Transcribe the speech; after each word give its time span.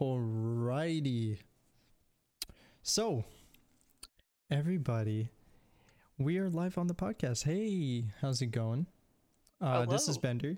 Alrighty. 0.00 1.38
So, 2.82 3.24
everybody, 4.48 5.30
we 6.16 6.38
are 6.38 6.48
live 6.48 6.78
on 6.78 6.86
the 6.86 6.94
podcast. 6.94 7.42
Hey, 7.42 8.04
how's 8.20 8.40
it 8.40 8.52
going? 8.52 8.86
Uh, 9.60 9.86
this 9.86 10.06
is 10.06 10.16
Bender. 10.16 10.56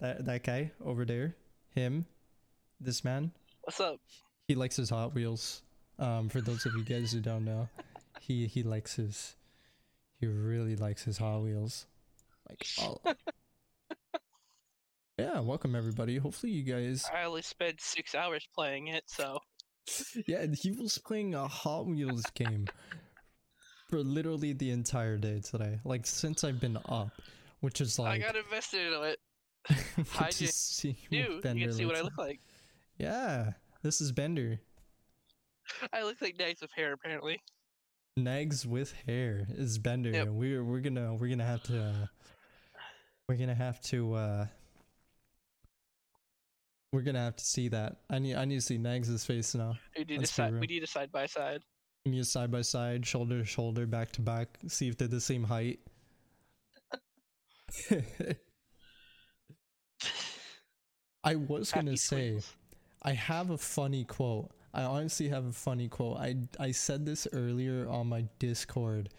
That 0.00 0.24
that 0.24 0.42
guy 0.42 0.72
over 0.82 1.04
there. 1.04 1.36
Him. 1.74 2.06
This 2.80 3.04
man. 3.04 3.32
What's 3.60 3.78
up? 3.78 4.00
He 4.46 4.54
likes 4.54 4.76
his 4.76 4.88
Hot 4.88 5.14
Wheels. 5.14 5.60
Um, 5.98 6.30
for 6.30 6.40
those 6.40 6.64
of 6.64 6.72
you 6.74 6.82
guys 6.82 7.12
who 7.12 7.20
don't 7.20 7.44
know, 7.44 7.68
he 8.22 8.46
he 8.46 8.62
likes 8.62 8.96
his. 8.96 9.36
He 10.18 10.26
really 10.26 10.76
likes 10.76 11.04
his 11.04 11.18
Hot 11.18 11.42
Wheels. 11.42 11.84
Like, 12.48 12.66
all. 12.80 13.02
yeah. 15.18 15.40
Welcome 15.40 15.74
everybody. 15.74 16.16
Hopefully 16.16 16.52
you 16.52 16.62
guys 16.62 17.04
I 17.14 17.24
only 17.24 17.42
spent 17.42 17.80
six 17.80 18.14
hours 18.14 18.46
playing 18.54 18.88
it, 18.88 19.04
so 19.06 19.38
yeah, 20.26 20.46
he 20.52 20.70
was 20.72 20.98
playing 20.98 21.34
a 21.34 21.46
Hot 21.48 21.86
Wheels 21.86 22.24
game 22.34 22.66
for 23.88 24.02
literally 24.02 24.52
the 24.52 24.70
entire 24.70 25.16
day 25.16 25.40
today. 25.40 25.80
Like 25.84 26.06
since 26.06 26.44
I've 26.44 26.60
been 26.60 26.78
up, 26.88 27.10
which 27.60 27.80
is 27.80 27.98
like 27.98 28.22
I 28.22 28.26
got 28.26 28.36
invested 28.36 28.86
into 28.86 29.02
it. 29.02 29.18
I 30.18 30.30
just 30.30 30.76
see 30.76 30.96
you 31.10 31.40
can 31.42 31.72
see 31.72 31.84
what 31.84 31.96
I 31.96 32.02
look 32.02 32.16
like. 32.18 32.40
Yeah, 32.98 33.52
this 33.82 34.00
is 34.00 34.12
Bender. 34.12 34.60
I 35.92 36.02
look 36.02 36.20
like 36.22 36.38
Nags 36.38 36.62
with 36.62 36.72
hair, 36.72 36.92
apparently. 36.94 37.40
Nags 38.16 38.66
with 38.66 38.94
hair 39.06 39.46
is 39.50 39.78
Bender, 39.78 40.10
Yep. 40.10 40.28
we're 40.28 40.64
we're 40.64 40.80
gonna 40.80 41.14
we're 41.14 41.28
gonna 41.28 41.44
have 41.44 41.62
to 41.64 41.80
uh, 41.82 42.06
we're 43.28 43.36
gonna 43.36 43.54
have 43.54 43.80
to 43.82 44.14
uh 44.14 44.46
we're 46.92 47.02
gonna 47.02 47.20
have 47.20 47.36
to 47.36 47.44
see 47.44 47.68
that. 47.68 47.98
I 48.10 48.18
need 48.18 48.36
I 48.36 48.44
need 48.44 48.56
to 48.56 48.60
see 48.60 48.78
Nags' 48.78 49.24
face 49.24 49.54
now. 49.54 49.76
We 49.96 50.04
need 50.04 50.16
a 50.16 50.20
Let's 50.20 50.30
be 50.32 50.34
side. 50.34 50.54
We 50.60 50.66
need 50.66 50.82
a 50.82 50.86
side 50.86 51.12
by 51.12 51.26
side. 51.26 51.62
We 52.04 52.12
need 52.12 52.26
side 52.26 52.50
by 52.50 52.62
side, 52.62 53.06
shoulder 53.06 53.40
to 53.40 53.44
shoulder, 53.44 53.86
back 53.86 54.12
to 54.12 54.22
back, 54.22 54.58
see 54.68 54.88
if 54.88 54.96
they're 54.96 55.08
the 55.08 55.20
same 55.20 55.44
height. 55.44 55.80
I 61.24 61.34
was 61.34 61.70
gonna 61.72 61.90
Happy 61.90 61.96
say. 61.96 62.40
I 63.02 63.12
have 63.12 63.50
a 63.50 63.58
funny 63.58 64.04
quote. 64.04 64.50
I 64.72 64.82
honestly 64.84 65.28
have 65.28 65.46
a 65.46 65.52
funny 65.52 65.88
quote. 65.88 66.16
I 66.18 66.36
I 66.58 66.70
said 66.70 67.04
this 67.04 67.28
earlier 67.32 67.88
on 67.88 68.06
my 68.06 68.24
Discord, 68.38 69.10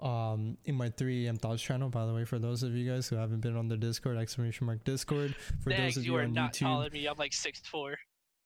um, 0.00 0.56
in 0.64 0.74
my 0.74 0.90
3 0.90 1.26
AM 1.26 1.36
thoughts 1.36 1.62
channel. 1.62 1.88
By 1.88 2.06
the 2.06 2.14
way, 2.14 2.24
for 2.24 2.38
those 2.38 2.62
of 2.62 2.74
you 2.74 2.90
guys 2.90 3.08
who 3.08 3.16
haven't 3.16 3.40
been 3.40 3.56
on 3.56 3.68
the 3.68 3.76
Discord, 3.76 4.16
exclamation 4.16 4.66
mark 4.66 4.84
Discord. 4.84 5.34
For 5.62 5.70
those 5.70 5.96
of 5.96 6.04
you 6.04 6.12
you, 6.12 6.18
are 6.18 6.22
on 6.22 6.32
not 6.32 6.52
YouTube, 6.52 6.84
than 6.84 6.92
me. 6.92 7.06
I'm 7.06 7.16
like 7.18 7.32
six 7.32 7.60
four. 7.60 7.96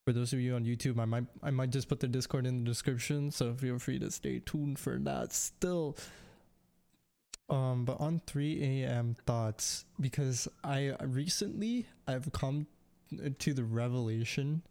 for 0.05 0.12
those 0.12 0.33
of 0.33 0.41
you 0.41 0.55
on 0.55 0.64
YouTube, 0.64 0.98
I 0.98 1.05
might 1.05 1.25
I 1.42 1.50
might 1.50 1.70
just 1.70 1.89
put 1.89 2.00
the 2.00 2.08
Discord 2.08 2.47
in 2.47 2.64
the 2.64 2.70
description, 2.70 3.30
so 3.30 3.55
feel 3.55 3.78
free 3.78 3.98
to 3.98 4.11
stay 4.11 4.41
tuned 4.41 4.78
for 4.78 4.98
that. 5.00 5.33
Still, 5.33 5.97
um, 7.48 7.84
but 7.84 8.00
on 8.00 8.20
3 8.27 8.83
a.m. 8.83 9.17
thoughts 9.27 9.84
because 10.00 10.48
I 10.64 10.95
recently 11.03 11.86
I've 12.06 12.33
come 12.33 12.67
to 13.39 13.53
the 13.53 13.64
revelation 13.64 14.62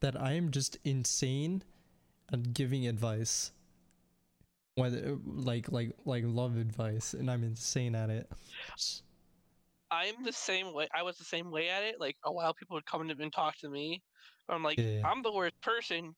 that 0.00 0.20
I 0.20 0.32
am 0.34 0.50
just 0.50 0.76
insane 0.84 1.62
at 2.32 2.52
giving 2.52 2.86
advice, 2.86 3.52
whether 4.78 5.18
like 5.24 5.70
like 5.70 5.92
like 6.04 6.24
love 6.26 6.56
advice, 6.56 7.14
and 7.14 7.30
I'm 7.30 7.44
insane 7.44 7.94
at 7.94 8.10
it. 8.10 8.30
I'm 9.90 10.22
the 10.22 10.32
same 10.32 10.74
way. 10.74 10.88
I 10.94 11.02
was 11.02 11.16
the 11.16 11.24
same 11.24 11.50
way 11.50 11.68
at 11.70 11.82
it. 11.82 12.00
Like 12.00 12.16
a 12.24 12.32
while, 12.32 12.52
people 12.54 12.74
would 12.74 12.86
come 12.86 13.08
and 13.08 13.32
talk 13.32 13.56
to 13.58 13.70
me. 13.70 14.02
I'm 14.48 14.62
like, 14.62 14.78
Yeah. 14.78 15.02
I'm 15.04 15.22
the 15.22 15.32
worst 15.32 15.60
person, 15.60 16.14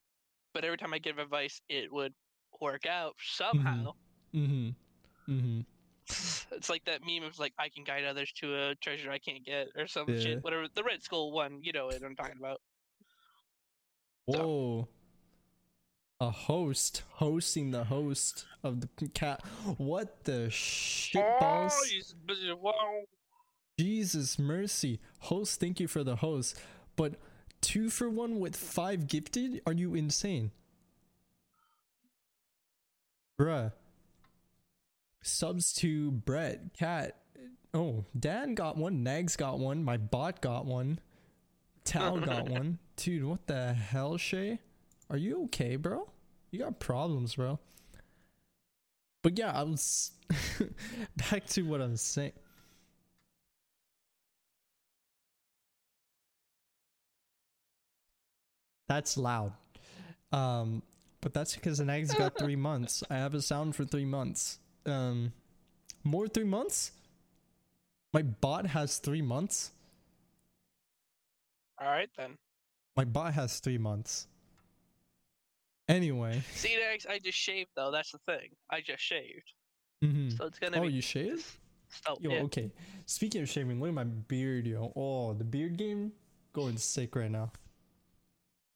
but 0.55 0.64
every 0.64 0.78
time 0.78 0.92
I 0.92 0.98
give 0.98 1.19
advice, 1.19 1.61
it 1.69 1.92
would 1.92 2.14
work 2.61 2.86
out 2.86 3.14
somehow. 3.22 3.92
Mm-hmm. 4.34 5.33
Mm-hmm. 5.33 5.61
It's 6.53 6.69
like 6.69 6.84
that 6.86 7.03
meme 7.06 7.22
of 7.22 7.38
like, 7.38 7.53
I 7.60 7.69
can 7.69 7.84
guide 7.84 8.04
others 8.04 8.32
to 8.41 8.71
a 8.71 8.75
treasure 8.75 9.10
I 9.12 9.19
can't 9.19 9.44
get, 9.44 9.69
or 9.77 9.87
some 9.87 10.09
Yeah. 10.09 10.19
shit. 10.19 10.44
Whatever 10.44 10.66
the 10.75 10.82
Red 10.82 11.03
Skull 11.03 11.31
one, 11.31 11.60
you 11.62 11.72
know 11.72 11.87
what 11.87 12.03
I'm 12.03 12.16
talking 12.16 12.37
about. 12.38 12.60
Whoa. 14.27 14.88
A 16.22 16.31
host 16.31 17.03
hosting 17.12 17.70
the 17.70 17.84
host 17.84 18.44
of 18.62 18.82
the 18.82 19.08
cat. 19.08 19.42
What 19.78 20.25
the 20.25 20.50
shit 20.50 21.25
balls? 21.41 21.75
Oh. 22.28 22.56
Wow. 22.60 23.03
Jesus 23.78 24.38
mercy. 24.38 25.00
Host, 25.20 25.59
thank 25.60 25.80
you 25.80 25.88
for 25.88 26.04
the 26.04 26.16
host. 26.16 26.60
But 26.94 27.14
two 27.62 27.88
for 27.88 28.10
one 28.10 28.38
with 28.38 28.54
five 28.54 29.06
gifted? 29.06 29.62
Are 29.66 29.72
you 29.72 29.94
insane? 29.94 30.50
Bruh. 33.38 33.72
Subs 35.22 35.72
to 35.75 36.10
Brett, 36.10 36.75
Cat. 36.78 37.16
Oh, 37.72 38.04
Dan 38.19 38.54
got 38.54 38.76
one. 38.76 39.03
Nags 39.03 39.36
got 39.36 39.59
one. 39.59 39.82
My 39.84 39.97
bot 39.97 40.42
got 40.42 40.66
one. 40.66 40.98
Tal 41.84 42.19
got 42.20 42.48
one. 42.50 42.78
Dude, 42.97 43.25
what 43.25 43.47
the 43.47 43.72
hell, 43.72 44.19
Shay? 44.19 44.59
Are 45.10 45.16
you 45.16 45.43
okay, 45.44 45.75
bro? 45.75 46.09
You 46.53 46.60
got 46.60 46.78
problems, 46.78 47.34
bro. 47.34 47.59
But 49.22 49.37
yeah, 49.37 49.53
I 49.53 49.65
was 49.65 50.12
back 51.31 51.47
to 51.48 51.62
what 51.62 51.81
I'm 51.81 51.97
saying. 51.97 52.32
That's 58.88 59.16
loud. 59.16 59.53
Um, 60.32 60.82
but 61.21 61.34
that's 61.34 61.54
because 61.54 61.78
the 61.78 61.84
Nags 61.84 62.15
got 62.15 62.38
three 62.38 62.56
months. 62.69 63.03
I 63.10 63.16
have 63.16 63.34
a 63.34 63.42
sound 63.42 63.77
for 63.77 63.84
three 63.84 64.04
months. 64.04 64.59
Um, 64.87 65.32
more 66.03 66.28
three 66.28 66.44
months? 66.44 66.92
My 68.12 68.22
bot 68.22 68.66
has 68.66 68.98
three 68.98 69.22
months. 69.22 69.72
All 71.81 71.88
right 71.88 72.10
then. 72.16 72.37
My 72.97 73.04
bot 73.04 73.34
has 73.34 73.60
three 73.60 73.78
months. 73.78 74.27
Anyway. 75.91 76.41
See, 76.55 76.77
Nags, 76.77 77.06
I 77.09 77.19
just 77.19 77.39
shaved 77.39 77.71
though. 77.77 77.91
That's 77.91 78.12
the 78.12 78.19
thing. 78.27 78.51
I 78.71 78.81
just 78.81 79.03
shaved, 79.03 79.53
mhm. 80.05 80.37
so 80.37 80.47
it's 80.47 80.59
gonna 80.59 80.78
Oh, 80.78 80.87
be. 80.87 80.93
you 80.93 81.03
shaved? 81.03 81.45
So, 82.06 82.17
Yo, 82.21 82.31
yeah. 82.31 82.43
okay. 82.43 82.71
Speaking 83.06 83.43
of 83.43 83.49
shaving, 83.49 83.81
look 83.81 83.89
at 83.89 83.95
my 83.95 84.05
beard, 84.05 84.67
yo. 84.67 84.93
Oh, 84.95 85.34
the 85.34 85.43
beard 85.45 85.77
game 85.77 86.12
going 86.53 86.77
sick 86.78 87.17
right 87.17 87.31
now. 87.31 87.51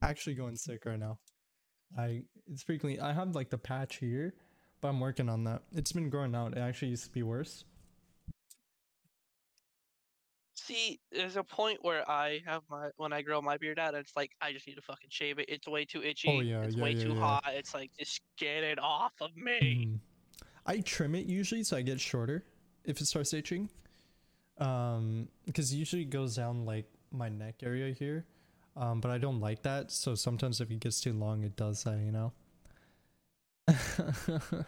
Actually 0.03 0.35
going 0.35 0.57
sick 0.57 0.85
right 0.85 0.99
now. 0.99 1.19
I 1.97 2.25
it's 2.51 2.65
pretty 2.65 2.81
clean. 2.81 3.01
I 3.01 3.13
have 3.13 3.35
like 3.37 3.51
the 3.51 3.59
patch 3.59 3.97
here, 3.97 4.35
but 4.81 4.89
I'm 4.89 4.99
working 5.01 5.29
on 5.29 5.45
that. 5.45 5.63
It's 5.73 5.93
been 5.93 6.11
growing 6.11 6.35
out. 6.35 6.53
It 6.57 6.59
actually 6.59 6.89
used 6.89 7.05
to 7.05 7.11
be 7.11 7.23
worse. 7.23 7.65
See, 10.67 10.99
there's 11.13 11.37
a 11.37 11.43
point 11.43 11.79
where 11.83 12.11
I 12.11 12.41
have 12.47 12.63
my 12.71 12.89
when 12.97 13.13
I 13.13 13.21
grow 13.21 13.43
my 13.43 13.59
beard 13.59 13.79
out, 13.79 13.95
it's 13.95 14.17
like 14.17 14.31
I 14.41 14.51
just 14.51 14.67
need 14.67 14.77
to 14.77 14.83
fucking 14.83 15.11
shave 15.11 15.39
it. 15.39 15.45
It's 15.47 15.69
way 15.69 15.85
too 15.85 16.03
itchy. 16.03 16.29
Oh, 16.31 16.41
yeah, 16.41 16.63
it's 16.63 16.75
yeah, 16.75 16.83
way 16.83 16.93
yeah, 16.93 17.05
too 17.05 17.13
yeah. 17.13 17.21
hot. 17.21 17.45
It's 17.49 17.75
like 17.75 17.91
just 17.99 18.23
get 18.39 18.63
it 18.65 18.79
off 18.79 19.13
of 19.21 19.37
me. 19.37 19.89
Mhm. 19.91 19.99
I 20.65 20.81
trim 20.81 21.15
it 21.17 21.27
usually 21.27 21.65
so 21.65 21.77
I 21.77 21.83
get 21.83 22.01
shorter 22.01 22.45
if 22.85 22.99
it 22.99 23.07
starts 23.07 23.35
itching. 23.35 23.69
Um, 24.57 25.29
because 25.45 25.75
usually 25.75 26.03
it 26.03 26.11
goes 26.11 26.37
down 26.37 26.65
like 26.65 26.87
my 27.13 27.29
neck 27.29 27.57
area 27.63 27.93
here. 27.93 28.25
Um, 28.75 29.01
but 29.01 29.11
I 29.11 29.19
don't 29.19 29.41
like 29.41 29.63
that, 29.63 29.93
so 29.93 30.15
sometimes 30.15 30.61
if 30.63 30.71
it 30.71 30.81
gets 30.81 31.01
too 31.01 31.13
long, 31.13 31.45
it 31.45 31.57
does 31.57 31.85
that, 31.85 31.99
you 31.99 32.11
know. 32.11 32.33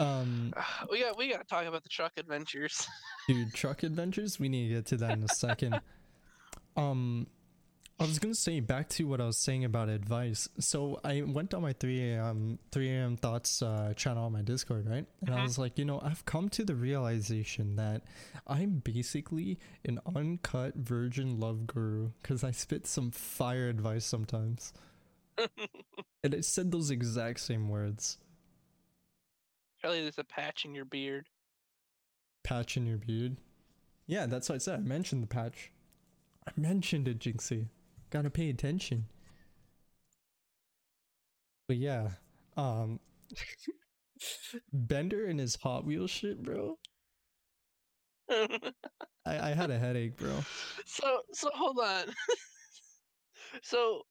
um, 0.00 0.52
We 0.90 1.00
got 1.00 1.16
we 1.18 1.30
got 1.30 1.38
to 1.40 1.44
talk 1.46 1.66
about 1.66 1.82
the 1.82 1.88
truck 1.88 2.12
adventures. 2.16 2.86
dude, 3.26 3.52
truck 3.54 3.82
adventures. 3.82 4.38
We 4.38 4.48
need 4.48 4.68
to 4.68 4.74
get 4.76 4.86
to 4.86 4.96
that 4.98 5.12
in 5.12 5.22
a 5.22 5.28
second. 5.28 5.80
um, 6.76 7.26
I 8.00 8.04
was 8.04 8.20
gonna 8.20 8.34
say 8.36 8.60
back 8.60 8.88
to 8.90 9.08
what 9.08 9.20
I 9.20 9.26
was 9.26 9.36
saying 9.38 9.64
about 9.64 9.88
advice. 9.88 10.48
So 10.60 11.00
I 11.02 11.22
went 11.22 11.52
on 11.52 11.62
my 11.62 11.72
three 11.72 12.12
a.m. 12.12 12.60
three 12.70 12.88
a.m. 12.90 13.16
thoughts 13.16 13.60
uh, 13.60 13.92
channel 13.96 14.26
on 14.26 14.32
my 14.32 14.42
Discord, 14.42 14.88
right? 14.88 15.04
And 15.26 15.34
I 15.34 15.38
Mhm. 15.38 15.42
was 15.42 15.58
like, 15.58 15.78
you 15.78 15.84
know, 15.84 16.00
I've 16.00 16.24
come 16.24 16.48
to 16.50 16.64
the 16.64 16.76
realization 16.76 17.74
that 17.74 18.02
I'm 18.46 18.78
basically 18.84 19.58
an 19.84 19.98
uncut 20.14 20.76
virgin 20.76 21.40
love 21.40 21.66
guru 21.66 22.10
because 22.22 22.44
I 22.44 22.52
spit 22.52 22.86
some 22.86 23.10
fire 23.10 23.68
advice 23.68 24.04
sometimes, 24.04 24.72
and 26.22 26.34
I 26.36 26.40
said 26.42 26.70
those 26.70 26.92
exact 26.92 27.40
same 27.40 27.68
words. 27.68 28.18
Probably 29.80 30.02
there's 30.02 30.18
a 30.18 30.24
patch 30.24 30.64
in 30.64 30.74
your 30.74 30.84
beard. 30.84 31.26
Patch 32.44 32.76
in 32.76 32.86
your 32.86 32.98
beard. 32.98 33.36
Yeah, 34.06 34.26
that's 34.26 34.48
what 34.48 34.56
I 34.56 34.58
said. 34.58 34.80
I 34.80 34.82
mentioned 34.82 35.22
the 35.22 35.26
patch. 35.26 35.70
I 36.46 36.52
mentioned 36.56 37.08
it, 37.08 37.18
Jinxie. 37.18 37.68
Gotta 38.10 38.30
pay 38.30 38.48
attention. 38.48 39.06
But 41.68 41.76
yeah, 41.76 42.08
um, 42.56 43.00
Bender 44.72 45.26
and 45.26 45.38
his 45.38 45.56
Hot 45.56 45.84
Wheels 45.84 46.10
shit, 46.10 46.42
bro. 46.42 46.78
I, 48.30 48.70
I 49.26 49.54
had 49.54 49.70
a 49.70 49.78
headache, 49.78 50.16
bro. 50.16 50.32
so 50.86 51.20
so 51.32 51.50
hold 51.54 51.78
on. 51.78 52.04
so 53.62 54.02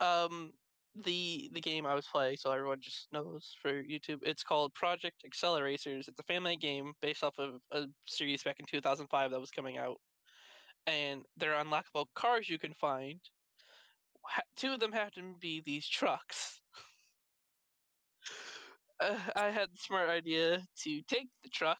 um 0.00 0.52
the 0.94 1.50
the 1.52 1.60
game 1.60 1.86
I 1.86 1.94
was 1.94 2.06
playing, 2.06 2.36
so 2.38 2.50
everyone 2.50 2.80
just 2.80 3.08
knows 3.12 3.54
for 3.62 3.82
YouTube. 3.82 4.18
It's 4.22 4.42
called 4.42 4.74
Project 4.74 5.24
Acceleracers. 5.26 6.08
It's 6.08 6.18
a 6.18 6.24
family 6.24 6.56
game 6.56 6.92
based 7.00 7.22
off 7.22 7.38
of 7.38 7.60
a 7.72 7.86
series 8.06 8.42
back 8.42 8.56
in 8.58 8.66
2005 8.66 9.30
that 9.30 9.40
was 9.40 9.50
coming 9.50 9.78
out, 9.78 9.98
and 10.86 11.22
there 11.36 11.54
are 11.54 11.64
unlockable 11.64 12.06
cars 12.14 12.48
you 12.48 12.58
can 12.58 12.74
find. 12.74 13.20
Two 14.56 14.72
of 14.74 14.80
them 14.80 14.92
happen 14.92 15.32
to 15.34 15.38
be 15.40 15.62
these 15.64 15.88
trucks. 15.88 16.60
Uh, 19.00 19.18
I 19.34 19.50
had 19.50 19.70
the 19.72 19.78
smart 19.78 20.10
idea 20.10 20.58
to 20.82 21.02
take 21.08 21.28
the 21.42 21.48
truck 21.48 21.78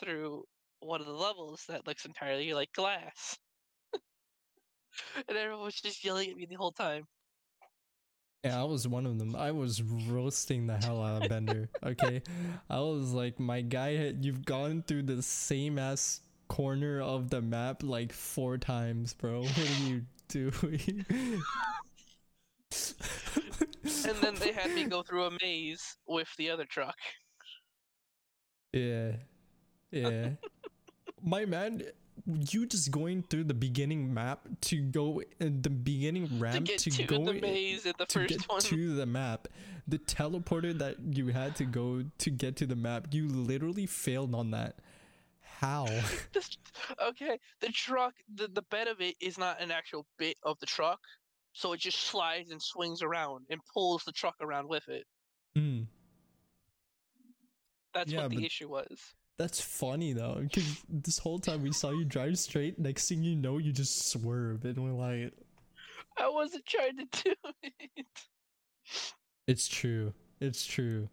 through 0.00 0.44
one 0.80 1.00
of 1.00 1.06
the 1.06 1.12
levels 1.12 1.64
that 1.68 1.86
looks 1.86 2.04
entirely 2.04 2.52
like 2.52 2.72
glass. 2.72 3.38
and 5.28 5.36
everyone 5.36 5.64
was 5.64 5.80
just 5.80 6.04
yelling 6.04 6.30
at 6.30 6.36
me 6.36 6.46
the 6.46 6.56
whole 6.56 6.72
time. 6.72 7.04
Yeah, 8.44 8.60
I 8.60 8.64
was 8.64 8.86
one 8.86 9.04
of 9.04 9.18
them. 9.18 9.34
I 9.34 9.50
was 9.50 9.82
roasting 9.82 10.66
the 10.66 10.76
hell 10.76 11.02
out 11.02 11.24
of 11.24 11.28
Bender. 11.28 11.68
Okay, 11.82 12.22
I 12.70 12.80
was 12.80 13.12
like, 13.12 13.40
my 13.40 13.60
guy, 13.62 14.14
you've 14.20 14.44
gone 14.44 14.82
through 14.86 15.04
the 15.04 15.22
same 15.22 15.78
ass 15.78 16.20
corner 16.48 17.00
of 17.00 17.30
the 17.30 17.40
map 17.42 17.82
like 17.82 18.12
four 18.12 18.58
times, 18.58 19.14
bro. 19.14 19.42
What 19.42 19.58
are 19.58 19.88
you 19.88 20.02
doing? 20.28 21.04
And 24.06 24.16
then 24.18 24.34
they 24.36 24.52
had 24.52 24.72
me 24.74 24.84
go 24.84 25.02
through 25.02 25.24
a 25.24 25.30
maze 25.42 25.96
with 26.06 26.28
the 26.36 26.50
other 26.50 26.64
truck. 26.64 26.96
Yeah, 28.72 29.12
yeah. 29.90 30.30
my 31.22 31.44
man, 31.44 31.82
you 32.26 32.66
just 32.66 32.90
going 32.90 33.22
through 33.22 33.44
the 33.44 33.54
beginning 33.54 34.12
map 34.12 34.46
to 34.62 34.80
go 34.80 35.22
in 35.40 35.62
the 35.62 35.70
beginning 35.70 36.28
to 36.28 36.34
ramp 36.34 36.66
get 36.66 36.78
to, 36.80 36.90
to, 36.90 37.02
go 37.04 37.24
the 37.24 37.34
maze 37.34 37.86
in 37.86 37.92
the 37.98 38.06
to 38.06 38.18
first 38.20 38.28
get 38.28 38.48
one. 38.48 38.60
to 38.60 38.94
the 38.94 39.06
map. 39.06 39.48
The 39.86 39.98
teleporter 39.98 40.76
that 40.78 40.96
you 41.16 41.28
had 41.28 41.56
to 41.56 41.64
go 41.64 42.04
to 42.18 42.30
get 42.30 42.56
to 42.56 42.66
the 42.66 42.76
map, 42.76 43.08
you 43.12 43.28
literally 43.28 43.86
failed 43.86 44.34
on 44.34 44.50
that. 44.52 44.76
How? 45.40 45.86
Okay, 47.02 47.38
the 47.60 47.68
truck, 47.68 48.14
the, 48.32 48.46
the 48.46 48.62
bed 48.62 48.86
of 48.86 49.00
it 49.00 49.16
is 49.20 49.36
not 49.36 49.60
an 49.60 49.72
actual 49.72 50.06
bit 50.16 50.36
of 50.44 50.56
the 50.60 50.66
truck, 50.66 51.00
so 51.52 51.72
it 51.72 51.80
just 51.80 51.98
slides 52.00 52.52
and 52.52 52.62
swings 52.62 53.02
around 53.02 53.46
and 53.50 53.60
pulls 53.74 54.04
the 54.04 54.12
truck 54.12 54.36
around 54.40 54.68
with 54.68 54.88
it. 54.88 55.04
Mm, 55.56 55.86
That's 57.92 58.12
Yeah, 58.12 58.22
what 58.22 58.30
the 58.30 58.36
but- 58.36 58.44
issue 58.44 58.68
was. 58.68 59.14
That's 59.38 59.60
funny 59.60 60.12
though, 60.12 60.40
because 60.42 60.82
this 60.88 61.18
whole 61.18 61.38
time 61.38 61.62
we 61.62 61.72
saw 61.72 61.90
you 61.90 62.04
drive 62.04 62.38
straight. 62.38 62.78
Next 62.78 63.08
thing 63.08 63.22
you 63.22 63.36
know, 63.36 63.58
you 63.58 63.72
just 63.72 64.10
swerve, 64.10 64.64
and 64.64 64.76
we're 64.78 64.92
like, 64.92 65.32
I 66.18 66.28
wasn't 66.28 66.66
trying 66.66 66.96
to 66.98 67.06
do 67.24 67.34
it. 67.62 68.06
"It's 69.46 69.68
true. 69.68 70.12
It's 70.40 70.66
true." 70.66 71.08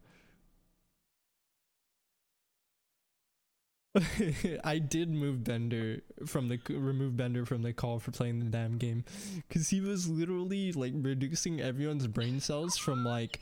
I 4.65 4.79
did 4.79 5.09
move 5.09 5.43
Bender 5.43 6.01
from 6.25 6.49
the 6.49 6.59
remove 6.69 7.15
Bender 7.15 7.45
from 7.45 7.61
the 7.61 7.71
call 7.71 7.99
for 7.99 8.11
playing 8.11 8.39
the 8.39 8.45
damn 8.45 8.77
game, 8.77 9.05
because 9.47 9.69
he 9.69 9.79
was 9.79 10.09
literally 10.09 10.73
like 10.73 10.93
reducing 10.95 11.61
everyone's 11.61 12.07
brain 12.07 12.39
cells 12.41 12.75
from 12.75 13.05
like 13.05 13.39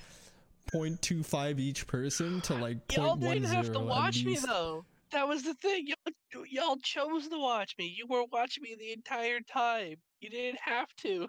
0.25 0.72 1.60
each 1.60 1.88
person 1.88 2.42
to 2.42 2.56
like 2.56 2.78
Y'all 2.96 3.16
didn't 3.16 3.44
have 3.46 3.72
to 3.72 3.80
watch 3.80 4.24
me 4.24 4.36
though. 4.36 4.86
That 5.12 5.28
was 5.28 5.44
the 5.44 5.54
thing. 5.56 5.88
Y'all, 5.88 6.46
y'all 6.50 6.78
chose 6.78 7.28
to 7.28 7.40
watch 7.40 7.76
me. 7.78 7.94
You 7.96 8.08
were 8.08 8.24
watching 8.32 8.64
me 8.64 8.76
the 8.80 8.94
entire 8.94 9.40
time. 9.42 9.98
You 10.22 10.30
didn't 10.30 10.60
have 10.64 10.88
to. 10.98 11.28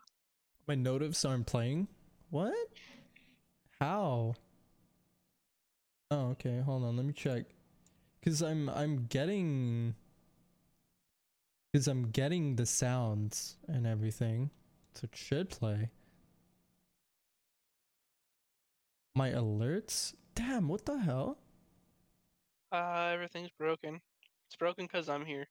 My 0.66 0.75
notifs 0.75 1.25
aren't 1.25 1.46
playing. 1.46 1.88
What? 2.31 2.54
How? 3.78 4.34
Oh, 6.10 6.28
okay. 6.31 6.60
Hold 6.60 6.84
on. 6.84 6.96
Let 6.96 7.04
me 7.04 7.12
check. 7.12 7.44
Cause 8.25 8.40
I'm 8.40 8.70
I'm 8.70 9.06
getting. 9.10 9.94
Cause 11.75 11.88
I'm 11.88 12.10
getting 12.10 12.56
the 12.56 12.64
sounds 12.64 13.56
and 13.69 13.86
everything, 13.86 14.50
so 14.94 15.04
it 15.04 15.16
should 15.16 15.50
play. 15.50 15.90
My 19.14 19.31
alerts. 19.31 20.14
Damn! 20.34 20.69
What 20.69 20.84
the 20.87 20.99
hell? 20.99 21.38
Uh, 22.72 23.11
everything's 23.12 23.50
broken. 23.56 24.00
It's 24.49 24.56
broken 24.56 24.87
because 24.87 25.08
I'm 25.08 25.25
here. 25.25 25.46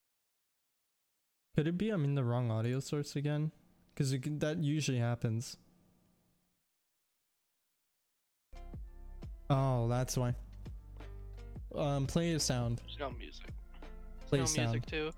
Could 1.56 1.68
it 1.68 1.77
be 1.77 1.89
I'm 1.89 2.04
in 2.04 2.15
the 2.15 2.24
wrong 2.24 2.51
audio 2.51 2.80
source 2.81 3.15
again? 3.15 3.51
Cause 3.95 4.12
that 4.12 4.57
usually 4.57 4.98
happens. 4.98 5.57
Oh, 9.50 9.88
that's 9.88 10.18
why. 10.18 10.33
Um, 11.75 12.07
play 12.07 12.33
a 12.33 12.39
sound. 12.39 12.81
There's 12.86 13.00
no 13.00 13.12
music. 13.12 13.48
Play 14.27 14.39
no 14.39 14.45
sound. 14.45 14.71
music 14.71 14.86
too. 14.88 15.12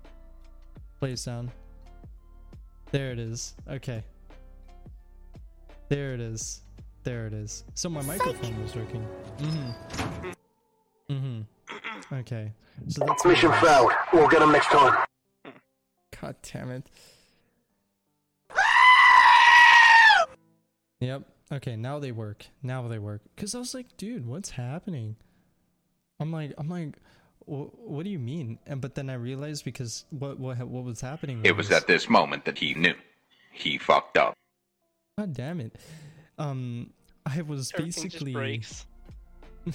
Play 1.00 1.12
a 1.12 1.16
sound. 1.16 1.50
There 2.92 3.10
it 3.12 3.18
is. 3.18 3.54
Okay. 3.68 4.04
There 5.88 6.12
it 6.12 6.20
is. 6.20 6.62
There 7.06 7.28
it 7.28 7.34
is. 7.34 7.62
So 7.74 7.88
my 7.88 8.02
microphone 8.02 8.60
was 8.60 8.74
working. 8.74 9.06
Mm-hmm. 9.38 10.30
Mm-hmm. 11.08 12.14
Okay. 12.16 12.50
So 12.88 13.04
that's 13.06 13.24
what 13.24 13.30
Mission 13.30 13.52
is. 13.52 13.60
failed. 13.60 13.92
We'll 14.12 14.26
get 14.26 14.40
them 14.40 14.50
next 14.50 14.66
time. 14.66 15.04
God 16.20 16.34
damn 16.42 16.72
it. 16.72 16.90
Yep. 20.98 21.22
Okay, 21.52 21.76
now 21.76 22.00
they 22.00 22.10
work. 22.10 22.46
Now 22.60 22.88
they 22.88 22.98
work. 22.98 23.20
Cause 23.36 23.54
I 23.54 23.60
was 23.60 23.72
like, 23.72 23.96
dude, 23.96 24.26
what's 24.26 24.50
happening? 24.50 25.14
I'm 26.18 26.32
like, 26.32 26.54
I'm 26.58 26.68
like, 26.68 26.96
what 27.44 28.02
do 28.02 28.10
you 28.10 28.18
mean? 28.18 28.58
And 28.66 28.80
but 28.80 28.96
then 28.96 29.10
I 29.10 29.14
realized 29.14 29.64
because 29.64 30.06
what 30.10 30.40
what 30.40 30.58
what 30.58 30.82
was 30.82 31.00
happening? 31.02 31.42
It 31.44 31.56
was 31.56 31.70
at 31.70 31.86
this 31.86 32.08
moment 32.08 32.46
that 32.46 32.58
he 32.58 32.74
knew. 32.74 32.94
He 33.52 33.78
fucked 33.78 34.18
up. 34.18 34.34
God 35.16 35.34
damn 35.34 35.60
it. 35.60 35.76
Um, 36.38 36.90
I 37.24 37.42
was 37.42 37.72
Everything 37.72 38.02
basically. 38.04 38.62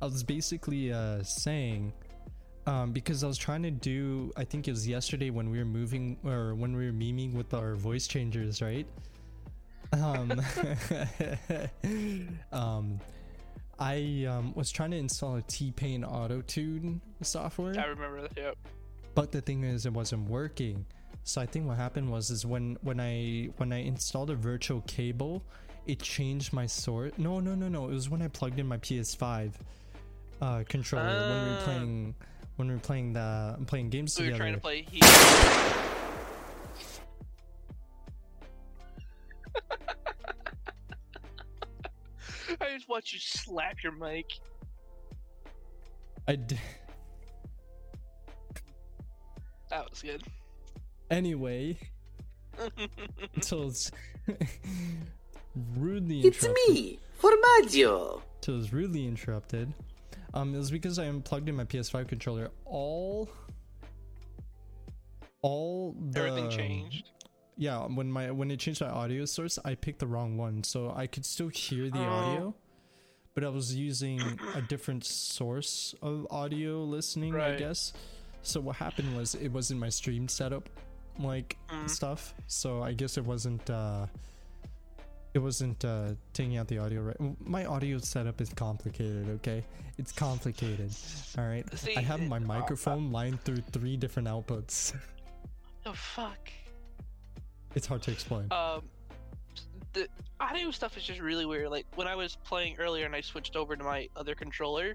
I 0.00 0.04
was 0.06 0.22
basically 0.22 0.92
uh 0.92 1.22
saying 1.22 1.92
um 2.66 2.92
because 2.92 3.24
I 3.24 3.26
was 3.26 3.36
trying 3.38 3.62
to 3.64 3.70
do 3.70 4.32
I 4.36 4.44
think 4.44 4.68
it 4.68 4.70
was 4.70 4.86
yesterday 4.88 5.30
when 5.30 5.50
we 5.50 5.58
were 5.58 5.64
moving 5.64 6.16
or 6.24 6.54
when 6.54 6.74
we 6.76 6.86
were 6.86 6.92
memeing 6.92 7.34
with 7.34 7.52
our 7.52 7.74
voice 7.74 8.06
changers, 8.06 8.62
right? 8.62 8.86
Um 9.92 10.32
um 12.52 13.00
I 13.78 14.26
um 14.28 14.54
was 14.54 14.70
trying 14.70 14.92
to 14.92 14.96
install 14.96 15.36
a 15.36 15.42
T-Pain 15.42 16.04
Auto 16.04 16.40
Tune 16.42 17.00
software 17.22 17.74
I 17.78 17.86
remember 17.86 18.22
that. 18.22 18.32
Yep. 18.36 18.56
but 19.14 19.32
the 19.32 19.40
thing 19.40 19.64
is 19.64 19.86
it 19.86 19.92
wasn't 19.92 20.28
working 20.28 20.84
so 21.24 21.40
i 21.40 21.46
think 21.46 21.66
what 21.66 21.76
happened 21.76 22.10
was 22.10 22.30
is 22.30 22.44
when 22.44 22.76
when 22.82 22.98
i 22.98 23.48
when 23.58 23.72
i 23.72 23.78
installed 23.78 24.30
a 24.30 24.34
virtual 24.34 24.80
cable 24.82 25.44
it 25.86 25.98
changed 26.00 26.52
my 26.52 26.66
source 26.66 27.12
no 27.18 27.40
no 27.40 27.54
no 27.54 27.68
no 27.68 27.84
it 27.88 27.92
was 27.92 28.08
when 28.08 28.22
i 28.22 28.28
plugged 28.28 28.58
in 28.58 28.66
my 28.66 28.78
ps5 28.78 29.52
uh 30.40 30.62
controller 30.68 31.04
when 31.04 31.44
we 31.44 31.50
were 31.50 31.56
Ah. 31.58 31.64
playing 31.64 32.14
when 32.56 32.68
we 32.68 32.74
were 32.74 32.80
playing 32.80 33.12
the 33.12 33.58
playing 33.66 33.90
games 33.90 34.18
We 34.18 34.30
were 34.30 34.36
trying 34.36 34.54
to 34.54 34.60
play 34.60 34.82
Heat. 34.82 35.02
I 42.60 42.74
just 42.76 42.88
watch 42.88 43.12
you 43.12 43.18
slap 43.20 43.82
your 43.82 43.92
mic. 43.92 44.26
i 46.28 46.36
d- 46.36 46.58
That 49.70 49.88
was 49.90 50.02
good. 50.02 50.22
anyway 51.10 51.76
until 53.34 53.68
it's 53.68 53.90
rudely 55.76 56.20
It's 56.20 56.46
me, 56.68 56.98
Formaggio. 57.20 58.20
So 58.42 58.52
it 58.52 58.56
was 58.56 58.72
rudely 58.72 59.06
interrupted. 59.06 59.72
Um, 60.34 60.54
it 60.54 60.58
was 60.58 60.70
because 60.70 60.98
I 60.98 61.04
unplugged 61.06 61.48
in 61.48 61.56
my 61.56 61.64
PS5 61.64 62.08
controller. 62.08 62.50
All, 62.64 63.28
all 65.42 65.94
the 66.10 66.20
Everything 66.20 66.50
changed. 66.50 67.10
Yeah, 67.56 67.86
when 67.86 68.10
my 68.10 68.30
when 68.30 68.50
it 68.50 68.58
changed 68.58 68.80
my 68.80 68.88
audio 68.88 69.24
source, 69.26 69.58
I 69.64 69.74
picked 69.74 69.98
the 69.98 70.06
wrong 70.06 70.36
one, 70.38 70.64
so 70.64 70.92
I 70.96 71.06
could 71.06 71.24
still 71.26 71.48
hear 71.48 71.90
the 71.90 71.98
Oh. 71.98 72.10
audio, 72.10 72.54
but 73.34 73.44
I 73.44 73.48
was 73.50 73.74
using 73.74 74.20
a 74.54 74.62
different 74.62 75.04
source 75.04 75.94
of 76.00 76.26
audio 76.30 76.82
listening, 76.82 77.34
I 77.36 77.56
guess. 77.56 77.92
So 78.42 78.60
what 78.60 78.76
happened 78.76 79.14
was 79.16 79.34
it 79.34 79.48
wasn't 79.48 79.80
my 79.80 79.90
stream 79.90 80.28
setup, 80.28 80.68
like 81.18 81.56
Mhm. 81.68 81.90
stuff. 81.90 82.34
So 82.46 82.82
I 82.82 82.92
guess 82.94 83.18
it 83.18 83.24
wasn't. 83.24 83.68
uh 83.68 84.06
it 85.34 85.38
wasn't 85.38 85.84
uh 85.84 86.10
taking 86.32 86.56
out 86.56 86.68
the 86.68 86.78
audio 86.78 87.00
right 87.02 87.16
my 87.40 87.64
audio 87.64 87.98
setup 87.98 88.40
is 88.40 88.50
complicated 88.52 89.28
okay 89.30 89.64
it's 89.98 90.12
complicated 90.12 90.90
all 91.38 91.46
right 91.46 91.66
See, 91.78 91.96
i 91.96 92.00
have 92.00 92.20
it- 92.20 92.28
my 92.28 92.36
uh, 92.36 92.40
uh, 92.40 92.42
microphone 92.42 93.10
lined 93.12 93.42
through 93.44 93.62
three 93.72 93.96
different 93.96 94.28
outputs 94.28 94.94
Oh 95.86 95.92
fuck. 95.94 96.48
it's 97.74 97.86
hard 97.86 98.02
to 98.02 98.10
explain 98.12 98.46
Um, 98.52 98.82
the, 99.94 100.06
audio 100.40 100.70
stuff 100.70 100.96
is 100.96 101.02
just 101.04 101.20
really 101.20 101.44
weird. 101.46 101.68
Like 101.70 101.86
when 101.96 102.06
I 102.08 102.14
was 102.16 102.36
playing 102.44 102.76
earlier 102.78 103.04
and 103.06 103.14
I 103.14 103.20
switched 103.20 103.56
over 103.56 103.76
to 103.76 103.84
my 103.84 104.08
other 104.16 104.34
controller, 104.34 104.94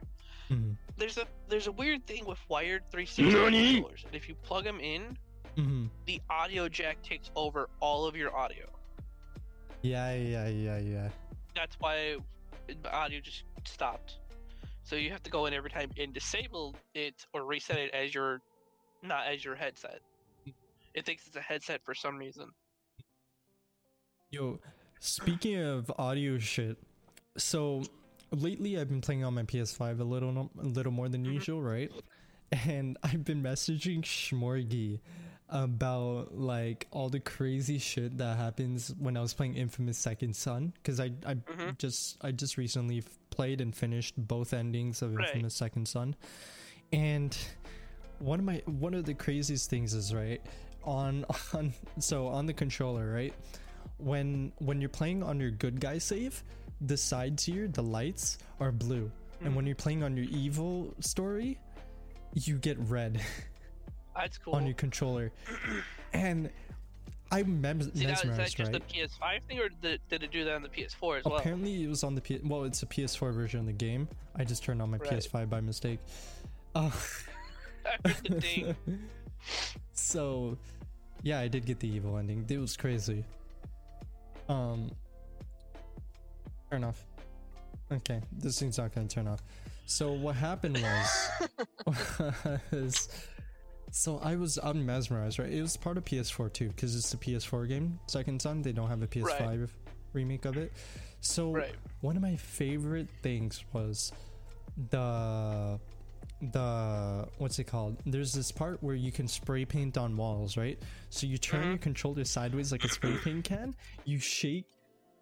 Mhm. 0.49 0.75
there's 0.97 1.17
a 1.17 1.25
there's 1.49 1.67
a 1.67 1.71
weird 1.73 2.05
thing 2.07 2.25
with 2.25 2.39
wired 2.49 2.83
360 2.91 3.23
Nani? 3.33 3.73
controllers. 3.75 4.03
And 4.05 4.15
if 4.15 4.27
you 4.29 4.35
plug 4.35 4.63
them 4.63 4.79
in, 4.79 5.17
Mhm. 5.57 5.89
the 6.05 6.21
audio 6.29 6.67
jack 6.69 7.01
takes 7.03 7.31
over 7.35 7.69
all 7.81 8.05
of 8.05 8.15
your 8.15 8.35
audio. 8.35 8.65
Yeah, 9.87 10.13
yeah, 10.13 10.47
yeah, 10.47 10.77
yeah. 10.79 11.09
That's 11.55 11.77
why 11.79 12.17
audio 12.91 13.21
just 13.21 13.43
stopped. 13.65 14.17
So 14.83 14.97
you 14.97 15.11
have 15.11 15.23
to 15.23 15.29
go 15.29 15.45
in 15.45 15.53
every 15.53 15.69
time 15.69 15.91
and 15.97 16.13
disable 16.13 16.75
it 16.93 17.25
or 17.33 17.45
reset 17.45 17.77
it 17.77 17.93
as 17.93 18.13
your 18.13 18.41
not 19.01 19.27
as 19.27 19.45
your 19.45 19.55
headset. 19.55 19.99
It 20.93 21.05
thinks 21.05 21.25
it's 21.27 21.37
a 21.37 21.41
headset 21.41 21.81
for 21.85 21.93
some 21.93 22.17
reason. 22.17 22.49
Yo, 24.29 24.59
speaking 24.99 25.61
of 25.61 25.89
audio 25.97 26.37
shit, 26.37 26.77
so 27.37 27.83
lately 28.31 28.77
I've 28.77 28.89
been 28.89 29.01
playing 29.01 29.23
on 29.23 29.35
my 29.35 29.43
PS5 29.43 30.01
a 30.01 30.03
little 30.03 30.51
a 30.59 30.65
little 30.65 30.91
more 30.91 31.07
than 31.07 31.23
Mhm. 31.23 31.33
usual, 31.33 31.61
right? 31.61 31.91
And 32.51 32.97
I've 33.03 33.23
been 33.23 33.41
messaging 33.41 34.01
Schmorgy 34.01 34.99
about 35.49 36.37
like 36.37 36.87
all 36.91 37.09
the 37.09 37.19
crazy 37.19 37.77
shit 37.79 38.17
that 38.17 38.37
happens 38.37 38.93
when 38.99 39.15
I 39.15 39.21
was 39.21 39.33
playing 39.33 39.55
Infamous 39.55 39.97
Second 39.97 40.35
Son 40.35 40.73
because 40.75 40.99
I 40.99 41.11
I 41.25 41.35
Mhm. 41.35 41.77
just 41.77 42.17
I 42.21 42.31
just 42.31 42.57
recently 42.57 43.03
played 43.29 43.61
and 43.61 43.73
finished 43.75 44.13
both 44.17 44.53
endings 44.53 45.01
of 45.01 45.15
Right. 45.15 45.27
Infamous 45.29 45.53
Second 45.55 45.87
Son, 45.87 46.15
and 46.91 47.37
one 48.19 48.39
of 48.39 48.45
my 48.45 48.61
one 48.65 48.93
of 48.93 49.05
the 49.05 49.13
craziest 49.13 49.69
things 49.69 49.93
is 49.93 50.13
right 50.13 50.41
on 50.83 51.25
on 51.53 51.73
so 51.99 52.27
on 52.27 52.45
the 52.45 52.53
controller 52.53 53.11
right 53.13 53.33
when 53.97 54.51
when 54.59 54.79
you're 54.81 54.89
playing 54.89 55.23
on 55.23 55.39
your 55.39 55.51
good 55.51 55.79
guy 55.79 55.97
save 55.97 56.43
the 56.81 56.97
sides 56.97 57.43
here 57.45 57.67
the 57.67 57.81
lights 57.83 58.37
are 58.59 58.71
blue 58.71 59.11
and 59.41 59.55
when 59.55 59.65
you're 59.65 59.75
playing 59.75 60.03
on 60.03 60.15
your 60.17 60.25
evil 60.29 60.93
story 60.99 61.57
you 62.33 62.57
get 62.57 62.77
red 62.79 63.21
That's 64.17 64.37
cool. 64.37 64.55
on 64.55 64.65
your 64.65 64.75
controller 64.75 65.31
and 66.13 66.49
i'm 67.31 67.59
mem- 67.61 67.81
See, 67.81 68.05
now, 68.05 68.13
is 68.13 68.21
that 68.21 68.49
just 68.49 68.59
right 68.59 68.75
a 68.75 68.79
PS5 68.79 69.41
thing, 69.47 69.59
or 69.59 69.69
did, 69.81 69.99
did 70.09 70.23
it 70.23 70.31
do 70.31 70.43
that 70.45 70.55
on 70.55 70.61
the 70.63 70.69
PS4 70.69 71.19
as 71.19 71.25
well? 71.25 71.35
apparently 71.37 71.83
it 71.83 71.87
was 71.87 72.03
on 72.03 72.15
the 72.15 72.21
PS. 72.21 72.41
well 72.43 72.63
it's 72.63 72.81
a 72.83 72.85
ps4 72.85 73.33
version 73.33 73.59
of 73.59 73.65
the 73.65 73.73
game 73.73 74.07
i 74.35 74.43
just 74.43 74.63
turned 74.63 74.81
on 74.81 74.89
my 74.89 74.97
Right. 74.97 75.11
ps5 75.11 75.49
by 75.49 75.59
mistake 75.61 75.99
uh, 76.75 76.89
I 78.05 78.15
the 78.23 78.75
so 79.93 80.57
yeah 81.23 81.39
i 81.39 81.47
did 81.47 81.65
get 81.65 81.79
the 81.79 81.87
evil 81.87 82.17
ending 82.17 82.45
it 82.47 82.57
was 82.57 82.75
crazy 82.77 83.23
um 84.49 84.89
turn 86.71 86.83
off 86.83 87.05
okay 87.91 88.21
this 88.31 88.59
thing's 88.59 88.77
not 88.77 88.93
gonna 88.93 89.07
turn 89.07 89.27
off 89.27 89.41
so 89.85 90.11
what 90.11 90.35
happened 90.35 90.77
was 90.81 91.29
was 92.71 93.09
so 93.97 94.19
i 94.23 94.35
was 94.35 94.57
i'm 94.63 94.85
mesmerized 94.85 95.39
right? 95.39 95.51
It 95.51 95.61
was 95.61 95.75
part 95.77 95.97
of 95.97 96.05
ps4 96.05 96.51
too 96.53 96.67
because 96.69 96.95
it's 96.95 97.13
a 97.13 97.17
ps4 97.17 97.67
game 97.67 97.99
second 98.07 98.41
son. 98.41 98.61
They 98.61 98.71
don't 98.71 98.87
have 98.89 99.01
a 99.01 99.07
ps5 99.07 99.69
remake 100.13 100.45
of 100.45 100.57
it. 100.57 100.71
So 101.21 101.51
Right. 101.51 101.75
one 102.01 102.15
of 102.15 102.21
my 102.21 102.35
favorite 102.35 103.09
things 103.21 103.63
was 103.73 104.11
the 104.91 105.79
the 106.41 107.27
what's 107.39 107.57
it 107.57 107.63
called? 107.65 107.97
There's 108.05 108.31
this 108.33 108.51
part 108.51 108.81
where 108.83 108.93
you 108.95 109.11
can 109.11 109.27
spray 109.27 109.65
paint 109.65 109.97
on 109.97 110.15
walls 110.15 110.55
right? 110.57 110.77
So 111.09 111.25
you 111.25 111.37
turn 111.37 111.63
Mhm. 111.63 111.69
your 111.69 111.77
controller 111.79 112.23
sideways 112.23 112.71
like 112.71 112.83
a 112.83 112.89
spray 112.89 113.17
paint 113.23 113.43
can. 113.45 113.75
You 114.05 114.19
shake 114.19 114.65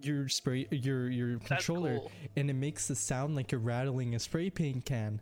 your 0.01 0.27
spray 0.27 0.67
your 0.72 1.10
your 1.10 1.38
That's 1.38 1.48
controller 1.48 2.00
cool. 2.00 2.12
and 2.36 2.50
it 2.50 2.53
makes 2.53 2.88
the 2.89 2.96
sound 2.96 3.36
like 3.36 3.51
you're 3.53 3.62
rattling 3.62 4.13
a 4.15 4.20
spray 4.20 4.50
paint 4.50 4.84
can 4.86 5.22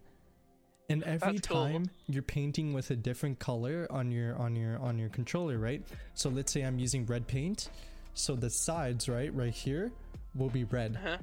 and 0.90 1.04
every 1.04 1.34
That's 1.34 1.48
cool. 1.48 1.66
time 1.66 1.90
you're 2.08 2.24
painting 2.24 2.74
with 2.74 2.92
a 2.92 2.96
different 2.96 3.40
color 3.40 3.88
on 3.90 4.12
your 4.12 4.36
on 4.38 4.56
your 4.56 4.78
on 4.80 5.00
your 5.00 5.10
controller 5.10 5.58
right 5.58 5.82
so 6.14 6.30
let's 6.30 6.52
say 6.52 6.62
i'm 6.62 6.78
using 6.80 7.06
red 7.06 7.26
paint 7.28 7.70
so 8.14 8.36
the 8.36 8.50
sides 8.50 9.08
right 9.08 9.34
right 9.34 9.54
here 9.54 9.92
will 10.36 10.50
be 10.50 10.66
red 10.66 10.98
Uh-huh. 10.98 11.18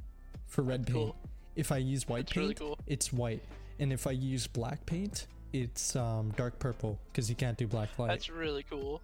for 0.47 0.63
red 0.63 0.87
paint 0.87 0.95
Cool. 0.97 1.17
if 1.57 1.73
i 1.73 1.77
use 1.77 2.09
white 2.09 2.27
That's 2.27 2.37
really 2.37 2.49
paint 2.55 2.59
cool. 2.61 2.79
it's 2.87 3.13
white 3.13 3.43
and 3.79 3.93
if 3.93 4.07
i 4.07 4.13
use 4.13 4.47
black 4.47 4.85
paint 4.87 5.27
it's 5.53 5.95
um 5.97 6.33
dark 6.37 6.59
purple 6.59 6.99
because 7.13 7.29
you 7.29 7.37
can't 7.37 7.59
do 7.59 7.67
black 7.67 7.99
light 7.99 8.09
That's 8.09 8.31
really 8.31 8.63
cool. 8.71 9.03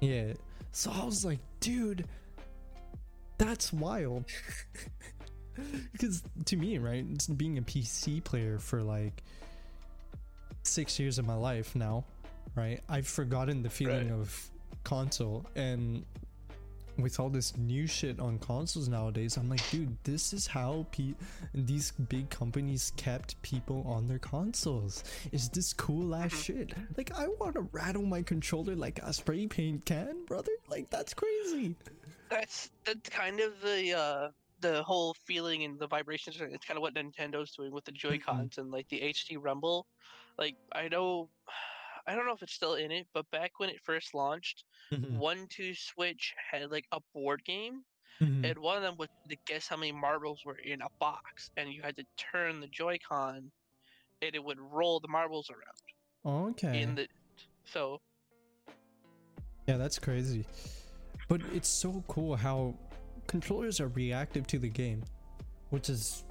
yeah. 0.00 0.32
So 0.72 0.92
I 0.92 1.04
was 1.04 1.24
like, 1.24 1.40
dude, 1.58 2.04
that's 3.38 3.72
wild. 3.72 4.24
because 5.92 6.22
to 6.44 6.56
me, 6.56 6.78
right, 6.78 7.04
it's 7.10 7.26
being 7.26 7.58
a 7.58 7.62
PC 7.62 8.22
player 8.22 8.58
for 8.60 8.82
like 8.82 9.22
six 10.62 10.98
years 10.98 11.18
of 11.18 11.26
my 11.26 11.34
life 11.34 11.74
now, 11.74 12.04
right? 12.54 12.80
I've 12.88 13.06
forgotten 13.08 13.62
the 13.62 13.70
feeling 13.70 14.10
Right. 14.10 14.20
of 14.20 14.50
console 14.84 15.46
and 15.56 16.04
with 16.98 17.18
all 17.18 17.30
this 17.30 17.56
new 17.56 17.86
shit 17.86 18.20
on 18.20 18.38
consoles 18.40 18.88
nowadays, 18.88 19.38
I'm 19.38 19.48
like, 19.48 19.62
dude, 19.70 19.96
this 20.04 20.34
is 20.34 20.46
how 20.46 20.84
pe- 20.92 21.14
these 21.54 21.92
big 21.92 22.28
companies 22.28 22.92
kept 22.96 23.40
people 23.40 23.82
on 23.86 24.06
their 24.06 24.18
consoles. 24.18 25.02
Is 25.32 25.48
this 25.48 25.72
cool 25.72 26.14
ass 26.14 26.34
shit? 26.36 26.74
Like, 26.98 27.10
I 27.16 27.28
want 27.28 27.54
to 27.54 27.62
rattle 27.72 28.02
my 28.02 28.20
controller 28.22 28.74
like 28.76 28.98
a 29.02 29.14
spray 29.14 29.46
paint 29.46 29.86
can, 29.86 30.26
brother. 30.26 30.52
Like, 30.68 30.90
that's 30.90 31.14
crazy. 31.14 31.74
That's 32.28 32.70
that's 32.84 33.08
kind 33.08 33.40
of 33.40 33.60
the 33.62 33.96
uh 33.98 34.28
the 34.60 34.82
whole 34.82 35.14
feeling 35.24 35.64
and 35.64 35.78
the 35.78 35.86
vibrations. 35.86 36.38
It's 36.38 36.66
kind 36.66 36.76
of 36.76 36.82
what 36.82 36.94
Nintendo's 36.94 37.52
doing 37.56 37.72
with 37.72 37.86
the 37.86 37.92
Joy 37.92 38.18
Cons 38.18 38.58
and 38.58 38.70
like 38.70 38.88
the 38.90 39.00
HD 39.00 39.38
Rumble. 39.40 39.86
Like 40.40 40.56
I 40.72 40.88
know, 40.88 41.28
I 42.06 42.14
don't 42.16 42.26
know 42.26 42.32
if 42.32 42.42
it's 42.42 42.54
still 42.54 42.74
in 42.74 42.90
it, 42.90 43.06
but 43.14 43.30
back 43.30 43.52
when 43.58 43.68
it 43.68 43.80
first 43.84 44.14
launched, 44.14 44.64
Mhm, 44.90 45.18
1-2-Switch 45.18 46.34
had 46.50 46.70
like 46.70 46.86
a 46.90 46.98
board 47.14 47.44
game, 47.44 47.84
mhm. 48.20 48.44
and 48.48 48.58
one 48.58 48.76
of 48.76 48.82
them 48.82 48.96
was 48.98 49.08
to 49.28 49.36
guess 49.46 49.68
how 49.68 49.76
many 49.76 49.92
marbles 49.92 50.40
were 50.44 50.58
in 50.64 50.80
a 50.80 50.88
box, 50.98 51.50
and 51.56 51.72
you 51.72 51.82
had 51.82 51.96
to 51.98 52.04
turn 52.16 52.58
the 52.60 52.66
Joy-Con, 52.68 53.52
and 54.22 54.34
it 54.34 54.42
would 54.42 54.58
roll 54.58 54.98
the 54.98 55.08
marbles 55.08 55.50
around 55.50 56.50
okay. 56.50 56.80
in 56.80 56.94
the. 56.96 57.06
So 57.64 58.00
Yeah, 59.68 59.76
that's 59.76 59.98
crazy. 59.98 60.46
But 61.28 61.42
it's 61.54 61.68
so 61.68 62.02
cool 62.08 62.34
how 62.34 62.74
controllers 63.28 63.80
are 63.80 63.88
reactive 63.88 64.46
to 64.48 64.58
the 64.58 64.68
game, 64.68 65.04
which 65.68 65.88
is 65.88 66.24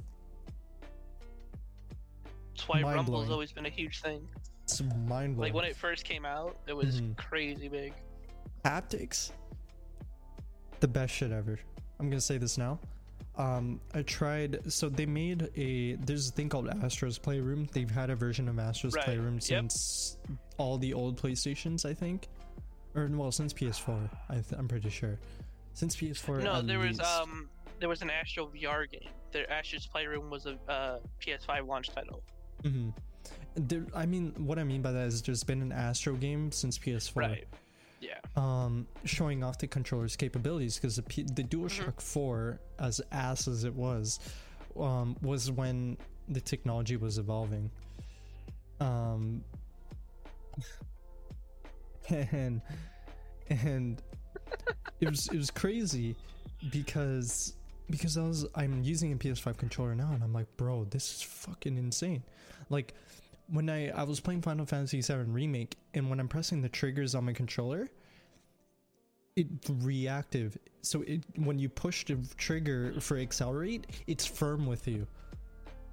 that's 2.59 2.67
why 2.69 2.81
Rumble's 2.81 2.95
Mind-blowing. 2.95 3.31
always 3.31 3.51
been 3.51 3.65
a 3.65 3.69
huge 3.69 4.01
thing. 4.01 4.27
it's 4.63 4.81
mind 4.81 5.35
blowing. 5.35 5.37
Like 5.37 5.53
when 5.53 5.65
it 5.65 5.75
first 5.75 6.03
came 6.05 6.25
out, 6.25 6.57
it 6.67 6.73
was 6.73 7.01
Mhm. 7.01 7.17
crazy 7.17 7.67
big. 7.69 7.93
haptics 8.65 9.31
the 10.81 10.87
best 10.87 11.13
shit 11.13 11.31
ever 11.31 11.57
i'm 11.99 12.09
gonna 12.09 12.19
say 12.19 12.37
this 12.37 12.57
now 12.57 12.77
um 13.37 13.79
i 13.93 14.01
tried 14.01 14.59
so 14.71 14.89
they 14.89 15.05
made 15.05 15.49
a 15.55 15.95
there's 16.05 16.27
a 16.29 16.31
thing 16.33 16.49
called 16.49 16.67
astro's 16.83 17.17
playroom 17.17 17.67
they've 17.71 17.89
had 17.91 18.09
a 18.09 18.15
version 18.15 18.49
of 18.49 18.59
astro's 18.59 18.95
Right, 18.95 19.05
playroom 19.05 19.35
yep. 19.35 19.41
since 19.43 20.17
all 20.57 20.77
the 20.77 20.93
old 20.93 21.21
playstations 21.21 21.85
i 21.85 21.93
think 21.93 22.27
or 22.95 23.07
well 23.13 23.31
since 23.31 23.53
ps4 23.53 24.09
I 24.29 24.33
th- 24.35 24.45
i'm 24.57 24.67
pretty 24.67 24.89
sure 24.89 25.17
since 25.73 25.95
ps4 25.95 26.43
No, 26.43 26.61
there 26.61 26.79
was 26.79 26.99
um 26.99 27.49
there 27.79 27.87
was 27.87 28.01
an 28.01 28.09
Astro 28.09 28.47
VR 28.47 28.91
game. 28.91 29.09
The 29.31 29.49
Astro's 29.49 29.87
Playroom 29.87 30.29
was 30.29 30.45
a 30.45 30.57
uh, 30.69 30.99
PS5 31.25 31.65
launch 31.65 31.87
title. 31.91 32.21
Mhm. 32.63 32.93
There, 33.55 33.85
I 33.95 34.05
mean, 34.05 34.33
what 34.37 34.57
I 34.59 34.63
mean 34.63 34.81
by 34.81 34.91
that 34.91 35.07
is 35.07 35.21
there's 35.21 35.43
been 35.43 35.61
an 35.61 35.71
Astro 35.71 36.13
game 36.15 36.51
since 36.51 36.77
PS4. 36.77 37.15
Right. 37.15 37.47
Yeah. 38.01 38.19
um, 38.37 38.87
showing 39.03 39.43
off 39.43 39.57
the 39.57 39.67
controller's 39.67 40.15
capabilities 40.15 40.75
because 40.77 40.95
the, 40.95 41.01
P- 41.01 41.23
the 41.23 41.43
DualShock 41.43 41.99
4, 41.99 42.57
as 42.79 43.01
ass 43.11 43.45
as 43.49 43.65
it 43.65 43.73
was, 43.75 44.19
um, 44.79 45.17
was 45.21 45.51
when 45.51 45.97
the 46.29 46.39
technology 46.39 46.95
was 46.95 47.17
evolving. 47.17 47.69
Um, 48.79 49.43
and 52.09 52.61
and 53.49 54.01
it 55.01 55.09
was 55.09 55.27
it 55.27 55.37
was 55.37 55.51
crazy 55.51 56.15
because 56.71 57.53
because 57.89 58.17
I 58.17 58.23
was 58.23 58.45
I'm 58.55 58.83
using 58.83 59.11
a 59.13 59.15
PS5 59.15 59.57
controller 59.57 59.95
now 59.95 60.11
and 60.13 60.23
I'm 60.23 60.33
like, 60.33 60.47
bro, 60.57 60.85
this 60.89 61.15
is 61.15 61.21
fucking 61.21 61.77
insane. 61.77 62.23
Like 62.69 62.93
when 63.51 63.69
I 63.69 63.89
I 63.89 64.03
was 64.03 64.19
playing 64.19 64.41
Final 64.41 64.65
Fantasy 64.65 65.01
VII 65.01 65.31
remake 65.31 65.75
and 65.93 66.09
when 66.09 66.19
I'm 66.19 66.27
pressing 66.27 66.61
the 66.61 66.69
triggers 66.69 67.15
on 67.15 67.25
my 67.25 67.33
controller, 67.33 67.89
it 69.35 69.47
reactive. 69.69 70.57
So 70.81 71.01
it 71.03 71.23
when 71.35 71.59
you 71.59 71.69
push 71.69 72.05
the 72.05 72.17
trigger 72.37 72.93
for 72.99 73.17
accelerate, 73.17 73.87
it's 74.07 74.25
firm 74.25 74.65
with 74.65 74.87
you. 74.87 75.07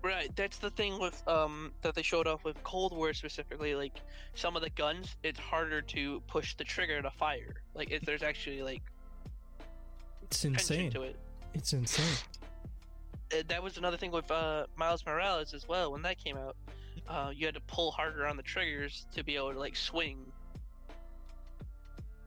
Right. 0.02 0.30
That's 0.36 0.58
the 0.58 0.70
thing 0.70 1.00
with 1.00 1.26
um 1.26 1.72
that 1.82 1.94
they 1.94 2.02
showed 2.02 2.26
off 2.26 2.44
with 2.44 2.62
Cold 2.62 2.94
War 2.94 3.12
specifically. 3.14 3.74
Like 3.74 4.00
some 4.34 4.54
of 4.54 4.62
the 4.62 4.70
guns, 4.70 5.16
it's 5.22 5.40
harder 5.40 5.80
to 5.82 6.20
push 6.28 6.54
the 6.54 6.64
trigger 6.64 7.00
to 7.00 7.10
fire. 7.10 7.62
Like 7.74 7.90
if 7.90 8.02
there's 8.02 8.22
actually 8.22 8.62
like 8.62 8.82
It's 10.24 10.44
insane. 10.44 10.90
to 10.90 11.02
it. 11.02 11.16
It's 11.56 11.72
insane. 11.72 12.04
That 13.48 13.62
was 13.62 13.78
another 13.78 13.96
thing 13.96 14.10
with 14.12 14.30
uh, 14.30 14.66
Miles 14.76 15.04
Morales 15.06 15.54
as 15.54 15.66
well. 15.66 15.90
When 15.90 16.02
that 16.02 16.22
came 16.22 16.36
out, 16.36 16.54
uh, 17.08 17.32
you 17.34 17.46
had 17.46 17.54
to 17.54 17.62
pull 17.62 17.90
harder 17.92 18.26
on 18.26 18.36
the 18.36 18.42
triggers 18.42 19.06
to 19.14 19.24
be 19.24 19.36
able 19.36 19.54
to 19.54 19.58
like 19.58 19.74
swing. 19.74 20.18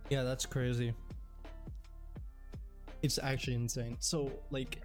Yeah, 0.10 0.24
that's 0.24 0.48
crazy. 0.48 0.94
It's 3.04 3.20
actually 3.22 3.54
insane. 3.54 3.98
So, 4.00 4.32
like, 4.50 4.82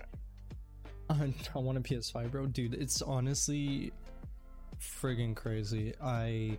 I, 1.09 1.33
I 1.55 1.59
want 1.59 1.79
a 1.79 1.81
PS5, 1.81 2.31
bro. 2.31 2.47
Dude, 2.47 2.75
it's 2.75 3.01
honestly 3.01 3.93
friggin' 4.79 5.35
crazy. 5.35 5.95
I. 6.03 6.59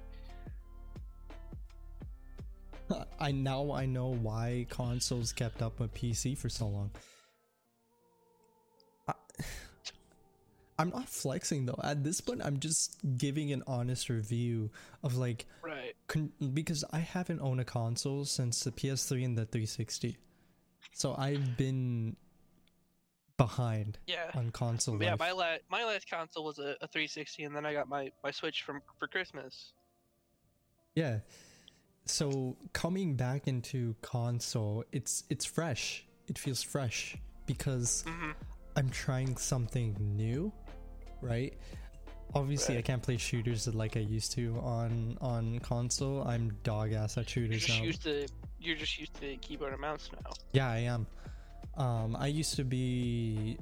I 3.20 3.32
now 3.32 3.72
I 3.72 3.86
know 3.86 4.08
why 4.08 4.66
consoles 4.70 5.32
kept 5.32 5.62
up 5.62 5.80
with 5.80 5.94
PC 5.94 6.36
for 6.36 6.50
so 6.50 6.68
long. 6.68 6.90
I'm 10.78 10.90
not 10.90 11.08
flexing 11.08 11.66
though. 11.66 11.80
At 11.84 12.04
this 12.04 12.20
point, 12.22 12.42
I'm 12.44 12.60
just 12.60 12.98
giving 13.18 13.52
an 13.54 13.64
honest 13.66 14.10
review 14.10 14.70
of 15.04 15.16
like 15.16 15.46
Right. 15.62 15.96
con- 16.08 16.34
because 16.54 16.84
I 16.92 17.00
haven't 17.00 17.40
owned 17.42 17.62
a 17.62 17.66
console 17.66 18.26
since 18.26 18.64
the 18.64 18.72
PS3 18.72 19.24
and 19.24 19.38
the 19.38 19.46
360. 19.46 20.18
So 20.94 21.16
I've 21.18 21.56
been 21.58 22.18
behind 23.38 23.98
Yeah. 24.08 24.32
on 24.34 24.50
console 24.52 25.02
Yeah, 25.02 25.12
life. 25.12 25.20
my 25.20 25.32
la- 25.32 25.58
my 25.70 25.84
last 25.86 26.10
console 26.10 26.44
was 26.46 26.60
a, 26.60 26.76
a 26.82 26.88
360, 26.88 27.44
and 27.44 27.56
then 27.56 27.66
I 27.66 27.74
got 27.74 27.88
my, 27.90 28.12
my 28.24 28.32
Switch 28.32 28.64
from 28.64 28.82
for 28.98 29.08
Christmas. 29.08 29.74
yeah. 30.96 31.20
So 32.08 32.56
coming 32.74 33.16
back 33.16 33.48
into 33.48 33.96
console, 34.02 34.84
it's 34.92 35.24
it's 35.30 35.44
fresh. 35.46 36.06
It 36.28 36.38
feels 36.38 36.62
fresh 36.62 37.18
because 37.46 38.04
hmm 38.08 38.32
I'm 38.78 38.90
trying 38.90 39.38
something 39.38 39.96
new, 40.00 40.52
right? 41.26 41.54
Obviously, 42.34 42.78
I 42.78 42.82
can't 42.82 43.02
play 43.02 43.18
shooters 43.18 43.68
like 43.74 43.96
I 43.96 44.02
used 44.02 44.32
to 44.34 44.60
on 44.62 45.18
on 45.22 45.60
console. 45.60 46.24
I'm 46.28 46.52
dog 46.64 46.92
ass 46.94 47.18
at 47.18 47.34
You're 47.36 47.46
shooters 47.46 47.66
just 47.66 47.80
now. 47.80 47.86
used 47.86 48.04
to 48.04 48.28
you're 48.60 48.76
just 48.76 49.00
used 49.00 49.14
to 49.22 49.36
keyboard 49.38 49.72
and 49.72 49.82
mouse 49.82 50.10
now. 50.12 50.32
Yeah, 50.52 50.70
I 50.70 50.80
am. 50.80 51.08
Um, 51.78 52.16
I 52.20 52.28
used 52.28 52.56
to 52.56 52.64
be. 52.64 53.58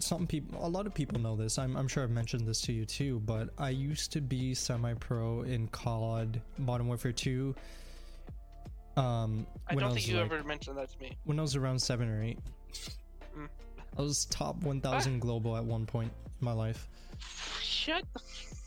Some 0.00 0.28
people, 0.28 0.64
a 0.64 0.68
lot 0.68 0.86
of 0.86 0.94
people 0.94 1.18
know 1.18 1.34
this. 1.34 1.58
I'm, 1.58 1.76
I'm 1.76 1.88
sure 1.88 2.04
I've 2.04 2.10
mentioned 2.10 2.46
this 2.46 2.60
to 2.62 2.72
you 2.72 2.84
too. 2.84 3.18
But 3.26 3.50
I 3.58 3.70
used 3.70 4.12
to 4.12 4.20
be 4.20 4.54
semi-pro 4.54 5.42
in 5.42 5.66
COD, 5.68 6.40
Modern 6.56 6.86
Warfare 6.86 7.10
2. 7.10 7.52
Um, 8.96 9.44
I 9.68 9.74
don't 9.74 9.84
I 9.90 9.94
think 9.94 10.06
you 10.06 10.16
like, 10.16 10.26
ever 10.26 10.44
mentioned 10.44 10.76
that 10.78 10.90
to 10.90 11.00
me. 11.00 11.16
when 11.24 11.38
I 11.38 11.42
was 11.42 11.56
around 11.56 11.80
seven 11.80 12.08
or 12.08 12.22
eight. 12.22 12.38
Mm. 13.36 13.48
I 13.96 14.02
was 14.02 14.26
top 14.26 14.62
1,000 14.62 15.20
global 15.20 15.56
at 15.56 15.64
one 15.64 15.86
point 15.86 16.12
in 16.24 16.44
my 16.44 16.52
life. 16.52 16.88
Shut 17.60 18.04
the 18.12 18.20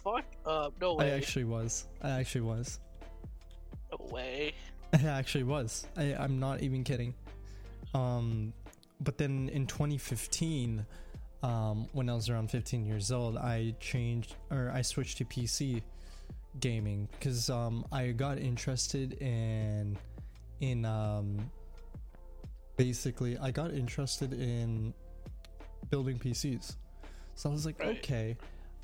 fuck 0.04 0.26
up! 0.46 0.74
No 0.82 0.96
way. 0.96 1.12
I 1.12 1.16
actually 1.16 1.46
was. 1.46 1.88
I 2.02 2.10
actually 2.10 2.42
was. 2.42 2.80
No 3.92 4.06
way. 4.12 4.54
I 4.94 5.04
actually 5.06 5.44
was. 5.44 5.88
I, 5.96 6.16
I'm 6.16 6.40
not 6.40 6.62
even 6.62 6.84
kidding. 6.84 7.14
Um, 7.94 8.54
but 9.00 9.18
then 9.18 9.50
in 9.50 9.68
2015, 9.68 10.86
um, 11.44 11.88
when 11.94 12.10
I 12.10 12.14
was 12.14 12.30
around 12.30 12.52
15 12.52 12.86
years 12.86 13.12
old, 13.12 13.38
I 13.38 13.76
changed 13.80 14.36
or 14.50 14.72
I 14.74 14.82
switched 14.82 15.18
to 15.20 15.26
PC 15.26 15.82
gaming 16.60 17.08
because 17.12 17.50
um, 17.50 17.86
I 17.92 18.12
got 18.12 18.38
interested 18.38 19.14
in 19.14 19.98
in 20.60 20.86
um, 20.86 21.50
basically 22.78 23.38
I 23.38 23.52
got 23.52 23.72
interested 23.72 24.34
in 24.34 24.94
building 25.90 26.20
PCs. 26.20 26.76
So 27.36 27.50
I 27.50 27.54
was 27.54 27.66
like, 27.66 27.80
Right. 27.80 27.98
okay, 27.98 28.38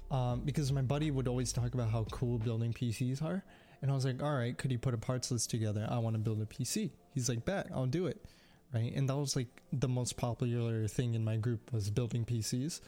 um, 0.10 0.42
because 0.46 0.72
my 0.72 0.82
buddy 0.82 1.12
would 1.12 1.28
always 1.28 1.52
talk 1.52 1.74
about 1.74 1.90
how 1.90 2.06
cool 2.12 2.38
building 2.38 2.74
PCs 2.74 3.22
are. 3.22 3.44
And 3.82 3.92
I 3.92 3.94
was 3.94 4.06
like, 4.06 4.24
all 4.24 4.34
right, 4.34 4.58
could 4.58 4.72
you 4.72 4.80
put 4.80 4.94
a 4.94 4.98
parts 4.98 5.30
list 5.30 5.50
together? 5.52 5.86
I 5.90 6.00
want 6.00 6.16
to 6.16 6.20
build 6.20 6.42
a 6.42 6.46
PC. 6.46 6.90
He's 7.14 7.30
like, 7.30 7.46
bet, 7.46 7.68
I'll 7.74 7.86
do 7.86 8.08
it. 8.08 8.26
Right. 8.74 8.92
And 8.96 9.08
that 9.10 9.16
was 9.16 9.36
like 9.36 9.48
the 9.72 9.88
most 9.88 10.18
popular 10.18 10.88
thing 10.88 11.14
in 11.14 11.24
my 11.24 11.38
group 11.38 11.72
was 11.72 11.90
building 11.90 12.26
PCs. 12.26 12.82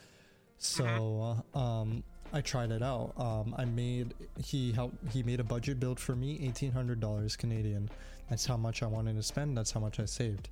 So, 0.57 1.41
uh, 1.55 1.57
um, 1.57 2.03
I 2.33 2.41
tried 2.41 2.71
it 2.71 2.81
out. 2.83 3.13
Um, 3.17 3.55
I 3.57 3.65
made, 3.65 4.13
he 4.43 4.71
helped, 4.71 4.97
he 5.11 5.23
made 5.23 5.39
a 5.39 5.43
budget 5.43 5.79
build 5.79 5.99
for 5.99 6.15
me, 6.15 6.37
$1,800 6.53 7.37
Canadian. 7.37 7.89
That's 8.29 8.45
how 8.45 8.57
much 8.57 8.83
I 8.83 8.87
wanted 8.87 9.15
to 9.15 9.23
spend. 9.23 9.57
That's 9.57 9.71
how 9.71 9.79
much 9.79 9.99
I 9.99 10.05
saved. 10.05 10.49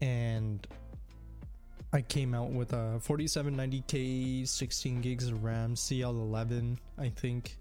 And 0.00 0.66
I 1.92 2.02
came 2.02 2.34
out 2.34 2.50
with 2.50 2.72
a 2.74 3.00
4790K, 3.02 4.46
16 4.46 5.00
gigs 5.00 5.28
of 5.28 5.42
RAM, 5.42 5.74
CL11, 5.74 6.76
I 6.98 7.08
think. 7.08 7.56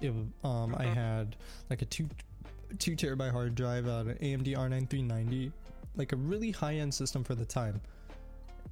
It, 0.00 0.10
um, 0.44 0.74
I 0.76 0.84
Mhm. 0.86 0.94
had 0.94 1.36
like 1.70 1.82
a 1.82 1.86
two 1.86 2.08
two 2.78 2.92
terabyte 2.96 3.30
hard 3.32 3.54
drive, 3.54 3.86
uh, 3.86 4.04
an 4.06 4.16
AMD 4.20 4.54
R9 4.56 4.86
390, 4.88 5.52
like 5.96 6.12
a 6.12 6.16
really 6.16 6.50
high 6.50 6.76
end 6.76 6.92
system 6.92 7.22
for 7.22 7.34
the 7.34 7.44
time, 7.44 7.80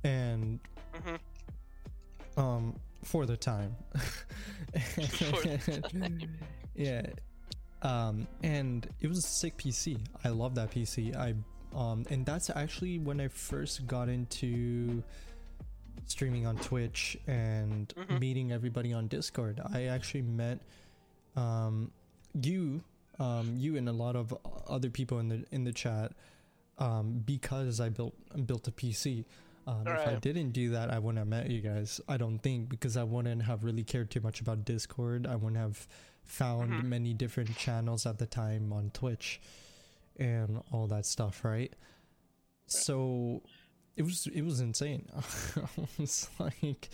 and 0.04 0.58
hmm 0.94 1.16
um 2.36 2.74
for 3.04 3.26
the 3.26 3.36
time. 3.36 3.74
For 5.08 5.42
the 5.42 5.82
time. 5.92 6.38
yeah. 6.74 7.06
Um 7.82 8.26
and 8.42 8.88
it 9.00 9.08
was 9.08 9.18
a 9.18 9.22
sick 9.22 9.56
PC. 9.58 9.98
I 10.24 10.28
love 10.30 10.54
that 10.56 10.70
PC. 10.70 11.14
I 11.16 11.34
um 11.74 12.04
and 12.11 12.26
that's 12.26 12.50
actually 12.50 12.98
when 12.98 13.20
I 13.20 13.28
first 13.28 13.87
got 13.87 14.09
into 14.09 15.02
streaming 16.06 16.46
on 16.46 16.56
Twitch 16.59 17.16
and 17.26 17.92
Mhm. 17.96 18.20
meeting 18.20 18.52
everybody 18.52 18.92
on 18.92 19.06
Discord. 19.09 19.61
I 19.72 19.85
actually 19.85 20.22
met 20.22 20.61
um 21.37 21.92
you 22.35 22.83
um 23.18 23.56
you 23.56 23.76
and 23.76 23.88
a 23.88 23.92
lot 23.92 24.16
of 24.16 24.35
other 24.66 24.90
people 24.90 25.18
in 25.18 25.28
the 25.28 25.44
in 25.52 25.64
the 25.64 25.72
chat 25.72 26.12
um 26.78 27.20
because 27.24 27.80
I 27.80 27.88
built 27.90 28.14
built 28.46 28.66
a 28.68 28.72
PC. 28.72 29.24
Um, 29.66 29.87
If 29.87 30.06
I 30.06 30.14
didn't 30.16 30.50
do 30.52 30.70
that, 30.70 30.90
I 30.90 30.98
wouldn't 30.98 31.18
have 31.18 31.28
met 31.28 31.48
you 31.50 31.61
guys. 31.61 32.00
I 32.09 32.16
don't 32.16 32.38
think 32.40 32.68
because 32.70 32.96
I 32.96 33.04
wouldn't 33.04 33.42
have 33.42 33.62
really 33.62 33.85
cared 33.85 34.11
too 34.11 34.20
much 34.20 34.40
about 34.40 34.64
Discord. 34.64 35.26
I 35.26 35.37
wouldn't 35.37 35.59
have 35.59 35.87
found 36.24 36.72
Mhm. 36.72 36.85
many 36.85 37.14
different 37.14 37.54
channels 37.56 38.06
at 38.06 38.18
the 38.18 38.26
time 38.26 38.72
on 38.72 38.90
Twitch 38.90 39.40
and 40.20 40.62
all 40.70 40.87
that 40.88 41.06
stuff, 41.06 41.44
right? 41.44 41.72
So 42.66 43.42
it 43.96 44.02
was 44.02 44.28
it 44.33 44.42
was 44.42 44.61
insane. 44.61 45.09
I 45.56 45.87
was 45.98 46.28
like, 46.38 46.90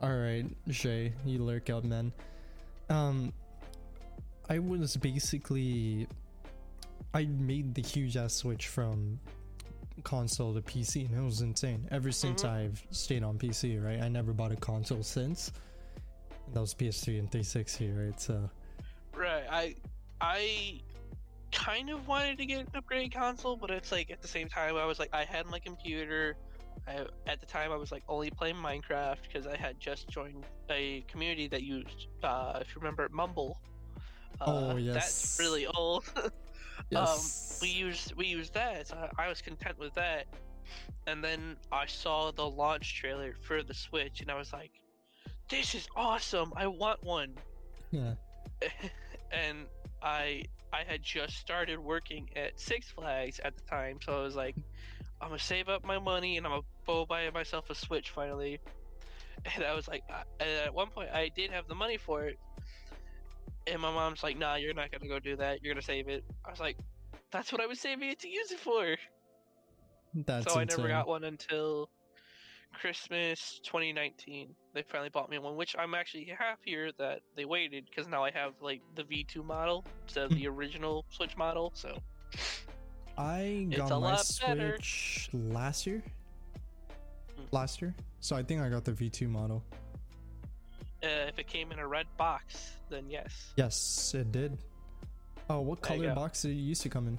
all 0.00 0.14
right, 0.16 0.46
Shay, 0.70 1.12
you 1.26 1.42
lurk 1.44 1.68
out, 1.68 1.84
man. 1.84 2.12
Um, 2.88 3.32
I 4.48 4.60
was 4.60 4.96
basically, 4.96 6.08
I 7.12 7.26
made 7.26 7.74
the 7.74 7.82
huge 7.82 8.16
ass 8.16 8.32
switch 8.32 8.68
from 8.68 9.20
console 10.04 10.54
to 10.54 10.62
PC, 10.62 11.06
and 11.06 11.18
it 11.18 11.22
was 11.22 11.42
insane. 11.42 11.86
Ever 11.90 12.10
since 12.12 12.44
Mhm. 12.44 12.48
I've 12.48 12.86
stayed 12.90 13.22
on 13.22 13.36
PC, 13.36 13.76
right? 13.84 14.00
I 14.00 14.08
never 14.08 14.32
bought 14.32 14.52
a 14.52 14.56
console 14.56 15.02
since. 15.02 15.52
That 16.54 16.60
was 16.60 16.72
PS3 16.72 17.18
and 17.18 17.30
360, 17.30 17.90
right? 17.90 18.18
So 18.18 18.48
Right. 19.12 19.44
I 19.50 19.74
I 20.20 20.80
kind 21.52 21.90
of 21.90 22.06
wanted 22.06 22.38
to 22.38 22.46
get 22.46 22.60
an 22.60 22.66
upgraded 22.74 23.14
console, 23.14 23.56
but 23.56 23.70
it's 23.70 23.92
like 23.92 24.10
at 24.10 24.20
the 24.22 24.28
same 24.28 24.48
time 24.48 24.76
I 24.76 24.84
was 24.84 24.98
like 24.98 25.10
I 25.12 25.24
had 25.24 25.46
my 25.46 25.58
computer. 25.58 26.36
I, 26.86 27.04
at 27.26 27.40
the 27.40 27.46
time 27.46 27.72
I 27.72 27.76
was 27.76 27.92
like 27.92 28.02
only 28.08 28.30
playing 28.30 28.56
Minecraft 28.56 29.18
because 29.22 29.46
I 29.46 29.56
had 29.56 29.78
just 29.78 30.08
joined 30.08 30.44
a 30.70 31.04
community 31.08 31.48
that 31.48 31.62
used 31.62 32.06
uh, 32.22 32.58
if 32.60 32.68
you 32.74 32.80
remember 32.80 33.08
Mumble. 33.10 33.58
Oh, 34.40 34.72
Uh, 34.72 34.76
yes. 34.76 34.94
That's 34.94 35.38
really 35.38 35.66
old. 35.66 36.04
yes, 36.90 37.58
Um, 37.60 37.68
we 37.68 37.68
used 37.74 38.14
we 38.14 38.26
used 38.26 38.54
that. 38.54 38.88
So 38.88 38.96
I, 39.18 39.24
I 39.24 39.28
was 39.28 39.42
content 39.42 39.78
with 39.78 39.94
that. 39.94 40.26
And 41.06 41.24
then 41.24 41.56
I 41.72 41.86
saw 41.86 42.30
the 42.30 42.48
launch 42.48 42.94
trailer 42.94 43.34
for 43.40 43.62
the 43.62 43.74
Switch, 43.74 44.20
and 44.20 44.30
I 44.30 44.34
was 44.34 44.52
like, 44.52 44.70
"This 45.48 45.74
is 45.74 45.88
awesome! 45.96 46.52
I 46.56 46.66
want 46.66 47.02
one." 47.02 47.34
yeah, 47.90 48.14
and 49.32 49.66
I 50.02 50.44
I 50.72 50.84
had 50.86 51.02
just 51.02 51.36
started 51.36 51.78
working 51.78 52.28
at 52.36 52.58
Six 52.60 52.90
Flags 52.90 53.40
at 53.44 53.56
the 53.56 53.62
time, 53.62 53.98
so 54.02 54.18
I 54.18 54.22
was 54.22 54.36
like, 54.36 54.56
I'm 55.20 55.28
gonna 55.28 55.38
save 55.38 55.68
up 55.68 55.84
my 55.84 55.98
money 55.98 56.36
and 56.36 56.46
I'm 56.46 56.52
gonna 56.52 56.62
go 56.86 57.06
buy 57.06 57.28
myself 57.30 57.70
a 57.70 57.74
Switch 57.74 58.10
finally. 58.10 58.60
And 59.54 59.62
I 59.64 59.72
was 59.72 59.86
like, 59.86 60.02
and 60.40 60.48
at 60.66 60.74
one 60.74 60.88
point 60.88 61.10
I 61.12 61.30
did 61.34 61.52
have 61.52 61.68
the 61.68 61.74
money 61.74 61.96
for 61.96 62.24
it, 62.24 62.38
and 63.66 63.80
my 63.80 63.90
mom's 63.92 64.22
like, 64.22 64.36
Nah, 64.36 64.56
you're 64.56 64.74
not 64.74 64.90
gonna 64.90 65.08
go 65.08 65.18
do 65.18 65.36
that. 65.36 65.62
You're 65.62 65.72
gonna 65.74 65.82
save 65.82 66.08
it. 66.08 66.24
I 66.44 66.50
was 66.50 66.60
like, 66.60 66.76
That's 67.30 67.52
what 67.52 67.60
I 67.60 67.66
was 67.66 67.80
saving 67.80 68.08
it 68.10 68.18
to 68.20 68.28
use 68.28 68.50
it 68.50 68.58
for. 68.58 68.96
that's 70.26 70.52
so 70.52 70.58
I 70.58 70.64
never 70.64 70.88
got 70.88 71.06
one 71.06 71.24
until 71.24 71.88
Christmas 72.72 73.60
2019. 73.64 74.54
They 74.74 74.82
finally 74.82 75.08
bought 75.10 75.30
me 75.30 75.38
one, 75.38 75.56
which 75.56 75.74
I'm 75.78 75.94
actually 75.94 76.24
happier 76.38 76.90
that 76.98 77.20
they 77.36 77.44
waited 77.44 77.86
because 77.88 78.08
now 78.08 78.22
I 78.24 78.30
have 78.30 78.52
like 78.60 78.82
the 78.94 79.02
V2 79.04 79.44
model 79.44 79.84
instead 80.04 80.24
of 80.24 80.30
Hmm. 80.32 80.36
the 80.38 80.48
original 80.48 81.04
Switch 81.10 81.36
model. 81.36 81.72
So 81.74 81.98
I 83.16 83.66
It's 83.70 83.76
got 83.78 83.90
a 83.90 84.00
my 84.00 84.12
lot 84.12 84.30
better. 84.46 84.76
Switch 84.76 85.30
last 85.32 85.86
year. 85.86 86.02
last 87.52 87.80
year. 87.82 87.94
So 88.20 88.36
I 88.36 88.42
think 88.42 88.60
I 88.60 88.68
got 88.68 88.84
the 88.84 88.92
V2 88.92 89.28
model. 89.28 89.64
Uh, 91.02 91.26
if 91.28 91.38
it 91.38 91.46
came 91.46 91.70
in 91.72 91.78
a 91.78 91.86
red 91.86 92.06
box, 92.16 92.76
then 92.90 93.08
yes. 93.08 93.52
Yes, 93.56 94.14
it 94.14 94.32
did. 94.32 94.58
Oh, 95.48 95.60
what 95.60 95.80
There 95.82 95.96
color 95.96 96.14
box 96.14 96.42
did 96.42 96.50
it 96.52 96.54
used 96.54 96.82
to 96.82 96.88
come 96.88 97.06
in? 97.08 97.18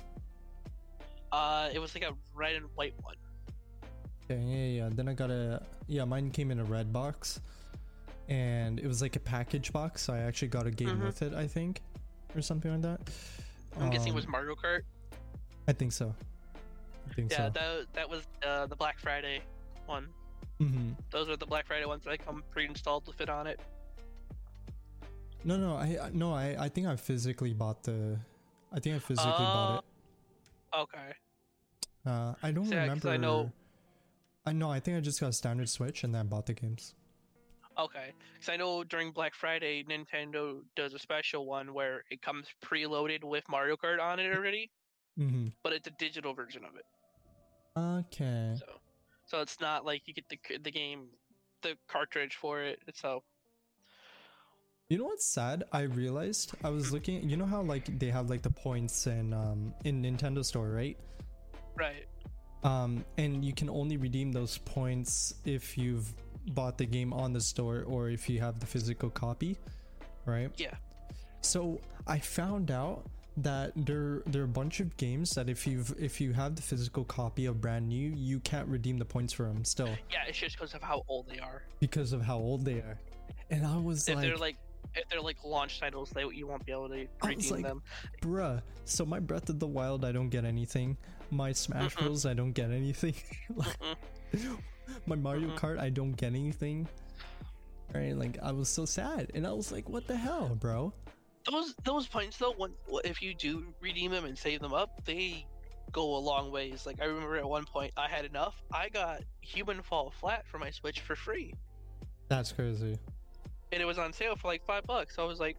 Uh, 1.32 1.70
it 1.74 1.80
was 1.80 1.96
like 1.96 2.04
a 2.04 2.14
red 2.34 2.56
and 2.56 2.66
white 2.76 2.94
one. 3.02 3.16
Okay, 4.30 4.40
yeah, 4.42 4.84
yeah. 4.84 4.90
Then 4.92 5.08
I 5.08 5.14
got 5.14 5.32
a 5.32 5.62
yeah. 5.88 6.06
Mine 6.06 6.30
came 6.30 6.52
in 6.52 6.60
a 6.60 6.64
red 6.64 6.94
box, 6.94 7.40
and 8.28 8.80
it 8.80 8.86
was 8.88 9.02
like 9.02 9.16
a 9.16 9.20
package 9.20 9.74
box. 9.74 10.04
So 10.04 10.14
I 10.14 10.20
actually 10.20 10.50
got 10.50 10.68
a 10.68 10.72
game 10.72 10.90
Mhm. 11.00 11.04
with 11.06 11.22
it, 11.24 11.34
I 11.34 11.48
think, 11.48 11.82
or 12.36 12.42
something 12.42 12.72
like 12.72 12.82
that. 12.84 13.02
I'm 13.80 13.90
guessing 13.90 14.10
it 14.10 14.16
was 14.16 14.26
Um, 14.26 14.32
Mario 14.32 14.56
Kart. 14.56 14.82
I 15.68 15.74
think 15.74 15.92
so. 15.94 16.14
I 17.10 17.14
think 17.14 17.32
Yeah, 17.32 17.48
so. 17.48 17.50
that 17.52 17.94
that 17.94 18.10
was 18.10 18.28
uh, 18.46 18.68
the 18.68 18.76
Black 18.76 19.00
Friday 19.00 19.42
one. 19.88 20.10
hmm 20.60 20.92
Those 21.10 21.28
are 21.30 21.38
the 21.38 21.46
Black 21.48 21.66
Friday 21.66 21.86
ones 21.86 22.04
that 22.04 22.24
come 22.24 22.44
pre-installed 22.52 23.06
to 23.06 23.14
fit 23.14 23.30
on 23.30 23.48
it. 23.48 23.60
No, 25.44 25.58
no, 25.58 25.76
I 25.76 26.12
no, 26.14 26.34
I 26.34 26.66
I 26.66 26.70
think 26.70 26.86
I 26.86 26.96
physically 26.98 27.54
bought 27.54 27.82
the. 27.84 28.20
I 28.72 28.80
think 28.80 28.96
I 28.96 29.00
physically 29.00 29.32
bought 29.32 29.84
it. 29.84 30.78
Okay. 30.78 31.14
Uh, 32.06 32.34
I 32.44 32.52
don't 32.52 32.66
'cause 32.66 32.74
remember. 32.74 33.10
I 33.10 33.18
know- 33.18 33.52
I 34.50 34.54
know. 34.54 34.72
I 34.72 34.80
think 34.80 34.98
I 34.98 35.00
just 35.00 35.20
got 35.22 35.30
a 35.30 35.34
standard 35.34 35.70
Switch 35.70 36.04
and 36.04 36.14
then 36.14 36.28
bought 36.28 36.46
the 36.48 36.54
games. 36.54 36.96
Okay, 37.78 38.12
because 38.34 38.50
I 38.50 38.58
know 38.58 38.84
during 38.84 39.12
Black 39.12 39.34
Friday, 39.34 39.86
Nintendo 39.88 40.62
does 40.76 40.94
a 40.94 41.00
special 41.00 41.46
one 41.46 41.74
where 41.74 42.04
it 42.10 42.22
comes 42.22 42.48
preloaded 42.66 43.24
with 43.24 43.48
Mario 43.48 43.78
Kart 43.78 44.02
on 44.02 44.20
it 44.20 44.36
already, 44.36 44.72
Mm-hmm. 45.20 45.48
but 45.64 45.74
it's 45.74 45.88
a 45.88 45.92
digital 45.92 46.34
version 46.34 46.64
of 46.64 46.76
it. 46.76 46.86
Okay. 47.78 48.56
So, 48.58 48.66
so 49.26 49.42
it's 49.42 49.60
not 49.62 49.86
like 49.86 50.02
you 50.08 50.14
get 50.14 50.26
the 50.30 50.40
the 50.60 50.72
game, 50.72 51.08
the 51.62 51.76
cartridge 51.88 52.36
for 52.36 52.62
it. 52.62 52.80
So 52.96 53.24
You 54.90 54.98
know 54.98 55.06
what's 55.06 55.26
sad? 55.26 55.66
I 55.72 55.82
realized 55.82 56.54
I 56.64 56.70
was 56.70 56.92
looking. 56.92 57.30
You 57.30 57.38
know 57.38 57.46
how 57.46 57.62
like 57.62 58.00
they 58.00 58.10
have 58.10 58.30
like 58.30 58.42
the 58.42 58.50
points 58.50 59.08
in 59.08 59.34
um 59.34 59.74
in 59.84 60.02
Nintendo 60.02 60.44
Store, 60.44 60.70
right? 60.70 60.98
right, 61.78 62.06
Um, 62.64 63.06
and 63.18 63.44
you 63.44 63.54
can 63.54 63.70
only 63.70 63.98
redeem 63.98 64.32
those 64.32 64.58
points 64.60 65.36
if 65.46 65.78
you've 65.78 66.14
bought 66.54 66.78
the 66.78 66.86
game 66.86 67.14
on 67.14 67.32
the 67.34 67.42
store 67.42 67.84
or 67.88 68.10
if 68.10 68.30
you 68.30 68.40
have 68.42 68.60
the 68.60 68.66
physical 68.66 69.10
copy, 69.10 69.58
right? 70.26 70.52
yeah, 70.58 70.74
So 71.42 71.80
I 72.08 72.20
found 72.20 72.70
out 72.72 73.06
that 73.38 73.72
there 73.76 74.22
there 74.26 74.42
are 74.42 74.46
a 74.46 74.48
bunch 74.48 74.82
of 74.82 74.98
games 74.98 75.30
that 75.32 75.48
if 75.48 75.66
you've 75.66 75.94
if 75.98 76.20
you 76.20 76.34
have 76.34 76.56
the 76.56 76.62
physical 76.62 77.06
copy 77.06 77.46
of 77.46 77.62
brand 77.62 77.88
new, 77.88 78.10
you 78.14 78.40
can't 78.42 78.68
redeem 78.68 78.98
the 78.98 79.06
points 79.06 79.32
for 79.32 79.44
them 79.44 79.64
still 79.64 79.96
yeah. 80.12 80.24
It's 80.28 80.38
just 80.38 80.58
because 80.58 80.74
of 80.74 80.82
how 80.82 81.04
old 81.08 81.28
they 81.30 81.40
are. 81.40 81.62
because 81.80 82.12
of 82.12 82.22
how 82.22 82.38
old 82.38 82.66
they 82.66 82.80
are. 82.80 83.00
And 83.50 83.66
I 83.66 83.78
was 83.78 84.08
If 84.10 84.16
like, 84.16 84.26
they're 84.26 84.38
like 84.38 84.58
if 84.96 85.08
they're 85.10 85.22
like 85.22 85.38
launch 85.44 85.80
titles, 85.80 86.10
they 86.12 86.24
you 86.34 86.48
won't 86.48 86.66
be 86.66 86.72
able 86.72 86.90
to 86.90 87.08
redeem 87.24 87.52
like, 87.52 87.64
them. 87.64 87.82
bruh. 88.22 88.62
So 88.86 89.06
my 89.06 89.20
Breath 89.20 89.50
of 89.50 89.60
the 89.60 89.68
Wild, 89.68 90.04
I 90.06 90.12
don't 90.12 90.30
get 90.30 90.46
anything. 90.46 90.98
My 91.32 91.52
Smash 91.52 91.96
Mm-mm. 91.96 92.06
Bros, 92.06 92.26
I 92.26 92.34
don't 92.34 92.54
get 92.54 92.72
anything. 92.72 93.16
Like, 93.56 93.78
my 95.08 95.16
Mario 95.16 95.50
Mm-mm. 95.50 95.58
Kart, 95.58 95.80
I 95.80 95.90
don't 95.90 96.14
get 96.14 96.34
anything. 96.34 96.88
Right? 97.94 98.16
Like 98.16 98.38
I 98.44 98.52
was 98.52 98.70
so 98.70 98.86
sad, 98.86 99.32
and 99.34 99.46
I 99.48 99.52
was 99.52 99.72
like, 99.72 99.90
what 99.90 100.08
the 100.08 100.16
hell, 100.16 100.56
bro? 100.60 100.94
Those 101.50 101.74
those 101.84 102.08
points 102.08 102.38
though, 102.38 102.54
when, 102.58 102.72
if 103.04 103.22
you 103.22 103.34
do 103.34 103.66
redeem 103.82 104.12
them 104.12 104.26
and 104.26 104.38
save 104.38 104.60
them 104.60 104.74
up, 104.74 105.04
they 105.06 105.46
go 105.92 106.16
a 106.16 106.20
long 106.20 106.52
ways. 106.52 106.86
Like 106.86 107.02
I 107.02 107.06
remember 107.06 107.38
at 107.38 107.48
one 107.50 107.66
point 107.66 107.92
I 107.98 108.08
had 108.08 108.26
enough. 108.26 108.62
I 108.72 108.90
got 108.90 109.22
Human 109.42 109.82
Fall 109.82 110.12
Flat 110.20 110.46
for 110.48 110.60
my 110.60 110.70
Switch 110.70 111.00
for 111.02 111.16
free, 111.16 111.54
That's 112.28 112.52
crazy. 112.52 112.98
And 113.72 113.82
it 113.82 113.86
was 113.86 113.98
on 114.00 114.14
sale 114.14 114.36
for 114.36 114.48
like 114.48 114.66
five 114.66 114.86
bucks. 114.86 115.16
So 115.16 115.24
I 115.24 115.28
was 115.28 115.40
like, 115.40 115.58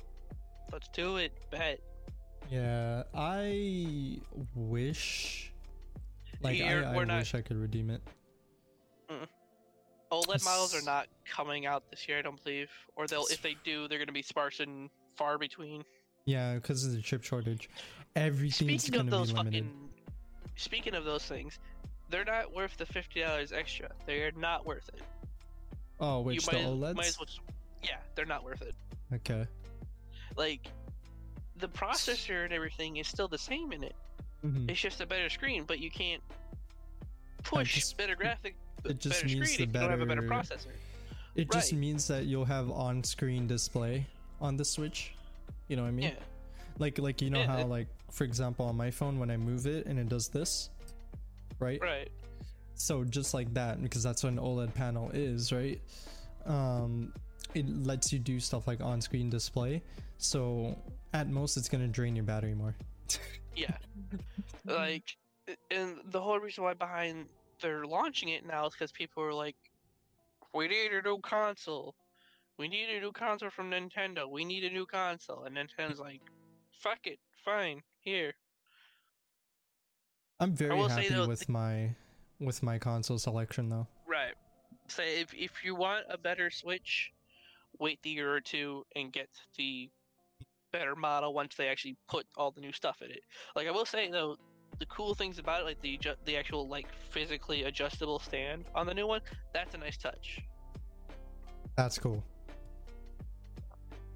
let's 0.73 0.89
do 0.89 1.17
it. 1.17 1.33
Bet. 1.51 1.81
Yeah, 2.51 3.05
I 3.15 4.21
wish. 4.55 5.53
Like 6.43 6.59
You're- 6.59 6.85
I, 6.85 6.95
I 6.97 7.05
not- 7.05 7.19
wish 7.19 7.35
I 7.35 7.41
could 7.43 7.57
redeem 7.59 7.91
it. 7.91 8.03
OLED 10.11 10.45
models 10.45 10.75
are 10.75 10.83
not 10.83 11.07
coming 11.25 11.67
out 11.67 11.89
this 11.91 12.09
year, 12.09 12.19
I 12.19 12.23
don't 12.23 12.43
believe. 12.43 12.69
Or 12.97 13.07
they'll 13.07 13.27
if 13.27 13.43
they 13.43 13.55
do, 13.63 13.87
they're 13.87 13.99
gonna 14.01 14.11
be 14.11 14.23
sparse 14.23 14.59
and 14.59 14.91
far 15.15 15.39
between. 15.39 15.85
Yeah, 16.25 16.55
because 16.55 16.85
of 16.85 16.93
the 16.93 17.01
chip 17.01 17.23
shortage, 17.23 17.71
everything's 18.17 18.83
Speaking 18.83 19.01
of 19.01 19.07
gonna 19.07 19.17
those 19.19 19.31
be 19.33 19.39
limited. 19.39 19.65
fucking, 19.67 19.91
speaking 20.57 20.95
of 20.97 21.05
those 21.05 21.25
things, 21.27 21.61
they're 22.09 22.25
not 22.25 22.53
worth 22.53 22.77
the 22.77 22.87
fifty 22.87 23.21
dollars 23.21 23.53
extra. 23.53 23.89
They 24.07 24.23
are 24.23 24.33
not 24.33 24.67
worth 24.67 24.89
it. 24.95 25.03
Oh, 26.01 26.23
which 26.23 26.37
you 26.37 26.41
the 26.41 26.57
might, 26.57 26.67
OLEDs? 26.67 26.95
might 26.97 27.07
as 27.07 27.19
well. 27.19 27.27
Just, 27.27 27.41
yeah, 27.83 27.97
they're 28.15 28.27
not 28.27 28.45
worth 28.45 28.63
it. 28.63 28.75
Okay. 29.13 29.47
Like, 30.37 30.69
the 31.57 31.69
processor 31.69 32.45
and 32.45 32.53
everything 32.53 32.97
is 32.97 33.09
still 33.09 33.29
the 33.29 33.39
same 33.39 33.73
in 33.73 33.83
it. 33.85 33.95
Mhm. 34.45 34.71
It's 34.71 34.81
just 34.81 35.01
a 35.01 35.07
better 35.07 35.29
screen, 35.29 35.65
but 35.65 35.79
you 35.81 35.91
can't 35.91 36.23
push 37.43 37.75
just- 37.75 37.97
better 37.97 38.15
graphic, 38.17 38.55
it 38.85 38.99
just 38.99 39.23
better 39.23 39.35
means 39.35 39.57
the 39.57 39.61
you 39.61 39.67
don't 39.67 39.91
have 39.91 40.01
a 40.01 40.07
better 40.07 40.23
better- 40.23 40.43
processor. 40.43 40.73
It 41.35 41.51
just 41.51 41.73
means 41.73 42.07
that 42.09 42.25
you'll 42.25 42.45
have 42.47 42.71
on-screen 42.71 43.47
display 43.47 44.07
on 44.41 44.57
the 44.57 44.65
Switch. 44.65 45.15
You 45.69 45.77
know 45.77 45.83
what 45.83 45.89
I 45.89 45.93
mean? 45.93 46.05
Yeah, 46.11 46.15
Like 46.79 46.99
like 46.99 47.21
you 47.23 47.31
know 47.31 47.41
Yeah, 47.41 47.47
how 47.47 47.59
it- 47.59 47.69
like 47.69 47.89
for 48.11 48.25
example 48.25 48.67
on 48.67 48.77
my 48.77 48.91
phone 48.91 49.19
when 49.19 49.31
I 49.31 49.37
move 49.37 49.67
it 49.67 49.87
and 49.87 49.99
it 49.99 50.09
does 50.09 50.29
this, 50.29 50.71
right? 51.59 51.81
right. 51.81 52.11
So 52.75 53.05
just 53.05 53.35
like 53.35 53.53
that 53.55 53.81
because 53.83 54.03
that's 54.03 54.23
what 54.25 54.33
an 54.33 54.39
OLED 54.39 54.73
panel 54.75 55.11
is, 55.11 55.53
right? 55.53 55.81
Um, 56.47 57.13
it 57.55 57.69
lets 57.69 58.13
you 58.13 58.19
do 58.19 58.41
stuff 58.41 58.67
like 58.67 58.81
on-screen 58.81 59.31
display. 59.31 59.83
So 60.19 60.79
at 61.13 61.29
most 61.29 61.57
it's 61.57 61.69
gonna 61.69 61.89
drain 61.89 62.15
your 62.17 62.25
battery 62.25 62.55
more. 62.55 62.75
Yeah. 63.57 63.77
like, 64.65 65.17
and 65.73 65.97
the 66.07 66.21
whole 66.21 66.39
reason 66.39 66.63
why 66.63 66.73
behind 66.73 67.27
they're 67.61 67.85
launching 67.85 68.29
it 68.29 68.47
now 68.47 68.67
is 68.67 68.73
because 68.73 68.93
people 68.93 69.23
are 69.25 69.35
like, 69.35 69.57
we 70.55 70.69
need 70.69 70.93
a 70.93 71.03
new 71.03 71.19
console. 71.19 71.95
We 72.59 72.69
need 72.69 72.89
a 72.91 73.01
new 73.01 73.13
console 73.13 73.51
from 73.51 73.71
Nintendo. 73.71 74.31
We 74.31 74.45
need 74.45 74.65
a 74.65 74.71
new 74.71 74.87
console. 74.87 75.45
And 75.45 75.57
Nintendo's 75.57 75.99
like, 75.99 76.21
fuck 76.71 76.99
it. 77.05 77.19
Fine. 77.45 77.83
Here. 78.01 78.33
I'm 80.41 80.55
very 80.55 80.77
happy 80.77 81.09
though, 81.09 81.29
with 81.29 81.49
my 81.49 81.91
with 82.41 82.63
my 82.63 82.79
console 82.79 83.19
selection 83.19 83.69
though. 83.69 83.87
Right. 84.07 84.35
Say 84.89 85.21
if, 85.21 85.35
if 85.35 85.65
you 85.65 85.75
want 85.75 86.07
a 86.09 86.17
better 86.17 86.51
Switch, 86.51 87.13
wait 87.81 87.99
the 88.03 88.11
year 88.11 88.33
or 88.33 88.41
two 88.41 88.85
and 88.95 89.13
get 89.13 89.29
the 89.57 89.91
better 90.73 90.95
model 90.95 91.35
once 91.35 91.57
they 91.57 91.67
actually 91.69 91.97
put 92.09 92.27
all 92.37 92.51
the 92.51 92.61
new 92.61 92.73
stuff 92.73 93.03
in 93.03 93.11
it. 93.11 93.23
Like 93.57 93.67
I 93.67 93.71
will 93.71 93.87
say 93.87 94.11
though, 94.11 94.37
the 94.79 94.87
cool 94.87 95.15
things 95.15 95.39
about 95.39 95.63
it, 95.63 95.65
like 95.65 95.81
the 95.81 95.99
the 96.25 96.37
actual 96.37 96.69
like 96.69 96.87
physically 97.11 97.65
adjustable 97.65 98.19
stand 98.19 98.67
on 98.75 98.87
the 98.87 98.95
new 98.95 99.07
one, 99.07 99.21
that's 99.53 99.75
a 99.75 99.79
nice 99.79 99.97
touch. 99.97 100.41
That's 101.77 101.99
cool. 101.99 102.23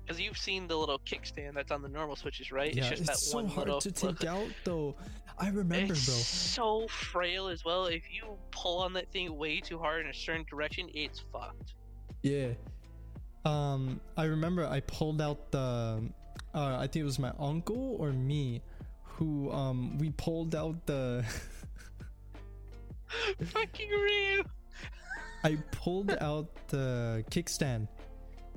Because 0.04 0.20
you've 0.20 0.36
seen 0.36 0.68
the 0.68 0.76
little 0.76 0.98
kickstand 0.98 1.54
that's 1.54 1.70
on 1.70 1.80
the 1.80 1.88
normal 1.88 2.14
Switches, 2.14 2.52
right? 2.52 2.74
yeah, 2.74 2.90
just 2.90 3.00
it's 3.00 3.08
that 3.08 3.16
so 3.16 3.36
one 3.36 3.46
hard 3.46 3.68
little 3.68 3.80
to 3.80 3.90
take 3.90 4.24
out 4.24 4.46
though. 4.64 4.94
I 5.38 5.48
remember, 5.48 5.94
it's 5.94 6.06
bro. 6.06 6.14
so 6.14 6.88
frail 6.88 7.48
as 7.48 7.64
well. 7.64 7.86
If 7.86 8.02
you 8.12 8.36
pull 8.50 8.80
on 8.80 8.92
that 8.92 9.10
thing 9.10 9.36
way 9.36 9.60
too 9.60 9.78
hard 9.78 10.04
in 10.04 10.10
a 10.10 10.14
certain 10.14 10.44
direction, 10.48 10.88
it's 10.92 11.24
fucked. 11.32 11.74
Yeah. 12.22 12.48
Um, 13.44 14.00
I 14.16 14.24
remember 14.24 14.66
I 14.66 14.80
pulled 14.80 15.20
out 15.20 15.50
the. 15.50 16.02
Uh, 16.54 16.76
I 16.78 16.86
think 16.86 16.96
it 16.96 17.04
was 17.04 17.18
my 17.18 17.32
uncle 17.38 17.96
or 17.98 18.12
me, 18.12 18.62
who 19.02 19.50
um 19.50 19.98
we 19.98 20.10
pulled 20.10 20.54
out 20.54 20.86
the. 20.86 21.24
Fucking 23.44 23.90
real. 23.90 24.44
I 25.44 25.56
pulled 25.72 26.10
out 26.10 26.48
the 26.68 27.24
kickstand, 27.30 27.88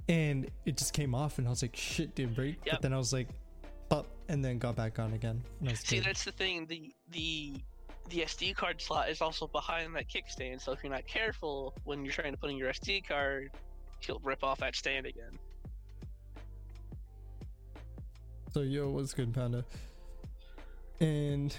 and 0.08 0.50
it 0.65 0.78
just 0.78 0.93
came 0.93 1.13
off, 1.13 1.38
and 1.38 1.45
I 1.47 1.50
was 1.50 1.62
like, 1.62 1.76
"Shit, 1.76 2.15
did 2.15 2.30
it 2.30 2.36
break?" 2.36 2.56
But 2.65 2.82
then 2.82 2.93
I 2.93 2.97
was 2.97 3.12
like, 3.12 3.28
"Up," 3.91 4.08
and 4.30 4.43
then 4.43 4.58
got 4.58 4.76
back 4.76 4.97
on 5.00 5.13
again. 5.13 5.43
And 5.60 5.69
I 5.69 5.71
was 5.73 5.82
See, 5.82 5.97
good. 5.97 6.06
that's 6.06 6.23
the 6.23 6.32
thing. 6.32 6.65
The 6.65 6.93
the 7.10 7.56
the 8.10 8.19
SD 8.21 8.56
card 8.56 8.82
slot 8.82 9.10
is 9.10 9.21
also 9.21 9.47
behind 9.47 9.93
that 9.95 10.08
kickstand, 10.10 10.62
so 10.62 10.71
if 10.71 10.82
you're 10.82 10.91
not 10.91 11.06
careful 11.06 11.76
when 11.84 12.06
you're 12.06 12.13
trying 12.13 12.32
to 12.32 12.38
put 12.38 12.50
in 12.50 12.58
your 12.58 12.71
SD 12.71 13.06
card, 13.06 13.52
he'll 13.99 14.19
rip 14.23 14.43
off 14.43 14.60
that 14.60 14.75
stand 14.75 15.05
again. 15.05 15.38
So 18.53 18.62
yo, 18.62 18.89
what's 18.89 19.13
good, 19.13 19.33
Panda? 19.33 19.63
And 20.99 21.55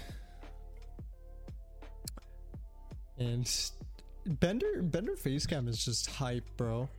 and 3.17 3.49
Bender 4.25 4.81
Bender 4.81 5.13
Facecam 5.15 5.67
is 5.67 5.83
just 5.85 6.09
hype, 6.09 6.43
bro. 6.57 6.89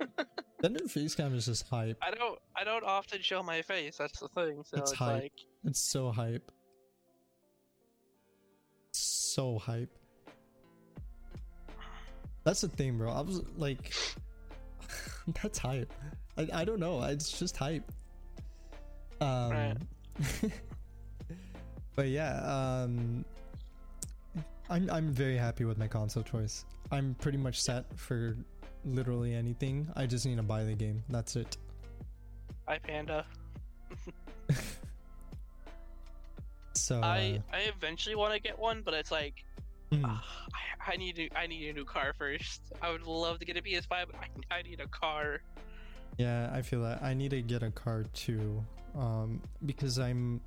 Bender 0.62 0.80
Facecam 0.84 1.34
is 1.34 1.46
just 1.46 1.68
hype. 1.68 1.96
I 2.02 2.10
don't 2.10 2.38
I 2.56 2.64
don't 2.64 2.84
often 2.84 3.20
show 3.20 3.42
my 3.42 3.62
face. 3.62 3.96
That's 3.96 4.20
the 4.20 4.28
thing. 4.28 4.62
So 4.64 4.78
It's 4.78 4.90
it's, 4.92 4.98
hype. 4.98 5.22
like 5.22 5.32
It's 5.64 5.80
so 5.80 6.10
hype. 6.10 6.50
So 8.92 9.58
hype. 9.58 9.90
That's 12.48 12.62
the 12.62 12.68
thing, 12.68 12.96
bro. 12.96 13.10
I 13.12 13.20
was 13.20 13.42
like, 13.58 13.92
that's 15.42 15.58
hype. 15.58 15.92
I, 16.38 16.48
I 16.54 16.64
don't 16.64 16.80
know. 16.80 17.02
It's 17.02 17.38
just 17.38 17.58
hype. 17.58 17.92
Um, 19.20 19.50
Right. 19.50 19.76
but 21.94 22.08
yeah, 22.08 22.40
um, 22.40 23.22
I'm 24.70 24.88
I'm 24.88 25.12
very 25.12 25.36
happy 25.36 25.66
with 25.66 25.76
my 25.76 25.88
console 25.88 26.22
choice. 26.22 26.64
I'm 26.90 27.14
pretty 27.20 27.36
much 27.36 27.60
set 27.60 27.84
for 27.98 28.34
literally 28.82 29.34
anything. 29.34 29.86
I 29.94 30.06
just 30.06 30.24
need 30.24 30.38
to 30.38 30.42
buy 30.42 30.64
the 30.64 30.74
game. 30.74 31.04
That's 31.10 31.36
it. 31.36 31.58
I 32.66 32.78
panda. 32.78 33.26
So 36.74 37.00
I 37.02 37.42
uh, 37.52 37.56
I 37.56 37.60
eventually 37.76 38.14
want 38.14 38.32
to 38.32 38.40
get 38.40 38.58
one, 38.58 38.80
but 38.82 38.94
it's 38.94 39.10
like 39.10 39.44
mm, 39.92 40.02
ah, 40.04 40.24
I, 40.86 40.92
I 40.92 40.96
need 40.96 41.16
to 41.16 41.28
I 41.36 41.46
need 41.46 41.68
a 41.68 41.72
new 41.72 41.84
car 41.84 42.12
first. 42.18 42.62
I 42.82 42.90
would 42.90 43.02
love 43.02 43.38
to 43.40 43.44
get 43.44 43.56
a 43.56 43.62
PS5, 43.62 43.88
but 43.88 44.14
I, 44.50 44.56
I 44.58 44.62
need 44.62 44.80
a 44.80 44.88
car. 44.88 45.40
yeah, 46.18 46.50
I 46.52 46.62
feel 46.62 46.82
that 46.82 47.02
I 47.02 47.14
need 47.14 47.30
to 47.30 47.42
get 47.42 47.62
a 47.62 47.70
car 47.70 48.04
too, 48.14 48.64
um, 48.96 49.40
because 49.66 49.98
I'm. 49.98 50.40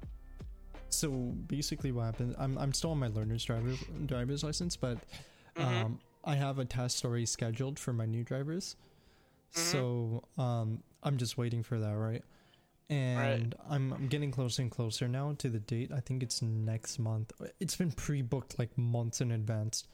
So 0.89 1.09
basically, 1.09 1.91
what 1.91 2.03
happened? 2.05 2.35
I'm 2.37 2.57
I'm 2.57 2.73
still 2.73 2.91
on 2.91 2.99
my 2.99 3.07
learner's 3.07 3.43
driver 3.45 3.73
driver's 4.05 4.43
license, 4.43 4.75
but 4.75 4.97
Mhm. 5.57 5.63
um, 5.85 5.99
I 6.23 6.35
have 6.35 6.59
a 6.59 6.65
test 6.65 7.03
already 7.05 7.25
scheduled 7.25 7.79
for 7.79 7.93
my 7.93 8.05
new 8.05 8.23
drivers. 8.23 8.75
Mhm. 9.53 9.59
So 9.59 10.23
um, 10.37 10.83
I'm 11.03 11.17
just 11.17 11.37
waiting 11.37 11.63
for 11.63 11.79
that, 11.79 11.93
right? 11.95 12.23
And 12.91 13.55
I'm, 13.69 13.93
I'm 13.93 14.07
getting 14.09 14.31
closer 14.31 14.61
and 14.61 14.69
closer 14.69 15.07
now 15.07 15.33
to 15.37 15.49
the 15.49 15.59
date. 15.59 15.91
I 15.95 16.01
think 16.01 16.21
it's 16.21 16.41
next 16.41 16.99
month. 16.99 17.31
It's 17.61 17.77
been 17.77 17.93
pre-booked 17.93 18.59
like 18.59 18.77
months 18.77 19.21
in 19.21 19.31
advance 19.31 19.85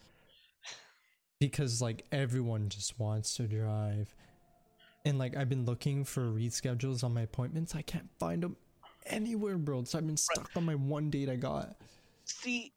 because 1.40 1.80
like 1.80 2.06
everyone 2.12 2.70
just 2.70 3.00
wants 3.00 3.36
to 3.36 3.44
drive. 3.44 4.16
And 5.06 5.20
like 5.20 5.38
I've 5.38 5.48
been 5.48 5.66
looking 5.66 6.06
for 6.06 6.22
reschedules 6.22 7.04
on 7.04 7.14
my 7.14 7.22
appointments. 7.22 7.76
I 7.76 7.84
can't 7.84 8.10
find 8.20 8.42
them 8.42 8.58
anywhere, 9.06 9.60
bro. 9.60 9.84
So 9.84 10.00
I've 10.00 10.08
been 10.08 10.18
stuck 10.18 10.50
on 10.56 10.66
my 10.66 10.76
one 10.76 11.12
date 11.12 11.30
I 11.30 11.36
got. 11.36 11.76
See, 12.26 12.74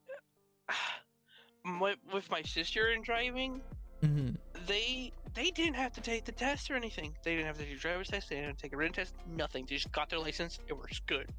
my, 1.64 1.94
with 2.12 2.30
my 2.30 2.42
sister 2.42 2.90
in 2.92 3.02
driving, 3.02 3.62
hmm 4.02 4.30
they 4.66 5.12
they 5.35 5.51
didn't 5.51 5.75
have 5.75 5.93
to 5.93 6.01
take 6.01 6.25
the 6.25 6.33
test 6.33 6.71
or 6.71 6.75
anything. 6.75 7.14
They 7.23 7.37
didn't 7.37 7.47
have 7.47 7.59
to 7.59 7.64
do 7.64 7.75
a 7.75 7.77
driver's 7.77 8.09
test. 8.09 8.29
They 8.29 8.37
didn't 8.37 8.49
have 8.49 8.57
to 8.57 8.62
take 8.62 8.73
a 8.73 8.77
written 8.77 8.95
test. 8.95 9.14
Nothing. 9.27 9.66
They 9.69 9.77
just 9.77 9.93
got 9.93 10.09
their 10.11 10.19
license. 10.19 10.59
It 10.69 10.77
works 10.77 11.01
good. 11.07 11.31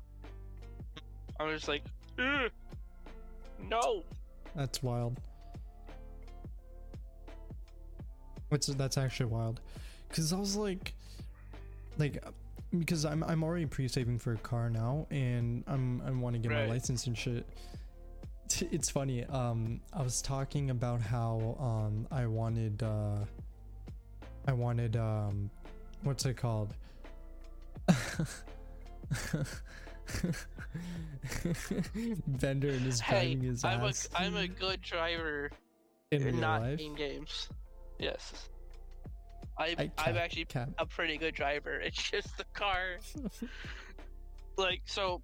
I 1.39 1.43
was 1.43 1.67
like, 1.67 1.83
"Ugh, 2.19 2.51
no. 3.67 4.03
That's 4.55 4.83
wild. 4.83 5.19
What's 8.49 8.67
that's 8.67 8.97
actually 8.97 9.27
wild, 9.27 9.61
because 10.09 10.33
I 10.33 10.37
was 10.37 10.57
like, 10.57 10.93
like, 11.97 12.21
because 12.77 13.05
I'm 13.05 13.23
I'm 13.23 13.43
already 13.43 13.65
pre-saving 13.65 14.19
for 14.19 14.33
a 14.33 14.37
car 14.37 14.69
now, 14.69 15.07
and 15.09 15.63
I'm 15.67 16.01
I 16.05 16.11
want 16.11 16.35
to 16.35 16.39
get 16.39 16.51
my 16.51 16.65
license 16.65 17.07
and 17.07 17.17
shit. 17.17 17.47
It's 18.69 18.89
funny. 18.89 19.23
Um, 19.25 19.79
I 19.93 20.03
was 20.03 20.21
talking 20.21 20.69
about 20.69 20.99
how 20.99 21.55
um 21.59 22.07
I 22.11 22.25
wanted 22.25 22.83
uh 22.83 23.19
I 24.47 24.53
wanted 24.53 24.95
um 24.95 25.49
what's 26.03 26.25
it 26.25 26.37
called? 26.37 26.73
Bender 32.27 32.69
and 32.69 32.81
his 32.81 32.99
Hey, 32.99 33.33
driving 33.33 33.41
his 33.41 33.63
I'm 33.63 33.81
a 33.81 33.87
ass 33.87 34.09
I'm 34.15 34.35
a 34.35 34.47
good 34.47 34.81
driver, 34.81 35.51
in 36.11 36.23
real 36.23 36.35
not 36.35 36.61
life. 36.61 36.79
in 36.79 36.95
games. 36.95 37.49
Yes. 37.99 38.47
I, 39.57 39.75
I 39.77 39.91
I'm 39.99 40.17
actually 40.17 40.45
can't. 40.45 40.73
a 40.77 40.85
pretty 40.85 41.17
good 41.17 41.35
driver. 41.35 41.79
It's 41.83 42.09
just 42.09 42.35
the 42.37 42.45
car. 42.53 42.97
like 44.57 44.81
so, 44.85 45.21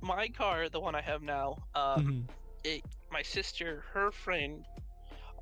my 0.00 0.28
car, 0.28 0.68
the 0.68 0.80
one 0.80 0.94
I 0.94 1.00
have 1.02 1.22
now, 1.22 1.56
um, 1.74 2.06
Mhm. 2.06 2.22
it 2.64 2.82
my 3.10 3.22
sister, 3.22 3.84
her 3.92 4.10
friend, 4.10 4.64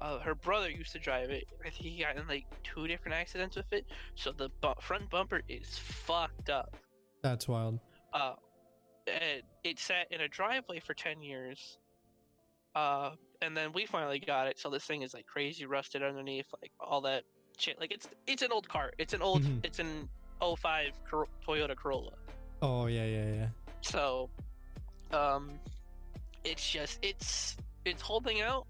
uh, 0.01 0.19
her 0.21 0.35
brother 0.35 0.71
used 0.71 0.93
to 0.93 0.99
drive 0.99 1.31
it. 1.31 1.45
I 1.65 1.71
think 1.71 1.85
he 1.95 2.03
got 2.03 2.17
in 2.17 2.27
like 2.29 2.45
two 2.63 2.87
different 2.87 3.15
accidents 3.17 3.57
with 3.57 3.73
it. 3.73 3.87
So 4.15 4.33
the 4.33 4.51
bu- 4.61 4.81
front 4.81 5.09
bumper 5.11 5.43
is 5.49 5.79
fucked 5.79 6.51
up. 6.51 6.77
That's 7.23 7.49
wild. 7.49 7.79
Uh, 8.13 8.35
and 9.07 9.43
it 9.65 9.79
sat 9.79 10.07
in 10.11 10.21
a 10.21 10.29
driveway 10.29 10.81
for 10.81 10.95
ten 10.95 11.23
years. 11.23 11.79
Uh, 12.75 13.11
and 13.43 13.57
then 13.57 13.73
we 13.73 13.87
finally 13.87 14.19
got 14.19 14.47
it. 14.49 14.59
So 14.59 14.69
this 14.71 14.85
thing 14.85 15.03
is 15.03 15.15
like 15.15 15.27
crazy 15.27 15.65
rusted 15.67 16.03
underneath, 16.03 16.47
like 16.61 16.73
all 16.81 17.01
that 17.03 17.23
shit. 17.59 17.79
Like 17.81 17.93
it's 17.93 18.09
it's 18.27 18.43
an 18.43 18.51
old 18.53 18.69
car. 18.69 18.93
It's 18.99 19.15
an 19.15 19.23
old. 19.23 19.43
Mhm. 19.43 19.65
It's 19.65 19.79
an 19.79 20.09
05 20.41 20.93
Cor- 21.09 21.29
Toyota 21.47 21.77
Corolla. 21.77 22.13
Oh 22.63 22.87
yeah, 22.87 23.05
yeah, 23.05 23.33
yeah. 23.33 23.47
So, 23.83 24.29
um, 25.13 25.53
it's 26.45 26.69
just 26.69 26.99
it's 27.03 27.57
it's 27.85 28.03
holding 28.03 28.41
out, 28.41 28.67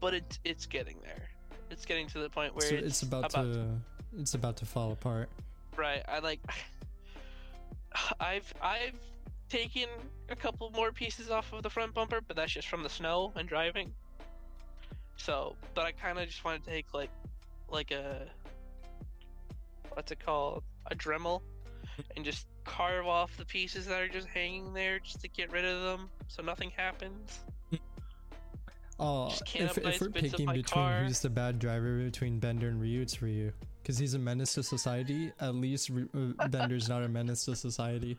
but 0.00 0.14
it's 0.14 0.38
it's 0.44 0.66
getting 0.66 0.96
there. 1.02 1.28
It's 1.70 1.84
getting 1.84 2.08
to 2.08 2.18
the 2.18 2.28
point 2.28 2.54
where 2.54 2.68
So 2.68 2.74
it's, 2.74 2.86
it's 2.86 3.02
about, 3.02 3.30
to 3.30 3.66
it's 4.18 4.34
about 4.34 4.56
to 4.58 4.66
fall 4.66 4.92
apart. 4.92 5.28
right. 5.76 6.02
I 6.08 6.18
like. 6.18 6.40
I've 8.20 8.52
I've 8.62 8.98
taken 9.48 9.88
a 10.28 10.36
couple 10.36 10.70
more 10.70 10.92
pieces 10.92 11.30
off 11.30 11.52
of 11.52 11.62
the 11.62 11.70
front 11.70 11.92
bumper, 11.94 12.20
but 12.26 12.36
that's 12.36 12.52
just 12.52 12.68
from 12.68 12.82
the 12.82 12.88
snow 12.88 13.32
and 13.36 13.48
driving. 13.48 13.92
So, 15.16 15.56
but 15.74 15.84
I 15.84 15.92
kind 15.92 16.18
of 16.18 16.26
just 16.26 16.44
want 16.44 16.64
to 16.64 16.70
take 16.70 16.86
like 16.94 17.10
like 17.68 17.90
a 17.90 18.26
what's 19.92 20.12
it 20.12 20.24
called 20.24 20.62
a 20.90 20.94
Dremel 20.94 21.42
and 22.16 22.24
just 22.24 22.46
carve 22.64 23.06
off 23.06 23.36
the 23.36 23.44
pieces 23.44 23.86
that 23.86 24.00
are 24.00 24.08
just 24.08 24.28
hanging 24.28 24.72
there 24.72 24.98
just 25.00 25.20
to 25.20 25.28
get 25.28 25.50
rid 25.50 25.64
of 25.64 25.82
them 25.82 26.08
so 26.28 26.42
nothing 26.42 26.70
happens. 26.70 27.40
Oh, 29.02 29.32
if, 29.54 29.78
if 29.78 30.00
we're 30.00 30.10
picking 30.10 30.46
between 30.46 30.62
car. 30.62 31.04
who's 31.04 31.20
the 31.20 31.30
bad 31.30 31.58
driver 31.58 32.04
between 32.04 32.38
Bender 32.38 32.68
and 32.68 32.78
Ryu, 32.78 33.00
it's 33.00 33.22
Ryu. 33.22 33.50
Because 33.82 33.96
he's 33.96 34.12
a 34.12 34.18
menace 34.18 34.52
to 34.54 34.62
society. 34.62 35.32
At 35.40 35.54
least 35.54 35.90
uh, 35.90 36.48
Bender's 36.48 36.86
not 36.86 37.02
a 37.02 37.08
menace 37.08 37.46
to 37.46 37.56
society. 37.56 38.18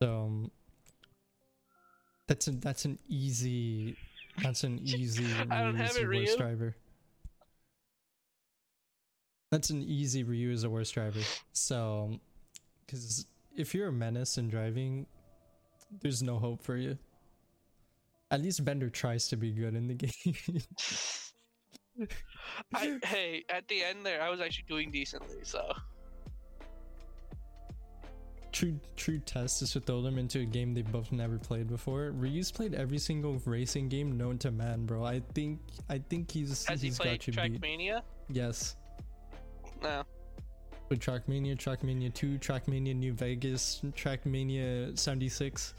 So 0.00 0.08
um, 0.08 0.50
that's 2.28 2.46
an 2.46 2.60
that's 2.60 2.84
an 2.84 3.00
easy 3.08 3.96
that's 4.40 4.62
an 4.62 4.78
easy 4.84 5.26
I 5.50 5.62
don't 5.64 5.74
Ryu 5.74 5.82
have 5.82 5.96
it, 5.96 6.00
the 6.00 6.06
worst 6.06 6.32
Ryu. 6.32 6.36
driver. 6.36 6.76
That's 9.50 9.70
an 9.70 9.82
easy 9.82 10.22
Ryu 10.22 10.52
is 10.52 10.62
the 10.62 10.70
worst 10.70 10.94
driver. 10.94 11.20
So, 11.52 12.20
because 12.86 13.26
if 13.56 13.74
you're 13.74 13.88
a 13.88 13.92
menace 13.92 14.38
in 14.38 14.48
driving, 14.48 15.06
there's 16.02 16.22
no 16.22 16.38
hope 16.38 16.62
for 16.62 16.76
you. 16.76 16.98
At 18.34 18.42
least 18.42 18.64
Bender 18.64 18.90
tries 18.90 19.28
to 19.28 19.36
be 19.36 19.52
good 19.52 19.76
in 19.76 19.86
the 19.86 19.94
game. 19.94 20.60
I, 22.74 22.98
hey, 23.04 23.44
at 23.48 23.68
the 23.68 23.84
end 23.84 24.04
there, 24.04 24.20
I 24.20 24.28
was 24.28 24.40
actually 24.40 24.64
doing 24.68 24.90
decently. 24.90 25.38
So 25.44 25.72
true 28.50 28.78
true 28.96 29.18
test 29.18 29.62
is 29.62 29.72
to 29.72 29.80
throw 29.80 30.00
them 30.00 30.16
into 30.18 30.40
a 30.40 30.44
game 30.44 30.74
they 30.74 30.82
both 30.82 31.12
never 31.12 31.38
played 31.38 31.68
before. 31.68 32.12
Ryu's 32.12 32.50
played 32.50 32.74
every 32.74 32.98
single 32.98 33.40
racing 33.44 33.88
game 33.88 34.16
known 34.16 34.38
to 34.38 34.50
man, 34.50 34.84
bro. 34.84 35.04
I 35.04 35.20
think 35.34 35.60
I 35.88 35.98
think 35.98 36.30
he's 36.30 36.64
has 36.66 36.82
he 36.82 36.90
played 36.90 37.20
got 37.20 37.26
you 37.28 37.32
beat. 37.34 37.60
Trackmania? 37.60 38.02
Yes. 38.28 38.74
No. 39.80 40.02
With 40.88 41.00
Trackmania, 41.00 41.56
Trackmania 41.56 42.12
2, 42.12 42.38
Trackmania 42.38 42.94
New 42.94 43.12
Vegas, 43.14 43.80
Trackmania 43.96 44.98
76, 44.98 45.74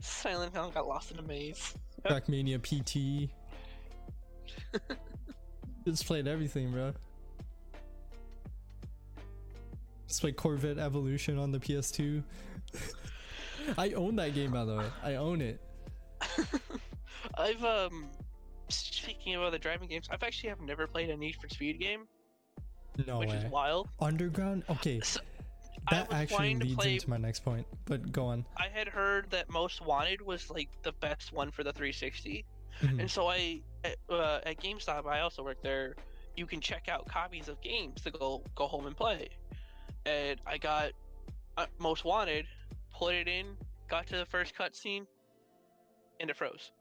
Silent 0.00 0.52
Hill 0.52 0.70
got 0.70 0.86
lost 0.86 1.10
in 1.12 1.18
a 1.18 1.22
maze. 1.22 1.74
Trackmania 2.06 2.58
PT. 2.60 3.30
Just 5.86 6.06
played 6.06 6.26
everything, 6.26 6.70
bro. 6.70 6.92
Just 10.08 10.20
played 10.20 10.36
Corvette 10.36 10.78
Evolution 10.78 11.38
on 11.38 11.50
the 11.50 11.58
PS2. 11.58 12.22
I 13.78 13.90
own 13.92 14.16
that 14.16 14.34
game, 14.34 14.52
by 14.52 14.64
the 14.64 14.76
way. 14.76 14.86
I 15.02 15.14
own 15.14 15.40
it. 15.40 15.60
I've 17.38 17.64
um 17.64 18.06
speaking 18.68 19.34
of 19.34 19.42
other 19.42 19.58
driving 19.58 19.88
games, 19.88 20.08
I've 20.10 20.22
actually 20.22 20.50
have 20.50 20.60
never 20.60 20.86
played 20.86 21.10
a 21.10 21.16
Need 21.16 21.36
for 21.40 21.48
Speed 21.48 21.78
game, 21.80 22.06
No 23.06 23.18
which 23.18 23.30
way. 23.30 23.36
is 23.36 23.44
wild. 23.46 23.88
Underground? 24.00 24.64
Okay, 24.70 25.00
So, 25.00 25.20
that 25.90 26.12
actually 26.12 26.54
leads 26.56 26.74
play. 26.74 26.92
into 26.94 27.10
my 27.10 27.16
next 27.16 27.40
point. 27.44 27.66
But 27.84 28.10
go 28.12 28.26
on. 28.26 28.44
I 28.56 28.68
had 28.72 28.88
heard 28.88 29.30
that 29.30 29.50
Most 29.50 29.80
Wanted 29.80 30.20
was 30.22 30.50
like 30.50 30.68
the 30.82 30.92
best 30.92 31.32
one 31.32 31.50
for 31.50 31.62
the 31.64 31.72
360, 31.72 32.44
Mhm. 32.80 33.00
and 33.00 33.10
so 33.10 33.28
I 33.28 33.60
at, 33.84 33.96
uh, 34.08 34.40
at 34.46 34.60
GameStop, 34.60 35.06
I 35.06 35.20
also 35.20 35.42
work 35.42 35.62
there. 35.62 35.94
You 36.36 36.46
can 36.46 36.60
check 36.60 36.88
out 36.88 37.06
copies 37.06 37.48
of 37.48 37.60
games 37.60 38.00
to 38.02 38.10
go 38.10 38.42
go 38.54 38.66
home 38.66 38.86
and 38.86 38.96
play, 38.96 39.28
and 40.06 40.40
I 40.46 40.58
got 40.58 40.92
uh, 41.56 41.66
Most 41.78 42.04
Wanted, 42.04 42.46
put 42.92 43.14
it 43.14 43.28
in, 43.28 43.56
got 43.88 44.06
to 44.08 44.16
the 44.16 44.26
first 44.26 44.54
cutscene, 44.56 45.06
and 46.20 46.30
it 46.30 46.36
froze. 46.36 46.72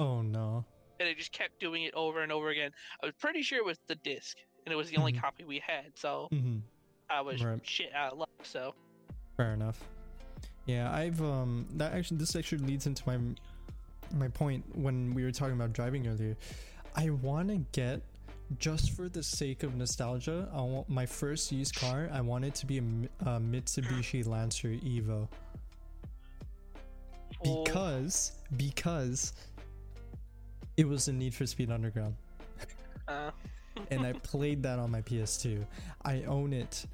Oh 0.00 0.22
no. 0.22 0.64
and 1.00 1.08
it 1.08 1.16
just 1.16 1.30
kept 1.30 1.60
doing 1.60 1.84
it 1.84 1.94
over 1.94 2.22
and 2.22 2.32
over 2.32 2.48
again. 2.48 2.72
I 3.00 3.06
was 3.06 3.14
pretty 3.20 3.42
sure 3.42 3.58
it 3.58 3.64
was 3.64 3.78
the 3.86 3.94
disc, 3.94 4.36
and 4.66 4.72
it 4.72 4.76
was 4.76 4.90
the 4.90 4.96
only 4.96 5.12
Mhm. 5.12 5.20
copy 5.20 5.44
we 5.44 5.60
had, 5.60 5.96
so 5.96 6.26
hmm 6.32 6.58
I 7.10 7.20
was 7.20 7.42
Right. 7.44 7.60
shit 7.66 7.92
out 7.94 8.12
of 8.12 8.18
luck. 8.18 8.28
So 8.42 8.74
Fair 9.36 9.52
enough. 9.54 9.80
Yeah, 10.66 10.92
I've 10.92 11.20
um 11.22 11.66
that 11.76 11.92
actually 11.94 12.18
this 12.18 12.36
actually 12.36 12.66
leads 12.66 12.86
into 12.86 13.02
my 13.06 13.18
my 14.16 14.28
point 14.28 14.64
when 14.76 15.14
we 15.14 15.22
were 15.24 15.32
talking 15.32 15.54
about 15.54 15.72
driving 15.72 16.06
earlier. 16.06 16.36
I 16.96 17.10
want 17.10 17.48
to 17.48 17.56
get 17.72 18.02
just 18.58 18.92
for 18.92 19.08
the 19.08 19.22
sake 19.22 19.62
of 19.62 19.76
nostalgia. 19.76 20.48
I 20.52 20.60
want 20.62 20.88
my 20.88 21.04
first 21.06 21.52
used 21.52 21.74
car. 21.76 22.08
I 22.12 22.20
want 22.22 22.44
it 22.46 22.54
to 22.56 22.66
be 22.66 22.78
a, 22.78 22.82
a 23.26 23.40
Mitsubishi 23.40 24.26
Lancer 24.26 24.68
Evo 24.68 25.28
because 27.42 28.32
because 28.56 29.32
it 30.76 30.86
was 30.88 31.08
a 31.08 31.12
Need 31.12 31.34
for 31.34 31.46
Speed 31.46 31.70
Underground. 31.70 32.14
uh, 33.08 33.30
and 33.90 34.06
I 34.06 34.12
played 34.12 34.62
that 34.64 34.78
on 34.78 34.90
my 34.90 35.02
PS2. 35.02 35.64
I 36.04 36.22
own 36.22 36.52
it. 36.52 36.86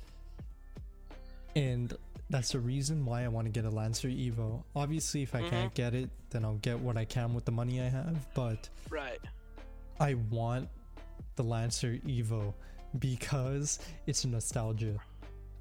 And 1.57 1.97
that's 2.31 2.53
the 2.53 2.59
reason 2.59 3.05
why 3.05 3.25
I 3.25 3.29
want 3.29 3.47
to 3.47 3.53
get 3.53 3.65
a 3.65 3.71
Lancer 3.71 4.09
Evo. 4.09 4.65
Obviously, 4.75 5.23
if 5.23 5.35
I 5.35 5.43
Mhm. 5.43 5.51
can't 5.51 5.75
get 5.75 5.95
it, 5.95 6.11
then 6.31 6.45
I'll 6.45 6.59
get 6.59 6.79
what 6.81 6.97
I 6.97 7.05
can 7.05 7.35
with 7.35 7.45
the 7.45 7.53
money 7.53 7.81
I 7.81 7.89
have, 7.89 8.35
but 8.35 8.69
right. 8.91 9.21
I 10.01 10.15
want 10.15 10.69
the 11.37 11.45
Lancer 11.45 11.99
Evo 12.07 12.55
because 12.99 13.79
it's 14.07 14.25
nostalgia. 14.25 14.99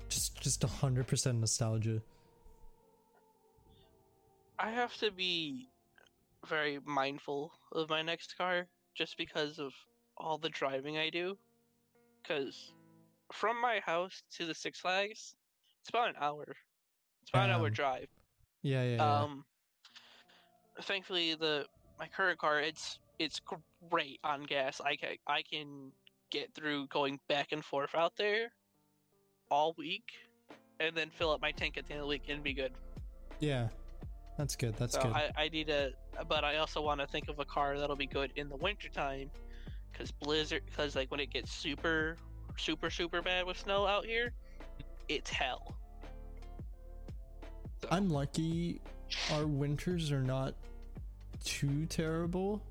Just 0.09 0.39
just 0.41 0.63
100% 0.63 1.39
nostalgia. 1.39 2.01
I 4.59 4.71
have 4.71 4.95
to 4.97 5.11
be 5.11 5.69
very 6.47 6.79
mindful 6.85 7.51
of 7.71 7.89
my 7.89 8.01
next 8.01 8.37
car 8.37 8.67
just 8.95 9.17
because 9.17 9.59
of 9.59 9.73
all 10.23 10.37
the 10.37 10.49
driving 10.49 10.97
I 10.97 11.09
do. 11.09 11.37
Because 12.21 12.73
from 13.31 13.61
my 13.61 13.81
house 13.85 14.23
to 14.37 14.45
the 14.45 14.55
Six 14.55 14.79
Flags, 14.79 15.35
it's 15.81 15.89
about 15.89 16.09
an 16.09 16.15
hour. 16.19 16.45
It's 17.21 17.29
about 17.29 17.49
an 17.49 17.55
hour 17.55 17.69
drive. 17.69 18.07
Yeah, 18.61 18.83
yeah, 18.83 18.95
yeah. 18.95 19.21
Um, 19.21 19.45
thankfully, 20.83 21.35
the 21.35 21.65
my 21.99 22.07
current 22.07 22.39
car 22.39 22.59
it's 22.61 22.99
it's 23.19 23.41
great 23.89 24.19
on 24.23 24.43
gas. 24.43 24.81
I 24.81 24.95
can 24.95 25.09
I 25.27 25.41
can 25.41 25.91
get 26.31 26.53
through 26.55 26.87
going 26.87 27.19
back 27.27 27.51
and 27.51 27.63
forth 27.63 27.93
out 27.93 28.13
there 28.17 28.51
all 29.51 29.75
week, 29.77 30.05
and 30.79 30.95
then 30.95 31.09
fill 31.09 31.31
up 31.31 31.41
my 31.41 31.51
tank 31.51 31.77
at 31.77 31.85
the 31.85 31.91
end 31.91 31.99
of 31.99 32.05
the 32.05 32.09
week 32.09 32.23
and 32.29 32.41
be 32.41 32.53
good. 32.53 32.71
yeah. 33.39 33.67
That's 34.35 34.55
good. 34.55 34.75
That's 34.77 34.95
so 34.95 35.03
good. 35.03 35.11
I, 35.11 35.31
I 35.37 35.49
need 35.49 35.69
a, 35.69 35.91
but 36.27 36.43
I 36.43 36.57
also 36.57 36.81
want 36.81 36.99
to 37.01 37.05
think 37.05 37.29
of 37.29 37.37
a 37.37 37.45
car 37.45 37.77
that'll 37.77 37.95
be 37.95 38.07
good 38.07 38.31
in 38.35 38.49
the 38.49 38.55
wintertime, 38.55 39.29
because 39.93 40.11
blizzard, 40.11 40.63
because 40.65 40.95
like 40.95 41.09
when 41.11 41.19
it 41.19 41.31
gets 41.31 41.51
super, 41.51 42.17
super, 42.57 42.89
super 42.89 43.21
bad 43.21 43.45
with 43.45 43.57
snow 43.57 43.87
out 43.87 44.05
here, 44.05 44.33
it's 45.07 45.29
hell. 45.29 45.75
So, 47.83 47.89
I'm 47.91 48.09
lucky 48.09 48.81
our 49.31 49.45
winters 49.45 50.11
are 50.11 50.21
not 50.21 50.55
too 51.43 51.85
terrible. 51.85 52.61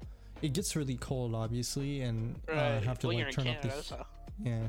It 0.40 0.52
gets 0.52 0.74
really 0.74 0.96
cold, 0.96 1.34
obviously, 1.34 2.02
and 2.02 2.34
uh, 2.50 2.54
right. 2.54 2.84
have 2.84 2.98
to 3.00 3.08
well, 3.08 3.16
like 3.16 3.30
turn 3.30 3.48
up 3.48 3.62
the 3.62 3.70
so 3.70 4.06
yeah. 4.42 4.66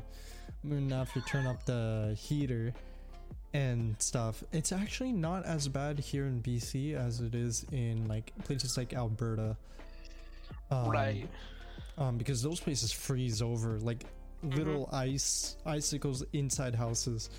I'm 0.63 0.69
gonna 0.69 0.95
have 0.95 1.13
to 1.13 1.21
turn 1.21 1.45
up 1.45 1.65
the 1.65 2.15
heater 2.17 2.73
and 3.53 3.95
stuff. 3.99 4.43
It's 4.51 4.71
actually 4.71 5.11
not 5.11 5.45
as 5.45 5.67
bad 5.67 5.99
here 5.99 6.25
in 6.25 6.41
BC 6.41 6.95
as 6.95 7.21
it 7.21 7.35
is 7.35 7.65
in 7.71 8.07
like 8.07 8.31
places 8.45 8.77
like 8.77 8.93
Alberta. 8.93 9.57
Um, 10.71 10.89
right. 10.89 11.29
Um, 11.97 12.17
because 12.17 12.41
those 12.41 12.59
places 12.59 12.91
freeze 12.91 13.41
over 13.41 13.79
like 13.79 14.05
Mm-hmm. 14.43 14.57
little 14.57 14.89
ice 14.91 15.55
icicles 15.65 16.21
inside 16.33 16.75
houses, 16.75 17.29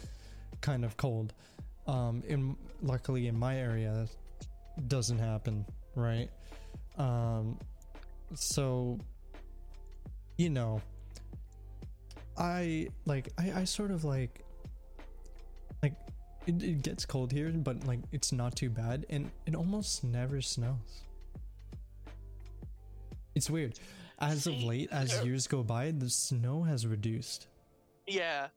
kind 0.63 0.87
of 0.87 0.97
cold. 0.97 1.35
Um, 1.87 2.23
in 2.27 2.57
luckily 2.81 3.27
in 3.27 3.39
my 3.39 3.59
area, 3.59 4.09
that 4.77 4.89
doesn't 4.89 5.19
happen, 5.19 5.67
right? 5.95 6.31
Um, 6.97 7.59
so 8.35 8.99
you 10.39 10.49
know, 10.49 10.81
I 12.39 12.89
like 13.05 13.29
I 13.37 13.53
I 13.61 13.65
sort 13.65 13.91
of 13.91 14.05
like 14.05 14.43
like 15.83 15.93
it, 16.47 16.63
it 16.63 16.81
gets 16.81 17.05
cold 17.05 17.33
here, 17.33 17.51
but 17.51 17.87
like 17.87 18.01
it's 18.13 18.33
not 18.33 18.57
too 18.57 18.71
bad, 18.71 19.05
and 19.11 19.31
it 19.45 19.55
almost 19.55 20.05
never 20.05 20.41
snows. 20.41 21.03
It's 23.35 23.51
weird. 23.51 23.79
As 24.19 24.47
of 24.47 24.63
late, 24.63 24.89
as 24.93 25.25
years 25.25 25.47
go 25.47 25.63
by, 25.63 25.91
the 25.91 26.09
snow 26.09 26.63
has 26.63 26.87
reduced. 26.87 27.49
Yeah. 28.07 28.49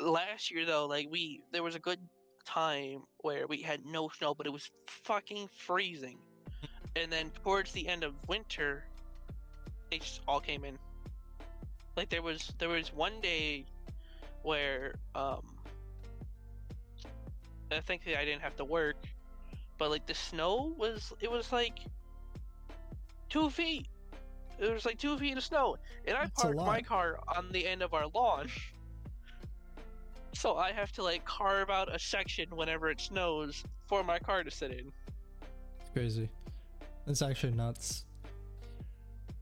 Last 0.00 0.50
year 0.50 0.64
though, 0.66 0.86
like 0.86 1.08
we 1.10 1.42
there 1.52 1.62
was 1.62 1.74
a 1.74 1.78
good 1.78 2.00
time 2.44 3.02
where 3.18 3.46
we 3.46 3.62
had 3.62 3.84
no 3.86 4.08
snow, 4.08 4.34
but 4.34 4.46
it 4.46 4.52
was 4.52 4.70
fucking 4.86 5.48
freezing. 5.56 6.18
And 6.96 7.10
then 7.10 7.30
towards 7.42 7.72
the 7.72 7.86
end 7.88 8.04
of 8.04 8.14
winter, 8.28 8.84
it 9.90 10.00
just 10.02 10.20
all 10.26 10.40
came 10.40 10.64
in. 10.64 10.78
Like 11.96 12.08
there 12.08 12.22
was 12.22 12.52
there 12.58 12.68
was 12.68 12.92
one 12.92 13.20
day 13.20 13.66
where 14.42 14.94
um 15.14 15.42
I 17.70 17.80
think 17.80 18.02
I 18.06 18.24
didn't 18.24 18.42
have 18.42 18.56
to 18.56 18.64
work, 18.64 18.96
but 19.78 19.90
like 19.90 20.06
the 20.06 20.14
snow 20.14 20.74
was 20.76 21.12
it 21.20 21.30
was 21.30 21.52
like 21.52 21.78
two 23.28 23.50
feet. 23.50 23.86
It 24.58 24.72
was 24.72 24.84
like 24.84 24.98
two 24.98 25.18
feet 25.18 25.36
of 25.36 25.44
snow, 25.44 25.76
and 26.06 26.16
I 26.16 26.22
That's 26.22 26.42
parked 26.42 26.56
my 26.56 26.80
car 26.80 27.18
on 27.36 27.50
the 27.50 27.66
end 27.66 27.82
of 27.82 27.92
our 27.94 28.06
lawn. 28.14 28.48
So 30.32 30.56
I 30.56 30.72
have 30.72 30.92
to 30.92 31.02
like 31.02 31.24
carve 31.24 31.70
out 31.70 31.94
a 31.94 31.98
section 31.98 32.48
whenever 32.54 32.90
it 32.90 33.00
snows 33.00 33.64
for 33.86 34.02
my 34.02 34.18
car 34.18 34.42
to 34.42 34.50
sit 34.50 34.72
in. 34.72 34.92
It's 35.80 35.90
crazy. 35.92 36.28
It's 37.06 37.22
actually 37.22 37.52
nuts. 37.52 38.04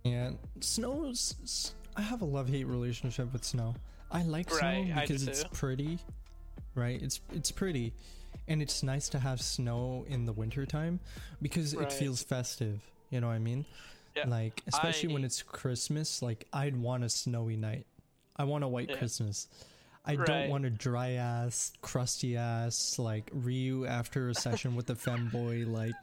And 0.04 0.38
snow's. 0.60 1.74
I 1.96 2.02
have 2.02 2.22
a 2.22 2.24
love 2.24 2.48
hate 2.48 2.66
relationship 2.66 3.32
with 3.32 3.44
snow. 3.44 3.74
I 4.10 4.22
like 4.22 4.50
snow 4.50 4.60
Right, 4.60 4.86
do 4.86 5.00
because 5.00 5.26
it's 5.26 5.44
pretty, 5.52 5.98
right? 6.74 7.00
It's 7.00 7.20
it's 7.32 7.50
pretty, 7.50 7.94
and 8.48 8.60
it's 8.60 8.82
nice 8.82 9.08
to 9.10 9.18
have 9.18 9.40
snow 9.40 10.04
in 10.08 10.26
the 10.26 10.32
wintertime 10.32 11.00
because 11.40 11.74
it 11.74 11.92
feels 11.92 12.22
festive. 12.22 12.80
You 13.10 13.20
know 13.20 13.28
what 13.28 13.34
I 13.34 13.38
mean? 13.38 13.64
Yeah, 14.14 14.28
Like 14.28 14.62
especially 14.66 15.12
when 15.12 15.24
it's 15.24 15.42
Christmas. 15.42 16.22
Like 16.22 16.46
I'd 16.52 16.76
want 16.76 17.04
a 17.04 17.08
snowy 17.08 17.56
night. 17.56 17.86
I 18.36 18.44
want 18.44 18.64
a 18.64 18.68
white 18.68 18.90
Yeah. 18.90 18.96
Christmas. 18.96 19.48
I 20.04 20.16
don't 20.16 20.48
want 20.48 20.64
a 20.64 20.70
dry 20.70 21.12
ass, 21.12 21.72
crusty 21.80 22.36
ass 22.36 22.98
like 22.98 23.30
Ryu 23.32 23.86
after 23.86 24.28
a 24.28 24.34
session 24.34 24.74
with 24.74 24.86
the 24.86 24.94
femboy 24.94 25.66
like 25.66 25.94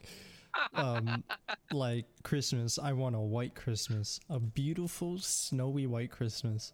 um 0.73 1.23
like 1.71 2.05
Christmas. 2.23 2.79
I 2.79 2.93
want 2.93 3.15
a 3.15 3.19
white 3.19 3.55
Christmas. 3.55 4.19
A 4.29 4.39
beautiful 4.39 5.17
snowy 5.19 5.85
white 5.85 6.11
Christmas. 6.11 6.73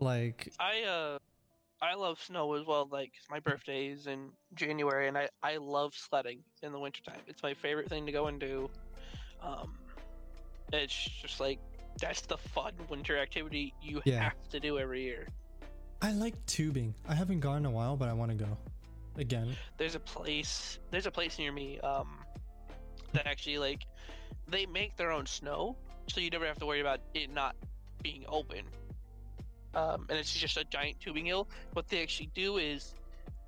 Like 0.00 0.52
I 0.58 0.82
uh 0.82 1.18
I 1.80 1.94
love 1.94 2.20
snow 2.20 2.54
as 2.54 2.66
well. 2.66 2.88
Like 2.90 3.12
my 3.30 3.38
birthday 3.38 3.86
is 3.88 4.06
in 4.08 4.30
January, 4.54 5.08
and 5.08 5.16
I 5.16 5.28
I 5.42 5.56
love 5.58 5.94
sledding 5.94 6.40
in 6.62 6.72
the 6.72 6.78
wintertime. 6.80 7.20
It's 7.28 7.42
my 7.42 7.54
favorite 7.54 7.88
thing 7.88 8.04
to 8.06 8.12
go 8.12 8.26
and 8.26 8.40
do. 8.40 8.68
Um, 9.40 9.78
it's 10.72 10.94
just 10.94 11.40
like 11.40 11.58
that's 12.00 12.20
the 12.22 12.36
fun 12.38 12.72
winter 12.88 13.18
activity 13.18 13.74
you 13.82 14.00
Yeah. 14.04 14.20
have 14.22 14.48
to 14.50 14.60
do 14.60 14.78
every 14.78 15.02
year. 15.02 15.26
I 16.00 16.12
like 16.12 16.34
tubing. 16.46 16.94
I 17.08 17.14
haven't 17.14 17.40
gone 17.40 17.56
in 17.58 17.66
a 17.66 17.70
while, 17.70 17.96
but 17.96 18.08
I 18.08 18.12
want 18.12 18.30
to 18.30 18.36
go. 18.36 18.56
Again. 19.16 19.56
there's 19.78 19.96
a 19.96 20.00
place 20.00 20.78
there's 20.92 21.06
a 21.06 21.10
place 21.10 21.40
near 21.40 21.50
me 21.50 21.80
um 21.80 22.18
that 23.14 23.26
actually 23.26 23.58
like 23.58 23.84
they 24.46 24.64
make 24.64 24.96
their 24.96 25.10
own 25.10 25.26
snow 25.26 25.74
so 26.06 26.20
you 26.20 26.30
never 26.30 26.46
have 26.46 26.56
to 26.60 26.66
worry 26.66 26.80
about 26.80 27.00
it 27.14 27.28
not 27.34 27.56
being 28.00 28.24
open 28.28 28.62
um 29.74 30.06
and 30.08 30.16
it's 30.20 30.32
just 30.32 30.56
a 30.56 30.62
giant 30.64 31.00
tubing 31.00 31.26
hill 31.26 31.48
what 31.72 31.88
they 31.88 32.00
actually 32.00 32.30
do 32.32 32.58
is 32.58 32.94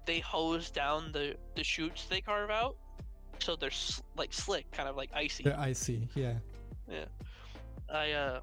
they 0.06 0.18
hose 0.18 0.72
down 0.72 1.12
the 1.12 1.36
the 1.54 1.62
chutes 1.62 2.06
they 2.06 2.20
carve 2.20 2.50
out 2.50 2.74
so 3.38 3.54
they're 3.54 3.70
s- 3.70 4.02
like 4.16 4.32
slick 4.32 4.68
kind 4.72 4.88
of 4.88 4.96
like 4.96 5.10
icy 5.14 5.44
They're 5.44 5.56
icy, 5.58 6.08
yeah. 6.16 6.34
I 7.92 8.12
uh 8.12 8.40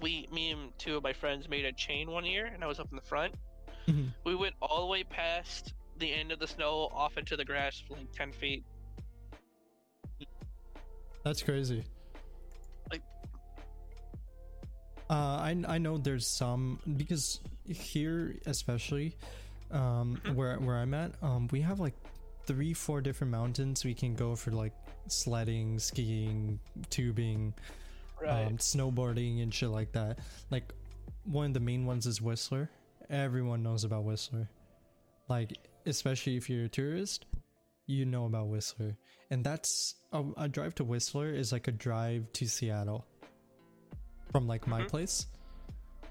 we 0.00 0.28
me 0.32 0.50
and 0.50 0.70
two 0.78 0.96
of 0.96 1.02
my 1.02 1.12
friends 1.12 1.48
made 1.48 1.64
a 1.64 1.72
chain 1.72 2.10
one 2.10 2.24
year 2.24 2.46
and 2.46 2.62
i 2.62 2.66
was 2.66 2.78
up 2.80 2.88
in 2.90 2.96
the 2.96 3.02
front 3.02 3.34
Mhm. 3.86 4.12
we 4.24 4.34
went 4.34 4.54
all 4.60 4.80
the 4.80 4.86
way 4.86 5.02
past 5.04 5.72
the 5.98 6.12
end 6.12 6.30
of 6.30 6.38
the 6.38 6.46
snow 6.46 6.88
off 6.92 7.16
into 7.16 7.36
the 7.36 7.44
grass 7.44 7.82
like 7.90 8.10
10 8.12 8.32
feet 8.32 8.64
That's 11.24 11.42
crazy. 11.42 11.84
Like- 12.90 13.02
uh, 15.10 15.12
I 15.14 15.56
I 15.66 15.78
know 15.78 15.98
there's 15.98 16.26
some 16.26 16.78
because 16.96 17.40
here 17.64 18.36
especially, 18.46 19.16
um, 19.70 20.20
Mhm. 20.24 20.34
where 20.36 20.56
where 20.58 20.76
I'm 20.76 20.94
at, 20.94 21.20
um, 21.22 21.48
we 21.50 21.60
have 21.62 21.80
like 21.80 21.94
three 22.46 22.72
four 22.72 23.00
different 23.02 23.30
mountains 23.30 23.84
we 23.84 23.94
can 23.94 24.14
go 24.14 24.36
for 24.36 24.52
like 24.52 24.72
sledding, 25.12 25.78
skiing, 25.78 26.58
tubing, 26.90 27.54
Right. 28.20 28.46
um, 28.46 28.58
snowboarding 28.58 29.42
and 29.42 29.52
shit 29.54 29.68
like 29.70 29.92
that. 29.92 30.18
Like 30.50 30.72
one 31.24 31.46
of 31.46 31.54
the 31.54 31.60
main 31.60 31.86
ones 31.86 32.06
is 32.06 32.20
Whistler. 32.20 32.68
Everyone 33.10 33.62
knows 33.62 33.84
about 33.84 34.04
Whistler. 34.04 34.48
Like 35.28 35.56
especially 35.86 36.36
if 36.36 36.48
you're 36.50 36.64
a 36.64 36.68
tourist, 36.68 37.26
you 37.86 38.04
know 38.04 38.26
about 38.26 38.48
Whistler. 38.48 38.96
And 39.30 39.44
that's 39.44 39.94
a, 40.12 40.24
a 40.36 40.48
drive 40.48 40.74
to 40.76 40.84
Whistler 40.84 41.30
is 41.32 41.52
like 41.52 41.68
a 41.68 41.72
drive 41.72 42.30
to 42.34 42.46
Seattle 42.48 43.06
from 44.32 44.46
like 44.46 44.66
my 44.66 44.82
Mhm. 44.82 44.88
place. 44.88 45.26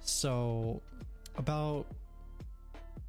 So 0.01 0.81
about 1.35 1.85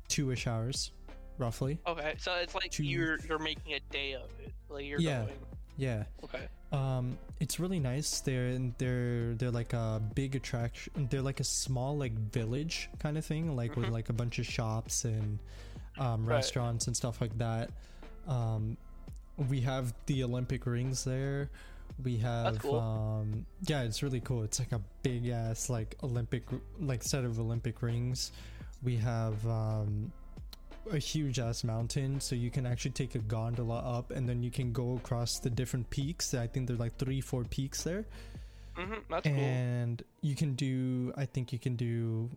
two-ish 0.09 0.47
hours, 0.47 0.91
roughly. 1.39 1.79
Okay, 1.87 2.15
so 2.19 2.35
it's 2.37 2.55
like 2.55 2.71
to- 2.73 2.85
you're 2.85 3.19
you're 3.29 3.39
making 3.39 3.75
a 3.75 3.81
day 3.91 4.15
of 4.15 4.29
it. 4.41 4.53
Like 4.69 4.87
you're 4.87 5.01
Yeah. 5.01 5.25
going. 5.27 5.39
Yeah. 5.79 6.05
Okay. 6.25 6.47
Um, 6.73 7.17
it's 7.41 7.59
really 7.59 7.79
nice. 7.81 8.21
They're 8.21 8.59
they're 8.77 9.33
they're 9.35 9.51
like 9.51 9.73
a 9.73 10.03
big 10.15 10.37
attraction. 10.37 11.07
They're 11.09 11.23
like 11.23 11.41
a 11.41 11.45
small 11.45 11.97
like 11.97 12.13
village 12.13 12.91
kind 12.99 13.17
of 13.17 13.25
thing, 13.25 13.57
like 13.57 13.75
with 13.77 13.87
Mhm. 13.87 13.93
like 13.93 14.09
a 14.11 14.13
bunch 14.13 14.39
of 14.39 14.45
shops 14.45 15.05
and 15.07 15.39
um, 15.99 16.27
Right. 16.27 16.35
restaurants 16.37 16.87
and 16.89 16.97
stuff 16.97 17.21
like 17.23 17.39
that. 17.39 17.71
Um, 18.27 18.77
we 19.49 19.61
have 19.63 19.95
the 20.07 20.25
Olympic 20.25 20.67
rings 20.67 21.05
there. 21.05 21.49
We 22.05 22.19
have 22.19 22.59
cool. 22.59 22.79
um, 22.79 23.47
yeah, 23.63 23.83
it's 23.83 24.03
really 24.03 24.21
cool. 24.21 24.43
It's 24.43 24.59
like 24.59 24.73
a 24.73 24.83
big 25.03 25.29
ass 25.29 25.71
like 25.71 25.97
Olympic 26.03 26.43
like 26.81 27.03
set 27.03 27.25
of 27.25 27.39
Olympic 27.41 27.81
rings. 27.83 28.31
We 28.83 28.97
have 28.97 29.45
um, 29.47 30.13
a 30.93 30.99
huge 30.99 31.39
ass 31.39 31.65
mountain 31.65 32.21
so 32.21 32.35
you 32.35 32.51
can 32.51 32.67
actually 32.67 32.91
take 32.93 33.15
a 33.15 33.19
gondola 33.19 33.79
up 33.79 34.11
and 34.11 34.29
then 34.29 34.43
you 34.43 34.51
can 34.51 34.73
go 34.73 34.97
across 34.97 35.39
the 35.39 35.51
different 35.51 35.89
peaks. 35.91 36.35
I 36.35 36.47
think 36.47 36.67
there's 36.67 36.81
like 36.81 36.97
three 36.97 37.21
four 37.21 37.45
peaks 37.45 37.83
there. 37.83 38.07
Hmm 38.77 38.95
That's 39.11 39.27
cool. 39.27 39.35
and 39.37 40.03
you 40.21 40.37
can 40.37 40.55
do 40.55 41.13
i 41.17 41.25
think 41.27 41.53
you 41.53 41.59
can 41.59 41.75
do 41.75 42.31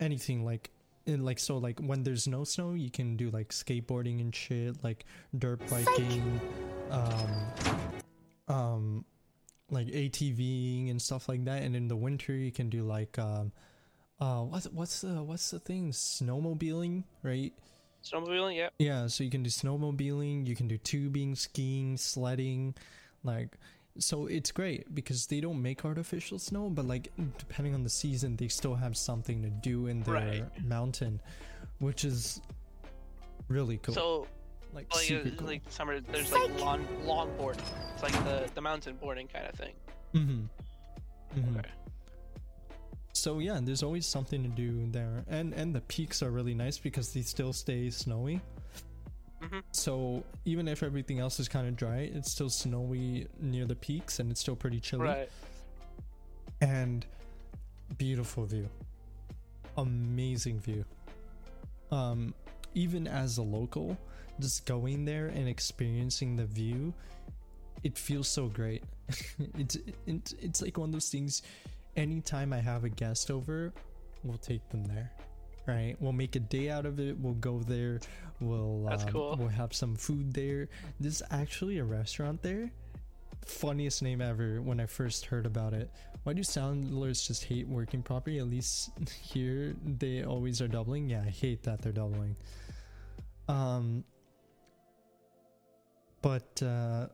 anything 0.00 0.44
like 0.44 0.70
in 1.06 1.24
like 1.24 1.38
so 1.38 1.56
like 1.56 1.80
when 1.80 2.02
there's 2.02 2.28
no 2.28 2.44
snow 2.44 2.74
you 2.74 2.90
can 2.90 3.16
do 3.16 3.30
like 3.30 3.48
skateboarding 3.48 4.20
and 4.20 4.34
shit 4.34 4.84
like 4.84 5.06
dirt 5.38 5.60
biking 5.70 6.40
um 6.90 7.30
um 8.48 9.04
like 9.70 9.86
atving 9.88 10.90
and 10.90 11.00
stuff 11.00 11.28
like 11.28 11.44
that. 11.44 11.62
And 11.62 11.76
in 11.76 11.88
the 11.88 11.96
winter 11.96 12.32
you 12.32 12.52
can 12.52 12.70
do 12.70 12.82
like 12.84 13.18
um 13.18 13.52
uh 14.20 14.40
what's 14.40 14.66
what's 14.68 15.00
the 15.02 15.22
what's 15.22 15.50
the 15.50 15.58
thing? 15.58 15.92
Snowmobiling 15.92 17.04
right 17.22 17.52
Snowmobiling, 18.04 18.56
yeah. 18.56 18.68
yeah, 18.78 19.06
so 19.06 19.24
you 19.24 19.30
can 19.30 19.42
do 19.42 19.50
snowmobiling, 19.50 20.46
you 20.46 20.54
can 20.56 20.68
do 20.68 20.78
tubing, 20.78 21.34
skiing, 21.34 21.96
sledding, 21.96 22.74
like 23.24 23.56
so 23.98 24.26
it's 24.26 24.52
great 24.52 24.94
because 24.94 25.26
they 25.26 25.40
don't 25.40 25.60
make 25.60 25.84
artificial 25.84 26.38
snow, 26.38 26.70
but 26.70 26.86
like 26.86 27.10
depending 27.38 27.74
on 27.74 27.82
the 27.82 27.90
season, 27.90 28.36
they 28.36 28.48
still 28.48 28.76
have 28.76 28.96
something 28.96 29.42
to 29.42 29.50
do 29.50 29.88
in 29.88 30.02
their 30.02 30.14
Right. 30.14 30.64
mountain, 30.64 31.20
which 31.80 32.04
is 32.04 32.40
really 33.48 33.78
cool. 33.78 33.94
So 33.94 34.26
like 34.72 34.94
like 34.94 35.04
super 35.04 35.28
uh, 35.28 35.32
cool. 35.36 35.46
like 35.48 35.62
summer, 35.68 36.00
there's 36.00 36.30
like 36.32 36.60
long 36.60 36.86
lawn 37.04 37.30
boarding. 37.36 37.64
It's 37.94 38.02
like 38.02 38.12
the 38.24 38.48
the 38.54 38.60
mountain 38.60 38.96
boarding 39.00 39.26
kind 39.26 39.46
of 39.46 39.54
thing. 39.54 39.74
mm-hmm. 40.14 41.40
Mm-hmm. 41.40 41.58
Okay. 41.58 41.68
So 43.18 43.40
yeah, 43.40 43.58
there's 43.60 43.82
always 43.82 44.06
something 44.06 44.42
to 44.42 44.48
do 44.48 44.86
there, 44.90 45.24
and 45.28 45.52
and 45.52 45.74
the 45.74 45.80
peaks 45.82 46.22
are 46.22 46.30
really 46.30 46.54
nice 46.54 46.78
because 46.78 47.12
they 47.12 47.22
still 47.22 47.52
stay 47.52 47.90
snowy. 47.90 48.40
Mhm. 49.42 49.62
So 49.72 50.24
even 50.44 50.68
if 50.68 50.82
everything 50.82 51.18
else 51.18 51.40
is 51.40 51.48
kind 51.48 51.66
of 51.66 51.76
dry, 51.76 52.10
it's 52.12 52.30
still 52.30 52.50
snowy 52.50 53.26
near 53.40 53.66
the 53.66 53.76
peaks, 53.76 54.20
and 54.20 54.30
it's 54.30 54.40
still 54.40 54.56
pretty 54.56 54.80
chilly. 54.80 55.04
Right. 55.04 55.30
And 56.60 57.06
beautiful 57.96 58.46
view, 58.46 58.68
amazing 59.76 60.60
view. 60.60 60.84
Um, 61.90 62.34
even 62.74 63.06
as 63.06 63.38
a 63.38 63.42
local, 63.42 63.96
just 64.40 64.66
going 64.66 65.04
there 65.04 65.26
and 65.28 65.48
experiencing 65.48 66.36
the 66.36 66.46
view, 66.46 66.92
it 67.82 67.96
feels 67.96 68.28
so 68.28 68.48
great. 68.48 68.84
it's 69.58 69.76
it, 70.06 70.34
it's 70.40 70.62
like 70.62 70.76
one 70.78 70.90
of 70.90 70.92
those 70.92 71.08
things 71.08 71.42
anytime 71.98 72.52
I 72.52 72.60
have 72.60 72.84
a 72.84 72.88
guest 72.88 73.30
over, 73.30 73.72
we'll 74.24 74.38
take 74.38 74.66
them 74.70 74.84
there. 74.84 75.10
Right? 75.66 75.96
We'll 76.00 76.12
make 76.12 76.34
a 76.34 76.40
day 76.40 76.70
out 76.70 76.86
of 76.86 76.98
it. 76.98 77.18
We'll 77.18 77.34
go 77.34 77.58
there. 77.58 78.00
We'll 78.40 78.84
That's 78.88 79.02
um, 79.04 79.10
cool. 79.10 79.36
we'll 79.38 79.48
have 79.48 79.74
some 79.74 79.96
food 79.96 80.32
there. 80.32 80.68
There's 80.98 81.22
actually 81.30 81.78
a 81.78 81.84
restaurant 81.84 82.40
there. 82.42 82.70
Funniest 83.44 84.02
name 84.02 84.22
ever 84.22 84.62
when 84.62 84.80
I 84.80 84.86
first 84.86 85.26
heard 85.26 85.44
about 85.44 85.74
it. 85.74 85.90
Why 86.22 86.32
do 86.32 86.42
soundlers 86.42 87.26
just 87.26 87.44
hate 87.44 87.68
working 87.68 88.02
property? 88.02 88.38
At 88.38 88.46
least 88.48 88.90
here 89.22 89.74
they 89.84 90.24
always 90.24 90.62
are 90.62 90.68
doubling. 90.68 91.10
Yeah, 91.10 91.22
I 91.26 91.30
hate 91.30 91.62
that 91.64 91.82
they're 91.82 91.92
doubling. 91.92 92.36
Um 93.46 94.04
but 96.22 96.62
uh 96.62 97.08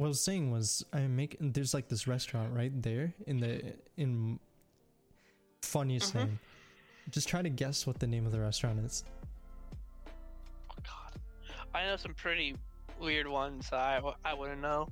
what 0.00 0.06
I 0.06 0.08
was 0.08 0.22
saying 0.22 0.50
was 0.50 0.82
I 0.94 1.00
make 1.00 1.36
there's 1.40 1.74
like 1.74 1.88
this 1.88 2.06
restaurant 2.08 2.54
right 2.54 2.72
there 2.82 3.12
in 3.26 3.38
the 3.38 3.74
in 3.98 4.40
funniest 5.60 6.14
Mhm. 6.14 6.20
name. 6.20 6.40
Just 7.10 7.28
try 7.28 7.42
to 7.42 7.50
guess 7.50 7.86
what 7.86 7.98
the 7.98 8.06
name 8.06 8.24
of 8.24 8.32
the 8.32 8.40
restaurant 8.40 8.78
is. 8.78 9.04
Oh 10.70 10.74
God. 10.82 11.20
I 11.74 11.84
know 11.84 11.96
some 11.98 12.14
pretty 12.14 12.56
weird 12.98 13.28
ones. 13.28 13.68
that 13.68 13.78
I 13.78 14.14
I 14.24 14.32
wouldn't 14.32 14.62
know. 14.62 14.88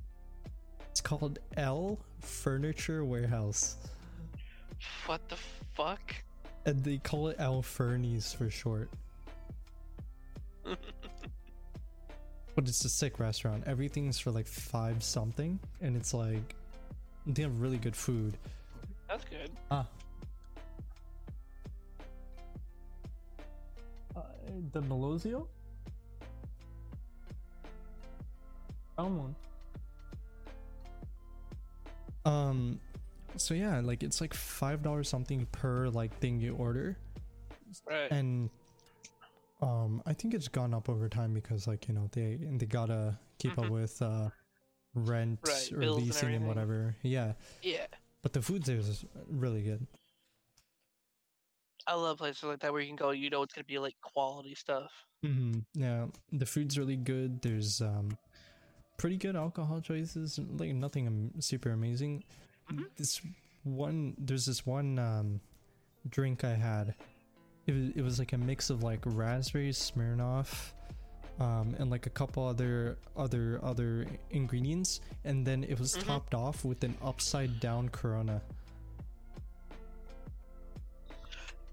It's 0.91 1.01
called 1.01 1.39
L 1.57 1.97
Furniture 2.19 3.03
Warehouse. 3.03 3.77
What 5.07 5.27
the 5.27 5.37
fuck? 5.73 6.13
And 6.67 6.83
they 6.83 6.99
call 6.99 7.29
it 7.29 7.37
L 7.39 7.63
Fernies 7.63 8.35
for 8.35 8.51
short. 8.51 8.91
But 12.59 12.67
it's 12.67 12.83
a 12.83 12.89
sick 12.89 13.19
restaurant. 13.19 13.63
Everything's 13.67 14.19
for 14.19 14.31
like 14.31 14.45
five 14.45 15.01
something, 15.01 15.57
and 15.79 15.95
it's 15.95 16.13
like 16.13 16.55
they 17.25 17.41
have 17.43 17.61
really 17.61 17.77
good 17.77 17.95
food. 17.95 18.37
That's 19.07 19.23
good. 19.23 19.49
Ah. 19.71 19.87
Uh, 24.13 24.21
the 24.73 24.81
Melozio? 24.81 25.47
Found 28.97 29.17
one. 29.17 29.35
Um, 32.25 32.81
so 33.37 33.53
yeah, 33.53 33.79
like 33.79 34.03
it's 34.03 34.19
like 34.19 34.33
five 34.33 34.83
dollars 34.83 35.07
something 35.07 35.47
per 35.53 35.87
like 35.87 36.13
thing 36.19 36.41
you 36.41 36.55
order, 36.55 36.97
Right. 37.89 38.11
and 38.11 38.49
um, 39.61 40.01
I 40.05 40.13
think 40.13 40.33
it's 40.33 40.47
gone 40.47 40.73
up 40.73 40.89
over 40.89 41.09
time 41.09 41.33
because 41.33 41.67
like 41.67 41.87
you 41.87 41.93
know 41.93 42.09
they 42.11 42.39
they 42.41 42.65
gotta 42.65 43.17
keep 43.39 43.57
up 43.57 43.65
Mhm. 43.65 43.71
with 43.71 44.01
uh 44.01 44.29
rent 44.93 45.39
Right, 45.43 45.71
or 45.73 45.79
bills 45.79 45.97
and 45.97 46.05
leasing 46.05 46.35
and 46.35 46.47
whatever. 46.47 46.95
Yeah, 47.03 47.33
yeah. 47.61 47.85
but 48.21 48.33
the 48.33 48.41
food 48.41 48.63
there 48.63 48.77
is 48.77 49.05
really 49.27 49.61
good. 49.63 49.85
I 51.87 51.95
love 51.95 52.17
places 52.19 52.43
like 52.43 52.59
that 52.59 52.71
where 52.71 52.81
you 52.81 52.87
can 52.87 52.95
go. 52.95 53.11
You 53.11 53.29
know 53.29 53.41
it's 53.43 53.53
gonna 53.53 53.65
be 53.65 53.79
like 53.79 53.95
quality 54.01 54.55
stuff. 54.55 54.91
hmm 55.23 55.59
Yeah, 55.73 56.07
the 56.31 56.45
food's 56.45 56.77
really 56.77 56.95
good. 56.97 57.41
There's 57.41 57.81
um 57.81 58.17
pretty 58.97 59.17
good 59.17 59.35
alcohol 59.35 59.81
choices. 59.81 60.39
Like 60.39 60.73
nothing 60.73 61.31
super 61.39 61.71
amazing. 61.71 62.23
Mhm. 62.71 62.85
This 62.95 63.21
one, 63.63 64.15
there's 64.17 64.45
this 64.45 64.65
one 64.65 64.99
um 64.99 65.41
drink 66.07 66.43
I 66.43 66.53
had. 66.55 66.95
It 67.69 67.73
was 67.75 67.89
it 67.97 68.01
was 68.01 68.17
like 68.17 68.33
a 68.33 68.37
mix 68.37 68.71
of 68.71 68.81
like 68.81 69.01
raspberry 69.05 69.69
Smirnoff, 69.69 70.71
um, 71.39 71.75
and 71.77 71.91
like 71.91 72.07
a 72.07 72.09
couple 72.09 72.43
other 72.47 72.97
other 73.15 73.59
other 73.61 74.07
ingredients, 74.31 75.01
and 75.23 75.45
then 75.45 75.63
it 75.63 75.79
was 75.79 75.93
Mhm. 75.95 76.03
topped 76.05 76.33
off 76.33 76.65
with 76.65 76.83
an 76.83 76.97
upside 77.03 77.59
down 77.59 77.89
Corona. 77.89 78.41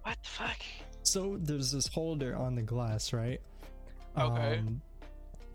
What 0.02 0.18
the 0.22 0.28
fuck? 0.28 0.58
So 1.02 1.38
there's 1.40 1.72
this 1.72 1.86
holder 1.86 2.36
on 2.36 2.56
the 2.56 2.62
glass, 2.62 3.14
right? 3.14 3.40
Okay. 4.18 4.58
Um, 4.58 4.82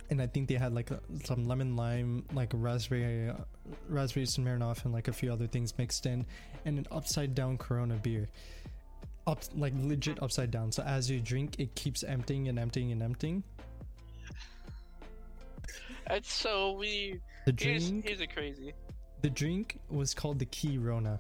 and 0.10 0.22
I 0.22 0.26
think 0.28 0.48
they 0.50 0.56
had 0.56 0.74
like 0.74 0.90
some 1.24 1.46
lemon 1.46 1.76
lime, 1.76 2.26
like 2.34 2.50
raspberry, 2.56 3.30
uh, 3.30 3.36
raspberry 3.88 4.26
Smirnoff, 4.26 4.86
and 4.86 4.94
like 4.94 5.08
a 5.08 5.14
few 5.14 5.32
other 5.32 5.46
things 5.46 5.78
mixed 5.78 6.08
in, 6.08 6.26
and 6.66 6.80
an 6.80 6.88
upside 6.92 7.36
down 7.36 7.58
Corona 7.60 7.96
beer. 7.96 8.28
Up 9.28 9.44
like 9.56 9.74
legit 9.78 10.22
upside 10.24 10.50
down. 10.52 10.72
So 10.72 10.82
as 10.84 11.10
you 11.10 11.20
drink, 11.20 11.60
it 11.60 11.74
keeps 11.76 12.04
emptying 12.04 12.48
and 12.48 12.58
emptying 12.58 12.92
and 12.92 13.02
emptying. 13.04 13.44
That's 16.08 16.32
so 16.34 16.74
weird. 16.74 17.22
The 17.46 17.52
drink, 17.52 18.06
here's 18.06 18.20
a 18.22 18.28
crazy. 18.28 18.74
the 19.22 19.30
drink 19.30 19.80
was 19.90 20.14
called 20.14 20.40
the 20.40 20.46
Key 20.46 20.78
Rona. 20.78 21.20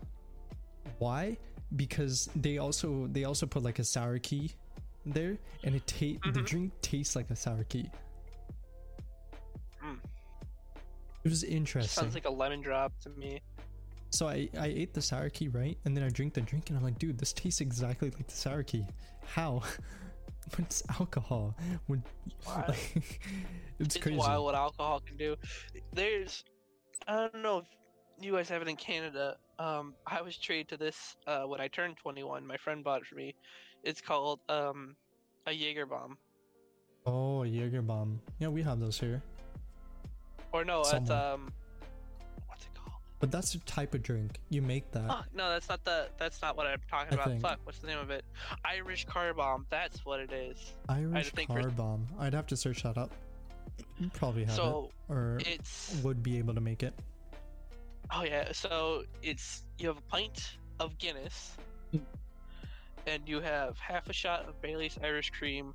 Why? 1.00 1.38
Because 1.76 2.30
they 2.36 2.58
also 2.58 3.08
they 3.12 3.24
also 3.24 3.46
put 3.46 3.64
like 3.64 3.80
a 3.80 3.84
sour 3.84 4.20
key 4.20 4.52
there, 5.06 5.38
and 5.64 5.76
it 5.76 5.88
ta- 5.88 6.20
the 6.32 6.40
Mhm. 6.42 6.46
drink 6.46 6.74
tastes 6.82 7.16
like 7.16 7.30
a 7.30 7.36
sour 7.36 7.64
key. 7.66 7.90
Mm. 9.84 10.00
It 11.24 11.30
was 11.30 11.44
interesting. 11.44 12.02
Sounds 12.04 12.14
like 12.16 12.26
a 12.26 12.32
lemon 12.32 12.62
drop 12.62 12.92
to 13.02 13.10
me. 13.12 13.40
So 14.12 14.28
I, 14.28 14.50
I 14.60 14.68
ate 14.68 14.94
the 14.94 15.02
sour 15.02 15.30
key, 15.30 15.48
right? 15.48 15.78
And 15.86 15.96
then 15.96 16.04
I 16.04 16.10
drink 16.10 16.34
the 16.34 16.42
drink 16.42 16.70
and 16.70 16.78
I'm 16.78 16.84
like, 16.84 17.00
dude, 17.00 17.18
this 17.18 17.34
tastes 17.34 17.62
exactly 17.62 18.10
like 18.12 18.28
the 18.28 18.36
sour 18.36 18.64
key. 18.64 18.86
How? 19.26 19.64
but 20.52 20.60
it's 20.66 20.84
alcohol. 21.00 21.56
When, 21.88 22.04
like, 22.46 22.78
it's, 23.80 23.96
it's 23.96 23.98
crazy. 23.98 24.18
wild 24.18 24.46
what 24.46 24.56
alcohol 24.56 25.02
can 25.02 25.18
do. 25.18 25.36
There's, 25.94 26.44
I 27.08 27.30
don't 27.32 27.42
know 27.42 27.60
if 27.60 27.66
you 28.20 28.34
guys 28.34 28.50
have 28.50 28.62
it 28.62 28.68
in 28.68 28.76
Canada. 28.76 29.38
Um, 29.60 29.94
I 30.06 30.22
was 30.22 30.38
treated 30.38 30.70
to 30.70 30.78
this 30.78 31.16
uh, 31.28 31.44
when 31.44 31.62
I 31.62 31.68
turned 31.68 31.98
21. 31.98 32.46
My 32.46 32.58
friend 32.58 32.84
bought 32.84 33.02
it 33.02 33.08
for 33.08 33.16
me. 33.16 33.36
It's 33.84 34.02
called 34.02 34.40
um, 34.50 34.96
a 35.48 35.52
Jaeger 35.52 35.86
bomb, 35.86 36.18
Oh, 37.06 37.44
a 37.44 37.48
Jaeger 37.48 37.82
bomb. 37.82 38.22
Yeah, 38.40 38.50
we 38.50 38.62
have 38.62 38.80
those 38.80 39.00
here. 39.00 39.24
or 40.52 40.64
no, 40.64 40.82
it's 40.82 40.94
um, 40.94 41.00
what's 41.00 41.08
it 41.08 41.10
called? 41.10 41.52
But 43.22 43.32
that's 43.32 43.54
a 43.56 43.60
type 43.60 43.94
of 43.94 44.02
drink. 44.04 44.40
You 44.50 44.62
make 44.64 44.92
that. 44.92 45.08
Fuck, 45.08 45.28
no, 45.34 45.48
that's 45.50 45.70
not 45.70 45.84
the. 45.86 46.10
That's 46.18 46.42
not 46.42 46.58
what 46.58 46.66
I'm 46.68 46.82
talking 46.90 47.14
I 47.14 47.16
about. 47.16 47.28
think- 47.28 47.42
Fuck, 47.42 47.60
what's 47.64 47.80
the 47.80 47.88
name 47.88 48.00
of 48.00 48.10
it? 48.10 48.26
Irish 48.66 49.06
car 49.06 49.34
bomb. 49.34 49.66
That's 49.70 50.04
what 50.06 50.20
it 50.20 50.34
is. 50.34 50.74
Irish 50.90 51.32
car 51.48 51.70
bomb. 51.70 52.08
I'd 52.20 52.34
have 52.34 52.48
to 52.48 52.58
search 52.58 52.84
that 52.84 52.98
up. 52.98 53.12
You 54.00 54.10
probably 54.14 54.44
have 54.46 54.56
So 54.56 54.90
it. 55.10 55.14
Or 55.14 55.40
it's 55.46 55.96
would 56.04 56.22
be 56.24 56.38
able 56.40 56.56
to 56.56 56.62
make 56.62 56.82
it. 56.84 56.94
Oh 58.14 58.24
yeah, 58.24 58.52
so 58.52 59.04
it's 59.22 59.64
you 59.78 59.88
have 59.88 59.98
a 59.98 60.02
pint 60.02 60.58
of 60.80 60.98
Guinness, 60.98 61.56
and 63.06 63.22
you 63.28 63.40
have 63.40 63.78
half 63.78 64.10
a 64.10 64.14
shot 64.14 64.50
of 64.50 64.60
Bailey's 64.62 64.98
Irish 65.04 65.30
Cream, 65.30 65.74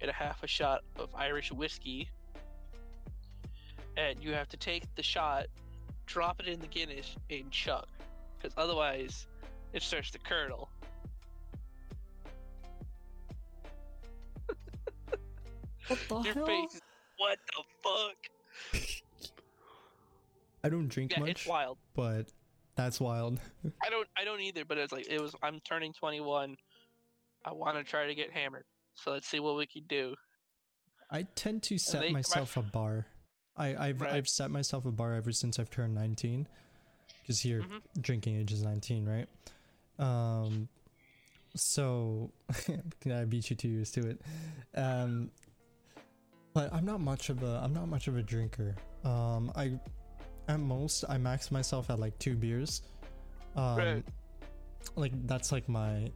and 0.00 0.08
a 0.08 0.14
half 0.14 0.42
a 0.44 0.46
shot 0.46 0.82
of 0.96 1.08
Irish 1.14 1.50
whiskey, 1.52 2.08
and 3.96 4.22
you 4.22 4.32
have 4.32 4.48
to 4.50 4.56
take 4.56 4.84
the 4.94 5.02
shot, 5.02 5.46
drop 6.06 6.40
it 6.40 6.46
in 6.48 6.60
the 6.60 6.66
Guinness, 6.66 7.16
and 7.30 7.50
chug, 7.50 7.86
because 8.38 8.54
otherwise 8.56 9.26
it 9.72 9.82
starts 9.82 10.10
to 10.12 10.18
curdle. 10.18 10.68
What 15.88 15.98
the 16.08 16.20
Your 16.22 16.46
face 16.46 16.74
is 16.76 16.80
what 17.18 17.38
the 17.54 17.62
fuck? 17.82 18.16
I 20.64 20.68
don't 20.70 20.88
drink 20.88 21.12
Yeah, 21.12 21.20
much, 21.20 21.30
it's 21.30 21.46
wild. 21.46 21.76
but 21.94 22.32
that's 22.74 22.98
wild. 23.00 23.38
I 23.84 23.90
don't 23.90 24.08
I 24.16 24.24
don't 24.24 24.40
either, 24.40 24.64
but 24.64 24.78
it's 24.78 24.92
like 24.92 25.06
it 25.08 25.20
was 25.20 25.34
I'm 25.42 25.60
turning 25.60 25.92
21. 25.92 26.56
I 27.44 27.52
want 27.52 27.76
to 27.76 27.84
try 27.84 28.06
to 28.06 28.14
get 28.14 28.30
hammered. 28.30 28.64
So 28.94 29.10
let's 29.12 29.26
see 29.28 29.40
what 29.40 29.56
we 29.56 29.66
can 29.66 29.82
do. 29.86 30.14
I 31.10 31.24
tend 31.34 31.62
to 31.64 31.78
set 31.78 32.00
they- 32.00 32.08
my 32.08 32.18
myself 32.20 32.56
a 32.56 32.62
bar. 32.62 33.06
I, 33.56 33.88
I've 33.88 34.00
Right. 34.00 34.12
I've 34.14 34.28
set 34.28 34.50
myself 34.50 34.84
a 34.84 34.90
bar 34.90 35.14
ever 35.14 35.32
since 35.32 35.58
I've 35.58 35.70
turned 35.70 35.94
19. 35.94 36.46
Because 37.22 37.40
here 37.40 37.62
Mhm. 37.62 37.80
drinking 38.02 38.36
age 38.36 38.52
is 38.52 38.62
19, 38.62 39.06
right? 39.08 39.28
Um 39.98 40.68
so 41.56 42.32
I 43.06 43.24
beat 43.24 43.48
you 43.50 43.56
two 43.56 43.68
years 43.68 43.90
to 43.92 44.08
it. 44.08 44.20
Um 44.74 45.30
but 46.52 46.72
I'm 46.72 46.84
not 46.84 47.00
much 47.00 47.30
of 47.30 47.42
a 47.42 47.60
I'm 47.62 47.72
not 47.72 47.88
much 47.88 48.08
of 48.08 48.16
a 48.16 48.22
drinker. 48.22 48.74
Um 49.04 49.52
I 49.54 49.78
at 50.48 50.60
most 50.60 51.04
I 51.08 51.16
max 51.18 51.50
myself 51.50 51.90
at 51.90 51.98
like 51.98 52.18
two 52.18 52.34
beers. 52.36 52.82
Um 53.56 53.76
Right. 53.76 54.04
like 54.96 55.12
that's 55.26 55.52
like 55.52 55.68
my 55.68 56.10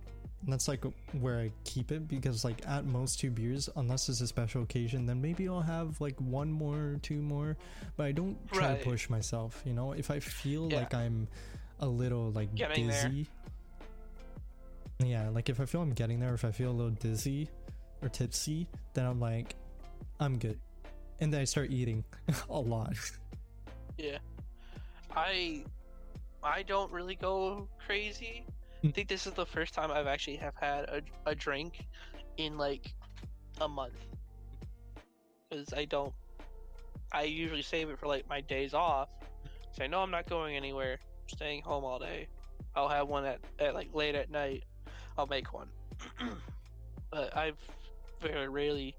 that's 0.47 0.68
like 0.68 0.84
where 1.20 1.41
I 1.41 1.51
keep 1.64 1.91
it 1.91 2.07
because 2.07 2.45
like 2.45 2.62
at 2.66 2.84
most 2.84 3.18
two 3.18 3.30
beers 3.30 3.68
unless 3.76 4.09
it's 4.09 4.20
a 4.20 4.26
special 4.26 4.62
occasion 4.62 5.05
then 5.05 5.20
maybe 5.20 5.49
I'll 5.49 5.61
have 5.61 6.01
like 6.01 6.18
one 6.20 6.53
more 6.53 6.97
two 7.03 7.20
more 7.20 7.57
but 7.97 8.07
I 8.07 8.12
don't 8.12 8.36
try 8.53 8.68
Right. 8.70 8.78
to 8.82 8.89
push 8.89 9.11
myself 9.11 9.61
you 9.66 9.72
know 9.72 9.93
if 9.93 10.11
I 10.12 10.20
feel 10.20 10.68
Yeah. 10.70 10.78
like 10.78 10.95
I'm 10.95 11.26
a 11.80 11.86
little 11.89 12.30
like 12.30 12.55
Getting 12.55 12.86
there. 12.86 13.09
dizzy 13.09 13.26
yeah 15.01 15.28
like 15.28 15.49
if 15.49 15.61
I 15.61 15.64
feel 15.64 15.80
I'm 15.82 15.93
getting 15.93 16.20
there 16.20 16.34
if 16.34 16.45
I 16.45 16.51
feel 16.51 16.70
a 16.70 16.72
little 16.72 16.91
dizzy 16.93 17.49
or 18.03 18.09
tipsy 18.09 18.66
then 18.95 19.07
I'm 19.07 19.20
like 19.20 19.55
I'm 20.20 20.39
good 20.39 20.59
and 21.20 21.32
then 21.32 21.41
I 21.41 21.45
start 21.45 21.70
eating 21.70 22.05
a 22.51 22.59
lot 22.61 22.95
Yeah. 23.97 24.18
I 25.16 25.64
I 26.45 26.62
don't 26.62 26.93
really 26.93 27.16
go 27.16 27.66
crazy. 27.84 28.45
I 28.83 28.87
Mm. 28.87 28.95
think 28.95 29.09
this 29.09 29.26
is 29.26 29.33
the 29.35 29.47
first 29.47 29.74
time 29.74 29.91
I've 29.91 30.07
actually 30.07 30.37
have 30.37 30.55
had 30.55 30.85
a, 30.85 31.03
a 31.26 31.35
drink 31.35 31.87
in 32.37 32.57
like 32.57 32.95
a 33.61 33.68
month. 33.68 33.95
Cuz 35.51 35.72
I 35.72 35.85
don't 35.85 36.14
I 37.12 37.22
usually 37.22 37.62
save 37.62 37.89
it 37.91 37.99
for 37.99 38.07
like 38.07 38.29
my 38.29 38.41
days 38.41 38.74
off. 38.74 39.09
So 39.72 39.85
I 39.85 39.87
know 39.87 40.01
I'm 40.03 40.11
not 40.11 40.29
going 40.29 40.57
anywhere. 40.57 40.99
I'm 41.03 41.29
staying 41.29 41.62
home 41.62 41.85
all 41.85 41.99
day. 41.99 42.29
I'll 42.76 42.89
have 42.89 43.09
one 43.09 43.24
at, 43.24 43.41
at 43.59 43.74
like 43.74 43.89
late 43.95 44.14
at 44.14 44.31
night. 44.31 44.64
I'll 45.16 45.26
make 45.26 45.53
one. 45.53 45.68
but 47.11 47.37
I've 47.37 47.59
very 48.20 48.49
rarely 48.49 48.95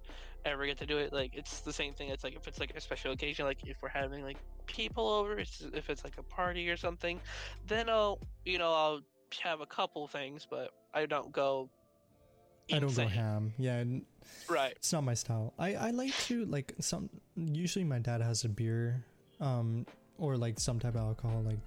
ever 0.46 0.66
get 0.66 0.78
to 0.80 0.86
do 0.86 0.98
it. 0.98 1.14
Like 1.14 1.36
it's 1.36 1.62
the 1.62 1.74
same 1.74 1.94
thing. 1.94 2.10
It's 2.10 2.24
like 2.24 2.36
if 2.36 2.48
it's 2.48 2.60
like 2.60 2.72
a 2.76 2.82
special 2.82 3.12
occasion, 3.12 3.46
like 3.46 3.60
if 3.66 3.78
we're 3.82 3.90
having 3.90 4.24
like 4.24 4.38
people 4.68 5.08
over, 5.08 5.38
it's, 5.40 5.64
if 5.74 5.90
it's 5.90 6.04
like 6.04 6.18
a 6.18 6.24
party 6.24 6.70
or 6.70 6.78
something, 6.78 7.20
then 7.68 7.90
I'll 7.90 8.20
you 8.46 8.58
know 8.58 8.74
I'll 8.74 9.02
have 9.36 9.62
a 9.62 9.66
couple 9.66 10.08
things, 10.08 10.48
but 10.50 10.72
I 10.94 11.06
don't 11.06 11.32
go. 11.32 11.70
I 12.72 12.78
don't 12.78 12.94
go 12.96 13.08
ham 13.08 13.54
yeah 13.58 13.84
Right. 14.48 14.74
it's 14.76 14.94
not 14.94 15.04
my 15.04 15.16
style 15.16 15.54
i 15.58 15.74
i 15.74 15.90
like 15.90 16.16
to 16.30 16.46
like 16.46 16.76
some 16.80 17.10
usually 17.36 17.84
my 17.84 17.98
dad 17.98 18.22
has 18.22 18.44
a 18.46 18.50
beer 18.50 19.04
um 19.42 19.88
or 20.20 20.38
like 20.38 20.60
some 20.60 20.78
type 20.80 20.94
of 20.94 21.02
alcohol 21.02 21.42
like 21.42 21.58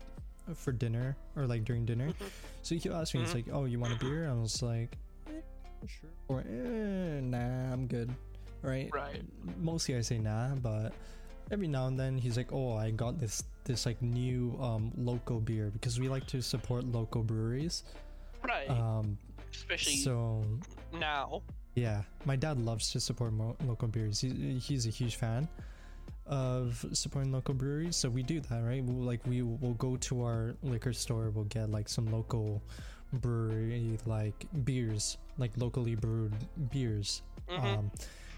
for 0.56 0.70
dinner 0.70 1.16
or 1.34 1.48
like 1.48 1.64
during 1.64 1.84
dinner 1.84 2.06
Mhm. 2.06 2.30
so 2.62 2.76
he'll 2.76 2.94
ask 2.94 3.14
me 3.16 3.22
it's 3.22 3.32
Mhm. 3.32 3.34
like 3.34 3.46
oh 3.52 3.64
you 3.64 3.80
want 3.80 3.92
a 3.92 3.96
beer 3.96 4.30
i 4.30 4.32
was 4.32 4.62
like 4.62 4.96
eh, 5.26 5.40
sure 5.88 6.10
or 6.28 6.40
eh, 6.48 7.20
nah 7.20 7.72
i'm 7.72 7.88
good 7.88 8.14
right 8.62 8.88
Right. 8.94 9.24
mostly 9.58 9.96
i 9.96 10.02
say 10.02 10.18
nah 10.18 10.54
but 10.54 10.92
every 11.50 11.68
now 11.68 11.86
and 11.86 11.98
then 11.98 12.16
he's 12.16 12.36
like 12.36 12.52
oh 12.52 12.76
i 12.76 12.90
got 12.90 13.18
this 13.18 13.42
this 13.64 13.84
like 13.86 14.00
new 14.02 14.56
um 14.60 14.90
local 14.96 15.38
beer 15.40 15.70
because 15.72 15.98
we 16.00 16.08
like 16.08 16.26
to 16.26 16.40
support 16.42 16.84
local 16.84 17.22
breweries 17.22 17.84
Right. 18.44 18.68
um 18.70 19.16
Especially 19.52 19.96
so 19.96 20.42
now. 20.92 21.42
yeah, 21.74 22.02
my 22.24 22.36
dad 22.36 22.58
loves 22.58 22.90
to 22.92 22.98
support 23.00 23.32
mo- 23.32 23.54
local 23.66 23.86
beers. 23.86 24.18
He, 24.20 24.58
he's 24.58 24.86
a 24.86 24.90
huge 24.90 25.16
fan 25.16 25.46
of 26.26 26.84
supporting 26.92 27.30
local 27.32 27.54
breweries, 27.54 27.94
so 27.96 28.08
we 28.08 28.22
do 28.22 28.40
that, 28.40 28.62
right? 28.64 28.82
We'll, 28.82 29.04
like 29.04 29.20
we 29.26 29.42
will 29.42 29.74
go 29.74 29.96
to 29.96 30.22
our 30.22 30.54
liquor 30.62 30.92
store, 30.92 31.30
we'll 31.30 31.44
get 31.44 31.70
like 31.70 31.88
some 31.88 32.06
local 32.10 32.62
brewery 33.12 33.98
like 34.06 34.46
beers, 34.64 35.18
like 35.38 35.52
locally 35.56 35.94
brewed 35.94 36.32
beers. 36.70 37.22
Mhm. 37.50 37.78
Um, 37.78 37.90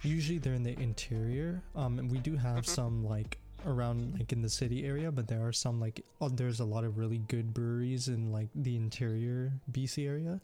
usually 0.04 0.38
they're 0.38 0.54
in 0.54 0.62
the 0.62 0.78
interior. 0.80 1.62
Um, 1.74 1.98
and 1.98 2.10
we 2.10 2.18
do 2.18 2.36
have 2.36 2.64
Mhm. 2.64 2.68
some 2.68 3.04
like 3.04 3.38
around 3.66 4.14
like 4.18 4.32
in 4.32 4.42
the 4.42 4.50
city 4.50 4.84
area, 4.84 5.10
but 5.10 5.26
there 5.28 5.46
are 5.46 5.52
some 5.52 5.80
like 5.80 6.04
oh, 6.20 6.28
there's 6.28 6.60
a 6.60 6.64
lot 6.64 6.84
of 6.84 6.98
really 6.98 7.18
good 7.18 7.54
breweries 7.54 8.08
in 8.08 8.30
like 8.30 8.48
the 8.54 8.76
interior 8.76 9.52
BC 9.70 10.06
area. 10.06 10.40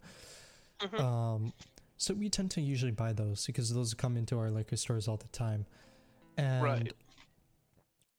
Mhm. 0.80 0.98
Um, 1.00 1.52
so 1.98 2.14
we 2.14 2.30
tend 2.30 2.50
to 2.52 2.60
usually 2.62 2.92
buy 2.92 3.12
those 3.12 3.44
because 3.46 3.72
those 3.74 3.92
come 3.94 4.16
into 4.16 4.38
our 4.38 4.50
liquor 4.50 4.76
stores 4.76 5.06
all 5.06 5.18
the 5.18 5.28
time, 5.28 5.66
and 6.38 6.62
Right. 6.62 6.92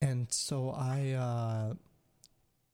and 0.01 0.31
so 0.31 0.69
I 0.69 1.11
uh, 1.11 1.73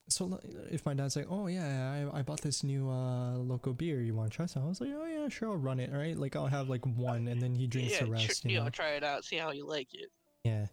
so 0.10 0.39
if 0.72 0.86
my 0.86 0.93
dad's 0.93 1.16
like, 1.16 1.28
oh 1.30 1.47
yeah, 1.47 2.08
I, 2.14 2.20
I 2.20 2.22
bought 2.22 2.41
this 2.41 2.64
new 2.64 2.89
uh 2.89 3.36
local 3.38 3.74
beer, 3.74 4.01
you 4.01 4.14
want 4.16 4.32
to 4.32 4.36
try 4.36 4.45
some? 4.45 4.64
I 4.64 4.68
was 4.68 4.80
like, 4.82 4.91
oh 4.95 5.05
yeah, 5.05 5.28
sure, 5.30 5.49
I'll 5.51 5.58
run 5.58 5.80
it, 5.80 5.91
right? 5.93 6.18
Like 6.18 6.36
I'll 6.36 6.47
have 6.47 6.70
like 6.70 6.86
one, 6.86 7.28
and 7.28 7.41
then 7.41 7.55
he 7.55 7.68
drinks 7.68 7.93
yeah, 7.93 8.05
the 8.05 8.12
rest, 8.12 8.45
you 8.45 8.51
you 8.51 8.58
know. 8.58 8.64
know, 8.66 8.70
try 8.70 8.91
it 8.91 9.03
out, 9.03 9.26
see 9.26 9.36
how 9.38 9.51
you 9.51 9.66
like 9.68 9.93
it. 9.93 10.10
Yeah, 10.43 10.68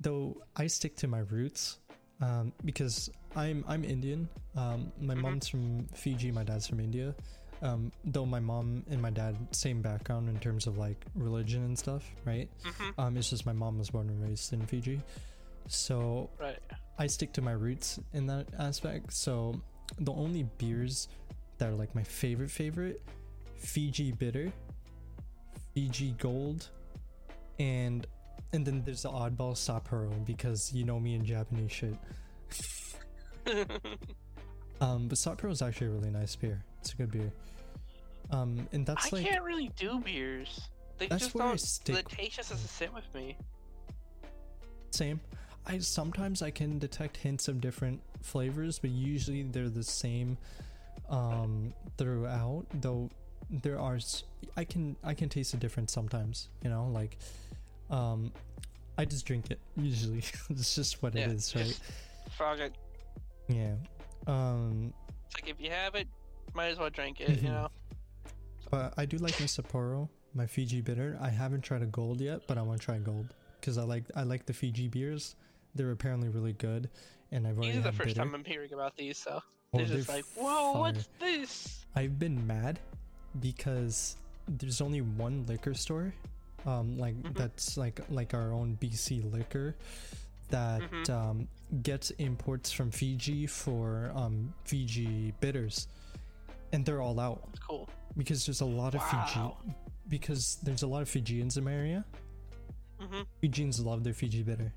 though 0.00 0.42
I 0.54 0.66
stick 0.68 0.96
to 0.96 1.08
my 1.08 1.18
roots 1.20 1.78
um, 2.20 2.52
because 2.64 3.10
I'm 3.34 3.64
I'm 3.66 3.84
Indian. 3.84 4.28
Um, 4.56 4.92
my 5.00 5.14
Mhm. 5.14 5.20
mom's 5.20 5.48
from 5.48 5.86
Fiji, 5.94 6.30
my 6.30 6.44
dad's 6.44 6.66
from 6.66 6.80
India. 6.80 7.14
Um, 7.62 7.90
though 8.04 8.26
my 8.26 8.38
mom 8.38 8.84
and 8.90 9.00
my 9.00 9.10
dad 9.10 9.34
same 9.50 9.80
background 9.80 10.28
in 10.28 10.38
terms 10.38 10.66
of 10.66 10.76
like 10.78 11.04
religion 11.14 11.64
and 11.64 11.78
stuff, 11.78 12.04
right? 12.24 12.48
hmm 12.62 12.90
Um, 12.98 13.16
it's 13.16 13.30
just 13.30 13.46
my 13.46 13.52
mom 13.52 13.78
was 13.78 13.90
born 13.90 14.08
and 14.10 14.22
raised 14.22 14.52
in 14.52 14.64
Fiji, 14.66 15.00
so 15.68 16.30
Right. 16.38 16.58
I 16.98 17.06
stick 17.06 17.32
to 17.34 17.42
my 17.42 17.52
roots 17.52 17.98
in 18.12 18.26
that 18.26 18.46
aspect. 18.58 19.12
So 19.12 19.60
the 19.98 20.12
only 20.12 20.44
beers 20.58 21.08
that 21.58 21.68
are 21.68 21.74
like 21.74 21.94
my 21.94 22.02
favorite 22.02 22.50
favorite, 22.50 23.02
Fiji 23.56 24.12
Bitter, 24.12 24.52
Fiji 25.74 26.12
Gold, 26.18 26.68
and 27.58 28.06
and 28.52 28.64
then 28.66 28.82
there's 28.84 29.02
the 29.02 29.10
oddball 29.10 29.54
Sapporo 29.54 30.24
because 30.24 30.72
you 30.72 30.84
know 30.84 30.98
me 31.00 31.14
in 31.14 31.24
Japanese 31.24 31.72
shit. 31.72 31.96
Um, 34.80 35.08
but 35.08 35.16
Sapporo 35.16 35.50
is 35.50 35.62
actually 35.62 35.86
a 35.86 35.90
really 35.90 36.10
nice 36.10 36.36
beer. 36.36 36.62
It's 36.80 36.92
a 36.92 36.96
good 36.96 37.10
beer. 37.10 37.32
Um, 38.30 38.68
and 38.72 38.84
that's 38.84 39.06
I 39.12 39.16
like 39.16 39.26
can't 39.26 39.42
really 39.42 39.70
do 39.76 40.00
beers. 40.00 40.68
They 40.98 41.06
That's 41.06 41.24
just 41.24 41.34
where 41.34 41.44
I 41.44 41.48
don't. 41.48 41.60
stick 41.60 41.96
The 41.96 42.02
taste 42.02 42.36
just 42.36 42.50
doesn't 42.50 42.68
sit 42.68 42.92
with 42.92 43.04
me. 43.14 43.36
same. 44.90 45.20
I 45.66 45.78
sometimes 45.78 46.42
I 46.42 46.50
can 46.50 46.78
detect 46.78 47.16
hints 47.16 47.48
of 47.48 47.60
different 47.60 48.00
flavors, 48.22 48.78
but 48.78 48.90
usually 48.90 49.42
they're 49.42 49.68
the 49.68 49.82
same 49.82 50.38
um 51.08 51.72
throughout. 51.98 52.66
Though 52.80 53.10
there 53.50 53.78
are 53.78 53.98
I 54.56 54.64
can 54.64 54.96
I 55.04 55.14
can 55.14 55.28
taste 55.28 55.54
a 55.54 55.56
difference 55.56 55.92
sometimes. 55.92 56.48
You 56.62 56.70
know, 56.70 56.86
like 56.92 57.18
um 57.90 58.32
I 58.98 59.04
just 59.04 59.26
drink 59.26 59.50
it 59.50 59.60
usually. 59.76 60.22
it's 60.50 60.74
just 60.74 61.02
what 61.02 61.14
Yeah, 61.14 61.22
it 61.28 61.32
is, 61.32 61.54
right? 61.54 61.78
frog 62.36 62.60
it. 62.60 62.72
Yeah. 63.48 63.74
Um 64.26 64.92
It's 65.26 65.40
like 65.42 65.50
if 65.50 65.60
you 65.60 65.70
have 65.70 65.94
it, 65.94 66.08
might 66.54 66.68
as 66.68 66.78
well 66.78 66.90
drink 66.90 67.20
it. 67.20 67.42
You 67.42 67.48
Mhm. 67.48 67.52
know. 67.52 67.68
But 68.70 68.94
I 68.96 69.06
do 69.06 69.16
like 69.18 69.38
my 69.38 69.46
Sapporo, 69.46 70.08
my 70.34 70.46
Fiji 70.46 70.80
bitter. 70.80 71.16
I 71.20 71.28
haven't 71.28 71.62
tried 71.62 71.82
a 71.82 71.86
gold 71.86 72.20
yet, 72.20 72.42
but 72.48 72.58
I 72.58 72.62
want 72.62 72.80
to 72.80 72.84
try 72.84 72.98
gold 72.98 73.32
because 73.60 73.78
I 73.78 73.82
like 73.82 74.04
I 74.16 74.22
like 74.22 74.46
the 74.46 74.52
Fiji 74.52 74.88
beers. 74.88 75.34
They're 75.76 75.92
apparently 75.92 76.28
really 76.28 76.52
good, 76.54 76.88
and 77.32 77.46
I've 77.46 77.56
already 77.58 77.72
These 77.72 77.80
are 77.80 77.90
the 77.90 77.92
first 77.92 78.08
bitter. 78.08 78.20
time 78.20 78.34
I'm 78.34 78.44
hearing 78.44 78.72
about 78.72 78.96
these, 78.96 79.18
so 79.18 79.40
Oh, 79.72 79.78
they're 79.78 79.86
they're 79.86 79.96
just 79.98 80.08
like, 80.08 80.24
whoa, 80.36 80.72
fire. 80.72 80.80
what's 80.82 81.08
this? 81.20 81.84
I've 81.94 82.18
been 82.18 82.46
mad 82.46 82.78
because 83.40 84.16
there's 84.48 84.80
only 84.80 85.00
one 85.00 85.44
liquor 85.46 85.74
store, 85.74 86.14
um, 86.66 86.96
like 86.98 87.14
Mhm. 87.22 87.34
that's 87.36 87.76
like 87.76 88.00
like 88.10 88.32
our 88.34 88.52
own 88.52 88.76
BC 88.80 89.20
liquor 89.20 89.76
that 90.48 90.80
Mhm. 90.82 91.10
um 91.10 91.48
gets 91.82 92.10
imports 92.12 92.70
from 92.70 92.90
Fiji 92.90 93.46
for 93.46 94.12
um 94.14 94.54
Fiji 94.64 95.32
bitters, 95.40 95.88
and 96.72 96.84
they're 96.86 97.00
all 97.02 97.18
out 97.20 97.42
It's 97.50 97.58
cool. 97.60 97.88
because 98.16 98.46
there's 98.46 98.60
a 98.60 98.64
lot 98.66 98.94
of 98.94 99.00
Wow. 99.00 99.58
Fiji 99.64 99.74
because 100.08 100.56
there's 100.62 100.82
a 100.82 100.86
lot 100.86 101.02
of 101.02 101.08
Fijians 101.08 101.56
in 101.56 101.64
my 101.64 101.72
area. 101.72 102.04
hmm 103.00 103.22
Fijians 103.40 103.80
love 103.80 104.04
their 104.04 104.14
Fiji 104.14 104.42
bitter. 104.44 104.72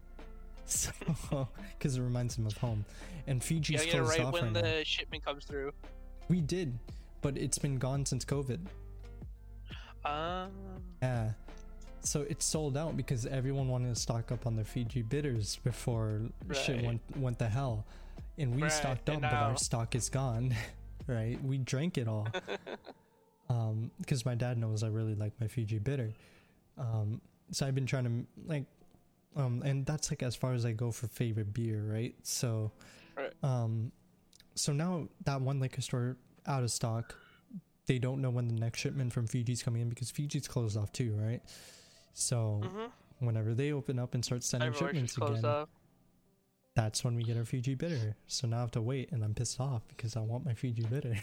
So, 1.29 1.47
because 1.77 1.97
it 1.97 2.01
reminds 2.01 2.37
him 2.37 2.45
of 2.45 2.55
home, 2.57 2.85
and 3.27 3.43
Fiji's 3.43 3.83
it 3.83 3.89
closed 3.91 4.09
right 4.09 4.19
off 4.21 4.33
when 4.33 4.45
right 4.45 4.53
the 4.53 4.61
now. 4.61 4.83
shipment 4.83 5.25
comes 5.25 5.45
through. 5.45 5.71
We 6.27 6.41
did, 6.41 6.77
but 7.21 7.37
it's 7.37 7.57
been 7.57 7.77
gone 7.77 8.05
since 8.05 8.23
COVID. 8.25 8.59
Um, 10.05 10.51
Yeah, 11.01 11.31
so 12.01 12.21
it's 12.29 12.45
sold 12.45 12.77
out 12.77 12.95
because 12.95 13.25
everyone 13.25 13.67
wanted 13.67 13.93
to 13.93 13.99
stock 13.99 14.31
up 14.31 14.45
on 14.47 14.55
their 14.55 14.65
Fiji 14.65 15.01
bitters 15.01 15.57
before 15.63 16.21
shit 16.53 16.83
went 16.83 17.01
went 17.17 17.39
to 17.39 17.47
hell, 17.47 17.85
and 18.37 18.55
we 18.55 18.63
Right, 18.63 18.71
stocked 18.71 19.09
up, 19.09 19.21
but 19.21 19.33
our 19.33 19.57
stock 19.57 19.95
is 19.95 20.09
gone. 20.09 20.55
right, 21.07 21.41
we 21.43 21.57
drank 21.57 21.97
it 21.97 22.07
all. 22.07 22.27
um, 23.49 23.91
because 23.99 24.25
my 24.25 24.35
dad 24.35 24.57
knows 24.57 24.83
I 24.83 24.87
really 24.87 25.15
like 25.15 25.33
my 25.41 25.47
Fiji 25.47 25.79
bitter. 25.79 26.11
Um, 26.77 27.19
so 27.51 27.65
I've 27.65 27.75
been 27.75 27.85
trying 27.87 28.03
to 28.05 28.25
like, 28.47 28.63
um, 29.35 29.61
and 29.65 29.85
that's 29.85 30.11
like 30.11 30.23
as 30.23 30.35
far 30.35 30.53
as 30.53 30.65
I 30.65 30.71
go 30.71 30.91
for 30.91 31.07
favorite 31.07 31.53
beer, 31.53 31.83
right? 31.85 32.15
So, 32.23 32.71
Right. 33.17 33.33
um, 33.43 33.91
so 34.55 34.73
now 34.73 35.07
that 35.25 35.41
one 35.41 35.59
liquor 35.59 35.81
store 35.81 36.17
out 36.47 36.63
of 36.63 36.71
stock, 36.71 37.15
they 37.85 37.99
don't 37.99 38.21
know 38.21 38.29
when 38.29 38.47
the 38.47 38.53
next 38.53 38.79
shipment 38.79 39.13
from 39.13 39.27
Fiji's 39.27 39.63
coming 39.63 39.81
in 39.81 39.89
because 39.89 40.11
Fiji's 40.11 40.47
closed 40.47 40.77
off 40.77 40.91
too, 40.91 41.13
right? 41.19 41.41
So 42.13 42.61
hmm 42.63 42.85
whenever 43.19 43.53
they 43.53 43.71
open 43.73 43.99
up 43.99 44.13
and 44.13 44.23
start 44.23 44.43
sending 44.43 44.71
shipments 44.73 45.17
again, 45.17 45.43
up. 45.45 45.69
that's 46.75 47.03
when 47.03 47.15
we 47.15 47.23
get 47.23 47.35
our 47.35 47.43
Fiji 47.45 47.75
bitter. 47.75 48.15
So 48.27 48.47
now 48.47 48.57
I 48.57 48.61
have 48.61 48.71
to 48.71 48.81
wait, 48.81 49.11
and 49.11 49.23
I'm 49.23 49.33
pissed 49.33 49.59
off 49.59 49.81
because 49.89 50.15
I 50.15 50.21
want 50.21 50.45
my 50.45 50.53
Fiji 50.53 50.83
bitter. 50.83 51.15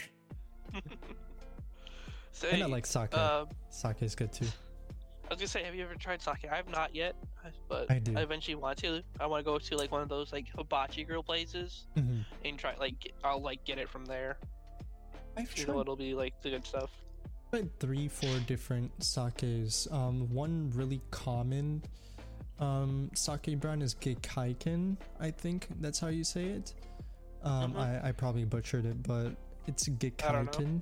So, 2.33 2.49
and 2.53 2.63
I 2.63 2.67
like 2.67 2.85
sake. 2.87 3.15
uh, 3.15 3.47
sake 3.71 4.03
is 4.03 4.15
good 4.15 4.33
too. 4.33 4.47
I 5.29 5.35
was 5.35 5.39
gonna 5.41 5.49
say, 5.49 5.65
have 5.65 5.75
you 5.75 5.85
ever 5.85 5.95
tried 5.97 6.23
sake? 6.23 6.47
I 6.51 6.55
have 6.57 6.69
not 6.69 6.95
yet, 6.95 7.17
but 7.69 7.91
I. 7.91 8.01
I 8.15 8.21
eventually 8.21 8.55
want 8.55 8.79
to. 8.79 9.03
I 9.19 9.27
want 9.27 9.45
to 9.45 9.51
go 9.51 9.59
to 9.59 9.77
like 9.77 9.91
one 9.91 10.03
of 10.03 10.09
those 10.09 10.33
like 10.33 10.47
hibachi 10.57 11.05
grill 11.05 11.23
places 11.23 11.87
hmm 11.95 12.21
and 12.45 12.59
try 12.59 12.75
like 12.79 13.01
get- 13.01 13.15
I'll 13.25 13.41
like 13.41 13.65
get 13.65 13.79
it 13.79 13.89
from 13.89 14.05
there. 14.05 14.39
I've 15.37 15.67
know, 15.67 15.81
it'll 15.81 15.97
be 15.97 16.15
like 16.15 16.41
the 16.43 16.51
good 16.51 16.65
stuff. 16.65 16.91
I've 17.25 17.51
tried 17.51 17.79
three, 17.81 18.09
four 18.09 18.39
different 18.47 18.91
sakes. 19.03 19.89
Um, 19.91 20.33
one 20.33 20.71
really 20.75 21.01
common 21.11 21.83
um 22.61 23.11
sake 23.15 23.59
brand 23.61 23.83
is 23.83 23.95
Gekaiken. 23.97 24.97
I 25.21 25.31
think 25.33 25.67
that's 25.81 25.99
how 25.99 26.09
you 26.09 26.23
say 26.25 26.47
it. 26.47 26.73
Um, 27.43 27.75
Mhm. 27.75 27.79
I 28.05 28.09
I 28.09 28.13
probably 28.13 28.45
butchered 28.45 28.87
it, 28.87 29.03
but 29.03 29.33
it's 29.67 29.89
Gekaiken. 29.89 30.81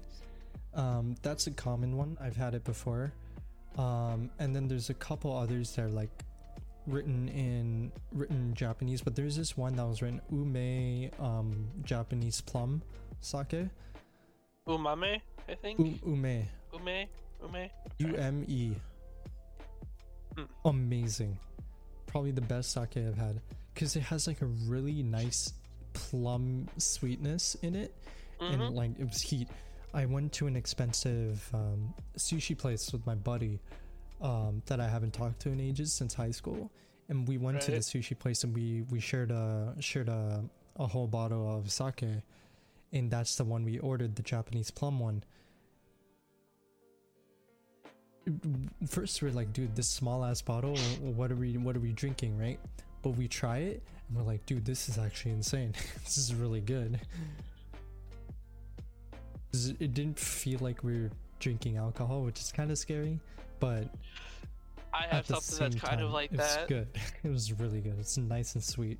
Um, 0.75 1.15
that's 1.23 1.47
a 1.47 1.51
common 1.53 1.97
one. 1.97 2.19
I've 2.21 2.37
had 2.37 2.55
it 2.55 2.65
before. 2.65 3.13
Um, 3.77 4.31
and 4.39 4.55
then 4.55 4.69
there's 4.69 4.91
a 4.91 4.95
couple 4.95 5.37
others 5.37 5.75
that 5.75 5.83
are 5.87 5.89
like 5.89 6.11
written 6.87 7.29
in 7.29 7.91
written 8.13 8.55
Japanese, 8.55 9.01
but 9.03 9.17
there's 9.17 9.37
this 9.37 9.57
one 9.57 9.75
that 9.77 9.85
was 9.87 10.03
written 10.03 10.21
Ume 10.31 11.11
um 11.19 11.67
Japanese 11.83 12.41
plum 12.41 12.83
sake. 13.21 13.69
Umame, 14.69 15.21
I 15.49 15.55
think. 15.55 15.79
U- 15.79 15.99
ume. 16.07 16.45
Ume, 16.73 17.07
ume. 17.43 17.71
U 17.99 18.15
M 18.17 18.45
E. 18.49 18.75
Mm. 20.37 20.49
Amazing. 20.65 21.39
Probably 22.07 22.31
the 22.31 22.41
best 22.41 22.73
sake 22.73 22.97
I've 22.97 23.17
had 23.17 23.41
because 23.75 23.97
it 23.97 24.03
has 24.03 24.27
like 24.27 24.41
a 24.43 24.47
really 24.47 25.03
nice 25.03 25.53
plum 25.95 26.69
sweetness 26.79 27.57
in 27.63 27.75
it, 27.75 27.95
Mhm. 28.41 28.53
and 28.53 28.75
like 28.75 28.91
it 28.99 29.05
was 29.05 29.21
heat. 29.21 29.49
I 29.95 30.07
went 30.07 30.33
to 30.35 30.49
an 30.49 30.57
expensive 30.57 31.49
um, 31.55 31.95
sushi 32.19 32.59
place 32.59 32.93
with 32.93 33.07
my 33.07 33.15
buddy 33.15 33.61
um, 34.21 34.61
that 34.67 34.81
I 34.81 34.89
haven't 34.89 35.13
talked 35.13 35.41
to 35.43 35.51
in 35.51 35.61
ages 35.61 35.93
since 35.93 36.13
high 36.13 36.33
school, 36.33 36.71
and 37.09 37.29
we 37.29 37.39
went 37.39 37.61
to 37.63 37.71
the 37.71 37.77
sushi 37.79 38.19
place 38.19 38.43
and 38.43 38.53
we 38.55 38.83
we 38.91 38.99
shared 38.99 39.31
a 39.31 39.75
shared 39.79 40.09
a 40.09 40.43
a 40.77 40.87
whole 40.87 41.07
bottle 41.07 41.57
of 41.57 41.71
sake, 41.71 42.03
and 42.93 43.11
that's 43.11 43.37
the 43.37 43.45
one 43.45 43.65
we 43.65 43.79
ordered, 43.79 44.17
the 44.17 44.23
Japanese 44.23 44.71
plum 44.71 44.99
one. 44.99 45.23
First, 48.89 49.23
we're 49.23 49.31
like, 49.31 49.53
dude, 49.53 49.77
this 49.77 49.89
small 49.89 50.25
ass 50.25 50.43
bottle. 50.43 50.77
What 51.01 51.31
are 51.31 51.37
we? 51.37 51.57
What 51.57 51.77
are 51.77 51.81
we 51.81 51.93
drinking, 51.93 52.37
right? 52.37 52.59
But 53.03 53.11
we 53.11 53.29
try 53.29 53.59
it, 53.59 53.83
and 54.09 54.17
we're 54.17 54.25
like, 54.25 54.45
dude, 54.47 54.65
this 54.65 54.89
is 54.89 54.99
actually 54.99 55.33
insane. 55.33 55.73
this 56.05 56.19
is 56.19 56.35
really 56.35 56.63
good. 56.63 56.99
It 59.81 59.95
didn't 59.95 60.19
feel 60.19 60.59
like 60.61 60.83
we 60.83 61.03
were 61.03 61.11
drinking 61.41 61.77
alcohol, 61.77 62.23
which 62.23 62.41
is 62.41 62.53
kind 62.53 62.71
of 62.71 62.79
scary, 62.79 63.19
but 63.61 63.89
I 64.93 65.07
have 65.11 65.27
something 65.27 65.59
that's 65.59 65.77
kind 65.77 65.99
time, 65.99 66.07
of 66.07 66.13
like 66.13 66.33
it's 66.33 66.57
that. 66.57 66.69
good. 66.69 66.89
It 67.25 67.31
was 67.31 67.53
really 67.53 67.81
good. 67.81 67.97
It's 67.99 68.17
nice 68.17 68.55
and 68.55 68.63
sweet. 68.63 68.99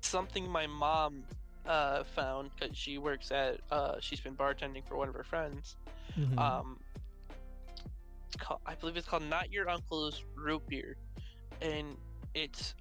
Something 0.00 0.48
my 0.48 0.66
mom 0.66 1.22
uh, 1.66 2.04
found 2.04 2.50
because 2.58 2.76
she 2.76 2.98
works 2.98 3.30
at. 3.30 3.60
Uh, 3.70 3.96
she's 4.00 4.20
been 4.20 4.34
bartending 4.36 4.86
for 4.86 4.96
one 4.96 5.08
of 5.08 5.14
her 5.14 5.24
friends. 5.24 5.76
Mhm. 6.18 6.38
Um, 6.38 6.78
it's 8.26 8.36
called, 8.36 8.60
I 8.66 8.74
believe 8.74 8.96
it's 8.96 9.06
called 9.08 9.22
Not 9.24 9.50
Your 9.52 9.68
Uncle's 9.68 10.22
Root 10.36 10.62
Beer, 10.68 10.96
and 11.62 11.96
it's 12.34 12.74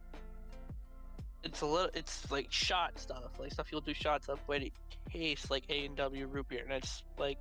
it's 1.44 1.62
a 1.62 1.66
little 1.66 1.90
it's 1.94 2.30
like 2.32 2.52
shot 2.52 2.98
stuff, 3.00 3.40
like 3.40 3.52
stuff 3.52 3.68
you'll 3.72 3.82
do 3.82 3.94
shots 3.94 4.30
of, 4.30 4.40
but 4.48 4.62
it 4.64 4.74
tastes 5.12 5.50
like 5.52 5.64
A 5.70 5.86
and 5.86 5.96
W 5.98 6.28
root 6.28 6.48
beer, 6.50 6.64
and 6.64 6.74
it's 6.74 7.04
like 7.18 7.40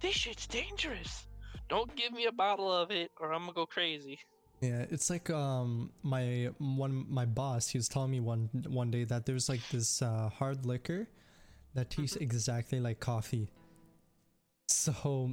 this 0.00 0.14
shit's 0.14 0.46
dangerous. 0.46 1.26
Don't 1.68 1.94
give 1.96 2.12
me 2.12 2.26
a 2.26 2.32
bottle 2.32 2.70
of 2.70 2.90
it, 2.90 3.10
or 3.20 3.32
I'm 3.32 3.40
gonna 3.42 3.52
go 3.52 3.66
crazy. 3.66 4.18
Yeah, 4.60 4.84
it's 4.90 5.10
like 5.10 5.28
um 5.30 5.90
my 6.02 6.50
one 6.58 7.06
my 7.08 7.24
boss 7.24 7.68
he 7.68 7.78
was 7.78 7.88
telling 7.88 8.10
me 8.10 8.20
one 8.20 8.48
one 8.68 8.90
day 8.90 9.04
that 9.04 9.26
there's 9.26 9.48
like 9.48 9.66
this 9.70 10.02
uh, 10.02 10.28
hard 10.28 10.64
liquor 10.66 11.08
that 11.74 11.90
tastes 11.90 12.14
Mm-hmm. 12.16 12.22
exactly 12.24 12.78
like 12.80 13.00
coffee. 13.00 13.48
So 14.68 15.30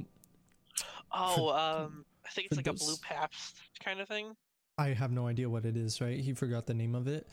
Oh, 1.12 1.48
um, 1.50 2.04
I 2.24 2.28
think 2.30 2.46
it's 2.46 2.54
for 2.56 2.60
like 2.60 2.66
a 2.68 2.72
blue 2.72 2.86
those- 2.88 2.98
Pabst 2.98 3.60
kind 3.84 4.00
of 4.00 4.08
thing. 4.08 4.36
I 4.78 4.88
have 4.88 5.12
no 5.12 5.26
idea 5.26 5.48
what 5.50 5.66
it 5.66 5.76
is, 5.76 6.00
right? 6.00 6.18
He 6.18 6.32
forgot 6.32 6.66
the 6.66 6.72
name 6.72 6.94
of 6.94 7.06
it. 7.06 7.26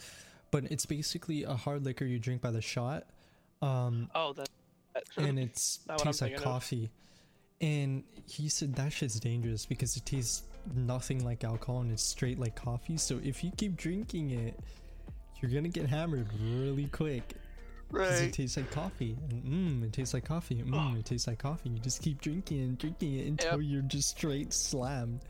But 0.52 0.66
it's 0.72 0.86
basically 0.86 1.44
a 1.44 1.54
hard 1.56 1.84
liquor 1.84 2.06
you 2.06 2.20
drink 2.20 2.42
by 2.42 2.52
the 2.52 2.62
shot. 2.62 3.06
Um 3.62 4.10
Oh, 4.16 4.34
that. 4.34 4.50
and 5.18 5.38
it's 5.40 5.80
tastes 5.98 6.06
like 6.06 6.32
thinking 6.32 6.38
of. 6.38 6.44
coffee. 6.44 6.90
And 7.60 8.04
he 8.28 8.50
said 8.50 8.76
that 8.76 8.94
shit's 8.94 9.20
dangerous 9.20 9.66
because 9.66 9.98
it 9.98 10.06
tastes 10.06 10.44
nothing 10.76 11.24
like 11.26 11.44
alcohol 11.44 11.82
and 11.82 11.92
it's 11.92 12.04
straight 12.04 12.40
like 12.40 12.56
coffee. 12.56 12.98
So 12.98 13.20
if 13.24 13.44
you 13.44 13.52
keep 13.58 13.76
drinking 13.78 14.32
it, 14.32 14.60
you're 15.42 15.52
gonna 15.52 15.70
get 15.70 15.88
hammered 15.88 16.28
really 16.42 16.88
quick. 16.88 17.34
Because 17.92 18.22
it 18.22 18.34
tastes 18.34 18.58
like 18.58 18.70
coffee. 18.70 19.18
And 19.30 19.44
mmm, 19.44 19.84
it 19.86 19.94
tastes 19.94 20.14
like 20.14 20.26
coffee. 20.26 20.56
Mmm, 20.56 20.94
Oh. 20.96 21.00
it 21.00 21.06
tastes 21.06 21.26
like 21.28 21.40
coffee. 21.40 21.70
You 21.70 21.80
just 21.80 22.02
keep 22.02 22.20
drinking 22.22 22.60
and 22.62 22.78
drinking 22.78 23.14
it 23.20 23.28
until 23.28 23.62
you're 23.62 23.82
just 23.84 24.10
straight 24.10 24.52
slammed. 24.54 25.22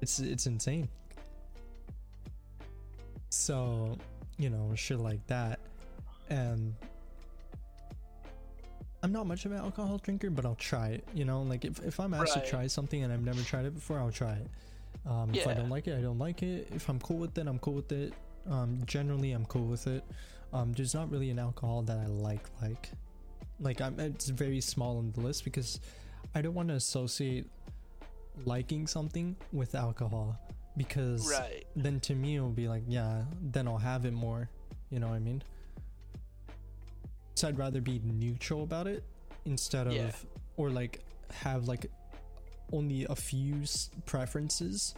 It's 0.00 0.18
it's 0.18 0.46
insane. 0.46 0.88
So, 3.36 3.96
you 4.38 4.50
know, 4.50 4.74
shit 4.74 4.98
like 4.98 5.24
that. 5.26 5.60
And 6.30 6.74
I'm 9.02 9.12
not 9.12 9.26
much 9.26 9.44
of 9.44 9.52
an 9.52 9.58
alcohol 9.58 9.98
drinker, 9.98 10.30
but 10.30 10.44
I'll 10.44 10.56
try 10.56 10.88
it. 10.88 11.04
You 11.14 11.24
know, 11.24 11.42
like 11.42 11.64
if, 11.64 11.78
if 11.84 12.00
I'm 12.00 12.14
asked 12.14 12.34
Right. 12.34 12.44
to 12.44 12.50
try 12.50 12.66
something 12.66 13.04
and 13.04 13.12
I've 13.12 13.22
never 13.22 13.42
tried 13.42 13.66
it 13.66 13.74
before, 13.74 13.98
I'll 13.98 14.10
try 14.10 14.32
it. 14.32 14.48
Um, 15.06 15.30
If 15.32 15.46
I 15.46 15.54
don't 15.54 15.68
like 15.68 15.86
it, 15.86 15.96
I 15.96 16.00
don't 16.00 16.18
like 16.18 16.42
it. 16.42 16.68
If 16.74 16.88
I'm 16.88 16.98
cool 16.98 17.18
with 17.18 17.36
it, 17.38 17.46
I'm 17.46 17.58
cool 17.60 17.74
with 17.74 17.92
it. 17.92 18.14
Um, 18.50 18.80
generally, 18.86 19.32
I'm 19.32 19.44
cool 19.46 19.66
with 19.66 19.86
it. 19.86 20.02
Um, 20.52 20.72
there's 20.72 20.94
not 20.94 21.10
really 21.10 21.30
an 21.30 21.38
alcohol 21.38 21.82
that 21.82 21.98
I 21.98 22.06
like. 22.06 22.48
Like, 22.62 22.90
like 23.60 23.80
I'm. 23.80 24.00
It's 24.00 24.28
very 24.30 24.60
small 24.60 24.98
on 24.98 25.12
the 25.12 25.20
list 25.20 25.44
because 25.44 25.78
I 26.34 26.40
don't 26.42 26.54
want 26.54 26.68
to 26.68 26.74
associate 26.74 27.46
liking 28.44 28.86
something 28.86 29.36
with 29.52 29.74
alcohol 29.74 30.38
because 30.76 31.28
Right. 31.30 31.66
then 31.74 32.00
to 32.00 32.14
me 32.14 32.36
it'll 32.36 32.50
be 32.50 32.68
like, 32.68 32.84
yeah, 32.86 33.24
then 33.40 33.66
I'll 33.68 33.78
have 33.78 34.04
it 34.04 34.12
more. 34.12 34.48
You 34.90 35.00
know 35.00 35.08
what 35.08 35.14
I 35.16 35.20
mean? 35.20 35.42
So 37.34 37.48
I'd 37.48 37.58
rather 37.58 37.80
be 37.80 37.98
neutral 38.04 38.62
about 38.62 38.86
it 38.86 39.04
instead 39.44 39.86
of, 39.86 39.92
Yeah. 39.94 40.12
or 40.56 40.70
like 40.70 41.04
have 41.30 41.68
like 41.68 41.90
only 42.72 43.04
a 43.04 43.14
few 43.16 43.62
preferences. 44.06 44.94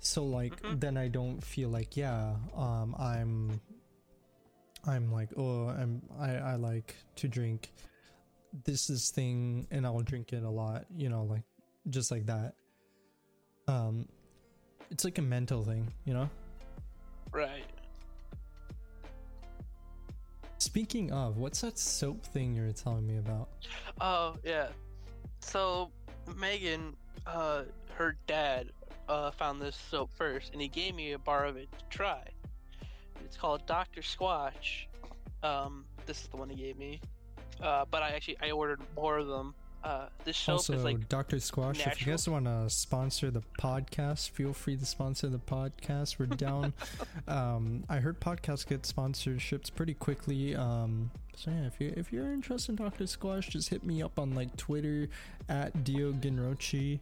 So 0.00 0.24
like 0.24 0.60
Mhm. 0.62 0.80
then 0.80 0.96
I 0.96 1.08
don't 1.08 1.42
feel 1.42 1.68
like 1.68 1.96
yeah, 1.96 2.36
um, 2.54 2.94
I'm, 2.98 3.60
I'm 4.84 5.10
like 5.12 5.30
oh 5.36 5.68
I'm 5.68 6.02
I 6.18 6.36
I 6.36 6.54
like 6.54 6.94
to 7.16 7.28
drink 7.28 7.72
this 8.64 8.88
is 8.88 9.10
thing 9.10 9.66
and 9.70 9.84
I'll 9.86 10.00
drink 10.00 10.32
it 10.32 10.42
a 10.44 10.50
lot. 10.50 10.86
You 10.96 11.08
know 11.08 11.24
like 11.24 11.42
just 11.90 12.10
like 12.10 12.26
that. 12.26 12.54
Um, 13.66 14.08
it's 14.90 15.04
like 15.04 15.18
a 15.18 15.22
mental 15.22 15.62
thing, 15.62 15.92
you 16.04 16.14
know. 16.14 16.28
Right. 17.32 17.64
Speaking 20.58 21.12
of, 21.12 21.36
what's 21.36 21.60
that 21.60 21.78
soap 21.78 22.24
thing 22.26 22.56
you 22.56 22.62
were 22.62 22.72
telling 22.72 23.06
me 23.06 23.18
about? 23.18 23.48
Oh 24.00 24.36
yeah. 24.44 24.68
So 25.40 25.90
Megan, 26.36 26.96
uh, 27.26 27.62
her 27.94 28.16
dad, 28.26 28.70
uh, 29.08 29.30
found 29.30 29.62
this 29.62 29.76
soap 29.90 30.10
first, 30.14 30.52
and 30.52 30.60
he 30.60 30.68
gave 30.68 30.94
me 30.94 31.12
a 31.12 31.18
bar 31.18 31.46
of 31.46 31.56
it 31.56 31.68
to 31.78 31.84
try. 31.90 32.22
It's 33.24 33.36
called 33.36 33.66
Doctor 33.66 34.00
Squatch. 34.00 34.86
Um, 35.42 35.84
this 36.06 36.22
is 36.22 36.28
the 36.28 36.36
one 36.36 36.48
he 36.48 36.56
gave 36.56 36.76
me. 36.78 37.00
Uh, 37.62 37.84
but 37.90 38.02
I 38.02 38.10
actually 38.10 38.38
I 38.42 38.50
ordered 38.50 38.80
more 38.96 39.18
of 39.18 39.26
them. 39.26 39.54
Uh, 39.84 40.06
this 40.24 40.36
soap 40.36 40.54
also, 40.54 40.72
is 40.74 40.84
like 40.84 41.08
Dr. 41.08 41.36
Squatch, 41.36 41.86
if 41.86 42.00
you 42.04 42.12
guys 42.12 42.28
want 42.28 42.46
to 42.46 42.68
sponsor 42.68 43.30
the 43.30 43.42
podcast, 43.60 44.30
feel 44.30 44.52
free 44.52 44.76
to 44.76 44.84
sponsor 44.84 45.28
the 45.28 45.38
podcast. 45.38 46.18
We're 46.18 46.26
down. 46.26 46.72
um, 47.28 47.84
I 47.88 47.98
heard 47.98 48.20
podcasts 48.20 48.66
get 48.66 48.82
sponsorships 48.82 49.72
pretty 49.72 49.94
quickly. 49.94 50.56
Um, 50.56 51.10
so 51.36 51.52
yeah, 51.52 51.66
if 51.66 51.80
you 51.80 51.94
if 51.96 52.12
you're 52.12 52.32
interested 52.32 52.72
in 52.72 52.84
Dr. 52.84 53.04
Squatch, 53.04 53.48
just 53.48 53.68
hit 53.68 53.84
me 53.84 54.02
up 54.02 54.18
on 54.18 54.34
like 54.34 54.56
Twitter 54.56 55.08
at 55.48 55.84
Dio 55.84 56.12
Ginrochi, 56.12 56.98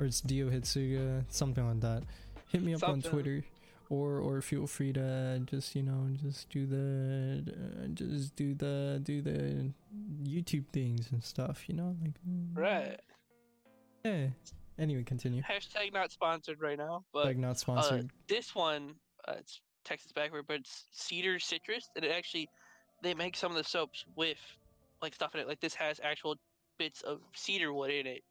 or 0.00 0.06
it's 0.06 0.20
Dio 0.20 0.50
Hitsuga, 0.50 1.24
something 1.28 1.66
like 1.66 1.80
that. 1.80 2.02
Hit 2.48 2.62
me 2.62 2.74
up 2.74 2.82
on 2.88 3.00
Twitter. 3.00 3.44
Or, 3.90 4.18
or 4.18 4.42
feel 4.42 4.66
free 4.66 4.92
to 4.92 5.40
just 5.46 5.74
you 5.74 5.82
know 5.82 6.08
just 6.22 6.50
do 6.50 6.66
the 6.66 7.50
uh, 7.50 7.86
just 7.94 8.36
do 8.36 8.54
the 8.54 9.00
do 9.02 9.22
the 9.22 9.72
YouTube 10.22 10.66
things 10.74 11.10
and 11.10 11.24
stuff 11.24 11.66
you 11.68 11.74
know 11.74 11.96
like 12.02 12.12
mm, 12.28 12.54
right. 12.54 13.00
yeah. 14.04 14.26
Anyway, 14.78 15.02
continue. 15.04 15.42
Hashtag 15.42 15.92
not 15.92 16.12
sponsored 16.12 16.60
right 16.60 16.76
now, 16.76 17.02
but 17.14 17.24
like 17.24 17.38
not 17.38 17.52
uh, 17.52 17.54
sponsored. 17.54 18.10
this 18.28 18.54
one 18.54 18.94
uh, 19.26 19.36
it's 19.38 19.62
Texas 19.84 20.12
backward, 20.12 20.44
but 20.46 20.56
it's 20.56 20.84
cedar 20.92 21.38
citrus, 21.38 21.88
and 21.96 22.04
it 22.04 22.10
actually 22.10 22.48
they 23.02 23.14
make 23.14 23.36
some 23.36 23.50
of 23.50 23.56
the 23.56 23.64
soaps 23.64 24.04
with 24.16 24.38
like 25.00 25.14
stuff 25.14 25.34
in 25.34 25.40
it. 25.40 25.48
Like 25.48 25.60
this 25.60 25.74
has 25.74 25.98
actual 26.02 26.36
bits 26.78 27.00
of 27.02 27.20
cedar 27.34 27.72
wood 27.72 27.90
in 27.90 28.06
it 28.06 28.22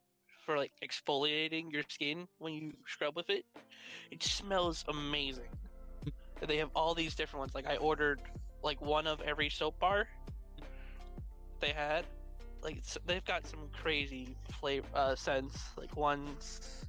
for 0.48 0.56
like 0.56 0.72
exfoliating 0.82 1.70
your 1.70 1.82
skin 1.90 2.26
when 2.38 2.54
you 2.54 2.72
scrub 2.86 3.14
with 3.14 3.28
it. 3.28 3.44
It 4.10 4.22
smells 4.22 4.82
amazing. 4.88 5.50
They 6.46 6.56
have 6.56 6.70
all 6.74 6.94
these 6.94 7.14
different 7.14 7.40
ones. 7.40 7.54
Like 7.54 7.66
I 7.66 7.76
ordered 7.76 8.18
like 8.62 8.80
one 8.80 9.06
of 9.06 9.20
every 9.20 9.50
soap 9.50 9.78
bar 9.78 10.08
they 11.60 11.68
had. 11.68 12.06
Like 12.62 12.82
they've 13.04 13.24
got 13.26 13.46
some 13.46 13.68
crazy 13.74 14.36
flavor 14.58 14.86
uh, 14.94 15.14
scents. 15.14 15.58
Like 15.76 15.94
one's 15.98 16.86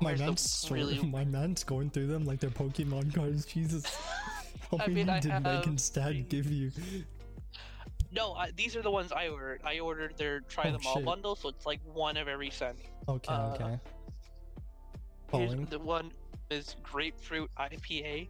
my 0.00 0.14
man's 0.14 0.66
really 0.70 0.98
my 1.02 1.26
man's 1.26 1.62
going 1.62 1.90
through 1.90 2.06
them 2.06 2.24
like 2.24 2.40
they're 2.40 2.48
Pokemon 2.48 3.14
cards. 3.14 3.44
Jesus, 3.44 3.84
how 4.70 4.78
I 4.78 4.86
many 4.86 4.94
mean, 4.94 5.10
I 5.10 5.20
did 5.20 5.32
Megan 5.42 5.72
have- 5.72 5.80
Stad 5.80 6.30
give 6.30 6.50
you? 6.50 6.72
No, 8.16 8.32
I, 8.32 8.50
these 8.56 8.74
are 8.74 8.82
the 8.82 8.90
ones 8.90 9.12
I 9.12 9.28
ordered. 9.28 9.60
I 9.62 9.78
ordered 9.78 10.16
their 10.16 10.40
try 10.40 10.64
Oh, 10.68 10.72
them 10.72 10.80
all 10.86 10.94
shit. 10.96 11.04
bundle, 11.04 11.36
so 11.36 11.50
it's 11.50 11.66
like 11.66 11.80
one 11.92 12.16
of 12.16 12.28
every 12.28 12.48
scent. 12.50 12.78
Okay, 13.06 13.32
Uh, 13.32 13.52
okay. 13.54 13.78
Here's 15.32 15.68
the 15.68 15.78
one 15.78 16.10
is 16.50 16.76
grapefruit 16.82 17.50
IPA. 17.58 18.28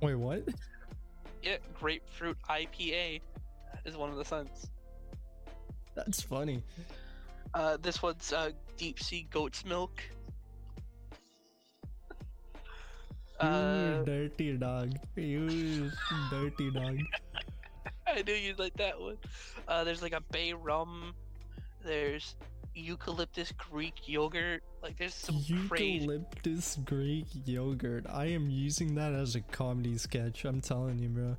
Wait, 0.00 0.14
what? 0.14 0.44
Yeah, 1.42 1.56
grapefruit 1.74 2.38
IPA 2.48 3.20
is 3.84 3.96
one 3.96 4.08
of 4.10 4.16
the 4.16 4.24
scents. 4.24 4.70
That's 5.94 6.22
funny. 6.22 6.62
Uh, 7.52 7.76
this 7.82 8.00
one's 8.02 8.32
uh, 8.32 8.52
deep 8.78 8.98
sea 9.02 9.26
goat's 9.30 9.64
milk. 9.64 10.02
You 13.42 13.48
Uh, 13.48 14.02
dirty 14.04 14.56
dog. 14.56 14.92
You 15.16 15.90
dirty 16.30 16.70
dog. 16.70 16.98
I 18.18 18.22
knew 18.22 18.34
you'd 18.34 18.58
like 18.58 18.76
that 18.78 19.00
one. 19.00 19.16
Uh, 19.68 19.84
there's 19.84 20.02
like 20.02 20.12
a 20.12 20.20
bay 20.32 20.52
rum. 20.52 21.14
There's 21.84 22.34
eucalyptus 22.74 23.52
Greek 23.52 24.08
yogurt. 24.08 24.64
Like 24.82 24.98
there's 24.98 25.14
some 25.14 25.40
crazy. 25.68 26.04
Eucalyptus 26.04 26.78
Greek 26.84 27.26
yogurt. 27.44 28.06
I 28.08 28.26
am 28.26 28.50
using 28.50 28.96
that 28.96 29.12
as 29.12 29.36
a 29.36 29.40
comedy 29.40 29.96
sketch. 29.98 30.44
I'm 30.44 30.60
telling 30.60 30.98
you, 30.98 31.08
bro. 31.10 31.36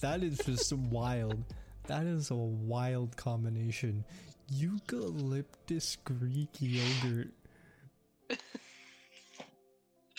That 0.00 0.22
is 0.22 0.38
just 0.38 0.72
wild. 0.90 1.44
That 1.86 2.06
is 2.06 2.30
a 2.30 2.34
wild 2.34 3.14
combination. 3.18 4.04
Eucalyptus 4.50 5.96
Greek 6.04 6.50
yogurt. 6.60 7.28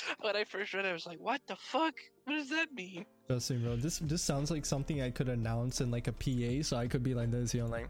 When 0.20 0.36
I 0.36 0.44
first 0.44 0.74
read 0.74 0.86
it, 0.86 0.90
I 0.90 0.94
was 0.94 1.06
like, 1.06 1.20
"What 1.20 1.42
the 1.48 1.56
fuck? 1.56 1.94
What 2.26 2.36
does 2.36 2.50
that 2.50 2.74
mean?" 2.74 3.06
Me, 3.30 3.58
bro. 3.58 3.76
This 3.76 4.00
this 4.00 4.22
sounds 4.22 4.52
like 4.52 4.66
something 4.66 5.02
I 5.02 5.10
could 5.10 5.30
announce 5.30 5.82
in 5.82 5.92
like 5.92 6.08
a 6.08 6.14
PA, 6.14 6.64
so 6.64 6.78
I 6.78 6.88
could 6.88 7.04
be 7.04 7.14
like 7.14 7.32
this, 7.32 7.54
you 7.54 7.62
know, 7.62 7.68
like. 7.68 7.90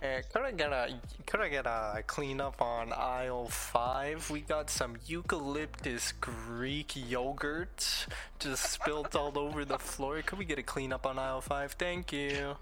Hey, 0.00 0.22
could 0.32 0.42
I 0.42 0.52
get 0.52 0.72
a 0.72 0.94
could 1.26 1.40
I 1.40 1.48
get 1.48 1.66
a 1.66 2.04
cleanup 2.06 2.62
on 2.62 2.92
aisle 2.92 3.48
five? 3.48 4.30
We 4.30 4.42
got 4.42 4.70
some 4.70 4.96
eucalyptus 5.06 6.12
Greek 6.20 6.94
yogurt 6.94 8.06
just 8.38 8.70
spilled 8.70 9.16
all 9.16 9.36
over 9.36 9.64
the 9.64 9.78
floor. 9.78 10.22
Could 10.22 10.38
we 10.38 10.44
get 10.44 10.58
a 10.58 10.62
cleanup 10.62 11.04
on 11.04 11.18
aisle 11.18 11.40
five? 11.40 11.72
Thank 11.72 12.12
you. 12.12 12.56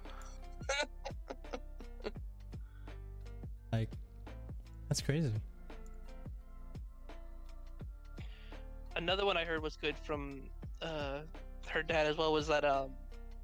like, 3.72 3.91
that's 4.89 5.03
crazy. 5.03 5.33
Another 8.97 9.27
one 9.27 9.37
I 9.37 9.45
heard 9.45 9.63
was 9.63 9.77
good 9.77 9.95
from 9.99 10.41
uh, 10.83 11.21
her 11.69 11.83
dad 11.83 12.07
as 12.07 12.17
well 12.17 12.33
was 12.33 12.47
that 12.49 12.65
um, 12.65 12.91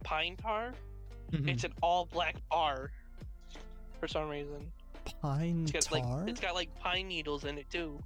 pine 0.03 0.37
tar. 0.37 0.73
Hmm. 1.31 1.49
It's 1.49 1.65
an 1.65 1.73
all 1.83 2.07
black 2.07 2.37
bar 2.51 2.91
for 4.01 4.09
some 4.09 4.29
reason. 4.29 4.73
Pine 5.21 5.65
It's 5.65 5.87
got 5.89 6.03
tar. 6.03 6.19
like 6.21 6.29
it's 6.29 6.41
got 6.41 6.55
like 6.55 6.75
pine 6.81 7.09
needles 7.09 7.45
in 7.45 7.59
it 7.59 7.69
too. 7.71 7.99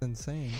insane. 0.00 0.52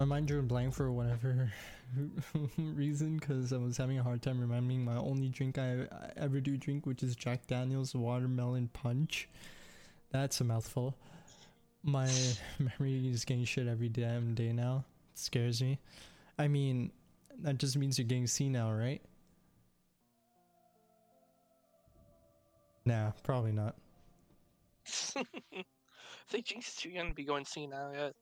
My 0.00 0.06
mind 0.06 0.26
drew 0.26 0.40
a 0.40 0.42
blank 0.42 0.74
for 0.74 0.90
whatever 0.90 1.52
reason 2.58 3.18
because 3.18 3.52
I 3.52 3.56
was 3.56 3.76
having 3.76 3.98
a 3.98 4.02
hard 4.02 4.20
time 4.20 4.40
remembering 4.40 4.84
my 4.84 4.96
only 4.96 5.28
drink 5.28 5.58
I, 5.58 5.82
I 5.92 6.10
ever 6.16 6.40
do 6.40 6.56
drink, 6.56 6.86
which 6.86 7.04
is 7.04 7.14
Jack 7.14 7.46
Daniel's 7.46 7.94
watermelon 7.94 8.68
punch. 8.72 9.28
That's 10.10 10.40
a 10.40 10.44
mouthful. 10.44 10.96
My 11.82 12.08
memory 12.58 13.08
is 13.08 13.24
getting 13.24 13.44
shit 13.44 13.66
every 13.66 13.88
damn 13.88 14.34
day 14.34 14.52
now. 14.52 14.84
It 15.12 15.18
scares 15.18 15.60
me. 15.60 15.78
I 16.38 16.48
mean, 16.48 16.92
that 17.40 17.58
just 17.58 17.76
means 17.76 17.98
you're 17.98 18.06
getting 18.06 18.26
senile, 18.26 18.72
right? 18.72 19.02
Nah, 22.84 23.12
probably 23.22 23.52
not. 23.52 23.76
I 25.16 25.24
think 26.28 26.46
Jinx 26.46 26.68
is 26.68 26.74
too 26.74 26.90
young 26.90 27.08
to 27.10 27.14
be 27.14 27.24
going 27.24 27.44
senile 27.44 27.92
yet. 27.94 28.14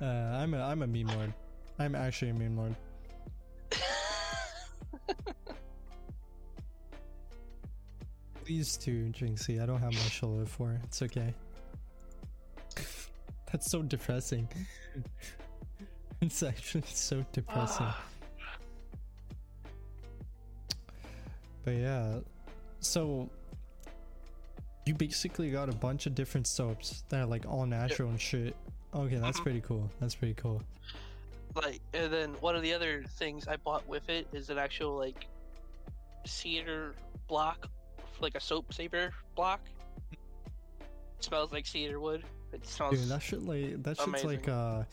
Uh, 0.00 0.04
I'm 0.04 0.54
a 0.54 0.62
I'm 0.62 0.82
a 0.82 0.86
meme 0.86 1.08
lord. 1.08 1.32
I'm 1.78 1.94
actually 1.94 2.30
a 2.30 2.34
meme 2.34 2.56
lord. 2.56 2.74
Please 8.48 8.78
do, 8.78 9.10
Jinxie. 9.10 9.62
I 9.62 9.66
don't 9.66 9.78
have 9.80 9.92
much 9.92 10.20
to 10.20 10.26
live 10.26 10.48
for. 10.48 10.80
It's 10.84 11.02
okay. 11.02 11.34
That's 13.52 13.70
so 13.70 13.82
depressing. 13.82 14.48
it's 16.22 16.42
actually 16.42 16.84
so 16.86 17.26
depressing. 17.30 17.88
But 21.62 21.74
yeah, 21.74 22.20
so 22.80 23.28
You 24.86 24.94
basically 24.94 25.50
got 25.50 25.68
a 25.68 25.76
bunch 25.76 26.06
of 26.06 26.14
different 26.14 26.46
soaps 26.46 27.04
that 27.10 27.20
are 27.20 27.26
like 27.26 27.44
all 27.46 27.66
natural 27.66 28.08
and 28.08 28.18
shit. 28.18 28.56
Okay, 28.94 29.16
that's 29.16 29.38
Mhm. 29.40 29.42
pretty 29.42 29.60
cool. 29.60 29.90
That's 30.00 30.14
pretty 30.14 30.32
cool. 30.32 30.62
Like, 31.54 31.82
and 31.92 32.10
then 32.10 32.30
one 32.40 32.56
of 32.56 32.62
the 32.62 32.72
other 32.72 33.04
things 33.18 33.46
I 33.46 33.56
bought 33.56 33.86
with 33.86 34.08
it 34.08 34.26
is 34.32 34.48
an 34.48 34.56
actual 34.56 34.96
like 34.96 35.26
cedar 36.24 36.94
block, 37.26 37.68
like 38.20 38.34
a 38.34 38.40
soap 38.40 38.72
saver 38.72 39.12
block. 39.36 39.60
smells 41.20 41.52
like 41.52 41.66
cedar 41.66 42.00
wood. 42.00 42.24
It 42.52 42.66
smells. 42.66 42.98
Dude, 42.98 43.08
that 43.08 43.22
shit 43.22 43.42
like 43.42 43.82
that 43.82 43.98
shit's 44.00 44.24
like 44.24 44.48
uh 44.48 44.84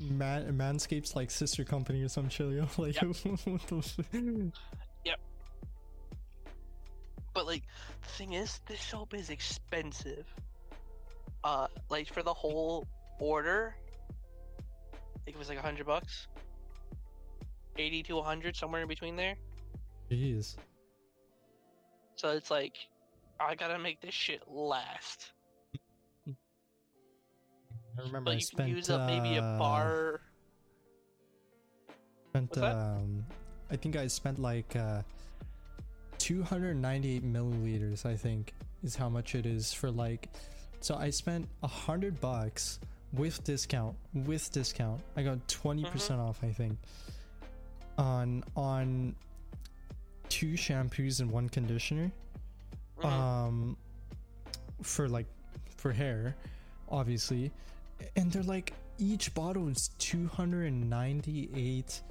Man, 0.00 0.52
Manscaped's 0.58 1.14
like 1.14 1.30
sister 1.30 1.64
company 1.64 2.02
or 2.02 2.08
some 2.08 2.28
shit. 2.28 2.50
yo. 2.50 2.66
Like, 2.78 2.96
what 2.96 3.66
the 3.68 3.76
f- 3.78 5.16
But 7.32 7.46
like, 7.46 7.64
the 8.02 8.08
thing 8.10 8.34
is, 8.34 8.60
this 8.66 8.80
soap 8.80 9.12
is 9.12 9.30
expensive. 9.30 10.26
Uh, 11.42 11.66
like 11.90 12.12
for 12.12 12.22
the 12.22 12.32
whole 12.32 12.86
order, 13.18 13.74
I 14.88 15.18
think 15.24 15.36
it 15.36 15.38
was 15.38 15.48
like 15.48 15.58
a 15.58 15.62
hundred 15.62 15.86
bucks. 15.86 16.28
Eighty 17.76 18.02
to 18.04 18.22
hundred, 18.22 18.54
somewhere 18.54 18.82
in 18.82 18.88
between 18.88 19.16
there. 19.16 19.34
Jeez. 20.10 20.56
So 22.16 22.30
it's 22.30 22.50
like, 22.50 22.76
I 23.40 23.54
gotta 23.54 23.78
make 23.78 24.00
this 24.00 24.14
shit 24.14 24.42
last. 24.48 25.32
I 26.26 28.02
remember 28.02 28.30
I 28.30 28.34
But 28.34 28.34
you 28.34 28.40
spent 28.40 28.68
can 28.68 28.76
use 28.76 28.90
up 28.90 29.06
maybe 29.08 29.36
a 29.36 29.42
uh, 29.42 29.58
bar. 29.58 30.20
Spent 32.30 32.58
um, 32.58 33.24
I 33.70 33.76
think 33.76 33.96
I 33.96 34.06
spent 34.08 34.38
like 34.38 34.74
uh, 34.76 35.02
298 36.18 37.24
milliliters. 37.24 38.04
I 38.04 38.16
think 38.16 38.54
is 38.82 38.96
how 38.96 39.08
much 39.08 39.34
it 39.34 39.46
is 39.46 39.72
for 39.72 39.90
like. 39.90 40.28
So 40.80 40.96
I 40.96 41.10
spent 41.10 41.48
a 41.62 41.68
hundred 41.68 42.20
bucks 42.20 42.80
with 43.12 43.42
discount. 43.44 43.96
With 44.12 44.50
discount, 44.52 45.00
I 45.16 45.22
got 45.22 45.46
20 45.48 45.84
percent 45.84 46.20
off. 46.20 46.40
I 46.42 46.50
think 46.50 46.78
on 47.96 48.42
on 48.56 49.14
two 50.34 50.54
shampoos 50.54 51.20
and 51.20 51.30
one 51.30 51.48
conditioner. 51.48 52.10
Mhm. 52.98 53.04
Um, 53.04 53.76
for 54.82 55.08
like 55.08 55.26
for 55.76 55.92
hair, 55.92 56.34
obviously, 56.88 57.52
and 58.16 58.32
they're 58.32 58.42
like 58.42 58.72
each 58.98 59.32
bottle 59.32 59.68
is 59.68 59.90
298 59.98 62.02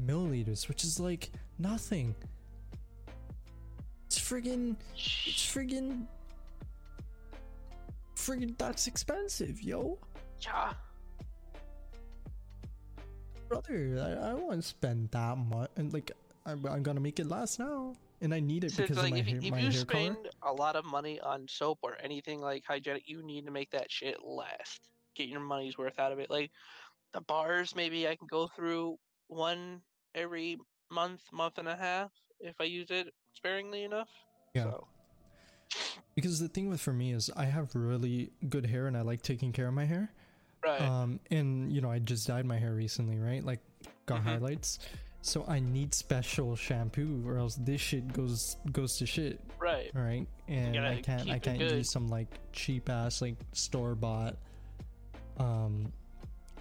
milliliters, 0.00 0.68
which 0.68 0.84
is 0.84 1.00
like 1.00 1.32
nothing. 1.58 2.14
It's 4.06 4.20
friggin' 4.20 4.76
it's 4.94 5.44
friggin' 5.44 6.06
friggin' 8.14 8.56
that's 8.58 8.86
expensive, 8.86 9.60
yo. 9.60 9.98
yeah. 10.40 10.72
Brother, 13.48 14.18
I, 14.22 14.30
I 14.30 14.34
want 14.34 14.62
to 14.62 14.68
spend 14.68 15.10
that 15.10 15.36
much, 15.38 15.70
and 15.76 15.92
like 15.92 16.12
I'm, 16.46 16.64
I'm 16.66 16.82
gonna 16.82 17.00
make 17.00 17.18
it 17.18 17.26
last 17.26 17.58
now, 17.58 17.94
and 18.20 18.32
I 18.32 18.40
need 18.40 18.64
it 18.64 18.72
So 18.72 18.82
because 18.82 18.96
of 18.98 19.02
like 19.04 19.12
my 19.14 19.18
if, 19.18 19.26
you- 19.28 19.34
hair, 19.34 19.42
if 19.44 19.50
my 19.50 19.58
you 19.60 19.70
hair 19.70 19.84
color. 19.84 20.02
spend 20.04 20.16
a 20.42 20.52
lot 20.52 20.76
of 20.76 20.84
money 20.84 21.18
on 21.20 21.46
soap 21.48 21.80
or 21.82 21.96
anything 22.02 22.40
like 22.40 22.62
hygienic, 22.66 23.02
you 23.06 23.22
need 23.24 23.44
to 23.46 23.50
make 23.52 23.70
that 23.72 23.90
shit 23.90 24.16
last. 24.24 24.88
Get 25.14 25.28
your 25.28 25.40
money's 25.40 25.76
worth 25.76 25.98
out 25.98 26.12
of 26.12 26.18
it. 26.18 26.30
Like 26.30 26.50
the 27.12 27.20
bars, 27.22 27.74
maybe 27.74 28.06
I 28.08 28.14
can 28.16 28.26
go 28.30 28.48
through 28.54 28.96
one 29.28 29.80
every 30.14 30.56
month, 30.90 31.20
month 31.32 31.58
and 31.58 31.68
a 31.68 31.76
half 31.76 32.10
if 32.40 32.54
I 32.60 32.64
use 32.64 32.90
it 32.90 33.08
sparingly 33.34 33.82
enough. 33.84 34.08
Yeah. 34.54 34.64
So, 34.64 34.86
Because 36.14 36.38
the 36.38 36.48
thing 36.48 36.68
with 36.68 36.80
for 36.80 36.92
me 36.92 37.12
is 37.12 37.30
I 37.36 37.44
have 37.46 37.74
really 37.74 38.30
good 38.48 38.66
hair 38.66 38.86
and 38.86 38.96
I 38.96 39.02
like 39.02 39.22
taking 39.22 39.52
care 39.52 39.68
of 39.68 39.74
my 39.74 39.84
hair. 39.84 40.12
right. 40.64 40.80
Um, 40.80 41.20
and 41.30 41.72
you 41.72 41.80
know, 41.80 41.90
I 41.90 41.98
just 41.98 42.26
dyed 42.26 42.44
my 42.46 42.58
hair 42.58 42.72
recently, 42.74 43.18
right? 43.18 43.44
Like, 43.44 43.60
got 44.06 44.20
Mhm. 44.20 44.24
highlights. 44.24 44.78
So 45.26 45.44
I 45.48 45.58
need 45.58 45.92
special 45.92 46.54
shampoo, 46.54 47.24
or 47.26 47.36
else 47.38 47.56
this 47.56 47.80
shit 47.80 48.12
goes 48.12 48.58
goes 48.70 48.96
to 48.98 49.06
shit, 49.06 49.40
right. 49.58 49.90
right? 49.92 50.24
And 50.46 50.78
I 50.78 51.02
can't 51.02 51.28
I 51.28 51.40
can't 51.40 51.58
use 51.58 51.90
some 51.90 52.06
like 52.06 52.28
cheap 52.52 52.88
ass 52.88 53.20
like 53.20 53.34
store 53.50 53.96
bought 53.96 54.36
um 55.38 55.92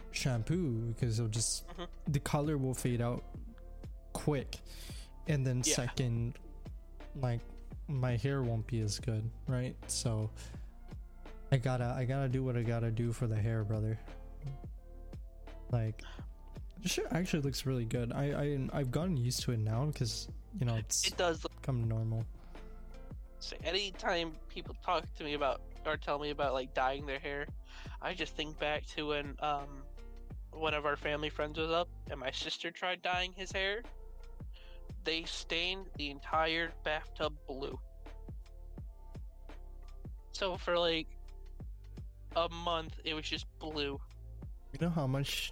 shampoo 0.09 0.93
because 0.95 1.19
it'll 1.19 1.29
just 1.29 1.67
Mhm. 1.77 1.87
the 2.07 2.19
color 2.19 2.57
will 2.57 2.73
fade 2.73 3.01
out 3.01 3.23
quick, 4.13 4.57
and 5.27 5.45
then 5.45 5.61
Yeah. 5.63 5.75
second, 5.75 6.33
like 7.21 7.41
my 7.87 8.17
hair 8.17 8.41
won't 8.41 8.65
be 8.65 8.79
as 8.79 8.97
good, 8.97 9.29
right? 9.47 9.75
So 9.85 10.31
I 11.51 11.57
gotta 11.57 11.93
I 11.95 12.05
gotta 12.05 12.29
do 12.29 12.43
what 12.43 12.57
I 12.57 12.63
gotta 12.63 12.89
do 12.89 13.13
for 13.13 13.27
the 13.27 13.35
hair, 13.39 13.63
brother. 13.63 13.99
Like 15.69 16.01
shit 16.85 17.07
actually 17.11 17.41
looks 17.41 17.65
really 17.65 17.85
good. 17.85 18.11
I 18.13 18.25
I 18.31 18.79
I've 18.79 18.91
gotten 18.91 19.17
used 19.17 19.43
to 19.43 19.51
it 19.51 19.59
now 19.59 19.85
because 19.85 20.27
you 20.59 20.65
know 20.65 20.75
it's 20.75 21.07
It 21.07 21.17
does 21.17 21.43
look 21.43 21.55
become 21.61 21.87
normal. 21.87 22.25
So 23.39 23.55
anytime 23.63 24.33
people 24.49 24.75
talk 24.83 25.03
to 25.17 25.23
me 25.23 25.33
about 25.33 25.61
or 25.85 25.97
tell 25.97 26.19
me 26.19 26.31
about 26.31 26.53
like 26.53 26.73
dyeing 26.73 27.05
their 27.05 27.19
hair, 27.19 27.47
I 28.01 28.13
just 28.13 28.35
think 28.35 28.57
back 28.59 28.85
to 28.95 29.07
when 29.07 29.35
um 29.39 29.83
one 30.51 30.73
of 30.73 30.85
our 30.85 30.95
family 30.95 31.29
friends 31.29 31.59
was 31.59 31.69
up 31.69 31.89
and 32.09 32.19
my 32.19 32.31
sister 32.31 32.71
tried 32.71 33.01
dyeing 33.01 33.33
his 33.35 33.51
hair. 33.51 33.81
They 35.03 35.23
stained 35.23 35.85
the 35.97 36.09
entire 36.09 36.71
bathtub 36.83 37.33
blue. 37.47 37.77
So 40.31 40.57
for 40.57 40.77
like 40.77 41.07
a 42.35 42.49
month 42.49 42.99
it 43.03 43.13
was 43.13 43.25
just 43.25 43.45
blue. 43.59 43.99
You 44.73 44.79
know 44.81 44.89
how 44.89 45.07
much 45.07 45.51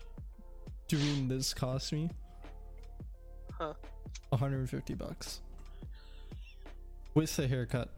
doing 0.97 1.27
this 1.27 1.53
cost 1.53 1.91
me? 1.91 2.09
Huh. 3.57 3.73
150 4.29 4.93
bucks. 4.93 5.41
With 7.15 7.35
the 7.35 7.47
haircut. 7.47 7.89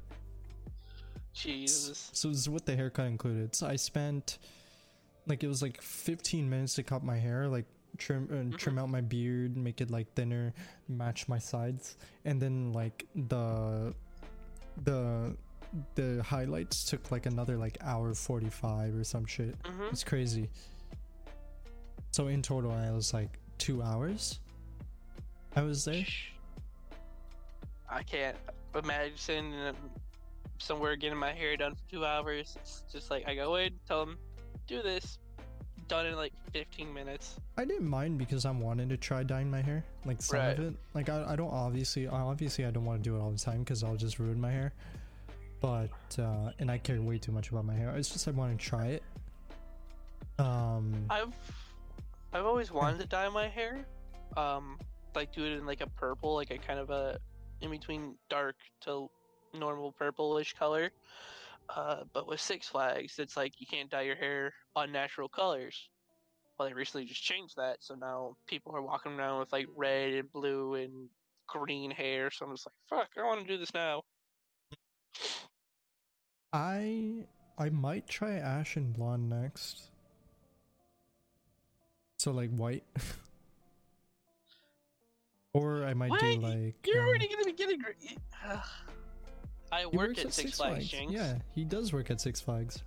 Jesus. 1.34 2.10
So 2.14 2.30
this 2.30 2.38
is 2.38 2.50
what 2.50 2.66
the 2.66 2.76
haircut 2.76 3.08
included. 3.08 3.56
So 3.56 3.68
I 3.68 3.76
spent 3.76 4.38
like 5.28 5.44
it 5.44 5.48
was 5.48 5.62
like 5.62 5.82
15 5.82 6.50
minutes 6.50 6.76
to 6.76 6.84
cut 6.84 7.04
my 7.04 7.18
hair, 7.18 7.48
like 7.48 7.66
trim 7.98 8.52
uh, 8.54 8.58
trim 8.58 8.78
out 8.78 8.90
my 8.90 9.02
beard, 9.02 9.58
make 9.58 9.82
it 9.82 9.92
like 9.92 10.14
thinner, 10.14 10.54
match 10.88 11.28
my 11.28 11.38
sides, 11.40 11.98
and 12.24 12.42
then 12.42 12.72
like 12.72 13.06
the 13.16 13.94
the 14.84 15.36
the 15.96 16.24
highlights 16.24 16.86
took 16.86 17.12
like 17.12 17.26
another 17.26 17.58
like 17.58 17.78
hour 17.82 18.14
45 18.14 18.96
or 18.96 19.04
some 19.04 19.26
shit. 19.26 19.62
Mhm. 19.64 19.92
It's 19.92 20.04
crazy. 20.04 20.50
So 22.16 22.28
in 22.28 22.42
total, 22.42 22.72
I 22.72 22.92
was 22.92 23.14
like 23.14 23.28
two 23.58 23.84
hours. 23.84 24.40
I 25.54 25.64
was 25.64 25.84
there. 25.84 26.06
I 27.90 28.04
can't 28.04 28.38
imagine 28.74 29.54
um, 29.68 29.76
somewhere 30.58 30.96
getting 30.96 31.18
my 31.18 31.34
hair 31.34 31.58
done 31.58 31.76
for 31.76 31.82
two 31.92 32.06
hours. 32.06 32.56
It's 32.62 32.84
just 32.90 33.12
like 33.12 33.28
I 33.28 33.36
go 33.36 33.56
in, 33.58 33.72
tell 33.86 34.06
them, 34.06 34.18
do 34.66 34.82
this, 34.82 35.20
done 35.90 36.06
in 36.06 36.16
like 36.16 36.32
15 36.54 36.94
minutes. 36.94 37.36
I 37.58 37.66
didn't 37.66 37.90
mind 37.90 38.18
because 38.18 38.46
I'm 38.46 38.62
wanting 38.62 38.88
to 38.88 38.96
try 38.96 39.24
dyeing 39.24 39.52
my 39.52 39.62
hair, 39.62 39.84
like 40.06 40.22
some 40.22 40.40
Right. 40.40 40.58
of 40.58 40.68
it. 40.68 40.74
Like 40.94 41.10
I, 41.10 41.34
I 41.34 41.36
don't 41.36 41.52
obviously, 41.52 42.08
obviously 42.08 42.64
I 42.64 42.72
don't 42.72 42.86
want 42.86 43.04
to 43.04 43.10
do 43.10 43.18
it 43.18 43.20
all 43.20 43.32
the 43.32 43.38
time 43.38 43.60
because 43.60 43.84
I'll 43.84 43.98
just 43.98 44.20
ruin 44.20 44.40
my 44.40 44.52
hair. 44.52 44.72
But 45.60 45.90
uh, 46.18 46.52
and 46.60 46.72
I 46.72 46.78
care 46.78 47.02
way 47.02 47.18
too 47.18 47.34
much 47.34 47.50
about 47.50 47.66
my 47.66 47.76
hair. 47.76 47.94
It's 47.98 48.08
just 48.08 48.26
I 48.26 48.32
want 48.32 48.58
to 48.58 48.66
try 48.66 48.86
it. 48.86 49.04
Um, 50.40 51.08
I've 51.10 51.34
I've 52.34 52.46
always 52.46 52.72
wanted 52.72 53.00
to 53.00 53.08
dye 53.08 53.30
my 53.30 53.48
hair, 53.48 53.86
um, 54.38 54.78
like 55.16 55.34
do 55.34 55.46
it 55.46 55.54
in 55.54 55.66
like 55.66 55.82
a 55.82 55.88
purple, 55.88 56.36
like 56.36 56.52
a 56.52 56.58
kind 56.58 56.80
of 56.80 56.90
a 56.90 57.20
in 57.62 57.72
between 57.72 58.16
dark 58.30 58.56
to 58.82 59.10
normal 59.54 59.92
purplish 59.94 60.54
color. 60.54 60.92
Uh, 61.70 62.04
but 62.14 62.28
with 62.28 62.40
Six 62.40 62.68
Flags, 62.68 63.18
it's 63.18 63.36
like 63.36 63.60
you 63.60 63.66
can't 63.66 63.90
dye 63.90 64.04
your 64.04 64.16
hair 64.16 64.54
unnatural 64.76 65.30
colors. 65.30 65.90
Well, 66.58 66.68
they 66.68 66.74
recently 66.74 67.06
just 67.06 67.24
changed 67.24 67.56
that, 67.58 67.78
so 67.80 67.96
now 67.96 68.38
people 68.48 68.76
are 68.76 68.82
walking 68.82 69.14
around 69.14 69.40
with 69.40 69.52
like 69.52 69.68
red 69.76 70.14
and 70.14 70.32
blue 70.32 70.76
and 70.76 71.10
green 71.48 71.92
hair. 71.92 72.32
So 72.32 72.46
I'm 72.46 72.54
just 72.54 72.68
like, 72.68 73.02
fuck, 73.02 73.10
I 73.18 73.26
want 73.26 73.42
to 73.42 73.48
do 73.48 73.58
this 73.58 73.74
now. 73.74 74.04
I 76.54 77.26
I 77.58 77.70
might 77.70 78.08
try 78.08 78.34
ash 78.34 78.76
and 78.76 78.94
blonde 78.94 79.30
next. 79.30 79.90
So 82.26 82.32
like 82.32 82.50
white. 82.50 82.84
or 85.54 85.86
I 85.86 85.94
might 85.94 86.20
do 86.20 86.38
like. 86.38 86.74
You're 86.88 87.04
um, 87.04 87.08
already 87.08 87.28
gonna 87.28 87.46
be 87.46 87.54
getting. 87.54 87.78
gr- 87.78 87.92
Ugh. 88.50 88.60
I 89.72 89.86
work 89.86 89.94
works 89.94 90.26
at 90.26 90.34
Six, 90.34 90.58
Flags, 90.58 90.88
Jinx. 90.88 91.14
Yeah, 91.14 91.36
he 91.54 91.64
does 91.64 91.94
work 91.94 92.10
at 92.10 92.20
Six 92.20 92.42
Flags. 92.42 92.82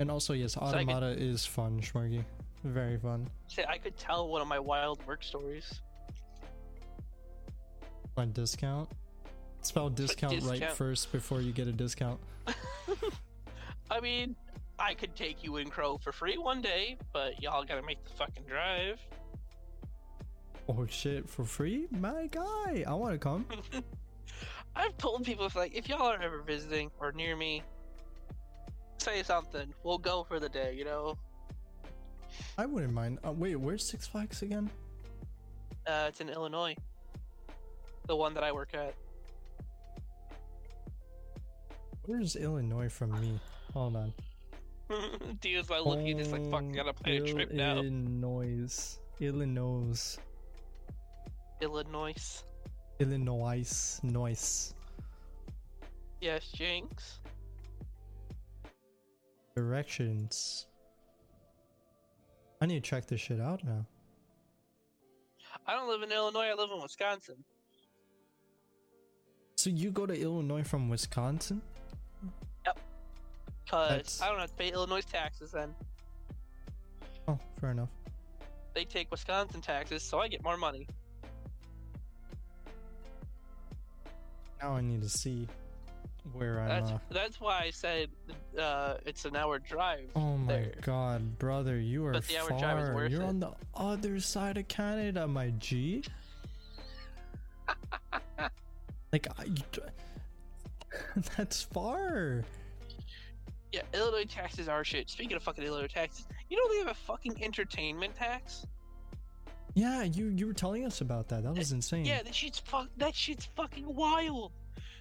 And 0.00 0.10
also, 0.10 0.32
yes, 0.32 0.56
I 0.56 0.60
could- 0.60 0.88
Automata 0.88 1.08
is 1.08 1.44
fun, 1.44 1.82
Schmargy. 1.82 2.24
Very 2.64 2.96
fun. 2.96 3.28
Say, 3.48 3.66
I 3.68 3.76
could 3.76 3.98
tell 3.98 4.26
one 4.26 4.40
of 4.40 4.48
my 4.48 4.58
wild 4.58 5.06
work 5.06 5.22
stories. 5.22 5.82
On 8.16 8.32
discount. 8.32 8.88
Spell 9.60 9.90
discount, 9.90 10.42
right 10.44 10.72
first 10.72 11.12
before 11.12 11.42
you 11.42 11.52
get 11.52 11.68
a 11.68 11.72
discount. 11.72 12.18
I 13.90 14.00
mean, 14.00 14.34
I 14.78 14.94
could 14.94 15.14
take 15.16 15.42
you 15.42 15.56
in 15.56 15.68
Crow 15.70 15.98
for 15.98 16.12
free 16.12 16.38
one 16.38 16.60
day, 16.60 16.96
but 17.12 17.42
y'all 17.42 17.64
gotta 17.64 17.82
make 17.82 18.02
the 18.04 18.10
fucking 18.10 18.44
drive. 18.48 19.00
Oh 20.68 20.86
shit, 20.86 21.28
for 21.28 21.44
free? 21.44 21.88
My 21.90 22.26
guy, 22.30 22.84
I 22.86 22.94
want 22.94 23.12
to 23.14 23.18
come. 23.18 23.46
I've 24.76 24.96
told 24.98 25.24
people 25.24 25.46
if 25.46 25.56
like 25.56 25.74
if 25.74 25.88
y'all 25.88 26.02
are 26.02 26.22
ever 26.22 26.42
visiting 26.42 26.90
or 27.00 27.10
near 27.12 27.34
me, 27.36 27.62
say 28.98 29.22
something. 29.22 29.72
We'll 29.82 29.98
go 29.98 30.24
for 30.24 30.38
the 30.38 30.48
day. 30.48 30.74
You 30.76 30.84
know, 30.84 31.18
I 32.56 32.66
wouldn't 32.66 32.92
mind. 32.92 33.18
Uh, 33.26 33.32
wait, 33.32 33.56
where's 33.56 33.88
Six 33.88 34.06
Flags 34.06 34.42
again? 34.42 34.70
uh, 35.88 36.06
it's 36.08 36.20
in 36.20 36.28
Illinois. 36.28 36.76
The 38.06 38.14
one 38.16 38.34
that 38.34 38.44
I 38.44 38.52
work 38.52 38.74
at. 38.74 38.94
Where's 42.04 42.36
Illinois 42.36 42.88
from 42.88 43.18
me? 43.20 43.40
Hold 43.74 43.96
on. 43.96 44.12
Dio's 45.40 45.70
like 45.70 45.84
looking, 45.84 46.18
just 46.18 46.32
like 46.32 46.50
fuck, 46.50 46.64
oh, 46.64 46.74
gotta 46.74 46.92
plan 46.92 47.22
a 47.22 47.32
trip 47.32 47.52
now. 47.52 47.76
Illinois. 47.76 48.98
Illinois. 49.20 50.18
Illinois. 51.60 52.44
Illinois. 53.00 54.00
Noise. 54.02 54.74
Yes, 56.20 56.50
Jinx. 56.52 57.20
Directions. 59.54 60.66
I 62.60 62.66
need 62.66 62.82
to 62.82 62.88
check 62.90 63.06
this 63.06 63.20
shit 63.20 63.40
out 63.40 63.62
now. 63.64 63.86
I 65.66 65.74
don't 65.74 65.88
live 65.88 66.02
in 66.02 66.10
Illinois. 66.10 66.46
I 66.46 66.54
live 66.54 66.70
in 66.74 66.82
Wisconsin. 66.82 67.36
So 69.56 69.70
you 69.70 69.90
go 69.90 70.06
to 70.06 70.18
Illinois 70.18 70.62
from 70.62 70.88
Wisconsin? 70.88 71.60
Cause 73.68 73.90
That's- 73.90 74.22
I 74.22 74.28
don't 74.30 74.38
have 74.38 74.50
to 74.50 74.56
pay 74.56 74.70
Illinois 74.72 75.02
taxes. 75.02 75.50
Then 75.52 75.74
Oh, 77.26 77.38
fair 77.60 77.70
enough. 77.72 77.90
they 78.74 78.84
take 78.84 79.10
Wisconsin 79.10 79.60
taxes, 79.60 80.02
so 80.02 80.18
I 80.18 80.28
get 80.28 80.42
more 80.42 80.56
money. 80.56 80.86
Now 84.62 84.74
I 84.76 84.80
need 84.80 85.02
to 85.02 85.08
see 85.08 85.46
where 86.32 86.60
I'm. 86.60 86.68
That's 86.68 86.90
Uh... 86.92 86.98
that's 87.10 87.40
why 87.40 87.60
I 87.60 87.70
said 87.70 88.08
uh, 88.58 88.94
it's 89.06 89.24
an 89.24 89.36
hour 89.36 89.58
drive. 89.58 90.10
Oh 90.16 90.36
my 90.38 90.52
there. 90.52 90.72
god, 90.82 91.38
brother, 91.38 91.78
you 91.78 92.06
are 92.06 92.12
But 92.12 92.24
the 92.26 92.38
hour 92.38 92.48
far. 92.48 92.58
drive 92.58 92.78
is 92.78 92.90
worth 92.90 93.12
You're 93.12 93.22
it. 93.22 93.26
on 93.26 93.40
the 93.40 93.52
other 93.74 94.18
side 94.20 94.56
of 94.58 94.66
Canada, 94.68 95.28
my 95.28 95.50
G. 95.58 96.02
like, 99.12 99.26
I, 99.38 99.46
that's 101.36 101.62
far. 101.62 102.44
Yeah, 103.72 103.82
Illinois 103.92 104.24
taxes 104.24 104.68
are 104.68 104.82
shit. 104.84 105.10
Speaking 105.10 105.36
of 105.36 105.42
fucking 105.42 105.64
Illinois 105.64 105.88
taxes, 105.88 106.26
you 106.48 106.56
know 106.56 106.72
they 106.72 106.78
have 106.78 106.88
a 106.88 106.94
fucking 106.94 107.42
entertainment 107.42 108.14
tax. 108.14 108.66
Yeah, 109.74 110.02
you 110.02 110.26
you 110.28 110.46
were 110.46 110.54
telling 110.54 110.84
us 110.84 111.02
about 111.02 111.28
that. 111.28 111.44
That 111.44 111.54
was 111.54 111.72
insane. 111.72 112.04
Yeah, 112.04 112.22
that 112.22 112.34
shit's 112.34 112.58
fuck. 112.58 112.88
That 112.96 113.14
shit's 113.14 113.46
fucking 113.56 113.94
wild. 113.94 114.52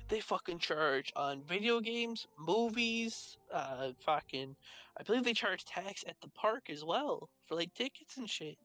They 0.09 0.19
fucking 0.19 0.59
charge 0.59 1.11
on 1.15 1.41
video 1.43 1.79
games, 1.79 2.27
movies, 2.37 3.37
uh, 3.53 3.91
fucking. 4.05 4.55
I 4.97 5.03
believe 5.03 5.23
they 5.23 5.33
charge 5.33 5.65
tax 5.65 6.03
at 6.07 6.15
the 6.21 6.29
park 6.29 6.69
as 6.69 6.83
well 6.83 7.29
for 7.45 7.55
like 7.55 7.73
tickets 7.73 8.17
and 8.17 8.29
shit. 8.29 8.57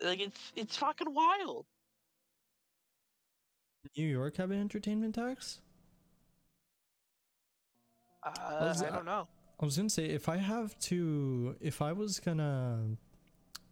Like 0.00 0.20
it's 0.20 0.52
it's 0.56 0.76
fucking 0.76 1.12
wild. 1.12 1.66
New 3.96 4.06
York 4.06 4.36
have 4.36 4.50
an 4.50 4.60
entertainment 4.60 5.14
tax? 5.14 5.60
Uh, 8.22 8.30
Was 8.60 8.82
I 8.82 8.90
don't 8.90 9.04
know. 9.04 9.26
I 9.60 9.64
was 9.64 9.76
gonna 9.76 9.90
say 9.90 10.06
if 10.06 10.28
I 10.28 10.36
have 10.36 10.78
to, 10.80 11.54
if 11.60 11.82
I 11.82 11.92
was 11.92 12.18
gonna, 12.20 12.80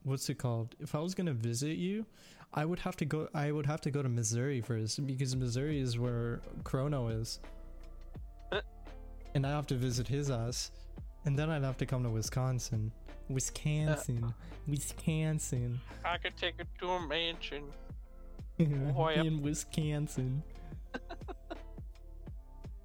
what's 0.05 0.29
it 0.29 0.37
called? 0.39 0.75
If 0.81 0.95
I 0.95 0.99
was 1.01 1.15
gonna 1.15 1.33
visit 1.33 1.77
you, 1.77 2.07
I 2.55 2.65
would 2.65 2.79
have 2.81 2.97
to 2.97 3.05
go. 3.05 3.29
I 3.35 3.51
would 3.53 3.67
have 3.67 3.81
to 3.83 3.91
go 3.91 4.03
to 4.03 4.09
Missouri 4.09 4.61
first 4.61 5.05
because 5.07 5.35
Missouri 5.37 5.81
is 5.81 5.99
where 5.99 6.41
Chrono 6.65 7.09
is, 7.09 7.41
Uh. 8.53 8.61
and 9.35 9.47
I 9.47 9.51
have 9.51 9.67
to 9.69 9.75
visit 9.77 10.07
his 10.09 10.31
ass, 10.31 10.71
and 11.25 11.39
then 11.39 11.51
I'd 11.51 11.63
have 11.65 11.77
to 11.79 11.87
come 11.87 12.03
to 12.05 12.11
Wisconsin, 12.11 12.91
Wisconsin, 13.29 14.35
Wisconsin, 14.69 15.81
I 16.05 16.19
could 16.19 16.37
take 16.37 16.55
it 16.59 16.67
to 16.81 16.89
a 16.91 17.01
mansion. 17.07 17.65
Boy, 18.59 19.15
in 19.15 19.43
Wisconsin. 19.43 20.43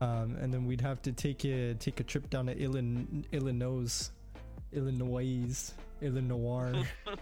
Um, 0.06 0.36
and 0.40 0.54
then 0.54 0.66
we'd 0.66 0.82
have 0.82 1.02
to 1.04 1.12
take 1.12 1.44
a 1.46 1.74
take 1.74 2.00
a 2.00 2.04
trip 2.04 2.30
down 2.30 2.46
to 2.46 2.56
Illinois, 2.58 3.24
Illinois, 3.32 4.12
Illinois, 4.72 5.74
Illinois. 6.02 6.84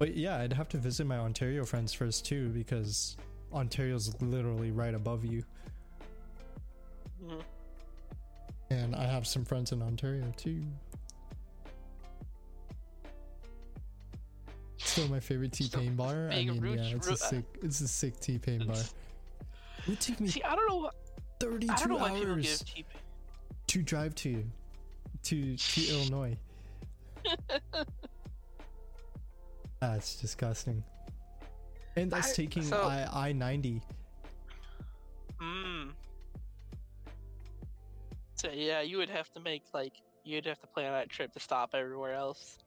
but 0.00 0.16
yeah, 0.16 0.38
I'd 0.38 0.52
have 0.52 0.68
to 0.70 0.78
visit 0.78 1.06
my 1.06 1.18
Ontario 1.18 1.64
friends 1.64 1.92
first 1.92 2.26
too 2.26 2.48
because 2.48 3.16
Ontario's 3.52 4.20
literally 4.20 4.72
right 4.72 4.94
above 4.94 5.24
you, 5.24 5.44
Mhm. 7.22 7.42
and 8.70 8.96
I 8.96 9.04
have 9.06 9.26
some 9.28 9.44
friends 9.44 9.70
in 9.70 9.80
Ontario 9.80 10.32
too. 10.36 10.64
Still 14.78 15.08
my 15.08 15.20
favorite 15.20 15.52
T 15.52 15.68
Pain 15.72 15.94
bar. 15.96 16.28
I 16.32 16.44
mean, 16.44 16.62
yeah, 16.78 16.96
it's 16.96 17.08
a 17.08 17.16
sick, 17.16 17.44
it's 17.62 17.80
a 17.80 17.88
sick 17.88 18.18
T 18.20 18.38
Pain 18.38 18.66
bar. 18.66 18.76
It 19.86 20.00
took 20.00 20.20
me 20.20 20.28
See, 20.28 20.42
I 20.42 20.54
don't 20.56 20.68
know. 20.68 20.76
what- 20.76 20.94
I 21.40 21.44
don't 21.44 21.60
32 21.60 21.88
know 21.88 21.96
why 21.96 22.10
people 22.10 22.32
hours 22.32 22.62
give 22.62 22.74
T 22.74 22.84
to 23.68 23.82
drive 23.82 24.14
to 24.16 24.44
to 25.24 25.56
to 25.56 25.80
Illinois. 25.92 26.36
That's 29.80 30.16
disgusting. 30.20 30.82
And 31.96 32.10
that's 32.10 32.30
I- 32.30 32.34
taking 32.34 32.62
so- 32.62 32.82
I 32.82 33.28
I 33.28 33.32
ninety. 33.32 33.82
Mm. 35.40 35.92
So 38.34 38.50
yeah, 38.52 38.80
you 38.80 38.98
would 38.98 39.10
have 39.10 39.30
to 39.34 39.40
make 39.40 39.62
like 39.72 39.94
you'd 40.24 40.46
have 40.46 40.58
to 40.60 40.66
plan 40.66 40.92
that 40.92 41.08
trip 41.08 41.32
to 41.32 41.40
stop 41.40 41.70
everywhere 41.74 42.14
else. 42.14 42.58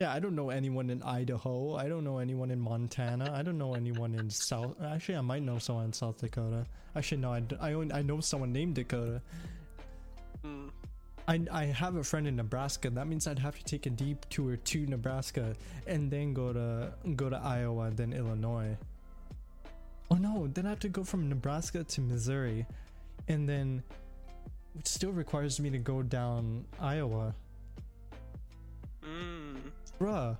Yeah, 0.00 0.12
I 0.12 0.18
don't 0.18 0.36
know 0.36 0.50
anyone 0.50 0.90
in 0.90 1.02
Idaho. 1.02 1.74
I 1.74 1.88
don't 1.88 2.04
know 2.04 2.18
anyone 2.18 2.50
in 2.50 2.60
Montana. 2.60 3.32
I 3.34 3.42
don't 3.42 3.56
know 3.56 3.72
anyone 3.72 4.14
in 4.14 4.28
South. 4.28 4.74
Actually, 4.84 5.16
I 5.16 5.22
might 5.22 5.42
know 5.42 5.58
someone 5.58 5.86
in 5.86 5.92
South 5.94 6.18
Dakota. 6.18 6.66
Actually, 6.94 7.22
no, 7.22 7.32
I, 7.32 7.40
d- 7.40 7.56
I, 7.58 7.72
only, 7.72 7.94
I 7.94 8.02
know 8.02 8.20
someone 8.20 8.52
named 8.52 8.74
Dakota. 8.74 9.22
Mm. 10.44 10.68
I, 11.26 11.40
I 11.50 11.64
have 11.64 11.96
a 11.96 12.04
friend 12.04 12.26
in 12.26 12.36
Nebraska. 12.36 12.90
That 12.90 13.08
means 13.08 13.26
I'd 13.26 13.38
have 13.38 13.56
to 13.58 13.64
take 13.64 13.86
a 13.86 13.90
deep 13.90 14.26
tour 14.28 14.56
to 14.56 14.86
Nebraska 14.86 15.54
and 15.86 16.10
then 16.10 16.34
go 16.34 16.52
to 16.52 16.92
go 17.16 17.30
to 17.30 17.36
Iowa, 17.36 17.90
then 17.90 18.12
Illinois. 18.12 18.76
Oh 20.10 20.16
no, 20.16 20.46
then 20.52 20.66
I 20.66 20.68
have 20.68 20.80
to 20.80 20.90
go 20.90 21.04
from 21.04 21.26
Nebraska 21.30 21.84
to 21.84 22.00
Missouri, 22.02 22.66
and 23.28 23.48
then 23.48 23.82
it 24.78 24.86
still 24.86 25.12
requires 25.12 25.58
me 25.58 25.70
to 25.70 25.78
go 25.78 26.02
down 26.02 26.66
Iowa. 26.78 27.34
Bruh. 30.00 30.36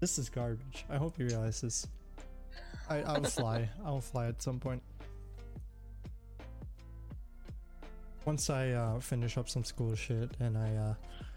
This 0.00 0.18
is 0.18 0.28
garbage. 0.28 0.84
I 0.90 0.96
hope 0.96 1.18
you 1.18 1.26
realize 1.26 1.60
this. 1.60 1.86
I, 2.88 3.02
I'll 3.02 3.24
fly. 3.24 3.68
I'll 3.84 4.00
fly 4.00 4.26
at 4.26 4.42
some 4.42 4.60
point. 4.60 4.82
Once 8.24 8.48
I 8.50 8.70
uh, 8.70 9.00
finish 9.00 9.36
up 9.36 9.48
some 9.48 9.64
school 9.64 9.94
shit 9.94 10.30
and 10.40 10.56
I 10.56 10.74
uh, 10.76 10.94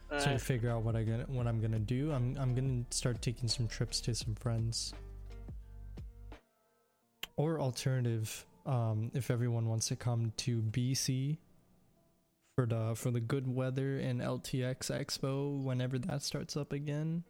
sort 0.10 0.22
Alright. 0.22 0.36
of 0.36 0.42
figure 0.42 0.70
out 0.70 0.84
what 0.84 0.96
I 0.96 1.04
gonna 1.04 1.26
what 1.28 1.48
I'm 1.48 1.60
gonna 1.60 1.80
do, 1.80 2.12
I'm 2.12 2.38
I'm 2.40 2.54
gonna 2.56 2.84
start 2.92 3.22
taking 3.22 3.50
some 3.50 3.68
trips 3.68 4.00
to 4.02 4.16
some 4.16 4.36
friends. 4.36 4.94
Or 7.36 7.60
alternative, 7.60 8.46
um, 8.66 9.12
if 9.14 9.30
everyone 9.30 9.68
wants 9.68 9.88
to 9.90 9.96
come 9.96 10.34
to 10.38 10.62
BC 10.62 11.38
for 12.58 12.66
the 12.66 12.94
for 12.96 13.12
the 13.12 13.20
good 13.20 13.48
weather 13.48 14.00
and 14.00 14.20
LTX 14.20 14.90
Expo 14.90 15.62
whenever 15.62 16.00
that 16.00 16.24
starts 16.24 16.58
up 16.58 16.74
again. 16.74 17.24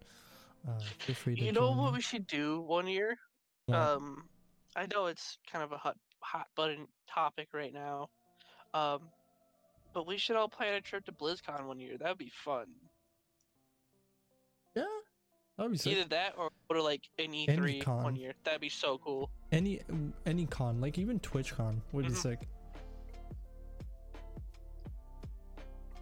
Uh, 0.65 0.79
feel 0.99 1.15
free 1.15 1.35
to 1.35 1.41
You 1.43 1.51
know 1.51 1.71
what 1.71 1.91
me. 1.91 1.97
we 1.97 2.01
should 2.01 2.25
do 2.27 2.61
one 2.61 2.87
year? 2.87 3.17
What? 3.65 3.77
Um, 3.77 4.23
I 4.77 4.87
know 4.93 5.07
it's 5.07 5.37
kind 5.51 5.65
of 5.65 5.73
a 5.73 5.77
hot 5.77 5.97
hot 6.21 6.47
button 6.55 6.87
topic 7.13 7.49
right 7.53 7.73
now. 7.73 8.07
Um, 8.73 9.01
but 9.93 10.07
we 10.07 10.17
should 10.17 10.37
all 10.37 10.47
plan 10.47 10.75
a 10.75 10.81
trip 10.81 11.03
to 11.05 11.11
BlizzCon 11.11 11.65
one 11.65 11.79
year. 11.81 11.97
That'd 11.97 12.17
be 12.17 12.31
fun. 12.45 12.67
yeah, 14.77 14.83
that'd 15.57 15.73
be 15.73 15.77
sick. 15.77 15.91
Either 15.91 16.07
that 16.07 16.35
or 16.37 16.51
go 16.69 16.75
to 16.75 16.83
like 16.83 17.01
an 17.19 17.33
E3 17.33 17.81
con. 17.83 18.03
one 18.03 18.15
year. 18.15 18.31
That'd 18.45 18.61
be 18.61 18.69
so 18.69 18.97
cool. 18.99 19.29
Any 19.51 19.81
any 20.25 20.45
con, 20.45 20.79
like 20.79 20.97
even 20.97 21.19
TwitchCon 21.19 21.81
would 21.91 22.05
be 22.07 22.13
Mhm. 22.13 22.15
sick. 22.15 22.47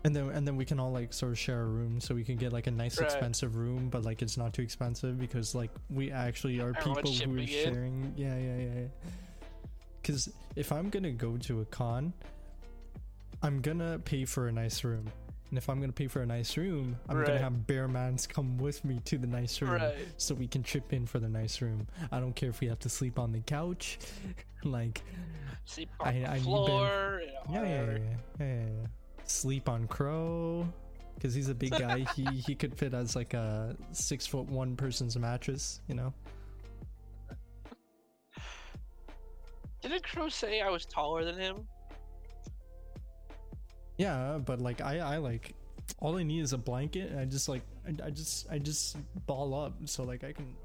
And 0.06 0.16
then 0.16 0.30
and 0.30 0.47
then 0.47 0.56
we 0.56 0.66
can 0.66 0.80
all 0.80 0.91
like 0.91 1.12
sort 1.14 1.32
of 1.32 1.39
share 1.39 1.62
a 1.62 1.66
room, 1.66 1.99
so 1.99 2.14
we 2.14 2.24
can 2.24 2.36
get 2.38 2.53
like 2.53 2.68
a 2.68 2.72
nice 2.72 2.99
Right. 2.99 3.06
expensive 3.10 3.56
room, 3.56 3.89
but 3.89 4.03
like 4.06 4.22
it's 4.22 4.38
not 4.38 4.53
too 4.53 4.62
expensive 4.62 5.18
because 5.20 5.56
like 5.56 5.72
we 5.89 6.12
actually 6.12 6.60
are 6.62 6.74
people 6.74 7.12
who 7.12 7.39
are 7.41 7.47
sharing. 7.47 8.14
Yeah, 8.16 8.38
yeah, 8.38 8.58
yeah. 8.58 8.74
yeah. 8.82 8.88
Because 10.01 10.30
if 10.56 10.72
I'm 10.72 10.89
gonna 10.91 11.12
go 11.12 11.38
to 11.38 11.62
a 11.62 11.66
con, 11.66 12.14
I'm 13.41 13.62
gonna 13.62 13.97
pay 13.97 14.26
for 14.26 14.47
a 14.47 14.51
nice 14.51 14.84
room, 14.84 15.08
and 15.49 15.58
if 15.58 15.68
I'm 15.70 15.80
gonna 15.82 15.91
pay 15.91 16.08
for 16.08 16.22
a 16.22 16.26
nice 16.28 16.56
room, 16.56 16.95
I'm 17.10 17.18
gonna 17.24 17.39
have 17.39 17.66
Bear 17.66 17.88
Mans 17.88 18.28
come 18.28 18.58
with 18.60 18.86
me 18.86 19.01
to 19.06 19.18
the 19.18 19.26
nice 19.28 19.60
room, 19.60 19.72
Right. 19.72 19.95
so 20.18 20.36
we 20.36 20.47
can 20.47 20.62
chip 20.62 20.93
in 20.93 21.08
for 21.08 21.18
the 21.18 21.30
nice 21.30 21.62
room. 21.64 21.88
I 22.12 22.20
don't 22.20 22.36
care 22.36 22.49
if 22.49 22.60
we 22.62 22.68
have 22.68 22.80
to 22.82 22.89
sleep 22.89 23.18
on 23.18 23.32
the 23.32 23.39
couch, 23.39 23.97
like 24.64 25.01
Sleep 25.66 25.89
on 25.99 26.08
I- 26.10 26.20
the 26.20 26.30
I 26.32 26.39
floor. 26.41 27.22
yeah, 27.49 27.53
yeah, 27.53 27.64
yeah, 27.64 27.86
yeah, 27.91 27.97
yeah, 28.39 28.66
yeah. 28.68 28.88
Sleep 29.26 29.70
on 29.70 29.88
Crow, 29.88 30.68
because 31.16 31.34
he's 31.34 31.50
a 31.50 31.56
big 31.56 31.72
guy. 31.80 32.06
he 32.16 32.26
he 32.26 32.56
could 32.56 32.78
fit 32.78 32.94
as 32.94 33.16
like 33.16 33.34
a 33.34 33.76
six 33.92 34.26
foot 34.26 34.48
one 34.48 34.76
person's 34.76 35.18
mattress. 35.18 35.82
You 35.88 35.96
know. 35.96 36.14
Didn't 39.82 40.04
Crow 40.04 40.30
say 40.30 40.62
I 40.62 40.70
was 40.70 40.86
taller 40.86 41.24
than 41.24 41.38
him? 41.38 41.68
Yeah, 43.98 44.40
but 44.44 44.60
like 44.60 44.82
I 44.82 45.00
I 45.00 45.18
like 45.18 45.54
all 46.00 46.18
I 46.18 46.24
need 46.24 46.42
is 46.42 46.54
a 46.54 46.58
blanket. 46.58 47.12
And 47.12 47.20
I 47.20 47.26
just 47.26 47.48
like 47.48 47.62
I, 47.88 48.08
I 48.08 48.10
just 48.10 48.48
I 48.50 48.60
just 48.60 48.98
ball 49.26 49.54
up 49.54 49.74
so 49.86 50.04
like 50.04 50.24
I 50.24 50.32
can. 50.32 50.46
I 50.46 50.64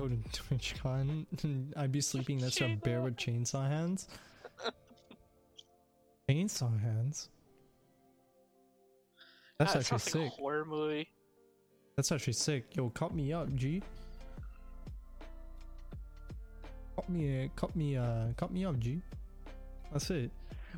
Go 0.00 0.08
to 0.08 0.16
TwitchCon. 0.16 1.76
I'd 1.76 1.92
be 1.92 2.00
sleeping 2.00 2.38
next 2.38 2.54
to 2.56 2.64
a 2.64 2.76
bear 2.76 3.02
with 3.02 3.16
chainsaw 3.16 3.68
hands. 3.68 4.08
chainsaw 6.28 6.80
hands. 6.80 7.28
That's 9.58 9.74
that 9.74 9.80
actually 9.80 9.96
like 9.96 10.00
sick. 10.08 10.26
a 10.26 10.28
horror 10.40 10.64
movie. 10.64 11.08
That's 11.96 12.10
actually 12.12 12.32
sick. 12.32 12.74
Yo, 12.74 12.88
cut 12.88 13.14
me 13.14 13.30
up, 13.34 13.54
G. 13.54 13.82
Cut 16.96 17.08
me, 17.10 17.50
cut 17.56 17.76
me, 17.76 17.96
uh, 17.98 18.28
cut 18.38 18.50
me 18.50 18.64
up, 18.64 18.78
G. 18.78 19.02
That's 19.92 20.08
it. 20.10 20.30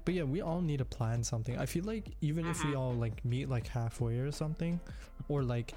But 0.04 0.14
yeah, 0.14 0.24
we 0.24 0.40
all 0.40 0.60
need 0.60 0.78
to 0.78 0.84
plan 0.84 1.22
something. 1.22 1.56
I 1.58 1.66
feel 1.66 1.84
like 1.84 2.08
even 2.22 2.44
if 2.46 2.64
we 2.64 2.72
Mhm. 2.72 2.78
all 2.78 2.92
like 2.92 3.24
meet 3.24 3.48
like 3.48 3.68
halfway 3.68 4.18
or 4.18 4.32
something, 4.32 4.80
or 5.28 5.44
like, 5.44 5.74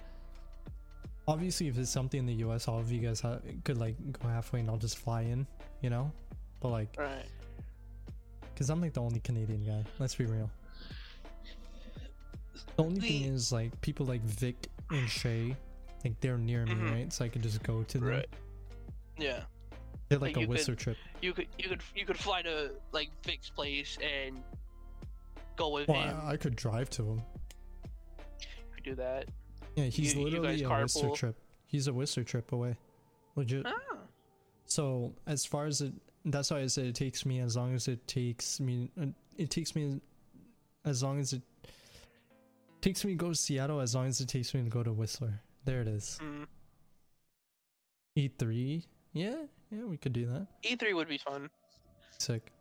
obviously 1.28 1.68
if 1.68 1.78
it's 1.78 1.90
something 1.90 2.20
in 2.20 2.26
the 2.26 2.34
U.S., 2.36 2.68
all 2.68 2.80
of 2.80 2.92
you 2.92 3.00
guys 3.02 3.20
ha- 3.22 3.40
could 3.64 3.78
like 3.78 3.96
go 4.14 4.28
halfway 4.28 4.60
and 4.62 4.70
I'll 4.70 4.78
just 4.78 4.98
fly 4.98 5.22
in, 5.22 5.46
you 5.82 5.90
know. 5.90 6.12
But 6.60 6.70
like, 6.70 6.96
Right. 6.98 7.26
cause 8.56 8.70
I'm 8.70 8.82
like 8.82 8.94
the 8.94 9.02
only 9.02 9.20
Canadian 9.20 9.64
guy. 9.66 9.84
Let's 10.00 10.16
be 10.16 10.26
real. 10.26 10.50
The 12.76 12.84
only 12.84 13.00
thing 13.00 13.24
is 13.34 13.52
like 13.52 13.80
people 13.82 14.06
like 14.06 14.22
Vic 14.22 14.68
and 14.90 15.10
Shay, 15.10 15.56
like 16.04 16.20
they're 16.20 16.38
near 16.38 16.66
me, 16.66 16.74
Mhm. 16.74 16.92
right? 16.92 17.14
So 17.14 17.26
I 17.26 17.30
could 17.30 17.42
just 17.44 17.64
go 17.64 17.84
to 17.84 17.98
them. 18.00 18.08
Right. 18.10 18.30
Yeah. 19.18 19.44
They're 20.10 20.20
like 20.20 20.36
Like, 20.38 20.48
a 20.50 20.64
could- 20.66 20.78
trip. 20.78 20.98
You 21.22 21.34
could 21.34 21.48
you 21.58 21.70
could 21.70 21.82
you 21.96 22.06
could 22.06 22.18
fly 22.20 22.42
to 22.44 22.72
like 22.92 23.10
Vic's 23.24 23.50
place 23.50 23.98
and 24.04 24.44
go 25.56 25.70
with 25.70 25.88
Well, 25.88 26.02
him. 26.02 26.18
I, 26.22 26.32
I 26.34 26.38
could 26.38 26.56
drive 26.56 26.90
to 26.92 27.04
him. 27.12 27.22
You 28.40 28.48
could 28.76 28.84
do 28.84 28.96
that. 28.96 29.30
Yeah, 29.76 29.86
he's 29.86 30.14
You- 30.14 30.22
you 30.22 30.26
literally 30.42 30.62
guys 30.62 30.62
a 30.62 30.82
Whistler 30.84 31.16
trip. 31.16 31.36
He's 31.68 31.88
a 31.88 31.94
Whistler 31.94 32.24
trip 32.24 32.52
away, 32.52 32.78
legit. 33.36 33.66
Ah. 33.66 33.98
So 34.66 35.14
as 35.28 35.46
far 35.46 35.66
as 35.66 35.82
it, 35.82 35.94
that's 36.26 36.50
why 36.52 36.62
I 36.62 36.68
said 36.68 36.86
it 36.86 36.96
takes 36.96 37.26
me 37.26 37.40
as 37.40 37.56
long 37.56 37.74
as 37.76 37.88
it 37.88 38.08
takes 38.08 38.60
me. 38.60 38.92
uh, 39.00 39.08
It 39.38 39.50
takes 39.50 39.76
me 39.76 40.00
as 40.86 41.04
long 41.04 41.20
as 41.20 41.34
it 41.34 41.42
takes 42.82 43.04
me 43.04 43.12
to 43.12 43.18
go 43.18 43.30
to 43.30 43.36
Seattle. 43.36 43.80
As 43.82 43.94
long 43.96 44.08
as 44.08 44.22
it 44.22 44.28
takes 44.30 44.54
me 44.54 44.64
to 44.64 44.70
go 44.70 44.82
to 44.84 44.94
Whistler. 44.94 45.42
There 45.66 45.82
it 45.82 45.88
is. 45.88 46.18
Mm. 46.22 46.48
E 48.16 48.28
three. 48.30 48.86
Yeah, 49.14 49.36
yeah, 49.72 49.84
we 49.84 49.98
could 49.98 50.14
do 50.14 50.26
that. 50.28 50.48
E3 50.64 50.94
would 50.96 51.08
be 51.10 51.18
fun. 51.18 51.50
Sick. 52.18 52.52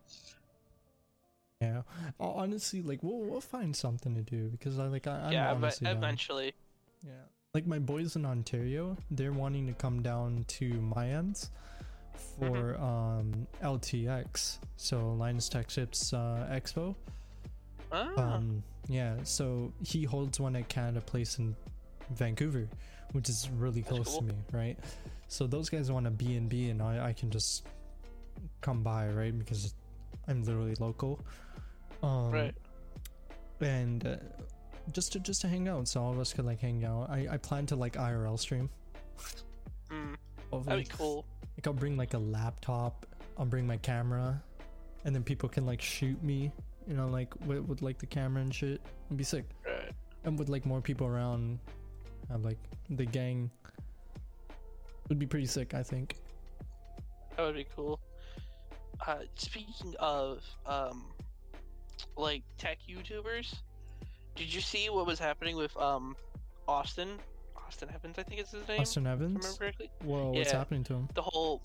Yeah, 1.61 1.83
honestly, 2.19 2.81
like 2.81 3.01
we'll 3.01 3.19
we'll 3.19 3.41
find 3.41 3.75
something 3.75 4.13
to 4.15 4.21
do 4.21 4.49
because 4.49 4.77
I 4.79 4.87
like 4.87 5.07
I, 5.07 5.11
I'm 5.27 5.31
yeah, 5.31 5.53
but 5.53 5.79
eventually. 5.81 6.51
down. 6.51 6.59
Yeah. 7.05 7.11
Like 7.53 7.67
my 7.67 7.79
boys 7.79 8.15
in 8.15 8.25
Ontario, 8.25 8.97
they're 9.11 9.31
wanting 9.31 9.67
to 9.67 9.73
come 9.73 10.01
down 10.01 10.43
to 10.49 10.67
my 10.81 11.09
ends 11.09 11.51
for 12.39 12.75
um 12.77 13.47
LTX. 13.63 14.57
So 14.77 15.13
Linus 15.13 15.47
Tech 15.49 15.67
Tips 15.67 16.13
uh, 16.13 16.47
Expo. 16.51 16.95
Ah. 17.91 18.11
Um 18.17 18.63
yeah, 18.87 19.15
so 19.23 19.71
he 19.83 20.03
holds 20.03 20.39
one 20.39 20.55
at 20.55 20.67
Canada 20.69 21.01
Place 21.01 21.39
in 21.39 21.55
Vancouver, 22.11 22.67
which 23.13 23.29
is 23.29 23.49
really 23.57 23.81
That's 23.81 23.93
close 23.93 24.07
cool. 24.09 24.19
to 24.19 24.25
me, 24.25 24.35
right? 24.51 24.77
So 25.27 25.47
those 25.47 25.69
guys 25.69 25.91
want 25.91 26.07
a 26.07 26.11
B 26.11 26.35
and 26.35 26.49
B 26.49 26.69
and 26.69 26.81
I, 26.81 27.07
I 27.07 27.13
can 27.13 27.31
just 27.31 27.65
come 28.61 28.83
by, 28.83 29.07
right? 29.09 29.37
Because 29.37 29.73
I'm 30.27 30.43
literally 30.43 30.75
local. 30.79 31.19
Um 32.03 32.31
right. 32.31 32.55
and 33.61 34.05
uh, 34.05 34.15
just 34.91 35.11
to 35.13 35.19
just 35.19 35.41
to 35.41 35.47
hang 35.47 35.67
out 35.67 35.87
so 35.87 36.01
all 36.01 36.11
of 36.11 36.19
us 36.19 36.31
could 36.33 36.45
like 36.45 36.59
hang 36.59 36.83
out 36.85 37.09
i 37.09 37.27
i 37.31 37.37
plan 37.37 37.65
to 37.65 37.75
like 37.75 37.93
irl 37.93 38.37
stream 38.39 38.69
Mm. 39.91 40.15
of 40.51 40.65
That'd 40.65 40.79
like, 40.79 40.89
be 40.89 40.95
cool. 40.97 41.25
like 41.57 41.67
i'll 41.67 41.73
bring 41.73 41.95
like 41.95 42.13
a 42.15 42.17
laptop 42.19 43.05
i'll 43.37 43.45
bring 43.45 43.67
my 43.67 43.77
camera 43.77 44.41
and 45.05 45.13
then 45.15 45.23
people 45.23 45.47
can 45.47 45.65
like 45.65 45.81
shoot 45.81 46.21
me 46.23 46.51
you 46.87 46.95
know 46.95 47.07
like 47.07 47.33
with, 47.45 47.59
with 47.59 47.81
like 47.81 47.99
the 47.99 48.05
camera 48.07 48.41
and 48.41 48.53
shit 48.53 48.81
it'd 49.07 49.17
be 49.17 49.23
sick 49.23 49.45
Right. 49.65 49.91
and 50.23 50.37
with 50.39 50.49
like 50.49 50.65
more 50.65 50.81
people 50.81 51.05
around 51.07 51.59
have 52.29 52.43
like 52.43 52.57
the 52.89 53.05
gang 53.05 53.49
would 55.09 55.19
be 55.19 55.27
pretty 55.27 55.45
sick 55.45 55.73
i 55.75 55.83
think 55.83 56.17
That 57.37 57.43
would 57.43 57.55
be 57.55 57.67
cool. 57.75 57.99
Uh, 59.05 59.17
speaking 59.35 59.93
of 59.99 60.41
um, 60.65 61.07
like 62.15 62.43
tech 62.57 62.77
YouTubers, 62.89 63.53
did 64.35 64.53
you 64.53 64.61
see 64.61 64.89
what 64.89 65.05
was 65.05 65.19
happening 65.19 65.55
with 65.55 65.75
um, 65.77 66.15
Austin? 66.67 67.09
Austin 67.67 67.89
Evans, 67.93 68.15
I 68.19 68.23
think 68.23 68.41
is 68.41 68.51
his 68.51 68.67
name. 68.67 68.79
austin 68.81 69.07
evans 69.07 69.37
remember 69.37 69.57
correctly. 69.57 69.89
well 70.03 70.31
what's 70.33 70.51
happening 70.51 70.83
to 70.83 70.93
him 70.93 71.09
The 71.15 71.21
whole, 71.23 71.63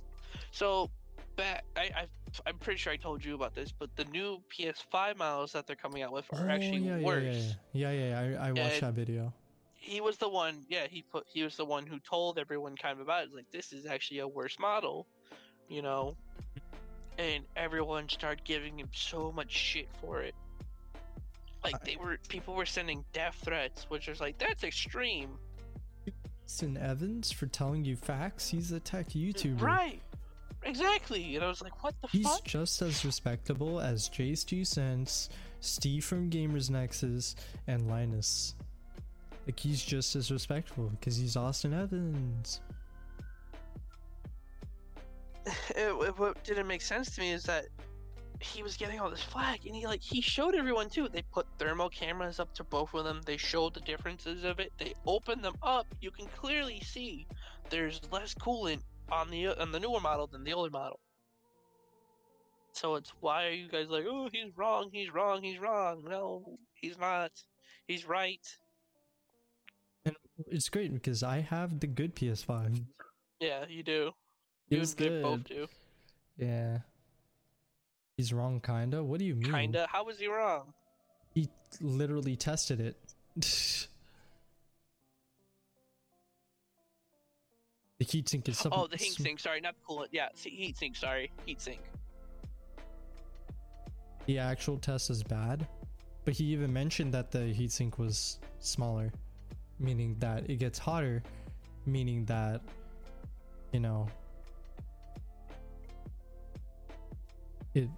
so 0.51 0.91
back, 1.37 1.65
I, 1.77 1.81
I, 1.95 2.07
I'm 2.47 2.57
pretty 2.59 2.79
sure 2.79 2.91
I 2.93 2.97
told 2.97 3.23
you 3.25 3.35
about 3.35 3.55
this, 3.55 3.71
but 3.71 3.95
the 3.97 4.05
new 4.07 4.41
PS5 4.57 5.19
models 5.19 5.53
that 5.53 5.67
they're 5.67 5.77
coming 5.77 6.03
out 6.03 6.13
with 6.13 6.25
are 6.33 6.49
actually 6.49 6.91
Oh, 6.91 6.97
yeah, 6.97 7.05
worse. 7.05 7.55
yeah 7.73 7.91
yeah 7.91 7.93
yeah, 7.93 7.93
yeah, 7.93 8.31
yeah 8.31 8.43
I, 8.43 8.49
I 8.49 8.53
watched 8.53 8.83
And- 8.83 8.83
that 8.83 8.95
video 8.95 9.33
He 9.75 10.01
was 10.01 10.17
the 10.17 10.29
one, 10.29 10.65
yeah. 10.69 10.87
He 10.89 11.03
put, 11.03 11.25
he 11.33 11.43
was 11.43 11.57
the 11.57 11.65
one 11.67 11.87
who 11.87 11.99
told 12.01 12.39
everyone 12.39 12.77
kind 12.77 12.93
of 12.95 13.01
about 13.01 13.25
it. 13.25 13.35
Like 13.35 13.51
this 13.51 13.73
is 13.73 13.85
actually 13.87 14.21
a 14.21 14.29
worse 14.29 14.59
model, 14.59 15.07
you 15.69 15.83
know. 15.83 16.17
And 17.19 17.45
everyone 17.57 18.09
started 18.09 18.45
giving 18.45 18.79
him 18.79 18.89
so 18.95 19.33
much 19.33 19.51
shit 19.53 19.89
for 20.01 20.23
it. 20.23 20.35
Like 21.63 21.85
they 21.85 21.97
were, 21.97 22.19
people 22.29 22.55
were 22.55 22.67
sending 22.67 23.05
death 23.13 23.37
threats, 23.45 23.85
which 23.89 24.09
was 24.09 24.21
like 24.21 24.39
that's 24.39 24.65
extreme, 24.65 25.31
Austin 26.47 26.77
Evans 26.79 27.31
for 27.31 27.47
telling 27.47 27.85
you 27.85 27.97
facts. 27.97 28.49
He's 28.49 28.73
a 28.73 28.81
tech 28.81 29.11
YouTuber. 29.11 29.61
right? 29.61 30.01
Exactly. 30.63 31.37
And 31.37 31.45
I 31.45 31.49
was 31.49 31.63
like, 31.63 31.83
what 31.85 31.95
the 32.03 32.09
He's 32.09 32.27
fuck? 32.27 32.45
just 32.45 32.83
as 32.83 33.05
respectable 33.05 33.81
as 33.81 34.09
JayzTwoCents, 34.11 35.29
Steve 35.61 36.05
from 36.05 36.29
Gamers 36.29 36.69
Nexus, 36.71 37.35
and 37.67 37.89
Linus. 37.89 38.55
Like 39.47 39.59
he's 39.59 39.83
just 39.83 40.17
as 40.17 40.31
respectful 40.31 40.91
because 41.01 41.17
he's 41.17 41.37
Austin 41.37 41.73
Evans. 41.73 42.61
it, 45.47 45.55
it- 45.77 46.19
what 46.19 46.43
didn't 46.45 46.67
make 46.67 46.83
sense 46.83 47.15
to 47.15 47.21
me 47.21 47.33
is 47.33 47.45
that 47.45 47.67
he 48.41 48.63
was 48.63 48.77
getting 48.77 48.99
all 48.99 49.11
this 49.11 49.23
flack 49.23 49.67
and 49.67 49.75
he 49.75 49.87
like 49.87 50.03
he 50.03 50.21
showed 50.21 50.55
everyone 50.55 50.89
too. 50.89 51.09
They 51.09 51.23
put 51.31 51.47
thermal 51.59 51.91
cameras 51.91 52.41
up 52.41 52.55
to 52.55 52.65
both 52.65 52.95
of 52.95 53.05
them. 53.05 53.21
They 53.27 53.37
showed 53.37 53.75
the 53.75 53.81
differences 53.81 54.45
of 54.45 54.59
it. 54.59 54.73
They 54.79 54.95
opened 55.07 55.45
them 55.45 55.57
up. 55.63 55.87
You 56.01 56.11
can 56.11 56.27
clearly 56.37 56.81
see 56.81 57.27
there's 57.69 58.01
less 58.11 58.35
coolant 58.35 58.81
on 59.13 59.31
the 59.31 59.49
on 59.49 59.73
the 59.73 59.81
newer 59.81 60.01
model 60.01 60.27
than 60.27 60.45
the 60.45 60.55
older 60.55 60.71
model. 60.71 60.99
So 62.73 62.95
it's 62.95 63.13
why 63.21 63.47
are 63.47 63.53
you 63.53 63.69
guys 63.69 63.89
like 63.89 64.05
oh 64.09 64.29
he's 64.33 64.57
wrong 64.57 64.89
he's 64.93 65.13
wrong 65.13 65.43
he's 65.43 65.59
wrong. 65.59 66.05
No 66.09 66.59
he's 66.75 66.99
not. 66.99 67.33
He's 67.87 68.09
right. 68.09 68.47
And 70.07 70.17
it's 70.47 70.71
great 70.71 70.95
because 70.95 71.23
I 71.23 71.41
have 71.41 71.81
the 71.81 71.87
good 71.87 72.17
PS5. 72.17 72.85
yeah 73.39 73.67
you 73.69 73.83
do. 73.83 74.13
It 74.71 74.77
you 74.77 74.81
was 74.81 74.95
Vic 74.95 75.23
both 75.23 75.45
do. 75.45 75.67
Yeah. 76.39 76.79
He's 78.21 78.35
wrong, 78.35 78.61
kinda. 78.61 79.03
What 79.03 79.19
do 79.19 79.25
you 79.25 79.35
mean? 79.35 79.51
kinda 79.51 79.87
how 79.91 80.05
was 80.05 80.19
he 80.19 80.27
wrong 80.27 80.75
He 81.35 81.49
literally 81.81 82.37
tested 82.37 82.79
it. 82.79 82.99
The 87.97 88.05
heatsink 88.05 88.47
is 88.47 88.59
something. 88.59 88.79
Oh, 88.79 88.87
the 88.87 88.99
heat 88.99 89.17
oh, 89.19 89.23
sink. 89.23 89.41
Sorry, 89.41 89.63
not 89.63 89.75
the 89.75 89.81
coolant. 89.89 90.09
Yeah, 90.11 90.29
heat 90.35 90.77
sink. 90.77 90.97
Sorry, 90.97 91.31
heat 91.47 91.63
sink. 91.63 91.81
The 94.27 94.39
actual 94.39 94.77
test 94.77 95.09
is 95.09 95.23
bad, 95.23 95.67
but 96.27 96.35
he 96.35 96.45
even 96.45 96.71
mentioned 96.71 97.15
that 97.15 97.31
the 97.31 97.55
heatsink 97.55 97.97
was 97.97 98.39
smaller, 98.59 99.11
meaning 99.79 100.15
that 100.19 100.51
it 100.51 100.57
gets 100.57 100.79
hotter, 100.79 101.23
meaning 101.87 102.27
that 102.27 102.61
you 103.73 103.81
know 103.81 104.09
it 107.75 107.89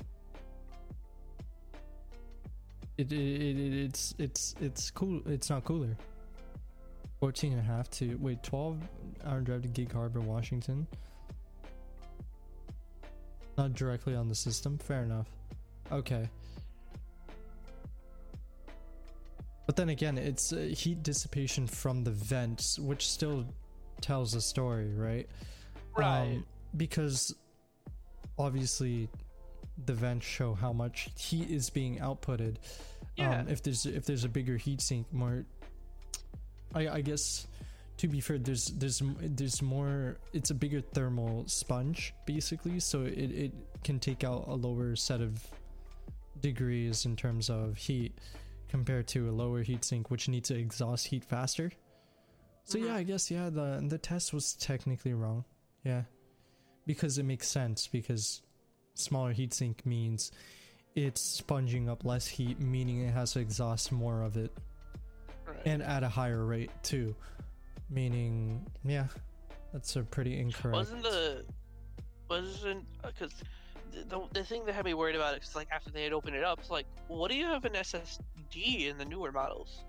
it, 3.02 3.12
it, 3.12 3.16
it, 3.16 3.56
it 3.56 3.84
it's 3.84 4.14
it's 4.18 4.54
it's 4.60 4.90
cool 4.90 5.20
it's 5.26 5.50
not 5.50 5.64
cooler. 5.64 5.96
14 7.20 7.52
and 7.52 7.60
a 7.60 7.64
half 7.64 7.88
to 7.90 8.16
wait 8.20 8.42
12 8.42 8.78
hour 9.24 9.40
drive 9.40 9.62
to 9.62 9.68
gig 9.68 9.92
harbor 9.92 10.20
washington. 10.20 10.86
Not 13.58 13.74
directly 13.74 14.14
on 14.14 14.28
the 14.28 14.34
system 14.34 14.78
fair 14.78 15.02
enough. 15.04 15.28
Okay. 15.90 16.28
But 19.66 19.76
then 19.76 19.88
again 19.88 20.18
it's 20.18 20.52
uh, 20.52 20.68
heat 20.72 21.02
dissipation 21.02 21.66
from 21.66 22.04
the 22.04 22.10
vents 22.10 22.78
which 22.78 23.08
still 23.08 23.46
tells 24.00 24.34
a 24.34 24.40
story 24.40 24.92
right? 24.94 25.28
Right. 25.96 26.32
um, 26.36 26.46
because 26.76 27.34
obviously 28.38 29.08
the 29.86 29.92
vents 29.92 30.26
show 30.26 30.54
how 30.54 30.72
much 30.72 31.10
heat 31.16 31.50
is 31.50 31.70
being 31.70 31.98
outputted 31.98 32.56
Yeah. 33.16 33.40
um, 33.40 33.48
if 33.48 33.62
there's 33.62 33.84
if 33.86 34.04
there's 34.06 34.24
a 34.24 34.28
bigger 34.28 34.56
heat 34.56 34.80
sink 34.80 35.12
more 35.12 35.44
i 36.74 36.88
i 36.88 37.00
guess 37.02 37.46
to 37.98 38.08
be 38.08 38.20
fair 38.20 38.38
there's 38.38 38.66
there's 38.68 39.02
there's 39.20 39.60
more 39.60 40.16
it's 40.32 40.50
a 40.50 40.54
bigger 40.54 40.80
thermal 40.80 41.44
sponge 41.46 42.14
basically 42.26 42.80
so 42.80 43.02
it, 43.02 43.30
it 43.30 43.52
can 43.84 44.00
take 44.00 44.24
out 44.24 44.44
a 44.48 44.54
lower 44.54 44.96
set 44.96 45.20
of 45.20 45.44
degrees 46.40 47.04
in 47.04 47.14
terms 47.16 47.50
of 47.50 47.76
heat 47.76 48.16
compared 48.68 49.06
to 49.08 49.28
a 49.28 49.32
lower 49.32 49.62
heat 49.62 49.84
sink 49.84 50.10
which 50.10 50.28
needs 50.28 50.48
to 50.48 50.58
exhaust 50.58 51.06
heat 51.08 51.24
faster 51.24 51.70
so 52.64 52.78
Mhm. 52.78 52.86
yeah 52.86 52.94
i 52.96 53.02
guess 53.02 53.30
yeah 53.30 53.50
the 53.50 53.84
the 53.86 53.98
test 53.98 54.32
was 54.32 54.54
technically 54.54 55.12
wrong 55.12 55.44
yeah 55.84 56.02
because 56.86 57.18
it 57.18 57.24
makes 57.24 57.46
sense 57.46 57.86
because 57.86 58.42
smaller 58.94 59.34
heatsink 59.34 59.84
means 59.84 60.32
it's 60.94 61.20
sponging 61.20 61.88
up 61.88 62.04
less 62.04 62.26
heat 62.26 62.60
meaning 62.60 63.00
it 63.00 63.12
has 63.12 63.32
to 63.32 63.40
exhaust 63.40 63.92
more 63.92 64.22
of 64.22 64.36
it 64.36 64.52
right. 65.46 65.56
and 65.64 65.82
at 65.82 66.02
a 66.02 66.08
higher 66.08 66.44
rate 66.44 66.70
too 66.82 67.14
meaning 67.88 68.64
yeah 68.84 69.06
that's 69.72 69.96
a 69.96 70.02
pretty 70.02 70.38
incorrect 70.38 70.76
Wasn't 70.76 71.02
the 71.02 71.44
wasn't 72.28 72.86
uh, 73.04 73.08
because 73.08 73.32
the, 73.92 74.04
the 74.04 74.20
the 74.32 74.44
thing 74.44 74.64
that 74.66 74.74
had 74.74 74.84
me 74.84 74.94
worried 74.94 75.16
about 75.16 75.36
it 75.36 75.42
is 75.42 75.54
like 75.54 75.68
after 75.70 75.90
they 75.90 76.04
had 76.04 76.12
opened 76.12 76.36
it 76.36 76.44
up, 76.44 76.58
it's 76.58 76.70
like, 76.70 76.86
what 77.08 77.30
do 77.30 77.36
you 77.36 77.46
have 77.46 77.64
an 77.64 77.72
SSD 77.72 78.88
in 78.88 78.98
the 78.98 79.04
newer 79.04 79.32
models? 79.32 79.84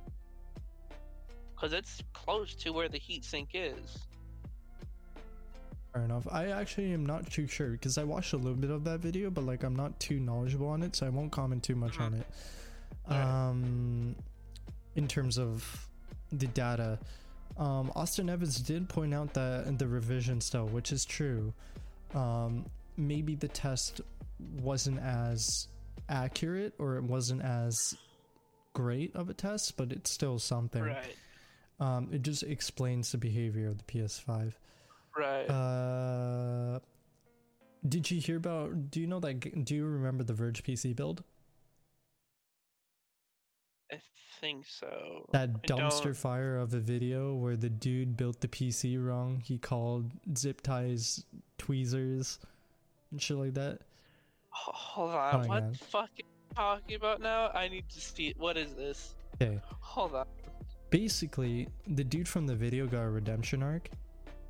Because 1.55 1.73
it's 1.73 2.03
close 2.13 2.53
to 2.55 2.71
where 2.71 2.89
the 2.89 2.99
heatsink 2.99 3.49
is. 3.53 3.97
Fair 5.93 6.03
enough. 6.03 6.27
I 6.31 6.47
actually 6.47 6.91
am 6.93 7.05
not 7.05 7.29
too 7.29 7.47
sure 7.47 7.69
because 7.69 7.97
i 7.97 8.03
watched 8.03 8.33
a 8.33 8.37
little 8.37 8.55
bit 8.57 8.69
of 8.71 8.83
that 8.85 8.99
video 8.99 9.29
but 9.29 9.43
like 9.45 9.63
i'm 9.63 9.75
not 9.75 9.99
too 9.99 10.19
knowledgeable 10.19 10.67
on 10.67 10.81
it 10.83 10.95
so 10.95 11.05
i 11.05 11.09
won't 11.09 11.31
comment 11.31 11.63
too 11.63 11.75
much 11.75 11.97
Mhm. 11.97 12.05
on 12.05 12.13
it. 12.15 12.27
Um 13.11 14.15
in 14.95 15.07
terms 15.07 15.37
of 15.37 15.87
the 16.31 16.47
data 16.47 16.99
um 17.57 17.91
austin 17.95 18.29
evans 18.29 18.59
did 18.59 18.89
point 18.89 19.13
out 19.13 19.33
that 19.35 19.67
in 19.67 19.77
the 19.77 19.87
revision 19.87 20.41
still 20.41 20.65
which 20.67 20.91
is 20.91 21.05
true 21.05 21.53
um 22.15 22.65
maybe 22.97 23.35
the 23.35 23.47
test 23.47 24.01
wasn't 24.61 24.99
as 24.99 25.67
accurate 26.09 26.73
or 26.79 26.97
it 26.97 27.03
wasn't 27.03 27.41
as 27.41 27.95
great 28.73 29.15
of 29.15 29.29
a 29.29 29.33
test 29.33 29.77
but 29.77 29.91
it's 29.91 30.09
still 30.09 30.39
something. 30.39 30.81
Right. 30.83 31.15
um 31.79 32.09
it 32.11 32.21
just 32.23 32.43
explains 32.43 33.11
the 33.11 33.17
behavior 33.19 33.67
of 33.67 33.77
the 33.77 33.83
ps5 33.83 34.53
Right. 35.17 35.45
uh 35.45 36.79
did 37.87 38.09
you 38.09 38.19
hear 38.19 38.37
about 38.37 38.89
do 38.89 38.99
you 39.01 39.07
know 39.07 39.19
that 39.19 39.65
do 39.65 39.75
you 39.75 39.85
remember 39.85 40.23
the 40.23 40.33
verge 40.33 40.63
pc 40.63 40.95
build 40.95 41.23
I 43.91 43.97
think 44.41 44.65
so. 44.67 45.27
that 45.31 45.63
dumpster 45.67 46.15
fire 46.15 46.57
of 46.57 46.73
a 46.73 46.79
video 46.79 47.35
where 47.35 47.55
the 47.55 47.69
dude 47.69 48.17
built 48.17 48.41
the 48.41 48.47
pc 48.47 49.03
wrong 49.03 49.41
he 49.45 49.57
called 49.57 50.11
zip 50.37 50.61
ties 50.61 51.25
tweezers 51.57 52.39
and 53.11 53.21
shit 53.21 53.37
like 53.37 53.53
that 53.53 53.79
Hold 54.55 55.11
on. 55.11 55.35
Oh, 55.35 55.47
what 55.47 55.63
yeah. 55.63 55.69
the 55.71 55.77
fuck 55.79 56.09
are 56.11 56.17
you 56.17 56.55
talking 56.55 56.95
about 56.95 57.21
now? 57.21 57.49
I 57.55 57.67
need 57.67 57.89
to 57.89 57.99
see. 57.99 58.35
What 58.37 58.55
is 58.55 58.73
this? 58.75 59.15
okay 59.41 59.59
Hold 59.79 60.13
on. 60.15 60.25
basically 60.91 61.67
the 61.87 62.03
dude 62.03 62.27
from 62.27 62.45
the 62.47 62.55
video 62.55 62.85
got 62.87 63.01
a 63.01 63.09
redemption 63.09 63.63
arc 63.63 63.89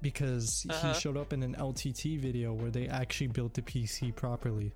because 0.03 0.65
Uh-huh. 0.69 0.93
he 0.93 0.99
showed 0.99 1.17
up 1.17 1.33
in 1.33 1.41
an 1.41 1.55
ltt 1.55 2.19
video 2.19 2.53
where 2.53 2.69
they 2.69 2.87
actually 2.87 3.27
built 3.27 3.53
the 3.55 3.61
pc 3.63 4.15
properly 4.15 4.71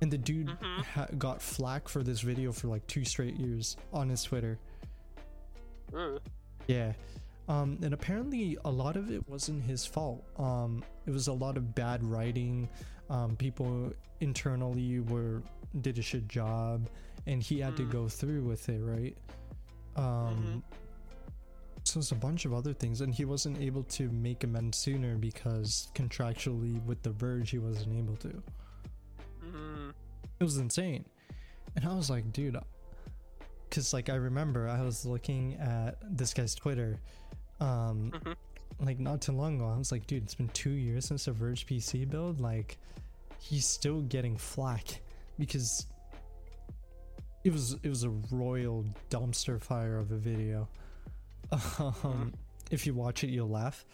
and 0.00 0.10
the 0.10 0.16
dude 0.18 0.46
Mhm. 0.48 0.82
ha- 0.84 1.08
got 1.18 1.42
flack 1.42 1.88
for 1.88 2.02
this 2.02 2.20
video 2.22 2.50
for 2.52 2.68
like 2.68 2.86
two 2.86 3.04
straight 3.04 3.36
years 3.36 3.76
on 3.92 4.08
his 4.08 4.22
twitter 4.22 4.58
Ooh. 5.94 6.18
Yeah. 6.66 6.92
Um, 7.48 7.78
and 7.82 7.92
apparently 7.92 8.56
a 8.64 8.70
lot 8.70 8.96
of 8.96 9.10
it 9.10 9.28
wasn't 9.28 9.62
his 9.62 9.84
fault. 9.84 10.24
Um, 10.38 10.82
it 11.06 11.10
was 11.10 11.28
a 11.28 11.32
lot 11.32 11.56
of 11.58 11.74
bad 11.74 12.02
writing. 12.02 12.68
Um, 13.10 13.36
people 13.36 13.92
internally 14.20 15.00
were 15.00 15.42
did 15.82 15.98
a 15.98 16.02
shit 16.02 16.26
job, 16.26 16.88
and 17.26 17.42
he 17.42 17.60
had 17.60 17.76
to 17.76 17.82
Mm. 17.84 17.90
go 17.90 18.08
through 18.08 18.44
with 18.44 18.68
it, 18.70 18.80
right? 18.80 19.16
Um, 19.96 20.62
so 21.84 22.00
it's 22.00 22.12
a 22.12 22.16
bunch 22.16 22.44
of 22.44 22.52
other 22.54 22.72
things, 22.72 23.00
and 23.02 23.14
he 23.14 23.24
wasn't 23.24 23.58
able 23.60 23.82
to 23.84 24.08
make 24.10 24.42
amends 24.44 24.78
sooner 24.78 25.16
because 25.16 25.88
contractually 25.94 26.82
with 26.84 27.02
the 27.02 27.10
Verge 27.10 27.50
he 27.50 27.58
wasn't 27.58 27.96
able 27.96 28.16
to. 28.16 28.42
Mm. 29.46 29.92
It 30.40 30.44
was 30.44 30.56
insane, 30.56 31.04
and 31.76 31.84
I 31.86 31.94
was 31.94 32.10
like, 32.10 32.32
dude, 32.32 32.56
because 33.68 33.92
like 33.92 34.08
I 34.08 34.14
remember 34.16 34.68
I 34.68 34.82
was 34.82 35.04
looking 35.06 35.54
at 35.54 35.98
this 36.16 36.32
guy's 36.34 36.54
Twitter, 36.54 36.98
um, 37.60 38.10
Mhm. 38.12 38.34
like 38.80 38.98
not 38.98 39.20
too 39.20 39.32
long 39.32 39.56
ago. 39.56 39.68
I 39.68 39.76
was 39.76 39.92
like, 39.92 40.06
dude, 40.06 40.24
it's 40.24 40.34
been 40.34 40.48
two 40.48 40.70
years 40.70 41.04
since 41.06 41.26
the 41.26 41.32
Verge 41.32 41.66
PC 41.66 42.04
build. 42.08 42.40
Like, 42.40 42.78
he's 43.38 43.66
still 43.66 44.00
getting 44.02 44.36
flack 44.36 45.00
because 45.38 45.86
it 47.44 47.52
was 47.52 47.74
it 47.82 47.88
was 47.90 48.04
a 48.04 48.10
royal 48.30 48.84
dumpster 49.10 49.60
fire 49.60 49.98
of 49.98 50.10
a 50.12 50.16
video. 50.16 50.66
Um, 51.52 52.32
if 52.70 52.86
you 52.86 52.94
watch 52.94 53.22
it, 53.24 53.28
you'll 53.28 53.48
laugh. 53.50 53.84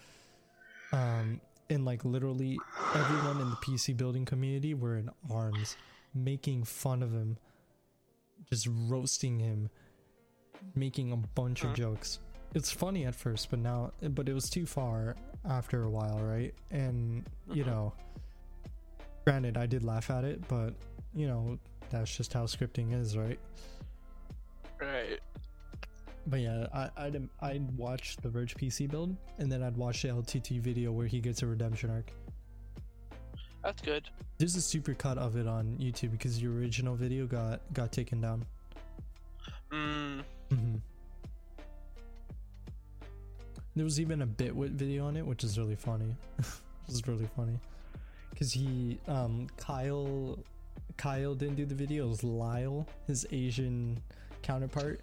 Um, 0.92 1.40
and 1.68 1.84
like 1.84 2.04
literally 2.04 2.64
everyone 2.94 3.40
in 3.40 3.50
the 3.50 3.56
PC 3.56 3.96
building 3.96 4.24
community 4.24 4.74
were 4.74 4.96
in 4.96 5.10
arms, 5.30 5.76
making 6.14 6.64
fun 6.64 7.02
of 7.02 7.12
him, 7.12 7.38
just 8.48 8.68
roasting 8.88 9.38
him, 9.38 9.70
making 10.74 11.12
a 11.12 11.16
bunch 11.16 11.64
of 11.64 11.74
jokes. 11.74 12.18
It's 12.54 12.70
funny 12.70 13.04
at 13.06 13.14
first, 13.14 13.50
but 13.50 13.60
now, 13.60 13.92
but 14.00 14.28
it 14.28 14.32
was 14.34 14.50
too 14.50 14.66
far 14.66 15.16
after 15.48 15.84
a 15.84 15.90
while, 15.90 16.18
right? 16.20 16.52
And 16.70 17.24
you 17.52 17.62
Mhm. 17.62 17.66
know, 17.66 17.92
granted, 19.24 19.56
I 19.56 19.66
did 19.66 19.84
laugh 19.84 20.10
at 20.10 20.24
it, 20.24 20.46
but 20.48 20.74
you 21.14 21.28
know, 21.28 21.58
that's 21.90 22.16
just 22.16 22.32
how 22.32 22.44
scripting 22.46 22.92
is, 22.92 23.16
right? 23.16 23.38
Right. 24.80 25.20
But 26.26 26.40
yeah, 26.40 26.66
I, 26.72 26.90
I'd 26.96 27.28
I'd 27.40 27.76
watch 27.76 28.16
the 28.22 28.28
Verge 28.28 28.54
PC 28.54 28.90
build, 28.90 29.16
and 29.38 29.50
then 29.50 29.62
I'd 29.62 29.76
watch 29.76 30.02
the 30.02 30.08
LTT 30.08 30.60
video 30.60 30.92
where 30.92 31.06
he 31.06 31.20
gets 31.20 31.42
a 31.42 31.46
redemption 31.46 31.90
arc. 31.90 32.12
That's 33.62 33.82
good. 33.82 34.08
There's 34.38 34.56
a 34.56 34.62
super 34.62 34.94
cut 34.94 35.18
of 35.18 35.36
it 35.36 35.46
on 35.46 35.76
YouTube 35.78 36.12
because 36.12 36.40
the 36.40 36.46
original 36.46 36.94
video 36.94 37.26
got 37.26 37.60
got 37.72 37.92
taken 37.92 38.20
down. 38.20 38.44
Mm. 39.70 40.24
hmm 40.50 40.76
There 43.76 43.84
was 43.84 44.00
even 44.00 44.22
a 44.22 44.26
Bitwit 44.26 44.70
video 44.70 45.06
on 45.06 45.16
it, 45.16 45.24
which 45.24 45.44
is 45.44 45.58
really 45.58 45.76
funny. 45.76 46.14
It 46.88 46.94
was 46.94 47.06
really 47.06 47.28
funny 47.36 47.56
because 48.30 48.52
he, 48.52 48.98
um, 49.06 49.46
Kyle, 49.56 50.36
Kyle 50.96 51.36
didn't 51.36 51.54
do 51.54 51.64
the 51.64 51.74
video. 51.74 52.06
It 52.06 52.08
was 52.08 52.24
Lyle, 52.24 52.84
his 53.06 53.24
Asian 53.30 54.02
counterpart. 54.42 55.00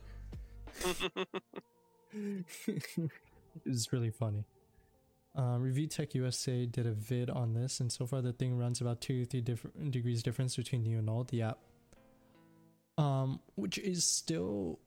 it 2.13 3.11
was 3.65 3.91
really 3.91 4.11
funny. 4.11 4.45
Um, 5.35 5.61
Review 5.61 5.87
Tech 5.87 6.15
USA 6.15 6.65
did 6.65 6.87
a 6.87 6.93
vid 6.93 7.29
on 7.29 7.53
this, 7.53 7.79
and 7.79 7.91
so 7.91 8.05
far 8.07 8.21
the 8.21 8.33
thing 8.33 8.57
runs 8.57 8.81
about 8.81 9.01
two 9.01 9.23
to 9.23 9.29
three 9.29 9.41
different 9.41 9.91
degrees 9.91 10.23
difference 10.23 10.55
between 10.55 10.83
new 10.83 10.97
and 10.97 11.09
old. 11.09 11.31
Yeah. 11.31 11.53
Um, 12.97 13.39
which 13.55 13.77
is 13.77 14.03
still 14.03 14.79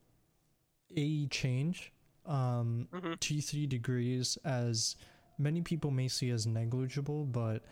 a 0.97 1.27
change. 1.29 1.93
Um, 2.27 2.89
Mhm. 2.93 3.19
two 3.21 3.41
three 3.41 3.67
degrees 3.67 4.37
as 4.45 4.97
many 5.39 5.62
people 5.62 5.91
may 5.93 6.09
see 6.09 6.31
as 6.31 6.47
negligible, 6.47 7.25
but 7.27 7.65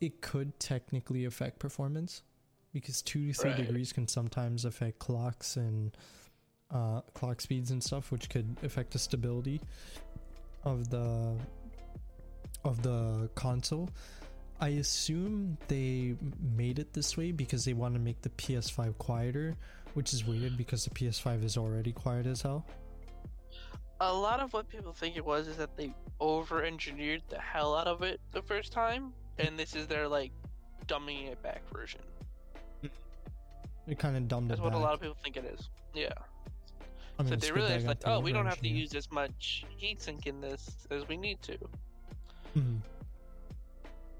it 0.00 0.20
could 0.20 0.60
technically 0.60 1.24
affect 1.24 1.58
performance 1.58 2.22
because 2.72 3.00
two 3.00 3.28
to 3.28 3.32
three 3.32 3.50
Right. 3.50 3.64
degrees 3.66 3.92
can 3.94 4.06
sometimes 4.06 4.64
affect 4.66 4.98
clocks 4.98 5.56
and 5.56 5.96
uh, 6.70 7.00
clock 7.14 7.40
speeds 7.40 7.70
and 7.70 7.82
stuff, 7.82 8.10
which 8.10 8.28
could 8.28 8.56
affect 8.62 8.92
the 8.92 8.98
stability 8.98 9.60
of 10.64 10.90
the 10.90 11.36
of 12.64 12.82
the 12.82 13.30
console. 13.34 13.90
I 14.60 14.68
assume 14.68 15.58
they 15.68 16.16
made 16.40 16.78
it 16.78 16.92
this 16.94 17.16
way 17.16 17.30
because 17.30 17.64
they 17.64 17.74
want 17.74 17.94
to 17.94 18.00
make 18.00 18.22
the 18.22 18.30
PS5 18.30 18.96
quieter, 18.98 19.54
which 19.94 20.14
is 20.14 20.24
weird 20.26 20.56
because 20.56 20.84
the 20.84 20.90
PS5 20.90 21.44
is 21.44 21.56
already 21.56 21.92
quiet 21.92 22.26
as 22.26 22.42
hell. 22.42 22.64
A 24.00 24.12
lot 24.12 24.40
of 24.40 24.52
what 24.52 24.68
people 24.68 24.92
think 24.92 25.16
it 25.16 25.24
was 25.24 25.46
is 25.46 25.56
that 25.58 25.76
they 25.76 25.94
over-engineered 26.20 27.22
the 27.28 27.38
hell 27.38 27.74
out 27.74 27.86
of 27.86 28.02
it 28.02 28.20
the 28.32 28.42
first 28.42 28.72
time, 28.72 29.12
and 29.38 29.58
this 29.58 29.74
is 29.74 29.86
their 29.86 30.08
like 30.08 30.32
dumbing 30.86 31.28
it 31.30 31.42
back 31.42 31.62
version. 31.72 32.00
It 33.86 33.98
kind 33.98 34.16
of 34.16 34.26
dumbed 34.26 34.50
That's 34.50 34.60
what 34.60 34.72
back. 34.72 34.80
a 34.80 34.82
lot 34.82 34.94
of 34.94 35.00
people 35.00 35.16
think 35.22 35.36
it 35.36 35.44
is. 35.44 35.68
Yeah. 35.94 36.08
I 37.18 37.22
mean, 37.22 37.30
so 37.30 37.36
they 37.36 37.52
realized 37.52 37.86
like, 37.86 37.98
oh, 38.04 38.20
we 38.20 38.32
don't 38.32 38.46
have 38.46 38.60
to 38.60 38.68
use 38.68 38.94
as 38.94 39.10
much 39.10 39.64
heat 39.76 40.02
sink 40.02 40.26
in 40.26 40.40
this 40.40 40.86
as 40.90 41.08
we 41.08 41.16
need 41.16 41.40
to. 41.42 41.56
Mhm. 42.54 42.80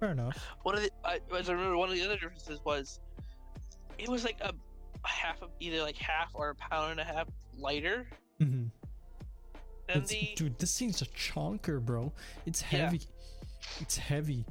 Fair 0.01 0.11
enough. 0.13 0.37
One 0.63 0.75
of 0.77 0.83
the, 0.83 0.91
I, 1.05 1.21
as 1.37 1.49
I 1.49 1.53
remember, 1.53 1.77
one 1.77 1.89
of 1.89 1.95
the 1.95 2.03
other 2.05 2.15
differences 2.15 2.61
was, 2.65 3.01
it 3.99 4.09
was 4.09 4.25
like 4.25 4.39
a 4.41 4.53
half 5.07 5.41
of 5.43 5.51
either 5.61 5.83
like 5.83 5.97
half 5.97 6.31
or 6.35 6.51
a 6.51 6.55
pound 6.55 6.93
and 6.93 7.01
a 7.01 7.05
half 7.05 7.29
lighter 7.57 8.07
hmm 8.39 8.65
the. 9.89 10.33
dude, 10.37 10.59
this 10.59 10.77
thing's 10.79 11.01
a 11.01 11.07
chonker, 11.07 11.81
bro. 11.81 12.13
It's 12.45 12.61
Yeah. 12.61 12.67
heavy. 12.87 13.01
It's 13.81 13.97
heavy. 13.97 14.45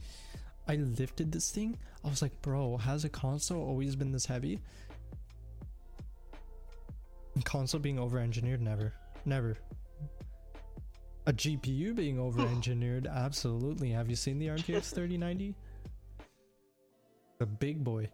I 0.68 0.76
lifted 0.76 1.32
this 1.32 1.52
thing. 1.52 1.78
I 2.04 2.08
was 2.10 2.22
like, 2.22 2.42
bro, 2.42 2.78
has 2.78 3.04
a 3.04 3.10
console 3.10 3.62
always 3.62 3.96
been 3.96 4.12
this 4.12 4.26
heavy? 4.26 4.62
Console 7.44 7.82
being 7.82 8.00
over 8.00 8.20
engineered? 8.20 8.62
Never. 8.62 8.94
Never. 9.26 9.58
A 11.28 11.34
GPU 11.34 11.96
being 11.96 12.20
over 12.26 12.42
engineered? 12.42 13.08
Absolutely. 13.08 13.92
Have 13.92 14.10
you 14.10 14.16
seen 14.16 14.40
the 14.40 14.48
RTX 14.50 14.94
3090? 14.94 15.56
The 17.40 17.46
big 17.46 17.84
boy. 17.84 18.10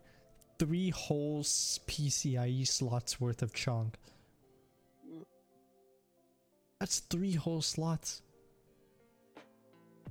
Three 0.57 0.89
whole 0.89 1.41
PCIe 1.41 2.67
slots 2.67 3.19
worth 3.19 3.41
of 3.41 3.53
chunk. 3.53 3.97
That's 6.79 6.99
three 6.99 7.33
whole 7.33 7.61
slots. 7.61 8.23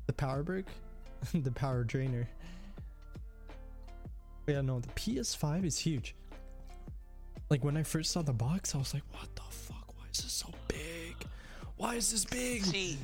The 0.06 0.12
power 0.12 0.42
brick, 0.42 0.66
the 1.34 1.50
power 1.50 1.84
drainer. 1.84 2.28
Yeah, 4.46 4.60
no, 4.60 4.80
the 4.80 4.88
PS5 4.88 5.64
is 5.64 5.78
huge. 5.78 6.14
Like 7.50 7.64
when 7.64 7.76
I 7.76 7.82
first 7.82 8.12
saw 8.12 8.22
the 8.22 8.32
box, 8.32 8.76
I 8.76 8.78
was 8.78 8.94
like, 8.94 9.02
"What 9.10 9.34
the 9.34 9.42
fuck? 9.42 9.92
Why 9.96 10.04
is 10.12 10.22
this 10.22 10.32
so 10.32 10.50
big? 10.68 11.16
Why 11.76 11.96
is 11.96 12.12
this 12.12 12.24
big?" 12.24 12.64
See, 12.64 12.96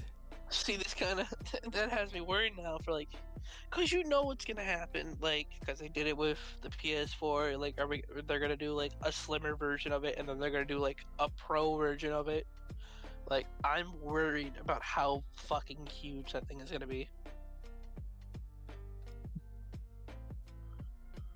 see, 0.50 0.76
this 0.76 0.94
kind 0.94 1.18
of 1.18 1.26
that 1.72 1.90
has 1.90 2.12
me 2.12 2.20
worried 2.20 2.52
now 2.56 2.78
for 2.78 2.92
like, 2.92 3.08
cause 3.70 3.90
you 3.90 4.04
know 4.04 4.22
what's 4.22 4.44
gonna 4.44 4.62
happen, 4.62 5.16
like, 5.20 5.48
cause 5.66 5.80
they 5.80 5.88
did 5.88 6.06
it 6.06 6.16
with 6.16 6.38
the 6.62 6.68
PS4. 6.68 7.58
Like, 7.58 7.74
are 7.80 7.88
we? 7.88 8.04
They're 8.28 8.38
gonna 8.38 8.56
do 8.56 8.72
like 8.72 8.92
a 9.02 9.10
slimmer 9.10 9.56
version 9.56 9.90
of 9.90 10.04
it, 10.04 10.14
and 10.16 10.28
then 10.28 10.38
they're 10.38 10.52
gonna 10.52 10.64
do 10.64 10.78
like 10.78 11.04
a 11.18 11.28
pro 11.28 11.74
version 11.74 12.12
of 12.12 12.28
it. 12.28 12.46
Like, 13.28 13.48
I'm 13.64 14.00
worried 14.00 14.52
about 14.60 14.80
how 14.80 15.24
fucking 15.34 15.86
huge 15.86 16.34
that 16.34 16.46
thing 16.46 16.60
is 16.60 16.70
gonna 16.70 16.86
be. 16.86 17.08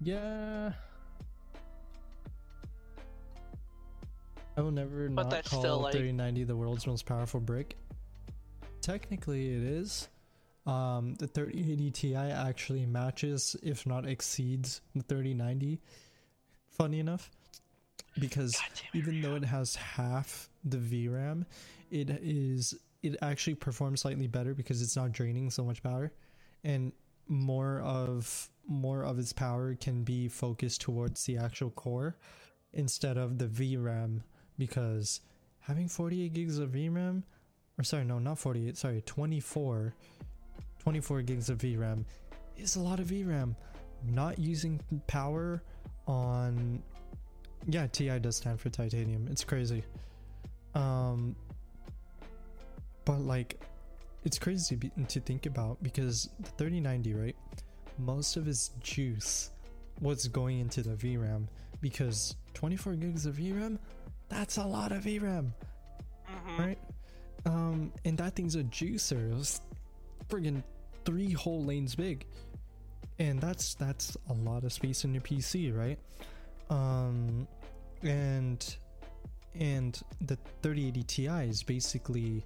Yeah. 0.00 0.74
I 4.56 4.60
will 4.62 4.70
never 4.70 5.08
But 5.08 5.24
not 5.24 5.30
that's 5.30 5.48
call 5.48 5.60
still, 5.60 5.78
like- 5.80 5.92
3090 5.92 6.44
the 6.44 6.56
world's 6.56 6.86
most 6.86 7.06
powerful 7.06 7.40
brick. 7.40 7.76
Technically, 8.80 9.48
it 9.54 9.62
is. 9.62 10.08
Um, 10.66 11.14
the 11.14 11.26
3080 11.26 11.90
Ti 11.90 12.14
actually 12.16 12.86
matches, 12.86 13.56
if 13.62 13.86
not 13.86 14.06
exceeds, 14.06 14.80
the 14.94 15.02
3090. 15.02 15.80
Funny 16.68 17.00
enough, 17.00 17.30
because 18.18 18.52
God 18.52 18.62
damn 18.74 18.84
it, 18.94 18.98
even 18.98 19.22
though 19.22 19.36
it 19.36 19.44
has 19.44 19.74
half 19.76 20.48
the 20.64 20.78
VRAM, 20.78 21.46
it 21.90 22.10
is 22.10 22.74
it 23.02 23.16
actually 23.22 23.54
performs 23.54 24.02
slightly 24.02 24.26
better 24.26 24.54
because 24.54 24.82
it's 24.82 24.96
not 24.96 25.12
draining 25.12 25.50
so 25.50 25.64
much 25.64 25.82
power, 25.82 26.12
and 26.64 26.92
more 27.26 27.80
of 27.80 28.50
more 28.66 29.02
of 29.04 29.18
its 29.18 29.32
power 29.32 29.74
can 29.74 30.04
be 30.04 30.28
focused 30.28 30.80
towards 30.80 31.24
the 31.24 31.36
actual 31.38 31.70
core 31.70 32.16
instead 32.72 33.16
of 33.16 33.38
the 33.38 33.46
VRAM 33.46 34.22
because 34.60 35.22
having 35.60 35.88
48 35.88 36.34
gigs 36.34 36.58
of 36.58 36.70
VRAM 36.70 37.22
or 37.78 37.82
sorry 37.82 38.04
no 38.04 38.18
not 38.18 38.38
48 38.38 38.76
sorry 38.76 39.02
24 39.06 39.94
24 40.78 41.22
gigs 41.22 41.48
of 41.48 41.58
VRAM 41.58 42.04
is 42.58 42.76
a 42.76 42.80
lot 42.80 43.00
of 43.00 43.06
VRAM 43.06 43.56
not 44.04 44.38
using 44.38 44.78
power 45.06 45.62
on 46.06 46.82
yeah 47.66 47.86
TI 47.86 48.18
does 48.18 48.36
stand 48.36 48.60
for 48.60 48.68
titanium. 48.68 49.26
It's 49.30 49.44
crazy. 49.44 49.82
Um 50.74 51.34
but 53.06 53.20
like 53.20 53.60
it's 54.24 54.38
crazy 54.38 54.78
to 55.08 55.20
think 55.20 55.46
about 55.46 55.82
because 55.82 56.28
the 56.40 56.50
3090 56.50 57.14
right 57.14 57.36
most 57.98 58.36
of 58.36 58.46
its 58.46 58.72
juice 58.80 59.50
was 60.02 60.28
going 60.28 60.60
into 60.60 60.82
the 60.82 60.90
VRAM 60.90 61.46
because 61.80 62.36
24 62.54 62.94
gigs 62.94 63.24
of 63.24 63.36
VRAM 63.36 63.78
that's 64.30 64.56
a 64.56 64.64
lot 64.64 64.92
of 64.92 65.02
VRAM 65.04 65.52
Mhm. 66.28 66.58
right? 66.58 66.78
Um 67.44 67.92
and 68.04 68.16
that 68.18 68.34
thing's 68.36 68.54
a 68.56 68.62
juicer. 68.64 69.30
It 69.30 69.34
was 69.34 69.60
friggin' 70.28 70.62
three 71.04 71.32
whole 71.32 71.62
lanes 71.64 71.94
big. 71.94 72.26
And 73.18 73.40
that's 73.40 73.74
that's 73.74 74.16
a 74.30 74.32
lot 74.34 74.64
of 74.64 74.72
space 74.72 75.04
in 75.04 75.12
your 75.12 75.22
pc 75.22 75.76
right? 75.76 75.98
Um 76.70 77.46
and 78.02 78.76
and 79.54 80.00
the 80.20 80.36
3080 80.62 81.02
ti 81.02 81.26
is 81.50 81.62
basically 81.62 82.44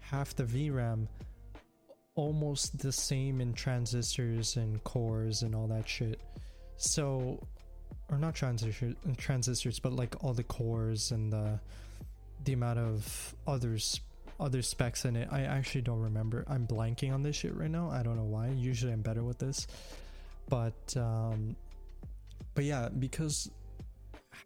half 0.00 0.34
the 0.36 0.44
vram 0.44 1.08
almost 2.14 2.78
the 2.78 2.92
same 2.92 3.40
in 3.40 3.52
transistors 3.52 4.56
and 4.56 4.82
cores 4.84 5.42
and 5.42 5.54
all 5.54 5.66
that 5.68 5.88
shit. 5.88 6.20
So 6.76 7.40
or 8.10 8.18
not 8.18 8.34
transistors 8.34 8.94
transistors 9.16 9.78
but 9.78 9.92
like 9.92 10.14
all 10.24 10.32
the 10.32 10.42
cores 10.44 11.10
and 11.10 11.32
the 11.32 11.58
the 12.44 12.52
amount 12.52 12.78
of 12.78 13.34
others 13.46 14.00
other 14.40 14.62
specs 14.62 15.04
in 15.04 15.16
it. 15.16 15.28
I 15.32 15.42
actually 15.42 15.80
don't 15.80 15.98
remember. 16.00 16.44
I'm 16.46 16.64
blanking 16.64 17.12
on 17.12 17.24
this 17.24 17.34
shit 17.34 17.56
right 17.56 17.68
now. 17.70 17.90
I 17.90 18.04
don't 18.04 18.16
know 18.16 18.22
why. 18.22 18.50
Usually 18.50 18.92
i'm 18.92 19.02
better 19.02 19.24
with 19.24 19.38
this. 19.38 19.66
But 20.48 20.96
um 20.96 21.56
but 22.54 22.64
yeah 22.64 22.88
because 22.88 23.50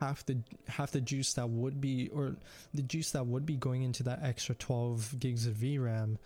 half 0.01 0.25
the 0.25 0.39
half 0.67 0.93
the 0.93 1.01
juice 1.03 1.35
that 1.35 1.49
would 1.51 1.79
be 1.81 2.09
or 2.09 2.37
the 2.73 2.83
juice 2.83 3.11
that 3.11 3.27
would 3.27 3.45
be 3.45 3.57
going 3.57 3.83
into 3.83 4.03
that 4.05 4.21
extra 4.23 4.55
12 4.55 5.19
gigs 5.19 5.47
of 5.47 5.55
vram 5.57 6.17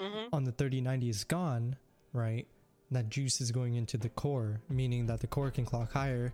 Mhm. 0.00 0.28
on 0.32 0.44
the 0.44 0.52
3090 0.52 1.08
is 1.08 1.24
gone 1.24 1.76
right? 2.12 2.46
That 2.92 3.08
juice 3.08 3.40
is 3.40 3.50
going 3.50 3.74
into 3.74 3.98
the 3.98 4.08
core 4.08 4.60
meaning 4.68 5.06
that 5.06 5.18
the 5.20 5.26
core 5.26 5.50
can 5.50 5.64
clock 5.64 5.92
higher 5.92 6.32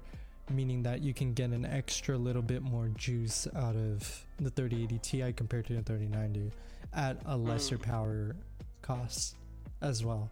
meaning 0.51 0.83
that 0.83 1.01
you 1.03 1.15
can 1.15 1.33
get 1.33 1.51
an 1.51 1.65
extra 1.65 2.17
little 2.19 2.43
bit 2.43 2.63
more 2.63 2.89
juice 2.97 3.47
out 3.55 3.77
of 3.77 4.27
the 4.39 4.51
3080 4.51 4.99
Ti 4.99 5.33
compared 5.33 5.67
to 5.67 5.75
the 5.75 5.83
3090 5.83 6.51
at 6.93 7.17
a 7.27 7.37
lesser 7.37 7.79
Mm. 7.79 7.83
power 7.83 8.37
cost 8.83 9.37
as 9.81 10.05
well. 10.05 10.31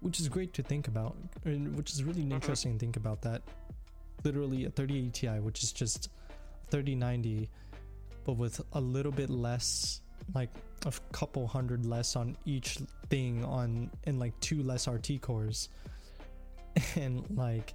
Which 0.00 0.20
is 0.20 0.28
great 0.28 0.52
to 0.54 0.62
think 0.62 0.88
about, 0.88 1.16
and 1.44 1.76
which 1.76 1.92
is 1.92 2.04
really 2.04 2.22
Mhm. 2.22 2.32
interesting 2.32 2.72
to 2.74 2.78
think 2.78 2.96
about 2.96 3.22
that. 3.22 3.42
Literally 4.24 4.64
a 4.64 4.70
3080 4.70 5.10
Ti, 5.10 5.40
which 5.40 5.62
is 5.62 5.72
just 5.72 6.10
3090, 6.70 7.48
but 8.24 8.34
with 8.34 8.60
a 8.72 8.80
little 8.80 9.12
bit 9.12 9.30
less, 9.30 10.00
like 10.34 10.50
a 10.86 10.92
couple 11.12 11.46
hundred 11.46 11.86
less 11.86 12.14
on 12.16 12.36
each 12.44 12.78
thing 13.08 13.44
on, 13.44 13.90
and 14.04 14.18
like 14.18 14.38
two 14.40 14.62
less 14.62 14.86
RT 14.86 15.18
cores, 15.18 15.68
and 16.96 17.24
like 17.36 17.74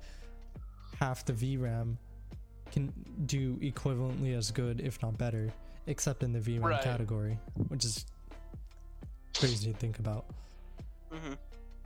half 1.03 1.25
the 1.25 1.33
VRAM 1.33 1.97
can 2.71 2.93
do 3.25 3.57
equivalently 3.57 4.35
as 4.37 4.51
good, 4.51 4.79
if 4.79 5.01
not 5.01 5.17
better, 5.17 5.51
except 5.87 6.23
in 6.23 6.31
the 6.31 6.39
VRAM 6.39 6.63
Right. 6.63 6.81
category, 6.81 7.37
which 7.67 7.83
is 7.83 8.05
crazy 9.37 9.73
to 9.73 9.77
think 9.77 9.99
about. 9.99 10.25
Mhm. 11.11 11.37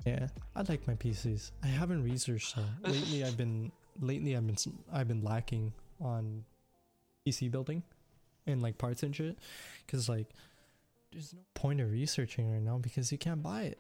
Yeah, 0.06 0.28
I 0.56 0.62
like 0.62 0.86
my 0.88 0.94
PCs. 0.94 1.52
I 1.64 1.68
haven't 1.68 2.04
researched 2.04 2.56
them 2.56 2.70
lately. 2.84 3.24
I've 3.24 3.36
been 3.36 3.72
lately 4.00 4.38
I've 4.38 4.46
been 4.46 4.58
I've 4.92 5.08
been 5.08 5.24
lacking 5.24 5.74
on 6.00 6.46
PC 7.26 7.50
building 7.50 7.82
and 8.46 8.62
like 8.62 8.78
parts 8.78 9.02
and 9.02 9.16
shit 9.16 9.40
because 9.86 10.08
like 10.08 10.28
there's 11.12 11.34
no 11.34 11.40
point 11.56 11.82
of 11.82 11.90
researching 11.92 12.52
right 12.52 12.62
now 12.62 12.78
because 12.78 13.12
you 13.12 13.18
can't 13.18 13.42
buy 13.42 13.64
it. 13.64 13.80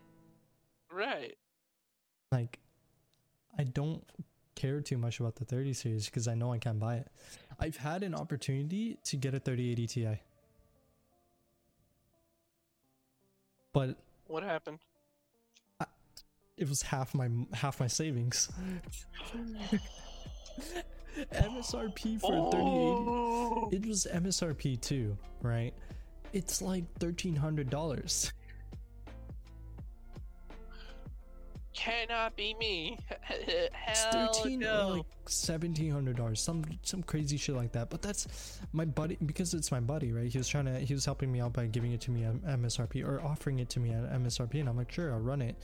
Right. 0.91 1.38
Like, 2.31 2.57
I 3.57 3.64
don't 3.65 4.03
care 4.58 4.82
too 4.82 4.98
much 4.98 5.22
about 5.22 5.36
the 5.36 5.46
30 5.46 5.72
series 5.74 6.06
because 6.08 6.28
I 6.28 6.36
know 6.36 6.52
I 6.52 6.58
can 6.58 6.80
buy 6.80 6.96
it. 6.96 7.08
I've 7.60 7.78
had 7.78 8.04
an 8.04 8.14
opportunity 8.14 8.98
to 9.06 9.16
get 9.16 9.34
a 9.34 9.40
3080 9.40 9.88
Ti. 9.88 10.20
But 13.72 13.98
what 14.26 14.44
happened? 14.44 14.80
I, 15.80 15.86
it 16.58 16.68
was 16.68 16.82
half 16.82 17.14
my 17.14 17.30
half 17.54 17.80
my 17.80 17.88
savings. 17.88 18.50
MSRP 21.32 22.20
for 22.20 22.34
oh. 22.34 23.70
3080. 23.70 23.76
It 23.76 23.88
was 23.88 24.08
MSRP 24.12 24.82
too, 24.82 25.18
right? 25.42 25.74
It's 26.34 26.62
like 26.62 26.84
$1300. 27.00 28.32
Cannot 31.78 32.36
be 32.36 32.56
me. 32.60 32.98
It's 33.90 34.04
Hell 34.04 34.34
thirteen 34.34 34.64
or 34.64 34.68
no. 34.68 34.88
like 34.90 35.06
seventeen 35.28 35.91
hundred 35.91 36.18
dollars, 36.18 36.41
some 36.41 36.64
some 36.82 37.04
crazy 37.04 37.38
shit 37.38 37.56
like 37.56 37.72
that. 37.74 37.90
But 37.90 38.02
that's 38.02 38.60
my 38.74 38.86
buddy 38.86 39.18
because 39.26 39.54
it's 39.54 39.72
my 39.72 39.80
buddy, 39.80 40.12
right? 40.12 40.28
He 40.28 40.38
was 40.38 40.48
trying 40.48 40.66
to 40.66 40.80
he 40.80 40.94
was 40.94 41.06
helping 41.06 41.32
me 41.32 41.40
out 41.40 41.54
by 41.54 41.68
giving 41.68 41.94
it 41.94 42.02
to 42.02 42.12
me 42.12 42.24
at 42.26 42.36
MSRP 42.44 43.06
or 43.06 43.22
offering 43.22 43.60
it 43.60 43.70
to 43.70 43.80
me 43.80 43.91
at 43.91 44.04
MSRP, 44.12 44.60
and 44.60 44.68
I'm 44.68 44.76
like, 44.78 44.91
sure, 44.91 45.14
I'll 45.14 45.20
run 45.20 45.41
it. 45.41 45.56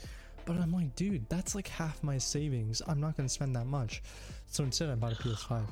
But 0.46 0.56
I'm 0.56 0.72
like, 0.72 0.94
dude, 0.94 1.28
that's 1.28 1.54
like 1.54 1.68
half 1.68 2.02
my 2.02 2.18
savings. 2.18 2.80
I'm 2.86 3.00
not 3.00 3.16
gonna 3.16 3.28
spend 3.28 3.56
that 3.56 3.66
much. 3.66 4.02
So 4.46 4.64
instead, 4.64 4.90
I 4.90 4.94
bought 4.94 5.12
a 5.12 5.16
PS5. 5.16 5.62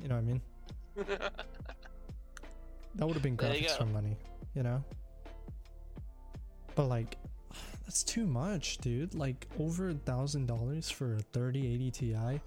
You 0.00 0.08
know 0.08 0.16
what 0.16 0.20
I 0.20 0.24
mean? 0.24 0.40
That 2.96 3.06
would 3.06 3.14
have 3.14 3.22
been 3.22 3.38
graphics 3.38 3.76
for 3.78 3.86
money, 3.86 4.18
you 4.54 4.62
know? 4.62 4.84
But 6.74 6.88
like 6.88 7.16
that's 7.92 8.02
too 8.02 8.26
much, 8.26 8.78
dude. 8.78 9.14
Like 9.14 9.46
over 9.60 9.90
a 9.90 9.94
thousand 9.94 10.46
dollars 10.46 10.90
for 10.90 11.16
a 11.16 11.20
3080 11.34 11.90
Ti 11.90 12.40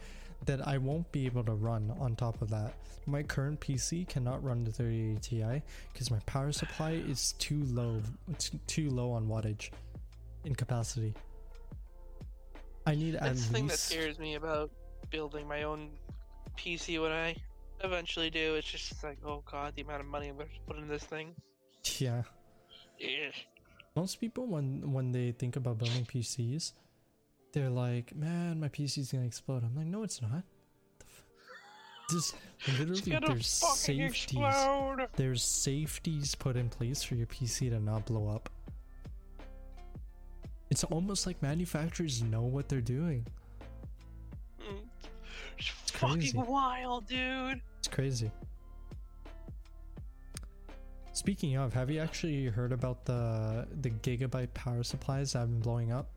that 0.46 0.68
I 0.68 0.80
won't 0.80 1.12
be 1.12 1.28
able 1.28 1.44
to 1.44 1.52
run 1.52 1.96
on 2.00 2.16
top 2.16 2.42
of 2.42 2.50
that. 2.50 2.74
My 3.06 3.22
current 3.22 3.60
PC 3.60 4.08
cannot 4.08 4.44
run 4.44 4.64
the 4.64 4.72
3080 4.72 5.20
Ti 5.22 5.62
because 5.94 6.10
my 6.10 6.18
power 6.26 6.52
supply 6.52 6.94
is 6.94 7.34
too 7.34 7.64
low. 7.66 8.02
It's 8.32 8.50
too 8.66 8.90
low 8.90 9.12
on 9.12 9.28
wattage 9.28 9.70
in 10.46 10.56
capacity. 10.56 11.14
I 12.88 12.96
need 12.96 13.14
at 13.14 13.22
That's 13.22 13.46
the 13.46 13.54
thing 13.54 13.68
that 13.68 13.78
scares 13.78 14.18
me 14.18 14.34
about 14.34 14.72
building 15.12 15.48
my 15.48 15.62
own 15.62 15.92
PC 16.58 17.00
when 17.00 17.12
I 17.12 17.36
eventually 17.84 18.32
do. 18.32 18.56
It's 18.56 18.72
just 18.72 19.04
like, 19.04 19.20
oh 19.24 19.44
god, 19.46 19.74
the 19.76 19.84
amount 19.84 20.02
of 20.02 20.08
money 20.08 20.30
I'm 20.30 20.38
going 20.38 20.48
to 20.48 20.56
put 20.66 20.78
in 20.80 20.88
this 20.88 21.04
thing. 21.04 21.36
yeah. 22.00 22.24
Yeah. 22.98 23.30
Most 23.96 24.20
people 24.20 24.46
when 24.48 24.92
when 24.92 25.12
they 25.12 25.32
think 25.32 25.56
about 25.56 25.78
building 25.78 26.06
PCs, 26.06 26.74
they're 27.54 27.70
like, 27.70 28.16
"Man, 28.16 28.60
my 28.60 28.68
PC's 28.68 29.12
gonna 29.12 29.26
explode." 29.26 29.64
I'm 29.64 29.76
like, 29.76 29.88
"No, 29.88 30.04
it's 30.04 30.22
not." 30.22 30.44
Just 32.10 32.36
literally, 32.78 33.20
there's 33.20 33.48
safeties. 33.48 34.26
explode. 34.34 35.08
There's 35.16 35.44
safeties 35.44 36.36
put 36.36 36.56
in 36.56 36.70
place 36.70 37.02
for 37.02 37.16
your 37.16 37.26
PC 37.26 37.70
to 37.70 37.80
not 37.80 38.06
blow 38.06 38.28
up. 38.28 38.50
It's 40.70 40.84
almost 40.84 41.26
like 41.26 41.42
manufacturers 41.42 42.22
know 42.22 42.44
what 42.44 42.70
they're 42.70 42.82
doing. 42.82 43.26
Mm. 44.60 44.80
It's 45.58 45.92
crazy. 45.92 46.32
fucking 46.34 46.52
wild, 46.52 47.08
dude. 47.08 47.62
It's 47.80 47.88
crazy. 47.88 48.30
Speaking 51.16 51.56
of, 51.56 51.74
have 51.74 51.90
you 51.90 52.00
actually 52.00 52.46
heard 52.46 52.72
about 52.72 53.06
the 53.06 53.66
the 53.82 53.90
gigabyte 53.90 54.54
power 54.54 54.84
supplies 54.84 55.34
that 55.34 55.40
have 55.40 55.50
been 55.50 55.62
blowing 55.62 55.92
up? 55.92 56.08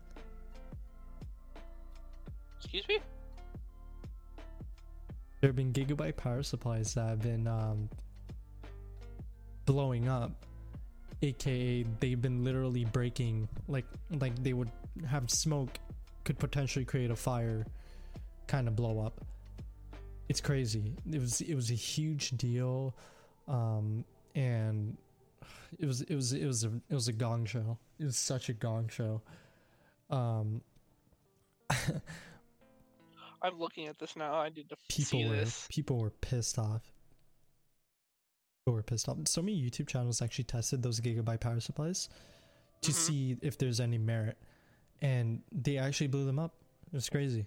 Excuse 2.59 2.87
me? 2.89 2.99
there 5.41 5.49
have 5.49 5.57
been 5.57 5.73
gigabyte 5.73 6.17
power 6.17 6.43
supplies 6.43 6.95
that 6.95 7.09
have 7.09 7.23
been 7.23 7.47
um, 7.47 7.89
blowing 9.67 10.09
up 10.09 10.33
aka 11.23 11.85
they've 11.99 12.23
been 12.23 12.45
literally 12.45 12.85
breaking 12.87 13.49
like 13.67 13.85
like 14.21 14.41
they 14.43 14.53
would 14.53 14.71
have 15.07 15.29
smoke 15.29 15.79
could 16.25 16.39
potentially 16.39 16.85
create 16.85 17.11
a 17.11 17.17
fire 17.17 17.67
kind 18.47 18.69
of 18.69 18.77
blow 18.77 19.01
up 19.01 19.21
it's 20.29 20.41
crazy 20.41 20.95
it 21.11 21.21
was 21.21 21.41
it 21.41 21.55
was 21.55 21.71
a 21.71 21.75
huge 21.75 22.31
deal 22.31 22.95
um 23.49 24.05
and 24.35 24.97
it 25.79 25.87
was 25.87 26.03
it 26.03 26.15
was 26.15 26.33
it 26.33 26.47
was 26.47 26.65
a 26.65 26.69
it 26.89 26.95
was 26.95 27.09
a 27.09 27.13
gong 27.13 27.45
show 27.45 27.77
it 27.99 28.05
was 28.05 28.17
such 28.17 28.49
a 28.49 28.53
gong 28.53 28.89
show 28.89 29.21
um 30.11 30.61
I'm 33.43 33.59
looking 33.59 33.87
at 33.87 33.99
this 33.99 34.17
now. 34.17 34.35
I 34.35 34.49
need 34.49 34.69
to 34.71 34.77
people 34.89 35.21
see 35.21 35.29
were 35.29 35.37
this. 35.37 35.67
people 35.71 35.99
were 35.99 36.11
pissed 36.11 36.59
off. 36.59 36.83
People 38.65 38.75
were 38.75 38.83
pissed 38.83 39.09
off. 39.09 39.17
So 39.27 39.43
many 39.43 39.61
YouTube 39.63 39.87
channels 39.87 40.21
actually 40.21 40.45
tested 40.45 40.83
those 40.83 41.01
gigabyte 41.01 41.41
power 41.41 41.61
supplies 41.61 42.09
to 42.83 42.91
Mhm. 42.91 42.95
see 42.95 43.37
if 43.43 43.57
there's 43.59 43.79
any 43.81 43.99
merit, 43.99 44.39
and 45.03 45.43
they 45.53 45.79
actually 45.79 46.09
blew 46.09 46.25
them 46.25 46.39
up. 46.39 46.55
It 46.89 46.95
was 46.95 47.09
crazy. 47.09 47.47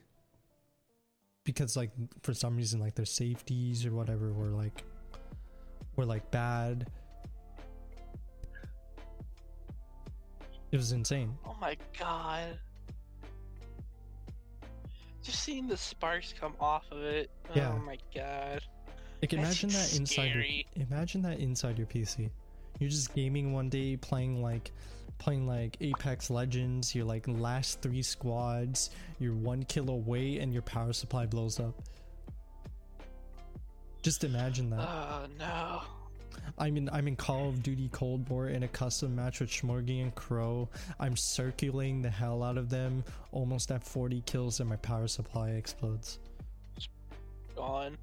Because 1.43 1.75
like 1.75 1.91
for 2.21 2.33
some 2.33 2.55
reason 2.55 2.79
like 2.79 2.95
their 2.95 3.05
safeties 3.05 3.85
or 3.85 3.93
whatever 3.93 4.31
were 4.31 4.51
like 4.51 4.83
were 5.95 6.05
like 6.05 6.29
bad. 6.31 6.87
It 10.71 10.77
was 10.77 10.91
insane. 10.93 11.37
Oh 11.45 11.55
my 11.59 11.75
god. 11.99 12.57
Just 15.21 15.43
seeing 15.43 15.67
the 15.67 15.77
sparks 15.77 16.33
come 16.39 16.53
off 16.59 16.85
of 16.91 16.99
it. 17.03 17.29
Oh 17.49 17.53
yeah. 17.55 17.73
Oh 17.73 17.79
my 17.79 17.97
god. 18.15 18.61
Like 19.21 19.31
That's 19.31 19.33
imagine 19.33 19.69
that 19.69 19.95
inside 19.95 20.33
your, 20.33 20.43
imagine 20.87 21.21
that 21.23 21.39
inside 21.39 21.77
your 21.77 21.87
PC. 21.87 22.29
You're 22.79 22.89
just 22.89 23.13
gaming 23.13 23.53
one 23.53 23.69
day 23.69 23.97
playing 23.97 24.41
like 24.41 24.71
playing 25.19 25.45
like 25.45 25.77
Apex 25.81 26.31
Legends, 26.31 26.95
you're 26.95 27.05
like 27.05 27.27
last 27.27 27.81
three 27.81 28.01
squads, 28.01 28.89
you're 29.19 29.35
one 29.35 29.63
kill 29.65 29.91
away 29.91 30.39
and 30.39 30.51
your 30.51 30.63
power 30.63 30.91
supply 30.91 31.27
blows 31.27 31.59
up. 31.59 31.75
Just 34.01 34.23
imagine 34.23 34.69
that. 34.71 34.79
Oh 34.79 35.25
no. 35.37 35.81
I'm 36.57 36.77
in 36.77 36.89
I'm 36.91 37.07
in 37.07 37.15
Call 37.15 37.49
of 37.49 37.61
Duty 37.61 37.89
Cold 37.91 38.27
War 38.29 38.47
in 38.47 38.63
a 38.63 38.67
custom 38.67 39.15
match 39.15 39.39
with 39.39 39.49
Schmorgy 39.49 40.01
and 40.01 40.13
Crow. 40.15 40.69
I'm 40.99 41.15
circulating 41.15 42.01
the 42.01 42.09
hell 42.09 42.43
out 42.43 42.57
of 42.57 42.69
them, 42.69 43.03
almost 43.31 43.71
at 43.71 43.83
40 43.83 44.21
kills 44.25 44.59
and 44.59 44.69
my 44.69 44.75
power 44.77 45.07
supply 45.07 45.51
explodes. 45.51 46.19
Gone. 47.55 47.97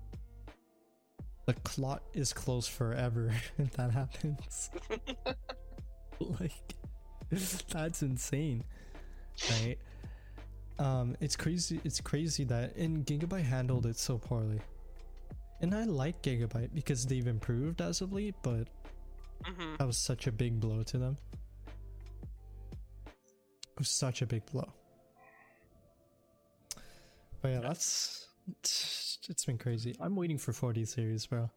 The 1.46 1.54
clot 1.54 2.02
is 2.12 2.32
closed 2.32 2.70
forever 2.70 3.32
if 3.58 3.72
that 3.72 3.90
happens. 3.90 4.70
like 6.20 6.74
that's 7.70 8.02
insane 8.02 8.64
right 9.50 9.78
um 10.78 11.16
it's 11.20 11.36
crazy 11.36 11.80
it's 11.84 12.00
crazy 12.00 12.44
that 12.44 12.74
and 12.76 13.06
gigabyte 13.06 13.44
handled 13.44 13.86
it 13.86 13.96
so 13.96 14.18
poorly 14.18 14.60
and 15.60 15.74
i 15.74 15.84
like 15.84 16.22
gigabyte 16.22 16.74
because 16.74 17.06
they've 17.06 17.26
improved 17.26 17.80
as 17.80 18.00
of 18.00 18.12
late 18.12 18.34
but 18.42 18.68
hmm 19.44 19.74
that 19.78 19.86
was 19.86 19.96
such 19.96 20.26
a 20.26 20.32
big 20.32 20.60
blow 20.60 20.82
to 20.82 20.98
them. 20.98 21.16
It 23.06 23.78
was 23.78 23.88
such 23.88 24.22
a 24.22 24.26
big 24.26 24.44
blow. 24.46 24.68
But 27.40 27.48
yeah 27.48 27.60
that's 27.60 28.26
it's, 29.28 29.44
been 29.46 29.58
crazy. 29.58 29.94
I'm 30.00 30.16
waiting 30.16 30.38
for 30.38 30.52
40 30.52 30.84
series 30.84 31.26
bro. 31.26 31.48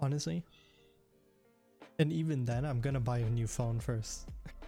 Honestly. 0.00 0.42
And 1.98 2.12
even 2.12 2.44
then 2.44 2.64
i'm 2.64 2.80
gonna 2.80 3.00
buy 3.00 3.18
a 3.18 3.30
new 3.30 3.46
phone 3.46 3.78
first. 3.80 4.28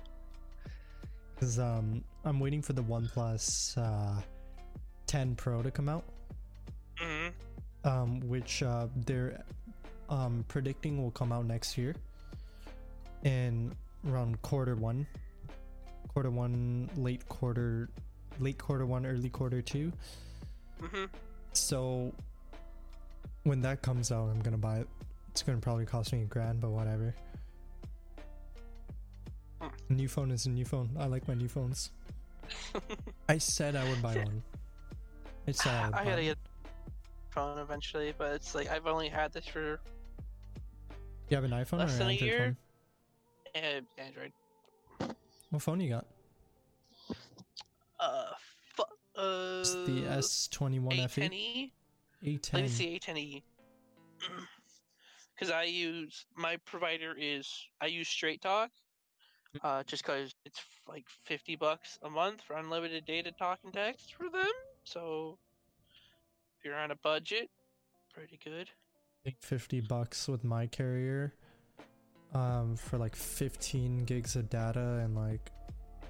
Because 1.34 1.58
um 1.58 2.04
i'm 2.24 2.38
waiting 2.38 2.62
for 2.62 2.74
the 2.74 2.82
oneplus 2.84 3.76
uh 3.76 4.20
10 5.06 5.34
pro 5.34 5.62
to 5.62 5.70
come 5.70 5.88
out. 5.88 6.04
Hmm 6.98 7.28
um, 7.84 8.20
which 8.20 8.62
uh, 8.62 8.86
they're 9.06 9.42
um, 10.08 10.44
predicting 10.48 11.02
will 11.02 11.10
come 11.10 11.32
out 11.32 11.44
next 11.46 11.76
year 11.78 11.94
in 13.24 13.72
around 14.08 14.40
quarter 14.42 14.74
one, 14.74 15.06
quarter 16.08 16.30
one, 16.30 16.88
late 16.96 17.26
quarter, 17.28 17.88
late 18.38 18.58
quarter 18.58 18.86
one, 18.86 19.06
early 19.06 19.28
quarter 19.30 19.62
two. 19.62 19.92
hmm 20.80 21.04
So 21.52 22.12
when 23.44 23.60
that 23.62 23.82
comes 23.82 24.10
out, 24.12 24.28
I'm 24.30 24.40
gonna 24.40 24.58
buy 24.58 24.78
it. 24.78 24.88
It's 25.30 25.42
gonna 25.42 25.58
probably 25.58 25.86
cost 25.86 26.12
me 26.12 26.22
a 26.22 26.24
grand, 26.26 26.60
but 26.60 26.70
whatever. 26.70 27.14
Hmm. 29.60 29.68
New 29.88 30.08
phone 30.08 30.30
is 30.30 30.46
a 30.46 30.50
new 30.50 30.64
phone. 30.64 30.90
I 30.98 31.06
like 31.06 31.26
my 31.28 31.34
new 31.34 31.48
phones. 31.48 31.90
I 33.28 33.38
said 33.38 33.74
I 33.76 33.88
would 33.88 34.02
buy 34.02 34.16
one. 34.16 34.42
I 35.48 35.52
said 35.52 35.72
I 35.72 35.86
would 35.86 35.94
I 35.94 35.98
buy 35.98 36.04
gotta 36.04 36.16
one. 36.16 36.24
get 36.24 36.36
a 36.36 36.53
phone 37.34 37.58
eventually, 37.58 38.14
but 38.16 38.32
it's 38.32 38.54
like 38.54 38.70
I've 38.70 38.86
only 38.86 39.08
had 39.08 39.32
this 39.32 39.46
for 39.46 39.80
You 41.28 41.34
have 41.36 41.44
an 41.44 41.50
iPhone 41.50 41.78
less 41.78 41.90
or 41.90 41.94
an 41.94 41.98
than 41.98 42.08
a 42.08 42.12
Android 42.12 42.20
year. 42.22 42.56
phone? 43.54 43.62
uh, 43.62 44.00
Android. 44.00 44.32
What 45.50 45.62
phone 45.62 45.80
you 45.80 45.90
got? 45.90 46.06
Uh, 47.98 48.26
fu- 48.76 49.20
uh, 49.20 49.60
It's 49.60 49.74
the 49.86 50.02
S21 50.02 51.08
FE. 51.10 51.72
A10e. 52.24 52.52
Let 52.52 52.62
me 52.62 52.68
see 52.68 52.98
A10e. 52.98 53.42
Because 55.34 55.50
I 55.54 55.64
use 55.64 56.26
my 56.36 56.56
provider 56.64 57.14
is 57.18 57.48
I 57.80 57.86
use 57.86 58.08
Straight 58.08 58.40
Talk, 58.42 58.70
uh, 59.62 59.82
just 59.84 60.04
because 60.04 60.34
it's 60.44 60.60
like 60.88 61.04
fifty 61.24 61.56
bucks 61.56 61.98
a 62.02 62.10
month 62.10 62.40
for 62.46 62.56
unlimited 62.56 63.04
data, 63.06 63.32
talk, 63.32 63.58
and 63.64 63.72
text 63.72 64.14
for 64.14 64.30
them. 64.30 64.50
So 64.84 65.38
you're 66.64 66.76
on 66.76 66.90
a 66.90 66.96
budget, 66.96 67.50
pretty 68.12 68.38
good. 68.42 68.68
I 68.68 69.30
think 69.30 69.36
50 69.42 69.80
bucks 69.82 70.28
with 70.28 70.44
my 70.44 70.66
carrier 70.66 71.34
um 72.34 72.74
for 72.76 72.98
like 72.98 73.14
15 73.14 74.04
gigs 74.04 74.34
of 74.34 74.50
data 74.50 75.00
and 75.04 75.14
like 75.14 75.50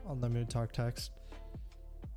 unlimited 0.08 0.48
talk 0.48 0.72
text 0.72 1.10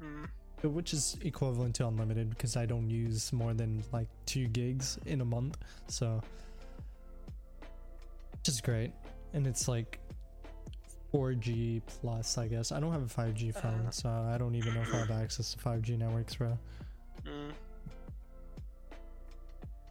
Mm. 0.02 0.30
which 0.64 0.94
is 0.94 1.18
equivalent 1.22 1.74
to 1.76 1.88
unlimited 1.88 2.30
because 2.30 2.56
I 2.56 2.66
don't 2.68 2.90
use 2.90 3.34
more 3.34 3.54
than 3.56 3.84
like 3.92 4.08
2 4.28 4.48
gigs 4.48 4.98
in 5.08 5.22
a 5.22 5.26
month 5.26 5.58
so 5.88 6.22
which 8.34 8.48
is 8.48 8.62
great 8.62 8.92
and 9.34 9.46
it's 9.48 9.68
like 9.68 10.00
4G 11.14 11.82
plus 11.88 12.38
I 12.38 12.48
guess 12.48 12.72
I 12.72 12.80
don't 12.80 12.92
have 12.92 13.04
a 13.04 13.22
5G 13.22 13.54
phone 13.56 13.86
Uh. 13.88 13.92
so 13.92 14.10
I 14.10 14.38
don't 14.38 14.56
even 14.56 14.74
know 14.76 14.82
if 14.82 14.94
I 14.94 14.98
have 15.00 15.12
access 15.12 15.52
to 15.54 15.58
5G 15.60 15.98
networks 15.98 16.36
bro 16.36 16.58
Mm. 17.26 17.52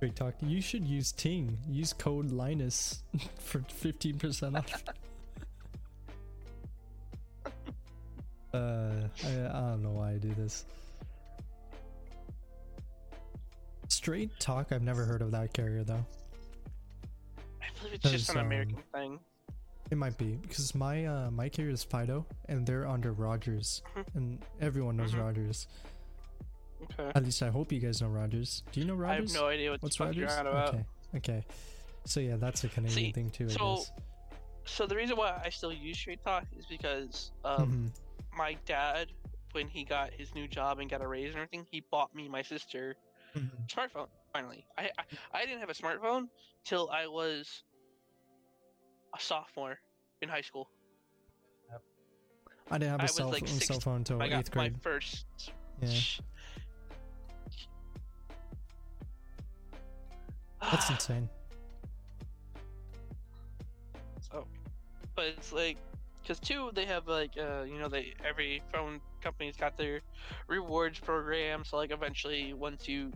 Great 0.00 0.14
talk. 0.14 0.34
You 0.42 0.60
should 0.60 0.86
use 0.86 1.12
Ting. 1.12 1.56
Use 1.68 1.92
code 1.92 2.30
Linus 2.30 3.02
for 3.38 3.60
15% 3.60 4.56
off. 4.58 4.84
uh, 8.54 8.58
I, 8.58 9.28
I 9.28 9.60
don't 9.70 9.82
know 9.82 9.90
why 9.90 10.10
I 10.12 10.16
do 10.18 10.32
this. 10.34 10.66
Straight 13.88 14.38
talk. 14.38 14.72
I've 14.72 14.82
never 14.82 15.04
heard 15.04 15.22
of 15.22 15.30
that 15.30 15.52
carrier 15.52 15.84
though. 15.84 16.04
I 17.62 17.66
believe 17.80 17.94
it's 17.94 18.10
just 18.10 18.30
an 18.30 18.38
um, 18.38 18.46
American 18.46 18.78
thing. 18.92 19.18
It 19.90 19.96
might 19.96 20.18
be 20.18 20.34
because 20.42 20.74
my 20.74 21.06
uh 21.06 21.30
my 21.30 21.48
carrier 21.48 21.70
is 21.70 21.84
Fido 21.84 22.26
and 22.48 22.66
they're 22.66 22.86
under 22.88 23.12
Rogers 23.12 23.82
Mhm. 23.96 24.04
and 24.16 24.38
everyone 24.60 24.96
knows 24.96 25.12
Mhm. 25.12 25.20
Rogers. 25.20 25.68
Okay. 26.92 27.10
At 27.14 27.24
least 27.24 27.42
I 27.42 27.48
hope 27.50 27.72
you 27.72 27.80
guys 27.80 28.00
know 28.00 28.08
Rogers. 28.08 28.62
Do 28.72 28.80
you 28.80 28.86
know 28.86 28.94
Rogers? 28.94 29.34
I 29.34 29.38
have 29.38 29.42
no 29.44 29.48
idea 29.48 29.70
what 29.72 29.82
What's 29.82 29.98
Rogers? 30.00 30.32
about. 30.38 30.68
Okay. 30.74 30.84
Okay. 31.16 31.44
So 32.04 32.20
yeah, 32.20 32.36
that's 32.36 32.62
a 32.64 32.68
Canadian 32.68 32.94
See, 33.06 33.12
thing 33.12 33.30
too. 33.30 33.46
I 33.46 33.48
so, 33.48 33.74
guess. 33.74 33.92
So 34.64 34.86
the 34.86 34.96
reason 34.96 35.16
why 35.16 35.40
I 35.44 35.48
still 35.50 35.72
use 35.72 35.98
Straight 35.98 36.22
Talk 36.22 36.44
is 36.56 36.66
because 36.66 37.32
um, 37.44 37.92
Mhm. 38.32 38.36
my 38.36 38.56
dad, 38.66 39.08
when 39.52 39.68
he 39.68 39.84
got 39.84 40.12
his 40.12 40.34
new 40.34 40.46
job 40.48 40.78
and 40.78 40.90
got 40.90 41.02
a 41.02 41.06
raise 41.08 41.28
and 41.28 41.36
everything, 41.36 41.66
he 41.70 41.80
bought 41.90 42.14
me 42.14 42.28
my 42.28 42.42
sister 42.42 42.96
Mhm. 43.34 43.50
smartphone. 43.68 44.08
Finally, 44.32 44.66
I, 44.76 44.90
I 44.98 45.04
I 45.32 45.44
didn't 45.46 45.60
have 45.60 45.70
a 45.70 45.74
smartphone 45.74 46.28
till 46.64 46.90
I 46.90 47.06
was 47.06 47.62
a 49.16 49.20
sophomore 49.20 49.78
in 50.20 50.28
high 50.28 50.42
school. 50.42 50.68
I 52.68 52.78
didn't 52.78 52.90
have 52.90 53.00
a 53.00 53.04
I 53.04 53.06
cell, 53.06 53.30
like, 53.30 53.46
phone, 53.46 53.60
cell 53.60 53.80
phone 53.80 53.96
until 53.98 54.20
I 54.20 54.28
got 54.28 54.40
eighth 54.40 54.54
my 54.56 54.68
grade. 54.68 54.82
first. 54.82 55.26
Yeah, 55.80 55.88
that's 60.70 60.90
insane. 60.90 61.28
So, 64.32 64.44
but 65.14 65.26
it's 65.26 65.52
like, 65.52 65.76
cause 66.26 66.40
two, 66.40 66.70
they 66.74 66.84
have 66.84 67.06
like, 67.06 67.30
uh, 67.38 67.62
you 67.62 67.78
know, 67.78 67.88
they 67.88 68.14
every 68.28 68.60
phone 68.72 69.00
company's 69.22 69.56
got 69.56 69.76
their 69.76 70.00
rewards 70.48 70.98
program. 70.98 71.64
So 71.64 71.76
like, 71.76 71.92
eventually, 71.92 72.52
once 72.52 72.88
you 72.88 73.12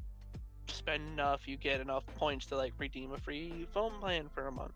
spend 0.69 1.03
enough, 1.13 1.49
you 1.49 1.57
get 1.57 1.81
enough 1.81 2.05
points 2.17 2.47
to 2.47 2.57
like 2.57 2.75
redeem 2.79 3.13
a 3.13 3.19
free 3.19 3.67
phone 3.73 3.99
plan 4.01 4.29
for 4.33 4.47
a 4.47 4.53
month. 4.53 4.75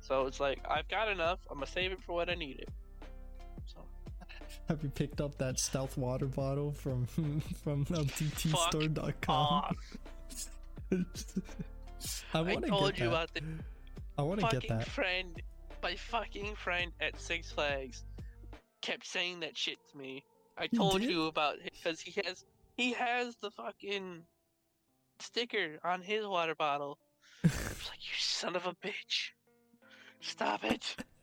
So 0.00 0.26
it's 0.26 0.40
like, 0.40 0.60
I've 0.68 0.88
got 0.88 1.08
enough. 1.08 1.40
I'm 1.50 1.56
gonna 1.56 1.66
save 1.66 1.92
it 1.92 2.02
for 2.02 2.14
when 2.14 2.30
I 2.30 2.34
need 2.34 2.60
it. 2.60 2.68
So 3.66 3.80
Have 4.68 4.82
you 4.82 4.88
picked 4.88 5.20
up 5.20 5.36
that 5.38 5.58
stealth 5.58 5.98
water 5.98 6.26
bottle 6.26 6.72
from 6.72 7.06
from 7.62 7.86
off. 9.28 9.76
I 12.34 12.38
I 12.38 12.42
want 12.42 12.64
to 12.64 12.70
told 12.70 12.90
get 12.92 12.98
you 13.00 13.04
that. 13.10 13.10
about 13.10 13.34
the 13.34 13.40
I 14.18 14.22
want 14.22 14.40
to 14.40 14.46
get 14.48 14.68
that. 14.68 14.86
friend. 14.86 15.42
My 15.82 15.94
fucking 15.94 16.54
friend 16.56 16.92
at 17.00 17.20
Six 17.20 17.52
Flags 17.52 18.04
kept 18.82 19.06
saying 19.06 19.40
that 19.40 19.56
shit 19.56 19.78
to 19.92 19.98
me. 19.98 20.24
I 20.58 20.66
told 20.68 21.00
did? 21.00 21.10
you 21.10 21.26
about 21.26 21.56
it 21.56 21.72
because 21.74 22.00
he 22.00 22.20
has 22.24 22.44
he 22.76 22.92
has 22.92 23.36
the 23.42 23.50
fucking 23.50 24.22
sticker 25.20 25.78
on 25.84 26.02
his 26.02 26.26
water 26.26 26.54
bottle. 26.54 26.98
Like 27.44 28.00
you 28.02 28.14
son 28.18 28.56
of 28.56 28.66
a 28.66 28.74
bitch. 28.74 29.30
Stop 30.20 30.64
it. 30.64 30.96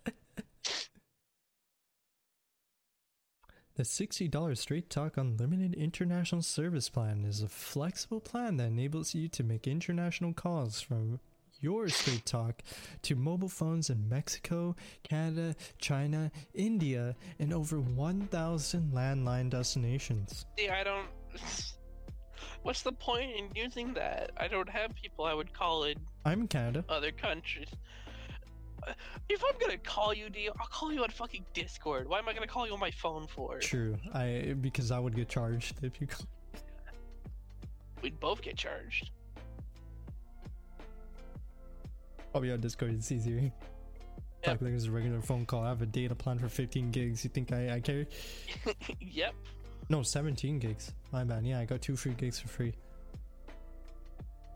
The 3.75 3.83
$60 3.83 4.55
Straight 4.55 4.89
Talk 4.91 5.17
Unlimited 5.17 5.73
International 5.73 6.43
Service 6.43 6.89
Plan 6.89 7.25
is 7.25 7.41
a 7.41 7.47
flexible 7.47 8.19
plan 8.19 8.57
that 8.57 8.67
enables 8.67 9.15
you 9.15 9.27
to 9.29 9.43
make 9.43 9.67
international 9.67 10.31
calls 10.31 10.79
from 10.79 11.19
your 11.59 11.89
Straight 11.89 12.23
Talk 12.23 12.61
to 13.01 13.15
mobile 13.15 13.49
phones 13.49 13.89
in 13.89 14.07
Mexico, 14.07 14.75
Canada, 15.01 15.55
China, 15.79 16.31
India, 16.53 17.15
and 17.39 17.51
over 17.51 17.79
1,000 17.79 18.91
landline 18.93 19.49
destinations. 19.49 20.45
See, 20.59 20.69
I 20.69 20.83
don't. 20.83 21.07
What's 22.61 22.83
the 22.83 22.91
point 22.91 23.31
in 23.35 23.49
using 23.55 23.93
that? 23.95 24.31
I 24.37 24.47
don't 24.47 24.69
have 24.69 24.93
people 24.93 25.25
I 25.25 25.33
would 25.33 25.51
call 25.51 25.85
in 25.85 25.95
I'm 26.25 26.41
in 26.41 26.47
Canada. 26.47 26.85
other 26.89 27.11
countries. 27.11 27.69
If 29.29 29.43
I'm 29.43 29.57
gonna 29.59 29.77
call 29.77 30.13
you, 30.13 30.29
D, 30.29 30.49
I'll 30.59 30.67
call 30.67 30.91
you 30.91 31.03
on 31.03 31.09
fucking 31.09 31.45
Discord. 31.53 32.07
Why 32.07 32.19
am 32.19 32.27
I 32.27 32.33
gonna 32.33 32.47
call 32.47 32.67
you 32.67 32.73
on 32.73 32.79
my 32.79 32.91
phone 32.91 33.27
for? 33.27 33.59
True. 33.59 33.97
I 34.13 34.55
because 34.59 34.91
I 34.91 34.99
would 34.99 35.15
get 35.15 35.29
charged 35.29 35.83
if 35.83 35.99
you 36.01 36.07
call. 36.07 36.27
We'd 38.01 38.19
both 38.19 38.41
get 38.41 38.57
charged. 38.57 39.11
I'll 42.35 42.41
be 42.41 42.51
on 42.51 42.59
Discord. 42.59 42.93
It's 42.93 43.11
easier. 43.11 43.51
Talk 44.43 44.61
like 44.61 44.73
it's 44.73 44.85
a 44.85 44.91
regular 44.91 45.21
phone 45.21 45.45
call. 45.45 45.63
I 45.63 45.69
have 45.69 45.81
a 45.81 45.85
data 45.85 46.13
plan 46.13 46.37
for 46.37 46.49
15 46.49 46.91
gigs. 46.91 47.23
You 47.23 47.29
think 47.29 47.53
I, 47.53 47.75
I 47.75 47.79
care? 47.79 48.05
yep. 48.99 49.33
No, 49.89 50.03
17 50.03 50.59
gigs. 50.59 50.93
My 51.11 51.23
bad. 51.23 51.45
Yeah, 51.45 51.59
I 51.59 51.65
got 51.65 51.81
two 51.81 51.95
free 51.95 52.13
gigs 52.13 52.39
for 52.39 52.49
free. 52.49 52.73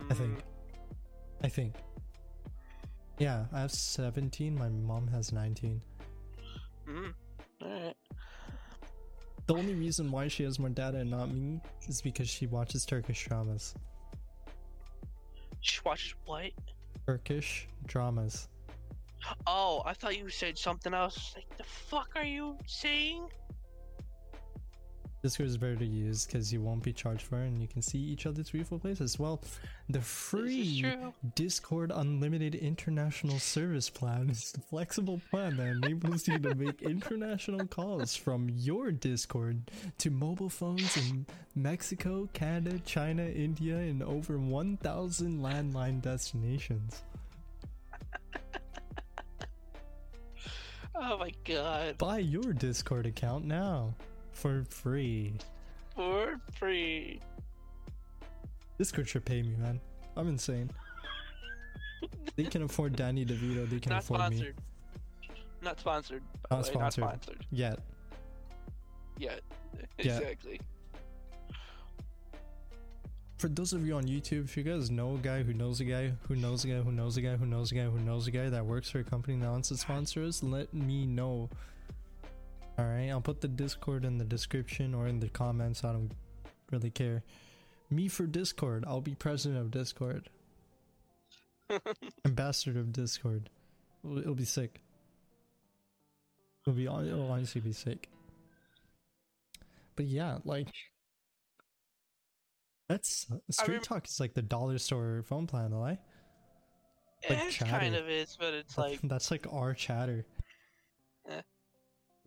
I 0.10 0.14
think. 0.14 0.34
Hmm. 0.34 0.40
I 1.44 1.48
think. 1.48 1.74
Yeah, 3.20 3.46
I 3.52 3.62
have 3.62 3.72
17. 3.72 4.56
My 4.56 4.70
mom 4.70 5.08
has 5.08 5.32
19. 5.32 5.82
Mm. 6.88 7.14
Alright. 7.64 7.96
The 9.48 9.56
only 9.56 9.76
reason 9.76 10.12
why 10.12 10.28
she 10.28 10.44
has 10.44 10.60
more 10.60 10.70
data 10.70 10.98
and 10.98 11.10
not 11.10 11.34
me 11.34 11.62
is 11.88 12.02
because 12.02 12.28
she 12.28 12.48
watches 12.48 12.86
Turkish 12.86 13.26
dramas. 13.28 13.74
She 15.62 15.80
watches 15.86 16.16
what? 16.26 16.52
Turkish 17.06 17.68
dramas. 17.86 18.50
Oh, 19.48 19.82
I 19.86 19.94
thought 19.94 20.18
you 20.18 20.30
said 20.30 20.58
something 20.58 20.94
else. 20.94 21.34
Like, 21.36 21.58
the 21.58 21.64
fuck 21.64 22.10
are 22.16 22.24
you 22.24 22.58
saying? 22.68 23.28
Discord 25.24 25.50
is 25.50 25.58
better 25.58 25.76
to 25.76 25.86
use 25.86 26.26
because 26.26 26.54
you 26.54 26.62
won't 26.62 26.84
be 26.84 26.94
charged 26.94 27.24
for 27.24 27.42
it 27.42 27.48
and 27.48 27.60
you 27.60 27.68
can 27.68 27.82
see 27.82 27.98
each 27.98 28.28
other's 28.28 28.52
beautiful 28.52 28.78
places. 28.78 29.18
Well, 29.18 29.42
the 29.90 30.00
free. 30.00 30.86
Discord 31.36 31.92
Unlimited 31.94 32.54
International 32.54 33.40
Service 33.40 33.90
Plan 33.90 34.30
is 34.30 34.52
the 34.52 34.62
flexible 34.62 35.20
plan 35.32 35.58
that 35.58 35.68
enables 35.68 36.28
you 36.28 36.38
to 36.38 36.54
make 36.54 36.84
international 36.84 37.66
calls 37.66 38.16
from 38.16 38.48
your 38.50 38.92
Discord 38.92 39.72
to 39.98 40.12
mobile 40.12 40.50
phones 40.50 40.96
in 40.98 41.26
Mexico, 41.56 42.30
Canada, 42.34 42.80
China, 42.86 43.24
India, 43.24 43.78
and 43.78 44.04
over 44.04 44.38
1,000 44.38 45.42
landline 45.42 46.02
destinations. 46.02 47.02
Oh 51.00 51.16
my 51.20 51.32
god. 51.46 52.00
Buy 52.00 52.18
your 52.18 52.54
Discord 52.54 53.06
account 53.06 53.46
now 53.46 53.94
for 54.38 54.64
free. 54.70 55.34
For 55.96 56.40
free. 56.54 57.20
Discord 58.78 59.10
should 59.10 59.26
pay 59.26 59.42
me, 59.42 59.56
man. 59.58 59.80
I'm 60.16 60.28
insane. 60.30 60.70
They 62.36 62.44
can 62.44 62.62
afford 62.62 62.96
Danny 62.96 63.26
DeVito. 63.26 63.68
They 63.68 63.80
can 63.80 63.90
Not 63.92 64.04
afford 64.04 64.30
me. 64.30 64.38
sponsored. 64.38 64.56
Not 65.64 65.80
sponsored. 65.80 66.22
Not 66.52 66.60
way, 66.60 66.70
sponsored. 66.70 67.04
Not 67.04 67.14
sponsored. 67.24 67.46
Yet. 67.52 67.80
Yet. 69.18 69.42
Yeah. 69.98 70.18
Exactly. 70.20 70.62
For 73.40 73.48
those 73.48 73.74
of 73.74 73.86
you 73.86 73.96
on 73.96 74.04
YouTube, 74.06 74.46
if 74.46 74.58
you 74.58 74.64
guys 74.64 74.90
know 74.92 75.16
a 75.16 75.18
guy 75.18 75.42
who 75.44 75.54
knows 75.54 75.80
a 75.80 75.84
guy 75.86 76.12
who 76.28 76.36
knows 76.36 76.64
a 76.64 76.68
guy 76.68 76.82
who 76.82 76.92
knows 76.92 77.18
a 77.18 77.22
guy 77.22 77.36
who 77.36 77.46
knows 77.46 77.72
a 77.72 77.76
guy 77.76 77.86
who 77.86 78.00
knows 78.00 78.28
a 78.28 78.32
guy 78.32 78.50
that 78.50 78.66
works 78.66 78.90
for 78.90 79.00
a 79.00 79.04
company 79.04 79.38
that 79.38 79.50
wants 79.50 79.70
to 79.70 79.78
sponsor 79.78 80.24
us, 80.24 80.44
let 80.44 80.74
me 80.74 81.06
know. 81.06 81.50
All 82.78 82.86
right, 82.86 83.10
I'll 83.10 83.22
put 83.22 83.42
the 83.42 83.48
Discord 83.48 84.06
in 84.06 84.18
the 84.18 84.26
description 84.26 84.94
or 84.94 85.08
in 85.08 85.20
the 85.20 85.30
comments. 85.30 85.84
I 85.84 85.94
don't 85.94 86.12
really 86.72 86.92
care. 86.92 87.24
Me 87.90 88.08
for 88.08 88.28
Discord. 88.28 88.84
I'll 88.88 89.02
be 89.02 89.16
president 89.16 89.60
of 89.60 89.72
Discord, 89.72 90.30
ambassador 92.26 92.80
of 92.80 92.94
Discord. 92.94 93.50
It'll, 94.04 94.20
it'll 94.20 94.36
be 94.36 94.46
sick. 94.46 94.82
It'll 96.66 96.76
be 96.76 96.86
it'll 96.86 97.32
honestly 97.32 97.62
be 97.62 97.72
sick. 97.72 98.10
But 99.96 100.06
yeah, 100.06 100.38
like 100.46 100.68
that's 102.88 103.28
street 103.50 103.74
rem- 103.76 103.82
Talk 103.82 104.06
is 104.06 104.20
like 104.20 104.34
the 104.34 104.42
dollar 104.42 104.78
store 104.78 105.24
phone 105.28 105.48
plan, 105.48 105.72
though. 105.72 105.86
Eh? 105.86 105.96
Like 107.28 107.40
it 107.40 107.58
kind 107.58 107.96
of 107.96 108.08
is, 108.08 108.38
but 108.40 108.54
it's 108.54 108.78
like 108.78 109.00
that's 109.04 109.32
like 109.32 109.48
our 109.52 109.74
chatter. 109.74 110.26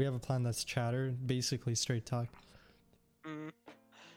We 0.00 0.06
have 0.06 0.14
a 0.14 0.18
plan 0.18 0.42
that's 0.42 0.64
Chatr, 0.64 1.14
basically 1.26 1.74
straight 1.74 2.06
talk. 2.06 2.26
Mm. 3.26 3.50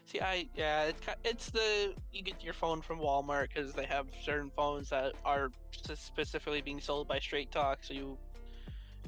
See, 0.05 0.21
I 0.21 0.47
yeah, 0.55 0.83
it's 0.83 1.01
it's 1.25 1.49
the 1.49 1.93
you 2.09 2.23
get 2.23 2.41
your 2.41 2.53
phone 2.53 2.81
from 2.81 2.99
Walmart 2.99 3.49
because 3.49 3.73
they 3.73 3.83
have 3.87 4.07
certain 4.23 4.49
phones 4.55 4.91
that 4.91 5.11
are 5.25 5.49
specifically 5.73 6.61
being 6.61 6.79
sold 6.79 7.09
by 7.09 7.19
Straight 7.19 7.51
Talk, 7.51 7.79
so 7.81 7.93
you 7.93 8.17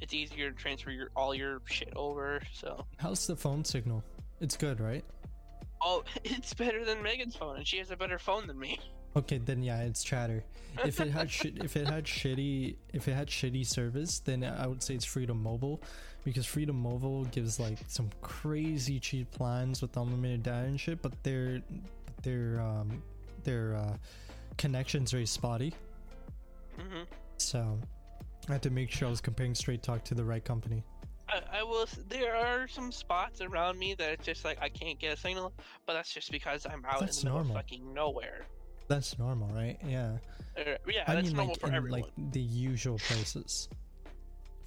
it's 0.02 0.14
easier 0.14 0.52
to 0.52 0.58
transfer 0.58 0.92
your 0.92 1.12
all 1.16 1.34
your 1.34 1.62
shit 1.64 1.94
over. 1.96 2.42
So 2.52 2.86
How's 2.98 3.26
the 3.26 3.38
phone 3.38 3.64
signal? 3.64 4.04
It's 4.42 4.58
good, 4.58 4.82
right? 4.82 5.06
oh, 5.82 6.04
it's 6.26 6.54
better 6.54 6.84
than 6.84 7.02
Megan's 7.02 7.38
phone, 7.38 7.56
and 7.56 7.66
she 7.66 7.78
has 7.78 7.90
a 7.90 7.96
better 7.96 8.20
phone 8.20 8.48
than 8.48 8.60
me. 8.60 8.82
Okay, 9.16 9.38
then 9.38 9.64
yeah, 9.64 9.82
it's 9.82 10.04
Chatr. 10.04 10.42
If 10.84 11.00
it 11.00 11.10
had 11.10 11.32
shi 11.32 11.54
if 11.64 11.78
it 11.78 11.88
had 11.88 12.04
shitty 12.04 12.76
if 12.94 13.08
it 13.08 13.14
had 13.14 13.28
shitty 13.28 13.66
service, 13.66 14.20
then 14.20 14.44
I 14.44 14.68
would 14.68 14.84
say 14.84 14.94
it's 14.94 15.06
Freedom 15.06 15.42
Mobile, 15.42 15.82
because 16.26 16.46
Freedom 16.46 16.76
Mobile 16.76 17.24
gives 17.26 17.60
like 17.60 17.78
some 17.88 18.10
crazy 18.22 19.00
cheap 19.00 19.32
plans 19.32 19.82
with 19.82 19.96
unlimited 19.96 20.44
data 20.44 20.66
and 20.66 20.80
shit, 20.80 21.02
but 21.02 21.12
their 21.24 21.62
their 22.24 22.60
um 22.60 23.02
their 23.46 23.76
uh, 23.76 23.96
connection's 24.58 25.12
very 25.12 25.26
spotty. 25.26 25.74
hmm 26.78 27.04
So 27.38 27.80
I 28.50 28.54
had 28.54 28.64
to 28.64 28.70
make 28.70 28.92
sure 28.92 29.08
I 29.08 29.12
was 29.12 29.22
comparing 29.22 29.56
Straight 29.56 29.82
Talk 29.82 30.04
to 30.06 30.16
the 30.16 30.26
right 30.26 30.44
company. 30.44 30.84
I, 31.30 31.60
I 31.60 31.64
will. 31.64 31.88
There 32.10 32.36
are 32.36 32.68
some 32.68 32.92
spots 32.92 33.40
around 33.42 33.80
me 33.80 33.96
that 33.96 34.12
it's 34.12 34.26
just 34.26 34.44
like 34.44 34.58
I 34.62 34.68
can't 34.70 35.00
get 35.00 35.18
a 35.18 35.18
signal, 35.18 35.54
but 35.86 35.94
that's 35.94 36.14
just 36.14 36.32
because 36.32 36.66
I'm 36.70 36.84
out 36.86 37.00
That's 37.00 37.24
in 37.24 37.30
the 37.30 37.34
middle 37.34 37.52
of 37.52 37.56
fucking 37.56 37.94
nowhere. 37.94 38.46
That's 38.88 39.18
normal, 39.18 39.48
right? 39.50 39.78
Yeah. 39.88 40.18
Uh, 40.58 40.76
yeah, 40.88 41.04
I 41.08 41.16
that's 41.16 41.28
mean, 41.28 41.36
normal 41.36 41.54
like 41.54 41.60
for 41.62 41.68
in 41.68 41.74
everyone. 41.74 42.02
like 42.02 42.12
the 42.32 42.40
usual 42.42 42.98
places. 43.00 43.68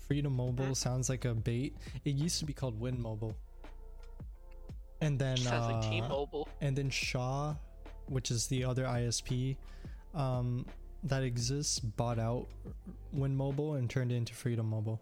Freedom 0.06 0.34
Mobile 0.34 0.66
Mhm. 0.66 0.76
sounds 0.76 1.08
like 1.08 1.24
a 1.24 1.34
bait. 1.34 1.76
It 2.04 2.14
used 2.14 2.38
to 2.40 2.44
be 2.46 2.52
called 2.52 2.78
Wind 2.80 2.98
Mobile, 2.98 3.34
and 5.00 5.18
then 5.18 5.36
Sounds 5.36 5.66
like 5.66 5.84
uh, 5.84 5.90
T-Mobile. 5.90 6.48
and 6.60 6.76
then 6.76 6.90
Shaw, 6.90 7.54
which 8.06 8.30
is 8.30 8.46
the 8.48 8.64
other 8.64 8.84
ISP 8.84 9.56
um, 10.14 10.64
that 11.04 11.22
exists, 11.22 11.78
bought 11.78 12.18
out 12.18 12.48
Wind 13.12 13.36
Mobile 13.36 13.74
and 13.74 13.88
turned 13.88 14.10
it 14.10 14.16
into 14.16 14.34
Freedom 14.34 14.66
Mobile. 14.68 15.00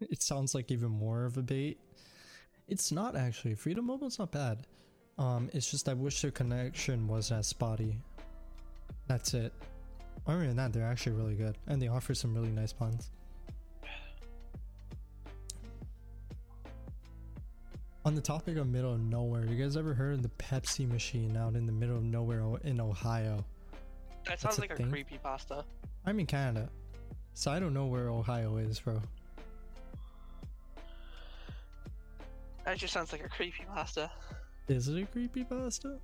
It 0.00 0.22
sounds 0.22 0.54
like 0.54 0.70
even 0.70 0.90
more 0.90 1.24
of 1.24 1.36
a 1.36 1.42
bait. 1.42 1.78
It's 2.68 2.90
not 2.92 3.16
actually. 3.16 3.54
Freedom 3.54 3.84
Mobile's 3.84 4.18
not 4.18 4.30
bad. 4.30 4.66
Um, 5.18 5.50
it's 5.52 5.70
just 5.70 5.88
I 5.88 5.94
wish 5.94 6.22
their 6.22 6.30
connection 6.30 7.06
wasn't 7.06 7.40
as 7.40 7.46
spotty. 7.46 8.00
That's 9.06 9.34
it. 9.34 9.52
Other 10.26 10.46
than 10.46 10.56
that, 10.56 10.72
they're 10.72 10.86
actually 10.86 11.12
really 11.12 11.34
good, 11.34 11.58
and 11.66 11.80
they 11.80 11.88
offer 11.88 12.14
some 12.14 12.34
really 12.34 12.48
nice 12.48 12.72
plans. 12.72 13.10
On 18.06 18.14
the 18.14 18.20
topic 18.20 18.56
of 18.56 18.66
middle 18.66 18.92
of 18.92 19.00
nowhere, 19.00 19.46
you 19.46 19.56
guys 19.62 19.76
ever 19.76 19.94
heard 19.94 20.14
of 20.14 20.22
the 20.22 20.28
Pepsi 20.30 20.86
machine 20.88 21.36
out 21.36 21.54
in 21.54 21.64
the 21.64 21.72
middle 21.72 21.96
of 21.96 22.02
nowhere 22.04 22.42
in 22.62 22.80
Ohio? 22.80 23.44
That 24.26 24.40
sounds 24.40 24.58
a 24.58 24.62
like 24.62 24.72
a 24.72 24.76
thing? 24.76 24.90
creepy 24.90 25.18
pasta. 25.18 25.64
I'm 26.04 26.20
in 26.20 26.26
Canada, 26.26 26.68
so 27.32 27.50
I 27.50 27.58
don't 27.58 27.72
know 27.72 27.86
where 27.86 28.08
Ohio 28.10 28.56
is, 28.56 28.80
bro. 28.80 29.00
That 32.64 32.78
just 32.78 32.92
sounds 32.92 33.12
like 33.12 33.24
a 33.24 33.28
creepy 33.28 33.64
pasta. 33.74 34.10
Is 34.68 34.88
it 34.88 35.02
a 35.02 35.06
creepy 35.06 35.44
pasta? 35.44 35.98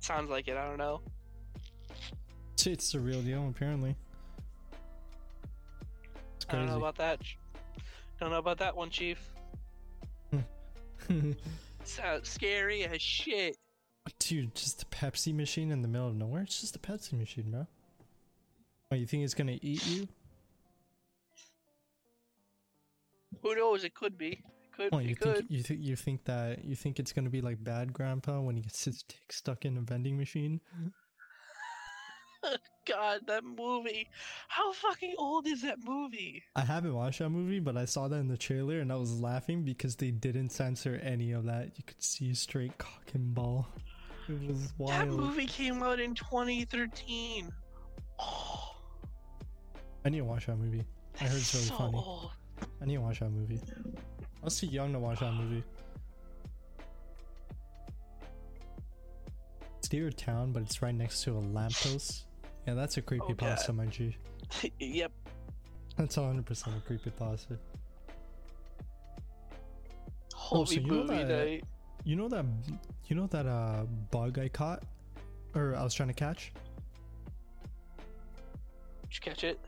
Sounds 0.00 0.30
like 0.30 0.48
it. 0.48 0.56
I 0.56 0.66
don't 0.66 0.78
know. 0.78 1.00
It's 2.66 2.92
the 2.92 3.00
real 3.00 3.22
deal, 3.22 3.48
apparently. 3.48 3.96
It's 6.36 6.46
I 6.48 6.56
don't 6.56 6.66
know 6.66 6.78
about 6.78 6.96
that. 6.96 7.20
Don't 8.18 8.30
know 8.30 8.38
about 8.38 8.58
that 8.58 8.76
one, 8.76 8.90
Chief. 8.90 9.18
Sounds 11.84 12.28
scary 12.28 12.84
as 12.84 13.00
shit. 13.00 13.56
Dude, 14.18 14.54
just 14.54 14.82
a 14.82 14.86
Pepsi 14.86 15.34
machine 15.34 15.70
in 15.70 15.82
the 15.82 15.88
middle 15.88 16.08
of 16.08 16.16
nowhere? 16.16 16.42
It's 16.42 16.60
just 16.60 16.76
a 16.76 16.78
Pepsi 16.78 17.14
machine, 17.14 17.50
bro. 17.50 17.66
Oh, 18.92 18.96
you 18.96 19.06
think 19.06 19.24
it's 19.24 19.34
gonna 19.34 19.58
eat 19.62 19.86
you? 19.86 20.08
Who 23.42 23.54
knows? 23.54 23.84
It 23.84 23.94
could 23.94 24.18
be. 24.18 24.42
Could 24.88 25.04
you 25.04 25.14
good. 25.14 25.36
think 25.36 25.50
you 25.50 25.62
think 25.62 25.80
you 25.82 25.96
think 25.96 26.24
that 26.24 26.64
you 26.64 26.74
think 26.74 26.98
it's 26.98 27.12
gonna 27.12 27.30
be 27.30 27.40
like 27.40 27.62
bad 27.62 27.92
grandpa 27.92 28.40
when 28.40 28.56
he 28.56 28.62
gets 28.62 28.84
his 28.84 29.02
dick 29.02 29.32
stuck 29.32 29.64
in 29.64 29.76
a 29.76 29.80
vending 29.80 30.16
machine? 30.16 30.60
God, 32.86 33.20
that 33.26 33.44
movie. 33.44 34.08
How 34.48 34.72
fucking 34.72 35.14
old 35.18 35.46
is 35.46 35.62
that 35.62 35.78
movie? 35.84 36.42
I 36.56 36.62
haven't 36.62 36.94
watched 36.94 37.18
that 37.18 37.28
movie, 37.30 37.60
but 37.60 37.76
I 37.76 37.84
saw 37.84 38.08
that 38.08 38.16
in 38.16 38.28
the 38.28 38.38
trailer 38.38 38.80
and 38.80 38.90
I 38.90 38.96
was 38.96 39.20
laughing 39.20 39.62
because 39.62 39.96
they 39.96 40.10
didn't 40.10 40.50
censor 40.50 40.98
any 41.02 41.32
of 41.32 41.44
that. 41.44 41.76
You 41.76 41.84
could 41.86 42.02
see 42.02 42.30
a 42.30 42.34
straight 42.34 42.76
cock 42.78 43.10
and 43.12 43.34
ball. 43.34 43.68
It 44.28 44.48
was 44.48 44.72
That 44.86 45.08
movie 45.08 45.46
came 45.46 45.82
out 45.82 46.00
in 46.00 46.14
2013. 46.14 47.52
Oh, 48.18 48.76
I 50.04 50.08
need 50.08 50.18
to 50.18 50.24
watch 50.24 50.46
that 50.46 50.56
movie. 50.56 50.84
I 51.20 51.24
heard 51.24 51.36
it's 51.36 51.54
really 51.54 51.66
so 51.66 51.74
funny. 51.74 51.96
old. 51.96 52.30
I 52.80 52.86
need 52.86 52.94
to 52.94 53.00
watch 53.00 53.20
that 53.20 53.30
movie. 53.30 53.60
I 54.40 54.44
was 54.44 54.58
too 54.58 54.66
young 54.66 54.92
to 54.92 54.98
watch 54.98 55.20
that 55.20 55.32
movie. 55.34 55.62
It's 59.78 59.92
near 59.92 60.08
a 60.08 60.12
town, 60.12 60.52
but 60.52 60.62
it's 60.62 60.80
right 60.82 60.94
next 60.94 61.22
to 61.24 61.32
a 61.36 61.40
lamppost. 61.40 62.26
Yeah, 62.66 62.74
that's 62.74 62.96
a 62.96 63.02
creepy 63.02 63.34
pasta, 63.34 63.72
my 63.72 63.86
G. 63.86 64.16
yep. 64.78 65.12
That's 65.96 66.16
100% 66.16 66.76
a 66.76 66.80
creepy 66.80 67.10
pasta. 67.10 67.58
Holy 70.34 70.62
Oh, 70.62 70.64
so 70.64 70.74
you 70.74 70.86
know 70.86 71.06
that- 71.06 71.28
night. 71.28 71.64
You 72.02 72.16
know 72.16 72.28
that 72.28 72.46
you 73.08 73.14
know 73.14 73.26
that 73.26 73.44
uh 73.46 73.84
bug 74.10 74.38
I 74.38 74.48
caught 74.48 74.84
or 75.54 75.76
I 75.76 75.82
was 75.84 75.92
trying 75.92 76.08
to 76.08 76.14
catch? 76.14 76.50
Did 79.02 79.14
you 79.16 79.20
catch 79.20 79.44
it? 79.44 79.60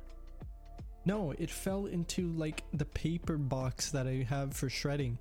No, 1.05 1.35
it 1.39 1.51
fell 1.51 1.87
into 1.87 2.33
like 2.33 2.63
the 2.73 2.85
paper 2.85 3.37
box 3.37 3.91
that 3.91 4.07
I 4.07 4.27
have 4.29 4.55
for 4.55 4.69
shredding. 4.69 5.19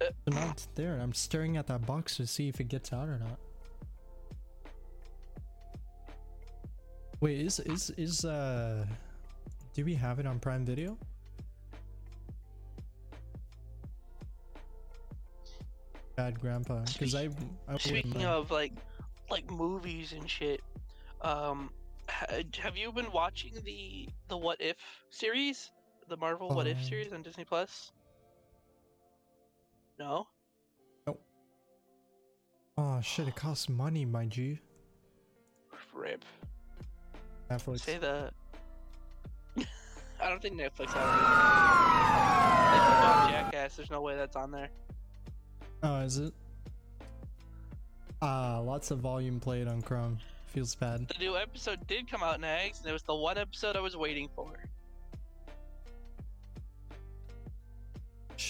Uh, 0.00 0.06
So 0.26 0.34
now 0.34 0.50
it's 0.50 0.68
there. 0.74 0.98
I'm 1.00 1.14
staring 1.14 1.56
at 1.56 1.66
that 1.68 1.86
box 1.86 2.16
to 2.16 2.26
see 2.26 2.48
if 2.48 2.60
it 2.60 2.68
gets 2.68 2.92
out 2.92 3.08
or 3.08 3.18
not. 3.18 3.38
Wait, 7.20 7.40
is 7.40 7.58
is 7.60 7.90
is 7.96 8.24
uh 8.24 8.84
do 9.74 9.84
we 9.84 9.94
have 9.94 10.18
it 10.18 10.26
on 10.26 10.38
Prime 10.38 10.64
Video? 10.64 10.96
Bad 16.16 16.40
grandpa. 16.40 16.80
Because 16.92 17.14
I 17.14 17.28
I 17.68 17.78
Speaking 17.78 18.24
of 18.24 18.50
like, 18.50 18.72
like 19.30 19.48
movies 19.50 20.12
and 20.12 20.28
shit, 20.28 20.62
um, 21.22 21.70
have 22.08 22.76
you 22.76 22.92
been 22.92 23.10
watching 23.12 23.52
the 23.64 24.08
the 24.28 24.36
What 24.36 24.60
If 24.60 24.76
series, 25.10 25.70
the 26.08 26.16
Marvel 26.16 26.48
What 26.48 26.66
If 26.66 26.78
Um, 26.78 26.84
series 26.84 27.12
on 27.12 27.22
Disney 27.22 27.44
Plus? 27.44 27.92
No. 29.98 30.26
Oh 32.80 33.00
shit, 33.00 33.26
it 33.26 33.34
costs 33.34 33.68
money, 33.68 34.04
mind 34.04 34.36
you. 34.36 34.56
Rip. 35.92 36.24
Netflix. 37.50 37.80
Say 37.80 37.98
the. 37.98 38.30
I 40.20 40.28
don't 40.28 40.40
think 40.40 40.54
Netflix 40.54 40.90
has 40.90 41.04
it. 43.26 43.32
Jackass. 43.32 43.74
There's 43.76 43.90
no 43.90 44.00
way 44.00 44.14
that's 44.14 44.36
on 44.36 44.52
there. 44.52 44.68
Oh, 45.82 45.96
is 46.02 46.18
it? 46.18 46.32
Ah, 48.22 48.60
lots 48.60 48.92
of 48.92 49.00
volume 49.00 49.40
played 49.40 49.66
on 49.66 49.82
Chrome. 49.82 50.18
Feels 50.48 50.74
bad. 50.74 51.08
The 51.08 51.18
new 51.18 51.36
episode 51.36 51.86
did 51.86 52.10
come 52.10 52.22
out 52.22 52.40
next, 52.40 52.80
and 52.80 52.88
it 52.88 52.92
was 52.92 53.02
the 53.02 53.14
one 53.14 53.36
episode 53.36 53.76
I 53.76 53.80
was 53.80 53.96
waiting 53.96 54.28
for. 54.34 54.52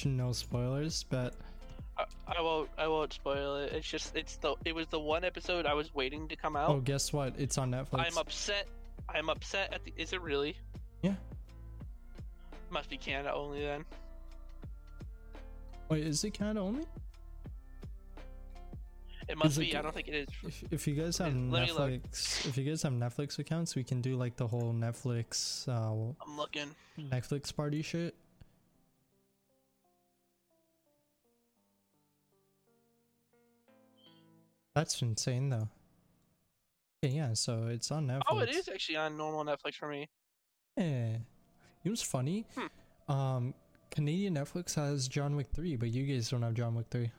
No 0.04 0.32
spoilers, 0.32 1.04
but 1.04 1.34
I, 1.98 2.04
I 2.38 2.40
won't. 2.40 2.70
I 2.78 2.86
won't 2.86 3.12
spoil 3.12 3.56
it. 3.56 3.72
It's 3.72 3.88
just. 3.88 4.14
It's 4.14 4.36
the. 4.36 4.54
It 4.64 4.74
was 4.74 4.86
the 4.86 5.00
one 5.00 5.24
episode 5.24 5.66
I 5.66 5.74
was 5.74 5.92
waiting 5.94 6.28
to 6.28 6.36
come 6.36 6.54
out. 6.56 6.70
oh, 6.70 6.80
guess 6.80 7.12
what? 7.12 7.34
It's 7.36 7.58
on 7.58 7.72
Netflix. 7.72 8.06
I'm 8.06 8.18
upset. 8.18 8.68
I'm 9.08 9.28
upset 9.28 9.72
at 9.72 9.84
the. 9.84 9.92
Is 9.96 10.12
it 10.12 10.20
really? 10.20 10.56
Yeah. 11.02 11.14
Must 12.70 12.88
be 12.88 12.96
Canada 12.96 13.34
only 13.34 13.62
then. 13.62 13.84
Wait, 15.88 16.06
is 16.06 16.22
it 16.22 16.30
Canada 16.30 16.60
only? 16.60 16.84
It 19.28 19.36
must 19.36 19.58
it 19.58 19.60
be. 19.60 19.76
I 19.76 19.82
don't 19.82 19.94
think 19.94 20.08
it 20.08 20.14
is. 20.14 20.28
If, 20.42 20.72
if 20.72 20.86
you 20.88 20.94
guys 20.94 21.18
have 21.18 21.34
Let. 21.34 21.68
Netflix, 21.68 22.46
if 22.46 22.56
you 22.56 22.64
guys 22.64 22.82
have 22.82 22.92
Netflix 22.92 23.38
accounts, 23.38 23.76
we 23.76 23.84
can 23.84 24.00
do 24.00 24.16
like 24.16 24.36
the 24.36 24.46
whole 24.46 24.72
Netflix, 24.72 25.68
uh, 25.68 26.14
I'm 26.26 26.36
looking. 26.36 26.74
Netflix 26.98 27.54
party 27.54 27.82
shit. 27.82 28.14
That's 34.74 35.02
insane 35.02 35.50
though. 35.50 35.68
Okay, 37.04 37.14
yeah, 37.14 37.34
so 37.34 37.66
it's 37.66 37.90
on 37.90 38.06
Netflix. 38.06 38.22
Oh, 38.30 38.38
it 38.38 38.50
is 38.50 38.68
actually 38.68 38.96
on 38.96 39.16
normal 39.16 39.44
Netflix 39.44 39.74
for 39.74 39.88
me. 39.88 40.08
Yeah. 40.76 41.16
It 41.84 41.90
was 41.90 42.02
funny? 42.02 42.46
Hmm. 42.56 43.12
Um, 43.12 43.54
Canadian 43.90 44.34
Netflix 44.34 44.74
has 44.74 45.08
John 45.08 45.36
Wick 45.36 45.48
3, 45.54 45.76
but 45.76 45.90
you 45.90 46.04
guys 46.04 46.30
don't 46.30 46.42
have 46.42 46.54
John 46.54 46.74
Wick 46.74 46.86
3. 46.90 47.10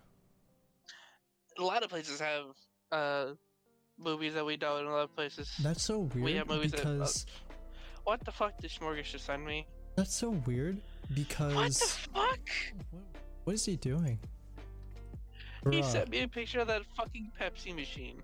A 1.60 1.64
lot 1.64 1.84
of 1.84 1.90
places 1.90 2.20
have 2.20 2.46
uh 2.92 3.34
movies 3.98 4.34
that 4.34 4.46
we 4.46 4.56
don't. 4.58 4.80
In 4.82 4.88
a 4.88 4.92
lot 4.92 5.04
of 5.04 5.16
places. 5.16 5.52
That's 5.62 5.84
so 5.84 6.00
weird 6.00 6.24
We 6.24 6.34
have 6.36 6.48
movies 6.48 6.72
that- 6.72 6.86
uh, 6.86 6.94
because 6.94 7.26
What 8.06 8.24
the 8.26 8.32
fuck 8.32 8.58
did 8.62 8.72
Smorgas 8.72 9.12
just 9.12 9.26
send 9.26 9.46
me? 9.46 9.68
that's 9.96 10.16
so 10.16 10.30
weird 10.48 10.80
because 11.14 11.54
What 11.54 11.72
the 11.74 11.86
fuck? 12.14 12.50
What, 12.92 13.04
what 13.44 13.54
is 13.56 13.66
he 13.66 13.76
doing? 13.76 14.18
He 15.70 15.82
Bruh, 15.82 15.84
sent 15.92 16.10
me 16.10 16.22
a 16.22 16.28
picture 16.28 16.62
of 16.62 16.68
that 16.68 16.84
fucking 16.96 17.32
Pepsi 17.40 17.76
machine. 17.76 18.22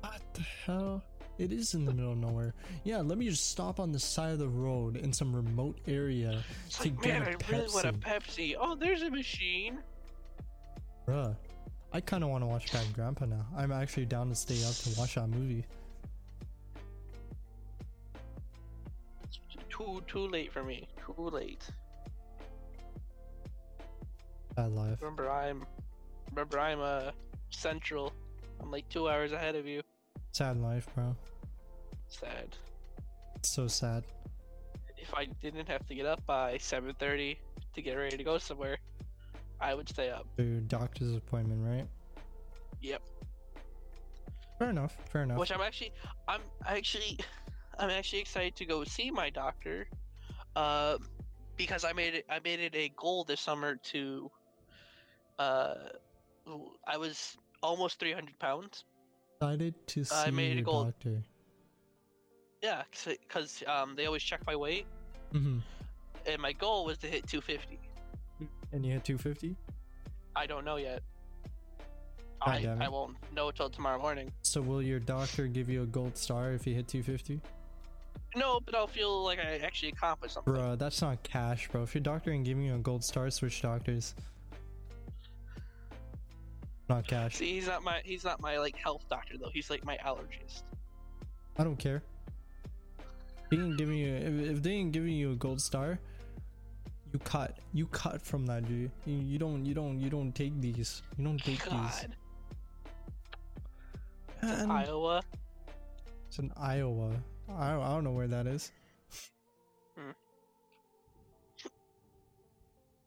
What 0.00 0.20
the 0.34 0.42
hell? 0.64 1.02
It 1.38 1.52
is 1.52 1.74
in 1.74 1.84
the 1.84 1.92
middle 1.92 2.12
of 2.12 2.18
nowhere. 2.18 2.54
Yeah, 2.84 2.98
let 2.98 3.18
me 3.18 3.28
just 3.28 3.50
stop 3.50 3.78
on 3.80 3.90
the 3.92 3.98
side 3.98 4.32
of 4.32 4.38
the 4.38 4.48
road 4.48 4.96
in 4.96 5.12
some 5.12 5.34
remote 5.34 5.78
area 5.88 6.42
It's 6.66 6.78
to 6.78 6.84
like, 6.84 7.00
get 7.02 7.20
man, 7.20 7.22
a 7.22 7.30
I 7.30 7.50
really 7.56 7.68
want 7.72 7.86
a 7.86 7.92
Pepsi. 7.92 8.52
Pepsi. 8.52 8.56
Oh, 8.58 8.74
there's 8.76 9.02
a 9.02 9.10
machine. 9.10 9.78
Bruh. 11.08 11.34
I 11.90 12.02
kind 12.02 12.22
of 12.22 12.28
want 12.28 12.42
to 12.42 12.46
watch 12.46 12.70
Bad 12.70 12.92
Grandpa 12.92 13.24
now. 13.24 13.46
I'm 13.56 13.72
actually 13.72 14.04
down 14.04 14.28
to 14.28 14.34
stay 14.34 14.62
up 14.62 14.74
to 14.74 15.00
watch 15.00 15.14
that 15.14 15.28
movie. 15.28 15.64
Too 19.70 20.02
too 20.06 20.26
late 20.28 20.52
for 20.52 20.62
me. 20.62 20.86
Too 21.06 21.30
late. 21.30 21.64
Bad 24.54 24.72
life. 24.72 24.98
Remember, 25.00 25.30
I'm 25.30 25.64
remember 26.30 26.58
I'm 26.58 26.80
uh 26.80 27.12
central. 27.50 28.12
I'm 28.60 28.70
like 28.70 28.86
two 28.90 29.08
hours 29.08 29.32
ahead 29.32 29.54
of 29.54 29.66
you. 29.66 29.80
Sad 30.32 30.58
life, 30.58 30.86
bro. 30.94 31.16
Sad. 32.08 32.54
It's 33.36 33.48
so 33.48 33.66
sad. 33.66 34.04
If 34.98 35.14
I 35.14 35.26
didn't 35.40 35.68
have 35.68 35.86
to 35.86 35.94
get 35.94 36.04
up 36.04 36.26
by 36.26 36.58
7:30 36.58 37.38
to 37.74 37.82
get 37.82 37.94
ready 37.94 38.18
to 38.18 38.24
go 38.24 38.36
somewhere, 38.36 38.76
I 39.60 39.74
would 39.74 39.88
stay 39.88 40.10
up. 40.10 40.26
Dude, 40.36 40.68
doctor's 40.68 41.14
appointment, 41.14 41.60
right? 41.64 41.86
Yep. 42.80 43.02
Fair 44.58 44.70
enough. 44.70 44.96
Fair 45.10 45.22
enough. 45.22 45.38
Which 45.38 45.52
I'm 45.52 45.60
actually, 45.60 45.92
I'm 46.26 46.40
actually, 46.66 47.18
I'm 47.78 47.90
actually 47.90 48.20
excited 48.20 48.56
to 48.56 48.64
go 48.64 48.84
see 48.84 49.10
my 49.10 49.30
doctor, 49.30 49.88
uh, 50.56 50.98
because 51.56 51.84
I 51.84 51.92
made 51.92 52.14
it. 52.14 52.26
I 52.28 52.40
made 52.44 52.60
it 52.60 52.74
a 52.74 52.90
goal 52.96 53.24
this 53.24 53.40
summer 53.40 53.76
to, 53.76 54.30
uh, 55.38 55.74
I 56.86 56.96
was 56.96 57.36
almost 57.62 57.98
300 57.98 58.38
pounds. 58.38 58.84
Excited 59.40 59.74
to 59.88 60.04
see 60.04 60.14
I 60.14 60.30
made 60.30 60.58
a 60.58 60.62
goal. 60.62 60.84
doctor. 60.84 61.22
Yeah, 62.62 62.82
because 63.04 63.62
um, 63.68 63.94
they 63.94 64.06
always 64.06 64.22
check 64.22 64.40
my 64.46 64.56
weight, 64.56 64.86
hmm 65.32 65.58
and 66.28 66.40
my 66.40 66.52
goal 66.52 66.84
was 66.84 66.98
to 66.98 67.06
hit 67.06 67.26
250. 67.26 67.78
And 68.72 68.84
you 68.84 68.92
hit 68.92 69.04
250? 69.04 69.56
I 70.36 70.46
don't 70.46 70.64
know 70.64 70.76
yet. 70.76 71.02
I. 72.40 72.66
I 72.80 72.88
won't 72.88 73.16
know 73.34 73.48
until 73.48 73.70
tomorrow 73.70 74.00
morning. 74.00 74.30
So 74.42 74.60
will 74.60 74.82
your 74.82 75.00
doctor 75.00 75.46
give 75.46 75.68
you 75.68 75.82
a 75.82 75.86
gold 75.86 76.16
star 76.16 76.52
if 76.52 76.66
you 76.66 76.74
hit 76.74 76.86
250? 76.88 77.40
No, 78.36 78.60
but 78.60 78.74
I'll 78.74 78.86
feel 78.86 79.24
like 79.24 79.38
I 79.38 79.58
actually 79.58 79.88
accomplished 79.90 80.34
something. 80.34 80.52
Bro, 80.52 80.76
that's 80.76 81.00
not 81.00 81.22
cash, 81.22 81.68
bro. 81.68 81.82
If 81.82 81.94
your 81.94 82.02
doctor 82.02 82.30
ain't 82.30 82.44
giving 82.44 82.64
you 82.64 82.74
a 82.74 82.78
gold 82.78 83.02
star, 83.02 83.30
switch 83.30 83.62
doctors. 83.62 84.14
Not 86.88 87.06
cash. 87.06 87.36
See, 87.36 87.54
he's 87.54 87.66
not 87.66 87.82
my 87.82 88.00
he's 88.04 88.24
not 88.24 88.40
my 88.40 88.58
like 88.58 88.76
health 88.76 89.04
doctor 89.10 89.34
though. 89.38 89.50
He's 89.52 89.70
like 89.70 89.84
my 89.84 89.98
allergist. 90.04 90.62
I 91.58 91.64
don't 91.64 91.76
care. 91.78 92.02
They 93.50 93.56
ain't 93.56 93.76
giving 93.76 93.98
you 93.98 94.14
if, 94.14 94.56
if 94.56 94.62
they 94.62 94.72
ain't 94.72 94.92
giving 94.92 95.14
you 95.14 95.32
a 95.32 95.34
gold 95.34 95.60
star, 95.60 95.98
you 97.12 97.18
cut. 97.20 97.58
You 97.72 97.86
cut 97.86 98.20
from 98.22 98.46
that, 98.46 98.66
dude. 98.68 98.90
You, 99.06 99.16
you 99.16 99.38
don't 99.38 99.64
you 99.64 99.74
don't 99.74 99.98
you 100.00 100.10
don't 100.10 100.32
take 100.34 100.60
these. 100.60 101.02
You 101.16 101.24
don't 101.24 101.38
take 101.42 101.62
these. 101.64 101.70
God, 101.70 102.14
Man, 104.42 104.70
Iowa. 104.70 105.22
it's 106.28 106.38
in 106.38 106.52
Iowa. 106.56 107.10
I 107.48 107.70
don't, 107.72 107.82
I 107.82 107.88
don't 107.88 108.04
know 108.04 108.12
where 108.12 108.28
that 108.28 108.46
is. 108.46 108.70
Hmm. 109.96 110.10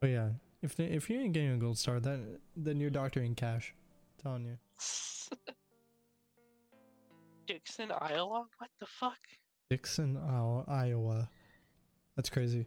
But 0.01 0.09
yeah, 0.09 0.29
if 0.61 0.75
they, 0.75 0.85
if 0.85 1.09
you 1.09 1.19
ain't 1.19 1.33
getting 1.33 1.53
a 1.53 1.57
gold 1.57 1.77
star, 1.77 1.99
then 1.99 2.39
then 2.55 2.79
your 2.79 2.89
doctor 2.89 3.21
ain't 3.21 3.37
cash. 3.37 3.73
telling 4.21 4.45
you. 4.45 4.57
Dixon, 7.47 7.91
Iowa. 7.91 8.45
What 8.57 8.69
the 8.79 8.85
fuck? 8.87 9.17
Dixon, 9.69 10.17
Iowa. 10.17 10.65
Iowa. 10.67 11.29
That's 12.15 12.29
crazy. 12.29 12.65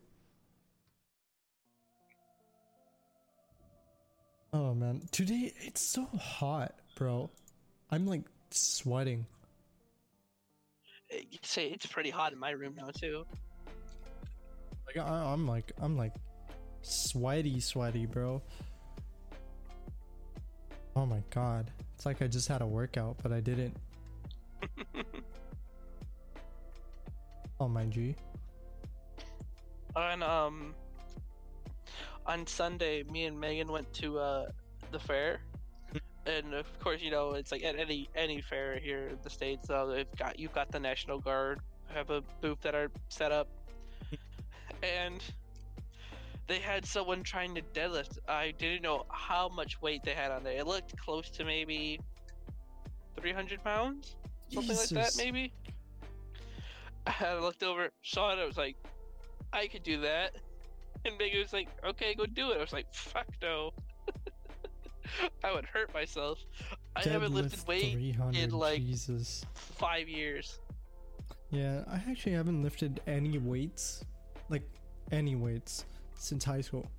Oh 4.54 4.72
man, 4.72 5.02
today 5.10 5.52
it's 5.62 5.80
so 5.80 6.06
hot, 6.16 6.76
bro. 6.94 7.28
I'm 7.90 8.06
like 8.06 8.22
sweating. 8.50 9.26
Eh, 11.10 11.22
You 11.28 11.38
say 11.42 11.66
it's 11.70 11.86
pretty 11.86 12.10
hot 12.10 12.32
in 12.32 12.38
my 12.38 12.50
room 12.50 12.76
now 12.76 12.90
too. 12.96 13.26
Like 14.86 15.04
I, 15.04 15.32
I'm 15.32 15.48
like 15.48 15.72
I'm 15.82 15.96
like 15.96 16.12
sweaty, 16.82 17.58
sweaty, 17.58 18.06
bro. 18.06 18.40
Oh 20.94 21.04
my 21.04 21.20
god, 21.30 21.72
it's 21.96 22.06
like 22.06 22.22
I 22.22 22.28
just 22.28 22.46
had 22.46 22.62
a 22.62 22.66
workout, 22.66 23.16
but 23.24 23.32
I 23.32 23.40
didn't. 23.40 23.76
Oh 27.60 27.68
my 27.68 27.86
g. 27.86 28.16
And 29.96 30.22
um 30.24 30.74
on 32.26 32.46
Sunday, 32.46 33.02
me 33.04 33.24
and 33.26 33.38
Megan 33.38 33.70
went 33.70 33.92
to 33.94 34.18
uh 34.18 34.46
the 34.90 34.98
fair, 34.98 35.40
and 36.26 36.54
of 36.54 36.66
course, 36.80 37.02
you 37.02 37.10
know 37.10 37.32
it's 37.32 37.52
like 37.52 37.64
at 37.64 37.78
any 37.78 38.08
any 38.14 38.40
fair 38.40 38.78
here 38.78 39.08
in 39.08 39.18
the 39.22 39.30
states. 39.30 39.70
Uh, 39.70 39.86
they've 39.86 40.16
got 40.16 40.38
you've 40.38 40.52
got 40.52 40.70
the 40.70 40.80
National 40.80 41.18
Guard 41.18 41.60
have 41.92 42.10
a 42.10 42.22
booth 42.40 42.60
that 42.62 42.74
are 42.74 42.90
set 43.08 43.32
up, 43.32 43.48
and 44.82 45.22
they 46.46 46.58
had 46.58 46.84
someone 46.84 47.22
trying 47.22 47.54
to 47.54 47.62
deadlift. 47.74 48.18
I 48.28 48.52
didn't 48.58 48.82
know 48.82 49.04
how 49.10 49.48
much 49.48 49.80
weight 49.80 50.02
they 50.04 50.14
had 50.14 50.30
on 50.30 50.44
there. 50.44 50.58
It 50.58 50.66
looked 50.66 50.96
close 50.98 51.30
to 51.30 51.44
maybe 51.44 52.00
three 53.16 53.32
hundred 53.32 53.62
pounds, 53.62 54.16
something 54.50 54.76
like 54.76 54.88
that, 54.90 55.14
maybe. 55.16 55.52
I 57.06 57.38
looked 57.38 57.62
over, 57.62 57.90
saw 58.02 58.32
it. 58.32 58.38
I 58.40 58.46
was 58.46 58.56
like, 58.56 58.76
I 59.52 59.66
could 59.66 59.82
do 59.82 60.00
that. 60.00 60.34
And 61.06 61.18
Megan 61.18 61.40
was 61.42 61.52
like, 61.52 61.68
okay, 61.86 62.14
go 62.14 62.24
do 62.24 62.50
it. 62.52 62.56
I 62.56 62.60
was 62.60 62.72
like, 62.72 62.86
fuck 62.94 63.26
no. 63.42 63.72
I 65.44 65.52
would 65.52 65.66
hurt 65.66 65.92
myself. 65.92 66.38
I 66.96 67.02
haven't 67.02 67.34
lifted 67.34 67.66
weight 67.66 67.92
300, 67.92 68.52
like- 68.52 68.78
Jesus. 68.80 69.44
five 69.54 70.08
years. 70.08 70.60
Yeah, 71.50 71.84
I 71.86 72.02
actually 72.10 72.32
haven't 72.32 72.62
lifted 72.62 73.00
any 73.06 73.38
weights, 73.38 74.04
like 74.48 74.62
any 75.12 75.36
weights, 75.36 75.84
since 76.14 76.42
high 76.42 76.62
school. 76.62 76.90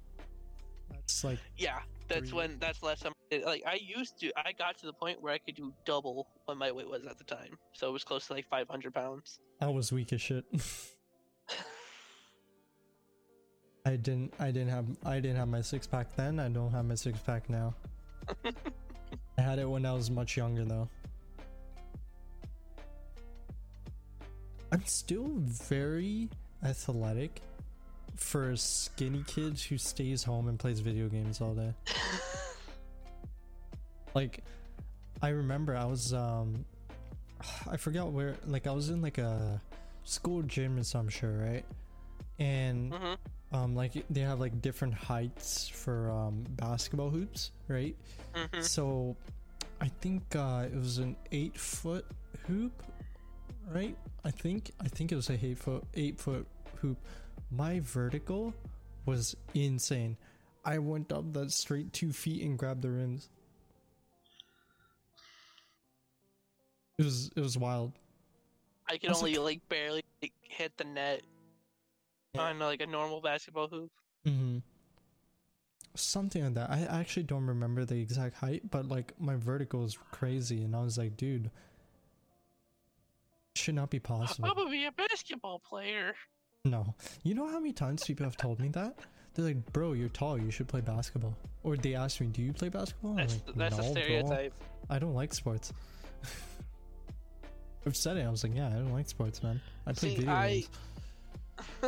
That's 0.91 1.23
like 1.23 1.39
Yeah, 1.57 1.79
that's 2.07 2.29
Three. 2.29 2.37
when, 2.37 2.59
that's 2.59 2.79
the 2.79 2.85
last 2.85 3.01
time. 3.01 3.13
I 3.33 3.37
Like, 3.37 3.63
I 3.65 3.79
used 3.81 4.19
to, 4.19 4.31
I 4.37 4.51
got 4.51 4.77
to 4.77 4.85
the 4.85 4.93
point 4.93 5.21
where 5.21 5.33
I 5.33 5.39
could 5.39 5.55
do 5.55 5.73
double 5.83 6.27
what 6.45 6.57
my 6.57 6.71
weight 6.71 6.87
was 6.87 7.05
at 7.05 7.17
the 7.17 7.23
time. 7.23 7.57
So 7.73 7.89
it 7.89 7.91
was 7.91 8.03
close 8.03 8.27
to 8.27 8.33
like 8.33 8.47
500 8.47 8.93
pounds. 8.93 9.39
I 9.59 9.67
was 9.67 9.91
weak 9.91 10.13
as 10.13 10.21
shit. 10.21 10.45
I 13.85 13.95
didn't 13.95 14.33
I 14.39 14.47
didn't 14.51 14.69
have 14.69 14.85
I 15.05 15.19
didn't 15.19 15.37
have 15.37 15.47
my 15.47 15.61
six 15.61 15.85
pack 15.85 16.15
then. 16.15 16.39
I 16.39 16.49
don't 16.49 16.71
have 16.71 16.85
my 16.85 16.95
six 16.95 17.19
pack 17.19 17.49
now. 17.49 17.73
I 19.37 19.41
had 19.41 19.59
it 19.59 19.69
when 19.69 19.85
I 19.85 19.93
was 19.93 20.09
much 20.09 20.37
younger 20.37 20.65
though. 20.65 20.89
I'm 24.71 24.85
still 24.85 25.29
very 25.35 26.29
athletic 26.63 27.41
for 28.15 28.51
a 28.51 28.57
skinny 28.57 29.23
kid 29.27 29.59
who 29.59 29.77
stays 29.77 30.23
home 30.23 30.47
and 30.47 30.57
plays 30.57 30.79
video 30.79 31.07
games 31.07 31.39
all 31.41 31.53
day. 31.53 31.73
Like 34.15 34.43
I 35.21 35.29
remember 35.29 35.75
I 35.75 35.83
was 35.83 36.13
um 36.13 36.65
I 37.69 37.77
forgot 37.77 38.13
where 38.13 38.35
like 38.47 38.65
I 38.65 38.71
was 38.71 38.89
in 38.89 39.01
like 39.01 39.17
a 39.17 39.61
school 40.05 40.41
gym 40.41 40.79
or 40.79 40.83
some 40.83 41.09
sure, 41.09 41.37
right? 41.37 41.65
And 42.39 42.93
hmm 42.93 43.13
um, 43.51 43.75
like 43.75 43.93
they 44.09 44.21
have 44.21 44.39
like 44.39 44.61
different 44.61 44.93
heights 44.93 45.67
for 45.69 46.09
um 46.11 46.43
basketball 46.51 47.09
hoops, 47.09 47.51
right? 47.67 47.95
hmm 48.33 48.61
So 48.61 49.15
I 49.79 49.87
think 50.01 50.35
uh, 50.35 50.65
it 50.71 50.75
was 50.75 50.97
an 50.97 51.15
eight 51.31 51.57
foot 51.57 52.05
hoop, 52.47 52.83
right? 53.71 53.95
I 54.25 54.31
think 54.31 54.71
I 54.83 54.87
think 54.87 55.11
it 55.11 55.15
was 55.15 55.29
a 55.29 55.33
eight 55.45 55.57
foot 55.59 55.83
eight 55.93 56.19
foot 56.19 56.45
hoop. 56.81 56.97
My 57.51 57.79
vertical 57.81 58.53
was 59.05 59.35
insane. 59.53 60.17
I 60.65 60.79
went 60.79 61.11
up 61.11 61.31
that 61.33 61.51
straight 61.51 61.93
two 61.93 62.11
feet 62.11 62.41
and 62.43 62.57
grabbed 62.57 62.81
the 62.81 62.89
rims. 62.89 63.29
It 66.97 67.03
was 67.03 67.31
it 67.35 67.39
was 67.41 67.57
wild. 67.57 67.93
I 68.89 68.99
was 69.07 69.19
only 69.19 69.35
like- 69.35 69.45
like 69.45 69.69
barely 69.69 70.03
like, 70.21 70.33
hit 70.41 70.75
the 70.77 70.83
net. 70.83 71.21
On 72.39 72.59
like 72.59 72.81
a 72.81 72.85
normal 72.87 73.21
basketball 73.21 73.67
hoop. 73.67 73.91
Mm-hmm. 74.25 74.57
Something 75.95 76.43
like 76.43 76.53
that. 76.55 76.69
I 76.69 76.81
actually 76.99 77.23
don't 77.23 77.45
remember 77.45 77.85
the 77.85 77.95
exact 77.95 78.35
height, 78.37 78.69
but 78.69 78.87
like 78.89 79.13
my 79.19 79.35
vertical 79.35 79.85
is 79.85 79.97
crazy, 80.11 80.63
and 80.63 80.75
I 80.75 80.81
was 80.81 80.97
like, 80.97 81.15
dude, 81.15 81.49
should 83.55 83.75
not 83.75 83.89
be 83.89 83.99
possible. 83.99 84.49
I'm 84.49 84.55
gonna 84.55 84.69
be 84.69 84.85
a 84.85 84.91
basketball 84.91 85.59
player. 85.59 86.13
No. 86.65 86.95
You 87.23 87.35
know 87.35 87.47
how 87.47 87.59
many 87.59 87.71
times 87.73 88.03
people 88.03 88.25
have 88.25 88.35
told 88.37 88.59
me 88.59 88.69
that? 88.69 88.97
They're 89.33 89.45
like, 89.45 89.71
bro, 89.73 89.93
you're 89.93 90.09
tall, 90.09 90.39
you 90.39 90.49
should 90.51 90.67
play 90.67 90.81
basketball. 90.81 91.35
Or 91.63 91.77
they 91.77 91.93
ask 91.95 92.19
me, 92.19 92.27
do 92.27 92.41
you 92.41 92.53
play 92.53 92.69
basketball? 92.69 93.11
I'm 93.11 93.17
That's 93.17 93.33
like, 93.45 93.55
that's 93.55 93.77
"No, 93.77 93.83
a 93.83 93.93
bro, 93.93 94.01
stereotype. 94.01 94.53
I 94.89 94.99
don't 94.99 95.13
like 95.13 95.33
sports. 95.33 95.71
I've 97.85 97.95
said 97.95 98.17
it, 98.17 98.25
I 98.25 98.29
was 98.29 98.43
like, 98.43 98.55
yeah, 98.55 98.67
I 98.67 98.71
don't 98.71 98.93
like 98.93 99.07
sports, 99.07 99.43
man. 99.43 99.61
I 99.85 99.93
play 99.93 100.09
See, 100.09 100.15
video 100.15 100.33
I- 100.33 100.49
games. 100.53 100.69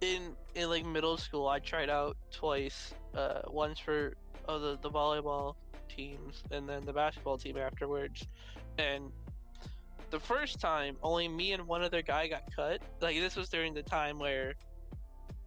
in 0.00 0.34
in 0.54 0.68
like 0.68 0.84
middle 0.84 1.16
school, 1.16 1.48
I 1.48 1.58
tried 1.58 1.90
out 1.90 2.16
twice. 2.30 2.94
Uh, 3.14 3.40
once 3.48 3.78
for 3.78 4.14
oh, 4.48 4.58
the 4.58 4.78
the 4.82 4.90
volleyball 4.90 5.54
teams, 5.88 6.42
and 6.50 6.68
then 6.68 6.84
the 6.84 6.92
basketball 6.92 7.38
team 7.38 7.56
afterwards. 7.56 8.26
And 8.78 9.10
the 10.10 10.20
first 10.20 10.60
time, 10.60 10.96
only 11.02 11.28
me 11.28 11.52
and 11.52 11.66
one 11.66 11.82
other 11.82 12.02
guy 12.02 12.28
got 12.28 12.42
cut. 12.54 12.80
Like 13.00 13.16
this 13.16 13.36
was 13.36 13.48
during 13.48 13.74
the 13.74 13.82
time 13.82 14.18
where 14.18 14.54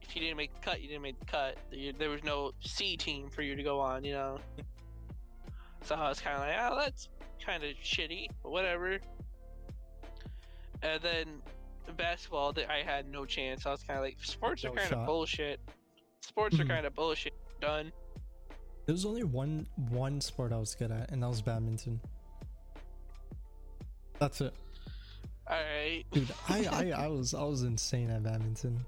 if 0.01 0.15
you 0.15 0.21
didn't 0.21 0.37
make 0.37 0.53
the 0.53 0.61
cut, 0.61 0.81
you 0.81 0.87
didn't 0.87 1.03
make 1.03 1.19
the 1.19 1.25
cut. 1.25 1.57
There 1.97 2.09
was 2.09 2.23
no 2.23 2.51
C 2.61 2.97
team 2.97 3.29
for 3.29 3.41
you 3.41 3.55
to 3.55 3.63
go 3.63 3.79
on, 3.79 4.03
you 4.03 4.13
know. 4.13 4.39
So 5.81 5.95
I 5.95 6.09
was 6.09 6.19
kind 6.19 6.35
of 6.35 6.41
like, 6.41 6.55
oh, 6.59 6.77
that's 6.77 7.07
kind 7.43 7.63
of 7.63 7.69
shitty, 7.81 8.27
but 8.43 8.51
whatever. 8.51 8.99
And 10.81 11.01
then 11.01 11.41
basketball, 11.97 12.53
that 12.53 12.69
I 12.71 12.83
had 12.83 13.09
no 13.09 13.25
chance. 13.25 13.65
I 13.65 13.71
was 13.71 13.83
kind 13.83 13.97
of 13.99 14.03
like, 14.05 14.17
sports 14.21 14.63
are 14.65 14.69
No 14.69 14.75
kind 14.75 14.93
of 14.93 15.05
bullshit. 15.05 15.59
Sports 16.21 16.59
are 16.59 16.63
Mhm. 16.63 16.69
kind 16.69 16.85
of 16.85 16.95
bullshit. 16.95 17.33
Done. 17.61 17.91
There 18.85 18.93
was 18.93 19.05
only 19.05 19.23
one 19.23 19.67
one 19.89 20.19
sport 20.21 20.51
I 20.53 20.57
was 20.57 20.73
good 20.75 20.91
at, 20.91 21.11
and 21.11 21.21
that 21.21 21.27
was 21.29 21.41
badminton. 21.41 21.99
That's 24.19 24.41
it. 24.41 24.53
All 25.47 25.57
right. 25.57 26.03
Dude, 26.11 26.31
I, 26.47 26.65
I 26.65 26.91
I 27.05 27.07
was 27.07 27.33
I 27.33 27.43
was 27.43 27.63
insane 27.63 28.09
at 28.09 28.23
badminton. 28.23 28.85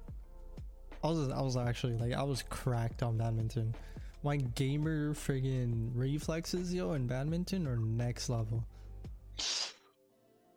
I 1.04 1.08
was 1.08 1.30
I 1.30 1.42
was 1.42 1.58
actually 1.58 1.98
like 1.98 2.14
I 2.14 2.24
was 2.24 2.44
cracked 2.44 3.04
on 3.04 3.18
badminton. 3.18 3.76
My 4.24 4.38
gamer 4.38 5.14
friggin' 5.16 5.92
reflexes 5.96 6.74
yo 6.74 6.94
in 6.94 7.08
badminton 7.08 7.68
are 7.68 7.78
next 7.78 8.30
level. 8.30 8.64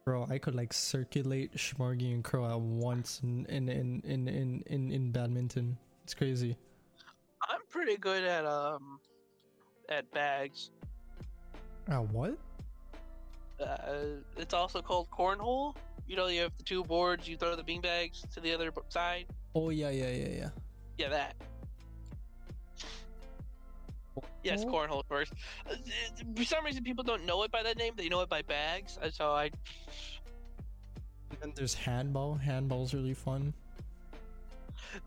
Bro, 0.05 0.27
I 0.29 0.37
could 0.37 0.55
like 0.55 0.75
circulate 0.75 1.57
Schmorgy 1.57 2.13
and 2.13 2.23
Crow 2.23 2.45
at 2.45 2.61
once 2.61 3.21
in 3.23 3.47
in 3.47 3.71
in 3.71 4.03
in 4.05 4.29
in, 4.29 4.63
in, 4.67 4.93
in 4.93 5.11
badminton. 5.13 5.79
It's 6.03 6.13
crazy. 6.13 6.59
I'm 7.49 7.61
pretty 7.71 7.97
good 7.97 8.23
at 8.23 8.45
um 8.45 9.01
at 9.89 10.11
bags. 10.13 10.71
Ah, 11.89 12.01
what? 12.01 12.37
Uh, 13.59 14.21
it's 14.37 14.53
also 14.53 14.83
called 14.83 15.09
cornhole. 15.11 15.75
You 16.07 16.17
know, 16.17 16.27
you 16.27 16.43
have 16.43 16.53
the 16.59 16.65
two 16.65 16.85
boards. 16.85 17.27
You 17.27 17.39
throw 17.39 17.57
the 17.57 17.65
bean 17.65 17.81
bags 17.81 18.27
to 18.35 18.41
the 18.41 18.53
other 18.53 18.71
b- 18.73 18.83
side. 18.91 19.25
Oh 19.55 19.71
yeah 19.71 19.89
yeah 19.89 20.11
yeah 20.11 20.29
yeah. 20.29 20.49
Yeah, 20.99 21.09
that. 21.09 21.35
Yes, 24.43 24.65
cornhole 24.65 25.05
first. 25.09 25.33
Uh, 25.69 25.75
For 26.37 26.45
some 26.45 26.65
reason, 26.65 26.85
people 26.85 27.03
don't 27.05 27.25
know 27.25 27.43
it 27.43 27.51
by 27.51 27.63
that 27.63 27.77
name. 27.79 27.95
They 27.97 28.09
know 28.09 28.21
it 28.21 28.29
by 28.29 28.43
bags. 28.43 28.99
So 29.13 29.33
I, 29.33 29.45
And 31.31 31.39
then 31.41 31.53
there's 31.57 31.75
handball. 31.75 32.39
Handball's 32.45 32.95
really 32.95 33.15
fun. 33.15 33.53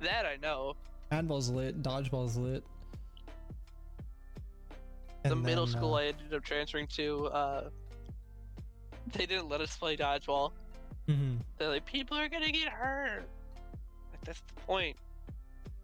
that 0.02 0.26
I 0.26 0.36
know. 0.38 0.76
Handball's 1.12 1.50
lit. 1.50 1.82
Dodgeball's 1.82 2.36
lit. 2.38 2.64
the 5.24 5.32
And 5.32 5.42
middle 5.44 5.66
then, 5.66 5.76
school 5.78 5.94
uh, 5.96 6.00
I 6.00 6.06
ended 6.08 6.34
up 6.34 6.44
transferring 6.44 6.88
to, 6.88 7.28
uh, 7.28 7.70
they 9.14 9.26
didn't 9.26 9.48
let 9.50 9.62
us 9.62 9.76
play 9.78 9.96
dodgeball. 9.96 10.52
mhm. 11.08 11.38
They're 11.58 11.70
like, 11.70 11.86
people 11.86 12.18
are 12.18 12.28
gonna 12.28 12.52
get 12.52 12.68
hurt. 12.70 13.24
Like 14.12 14.22
that's 14.26 14.42
the 14.42 14.62
point. 14.62 14.98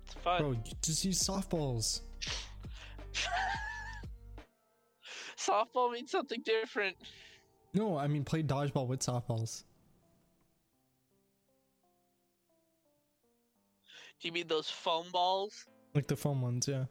It's 0.06 0.14
fun. 0.16 0.42
Bro, 0.42 0.52
you 0.52 0.60
just 0.82 1.06
use 1.06 1.24
softballs. 1.24 2.02
Softball 5.38 5.92
means 5.92 6.12
something 6.12 6.42
different. 6.46 6.96
No, 7.74 7.98
I 7.98 8.08
mean 8.08 8.24
play 8.24 8.44
dodgeball 8.44 8.88
with 8.88 9.00
softballs. 9.00 9.64
Do 14.22 14.28
you 14.28 14.32
mean 14.32 14.48
those 14.48 14.70
foam 14.70 15.06
balls? 15.12 15.66
Like 15.94 16.08
the 16.08 16.16
foam 16.16 16.42
ones, 16.42 16.68
yeah. 16.68 16.86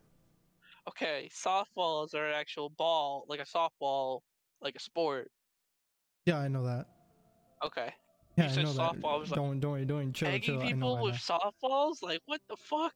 Okay, 0.89 1.31
softballs 1.33 2.15
are 2.15 2.27
an 2.27 2.35
actual 2.35 2.71
ball, 2.71 3.25
like 3.29 3.41
a 3.41 3.45
softball, 3.45 4.21
like 4.61 4.75
a 4.75 4.81
sport. 4.81 5.31
Yeah, 6.27 6.39
I 6.39 6.49
know 6.49 6.65
that. 6.65 6.87
Okay. 7.65 7.93
Yeah, 8.37 8.47
I 8.47 8.49
said 8.49 8.65
know 8.65 8.73
that. 8.73 8.97
softball, 8.97 9.15
I 9.15 9.17
was 9.17 9.31
like, 9.31 9.37
don't, 9.37 9.61
don't 9.61 9.73
worry, 9.73 9.85
don't 9.85 9.99
worry, 9.99 10.13
chill, 10.13 10.29
Egging 10.29 10.43
chill. 10.43 10.61
I 10.61 10.73
know, 10.73 10.75
people 10.75 10.97
I 10.97 11.03
with 11.03 11.15
softballs? 11.15 12.03
Like, 12.03 12.21
what 12.27 12.41
the 12.49 12.57
fuck? 12.57 12.95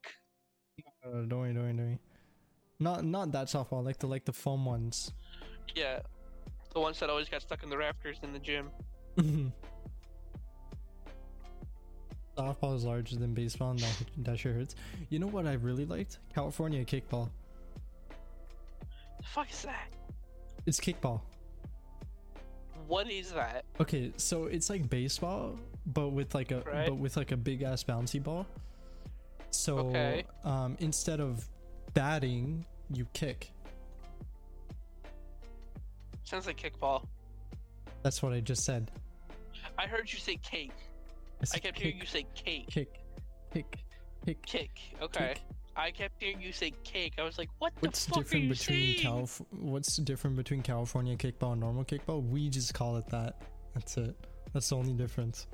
Uh, 1.05 1.23
don't 1.28 1.40
worry, 1.40 1.55
don't 1.55 1.62
worry, 1.62 1.73
don't 1.73 1.86
worry. 1.86 1.98
Not, 2.78 3.05
not 3.05 3.32
that 3.32 3.47
softball. 3.48 3.85
Like 3.85 3.98
the, 3.98 4.07
like 4.07 4.24
the 4.24 4.32
foam 4.32 4.65
ones. 4.65 5.12
Yeah. 5.74 6.01
The 6.73 6.81
ones 6.81 6.98
that 7.01 7.09
always 7.11 7.28
got 7.28 7.43
stuck 7.43 7.62
in 7.62 7.70
the 7.70 7.78
rafters 7.78 8.19
in 8.23 8.32
the 8.32 8.39
gym. 8.39 8.70
softball 12.36 12.77
is 12.77 12.85
larger 12.85 13.16
than 13.16 13.32
baseball, 13.35 13.70
and 13.70 13.81
that, 13.81 14.03
that 14.19 14.39
sure 14.39 14.53
hurts. 14.53 14.77
You 15.09 15.19
know 15.19 15.27
what 15.27 15.47
I 15.47 15.55
really 15.55 15.86
liked? 15.86 16.19
California 16.35 16.85
kickball. 16.85 17.31
The 19.19 19.24
fuck 19.24 19.51
is 19.51 19.62
that? 19.62 19.89
It's 20.66 20.78
kickball. 20.78 21.20
What 22.86 23.11
is 23.11 23.32
that? 23.32 23.65
Okay, 23.81 24.12
so 24.16 24.44
it's 24.44 24.69
like 24.70 24.89
baseball, 24.90 25.59
but 25.86 26.11
with 26.11 26.35
like 26.35 26.53
a 26.53 26.61
Right. 26.61 26.86
but 26.89 26.97
with 26.97 27.16
like 27.16 27.32
a 27.32 27.36
big 27.36 27.62
ass 27.62 27.82
bouncy 27.82 28.23
ball. 28.23 28.47
So 29.51 29.78
Okay. 29.78 30.24
um, 30.44 30.77
instead 30.81 31.20
of 31.20 31.48
batting, 31.97 32.64
you 32.93 33.06
kick. 33.14 33.51
Sounds 36.24 36.47
like 36.47 36.60
kickball. 36.60 37.06
That's 38.02 38.23
what 38.23 38.32
I 38.35 38.40
just 38.40 38.64
said. 38.64 38.90
I 39.78 39.86
heard 39.86 40.12
you 40.12 40.18
say 40.18 40.36
cake. 40.36 40.73
I, 41.40 41.44
I 41.55 41.59
kept 41.59 41.77
kick, 41.77 41.85
hearing 41.85 41.98
you 41.98 42.06
say 42.06 42.27
cake. 42.35 42.66
kick, 42.68 43.01
kick, 43.52 43.78
kick. 44.24 44.43
Kick. 44.44 44.70
Okay. 45.02 45.35
kick. 45.35 45.43
I 45.74 45.90
kept 45.90 46.23
hearing 46.23 46.40
you 46.40 46.52
say 46.52 46.73
cake. 46.85 47.14
I 47.18 47.23
was 47.23 47.39
like, 47.39 47.48
what 47.59 47.73
What's 47.81 48.05
the 48.05 48.10
fuck 48.10 48.18
are 48.18 48.23
different 48.24 48.44
you 48.44 48.51
between 48.51 48.97
saying? 48.97 48.98
Calif- 49.02 49.43
What's 49.51 49.97
different 49.97 50.36
between 50.36 50.62
California 50.62 51.16
kickball 51.16 51.52
and 51.52 51.60
normal 51.60 51.85
kickball? 51.85 52.28
We 52.28 52.48
just 52.51 52.74
call 52.74 52.97
it 52.98 53.06
that. 53.09 53.40
That's 53.74 53.97
it. 53.97 54.14
That's 54.52 54.68
the 54.68 54.77
only 54.77 54.93
difference. 54.93 55.47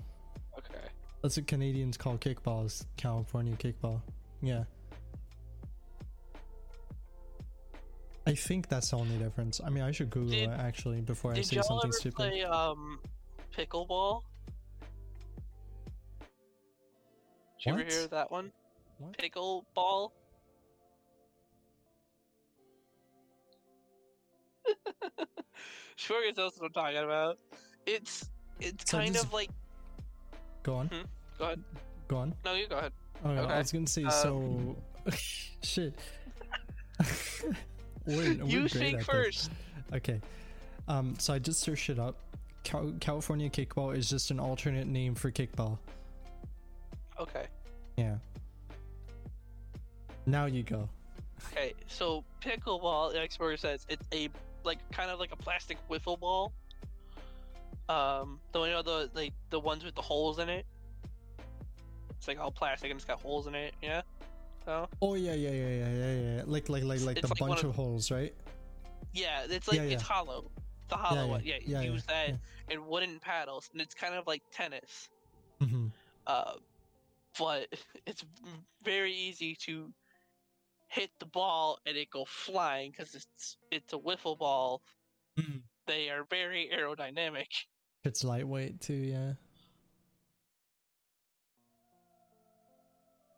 Okay. 0.58 0.80
That's 1.22 1.36
what 1.36 1.46
Canadians 1.46 1.96
call 1.96 2.18
kickballs. 2.18 2.84
California 2.96 3.54
kickball. 3.56 4.00
Yeah. 4.40 4.64
I 8.26 8.34
think 8.34 8.68
that's 8.68 8.90
the 8.90 8.96
only 8.98 9.16
difference. 9.18 9.60
I 9.64 9.68
mean, 9.68 9.82
I 9.82 9.90
should 9.90 10.10
Google 10.10 10.30
Did- 10.30 10.50
it 10.50 10.50
actually 10.50 11.00
before 11.00 11.32
I 11.32 11.40
say 11.40 11.56
something 11.60 11.80
ever 11.88 11.92
stupid. 11.92 12.16
play 12.16 12.42
um 12.44 13.00
pickleball? 13.56 14.22
Did 17.58 17.66
you 17.66 17.72
ever 17.72 17.82
hear 17.84 18.06
that 18.08 18.30
one? 18.30 18.52
What? 18.98 19.16
Pickleball. 19.18 20.10
sure, 25.96 26.32
knows 26.36 26.52
what 26.58 26.66
I'm 26.66 26.72
talking 26.72 26.98
about. 26.98 27.38
It's 27.86 28.30
it's 28.60 28.90
So 28.90 28.98
kind 28.98 29.14
this- 29.14 29.22
of 29.24 29.32
like. 29.32 29.50
Go 30.62 30.74
on. 30.76 30.90
Go 31.38 31.44
ahead. 31.46 31.62
Go 32.06 32.16
on. 32.18 32.34
No, 32.44 32.54
you 32.54 32.68
go 32.68 32.76
ahead. 32.78 32.92
Oh, 33.24 33.30
I 33.30 33.58
was 33.58 33.72
gonna 33.72 33.86
say 33.86 34.04
Um, 34.04 34.10
so. 34.10 34.76
Shit. 35.62 35.98
we're, 38.06 38.34
we're 38.34 38.44
you 38.44 38.68
this. 38.68 39.04
first. 39.04 39.50
Okay. 39.92 40.20
Um. 40.88 41.14
So 41.18 41.34
I 41.34 41.38
just 41.38 41.60
searched 41.60 41.90
it 41.90 41.98
up. 41.98 42.16
Cal- 42.64 42.94
California 43.00 43.50
kickball 43.50 43.96
is 43.96 44.08
just 44.08 44.30
an 44.30 44.38
alternate 44.38 44.86
name 44.86 45.14
for 45.14 45.30
kickball. 45.30 45.78
Okay. 47.20 47.46
Yeah. 47.96 48.16
Now 50.26 50.46
you 50.46 50.62
go. 50.62 50.88
Okay. 51.50 51.74
So 51.86 52.24
pickleball, 52.40 53.12
the 53.12 53.20
expert 53.20 53.58
says 53.60 53.86
it's 53.88 54.06
a 54.12 54.28
like 54.64 54.78
kind 54.92 55.10
of 55.10 55.18
like 55.18 55.32
a 55.32 55.36
plastic 55.36 55.78
wiffle 55.88 56.18
ball. 56.18 56.52
Um, 57.88 58.40
the 58.52 58.62
you 58.62 58.70
know 58.70 58.82
the 58.82 59.10
like 59.14 59.32
the 59.50 59.58
ones 59.60 59.84
with 59.84 59.94
the 59.94 60.02
holes 60.02 60.38
in 60.38 60.48
it. 60.48 60.64
It's 62.16 62.28
like 62.28 62.38
all 62.38 62.52
plastic 62.52 62.90
and 62.90 62.98
it's 62.98 63.04
got 63.04 63.20
holes 63.20 63.48
in 63.48 63.54
it. 63.54 63.74
Yeah. 63.82 64.02
So 64.64 64.88
Oh 65.00 65.14
yeah, 65.14 65.34
yeah, 65.34 65.50
yeah, 65.50 65.68
yeah, 65.68 65.92
yeah, 65.92 66.36
yeah. 66.36 66.42
Like, 66.46 66.68
like, 66.68 66.84
like, 66.84 67.00
like 67.02 67.18
It's 67.18 67.28
the 67.28 67.34
like 67.34 67.38
bunch 67.38 67.62
of- 67.64 67.70
of 67.70 67.76
holes, 67.76 68.10
right? 68.10 68.34
yeah, 69.12 69.44
it's 69.48 69.68
like 69.68 69.76
Yeah, 69.78 69.82
it's 69.84 70.02
hollow. 70.02 70.50
The 70.88 70.96
hollow 70.96 71.24
yeah, 71.24 71.30
one. 71.30 71.42
Yeah. 71.44 71.58
yeah, 71.64 71.80
use 71.82 72.04
yeah, 72.08 72.26
that 72.30 72.38
and 72.72 72.86
wooden 72.86 73.18
paddles, 73.18 73.68
and 73.72 73.80
it's 73.80 73.94
kind 73.94 74.14
of 74.14 74.26
like 74.26 74.42
tennis. 74.52 75.08
Mm-hmm. 75.60 75.86
Uh, 76.26 76.54
but 77.38 77.66
it's 78.06 78.24
very 78.84 79.12
easy 79.12 79.54
to 79.66 79.92
hit 80.88 81.10
the 81.18 81.26
ball 81.26 81.78
and 81.86 81.96
it 81.96 82.10
go 82.10 82.24
flying 82.26 82.90
because 82.90 83.14
it's 83.14 83.56
it's 83.70 83.92
a 83.94 83.98
wiffle 83.98 84.38
ball. 84.38 84.82
Mhm. 85.40 85.62
They 85.86 86.10
are 86.10 86.24
very 86.30 86.70
aerodynamic. 86.72 87.48
It's 88.04 88.22
lightweight 88.24 88.80
too, 88.80 88.94
yeah. 88.94 89.32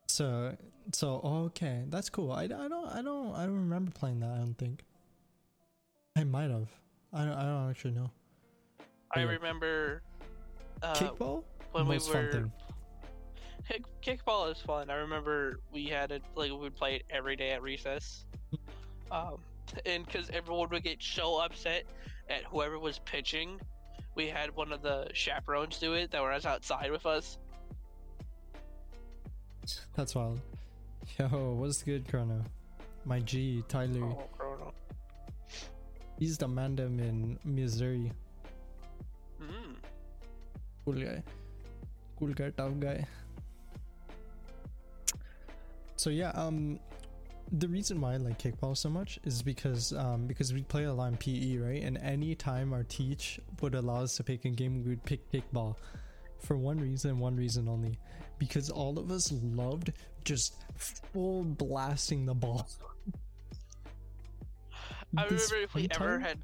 So, 0.09 0.56
so 0.95 1.21
okay, 1.47 1.83
that's 1.89 2.09
cool. 2.11 2.33
I, 2.33 2.45
I 2.45 2.47
don't, 2.47 2.87
I 2.89 3.03
don't, 3.03 3.35
I 3.35 3.45
don't 3.47 3.57
remember 3.57 3.91
playing 3.91 4.21
that. 4.21 4.31
I 4.31 4.37
don't 4.39 4.57
think. 4.59 4.85
I 6.16 6.25
might 6.25 6.51
have. 6.51 6.69
I 7.12 7.25
don't, 7.25 7.35
I 7.35 7.43
don't 7.43 7.71
actually 7.71 7.93
know. 7.95 8.11
I 9.15 9.21
Yeah. 9.21 9.27
remember 9.27 10.03
uh, 10.83 10.95
Kickball. 10.95 11.45
when 11.73 11.87
we 11.87 11.95
Most 11.97 12.11
fun 12.12 12.25
were 12.27 12.33
thing. 12.33 12.53
kick, 13.69 13.83
kickball 14.03 14.51
is 14.53 14.61
fun. 14.61 14.91
I 14.91 14.95
remember 14.97 15.61
we 15.73 15.87
had 15.87 16.11
it 16.12 16.23
like 16.37 16.51
we 16.51 16.57
would 16.59 16.75
play 16.77 16.97
it 16.97 17.03
every 17.11 17.37
day 17.37 17.51
at 17.51 17.62
recess. 17.62 18.25
Um, 19.11 19.37
and 19.87 20.05
because 20.07 20.31
everyone 20.31 20.69
would 20.71 20.83
get 20.83 21.03
so 21.03 21.39
upset 21.41 21.85
at 22.29 22.43
whoever 22.45 22.79
was 22.79 22.99
pitching, 23.01 23.61
we 24.15 24.27
had 24.27 24.55
one 24.55 24.73
of 24.73 24.83
the 24.83 25.09
chaperones 25.12 25.79
do 25.79 25.93
it 25.95 26.11
that 26.12 26.23
was 26.23 26.47
outside 26.47 26.91
with 26.91 27.07
us. 27.07 27.39
That's 29.95 30.15
wild. 30.15 30.41
Yo, 31.18 31.26
what's 31.59 31.82
good, 31.82 32.09
Chrono? 32.09 32.43
My 33.05 33.20
G, 33.20 33.62
Tyler. 33.68 34.05
Oh, 34.05 34.24
Chrono. 34.36 34.72
He's 36.18 36.39
the 36.39 36.47
mandem 36.47 37.01
in 37.01 37.39
Missouri. 37.44 38.12
Mm. 39.43 39.76
Cool 40.85 40.94
guy. 40.94 41.22
Cool 42.18 42.32
guy, 42.32 42.51
tough 42.51 42.78
guy. 42.81 43.06
So 45.97 46.10
yeah, 46.10 46.31
um 46.31 46.78
the 47.52 47.68
reason 47.68 48.01
why 48.01 48.14
I 48.14 48.16
like 48.16 48.39
kickball 48.39 48.76
so 48.76 48.89
much 48.89 49.18
is 49.24 49.43
because 49.43 49.93
um 49.93 50.26
because 50.26 50.55
we 50.55 50.62
play 50.62 50.85
a 50.85 50.93
lot 50.93 51.09
in 51.09 51.16
PE, 51.16 51.59
right? 51.59 51.82
And 51.82 51.98
any 51.98 52.35
time 52.35 52.72
our 52.72 52.85
teach 52.85 53.40
would 53.60 53.74
allow 53.74 54.02
us 54.02 54.16
to 54.16 54.24
pick 54.24 54.44
a 54.44 54.51
game, 54.51 54.82
we 54.82 54.90
would 54.90 55.05
pick 55.05 55.31
kickball. 55.31 55.76
For 56.45 56.57
one 56.57 56.79
reason, 56.79 57.19
one 57.19 57.37
reason 57.37 57.69
only. 57.69 57.99
Because 58.39 58.71
all 58.71 58.99
of 58.99 59.11
us 59.11 59.33
loved 59.33 59.93
just 60.25 60.57
full 60.77 61.45
blasting 61.45 62.27
the 62.27 62.35
ball. 62.35 62.69
I 65.16 65.29
This 65.29 65.51
remember 65.51 65.65
if 65.65 65.75
we 65.75 65.83
one 65.83 65.91
ever 65.93 66.19
had 66.21 66.39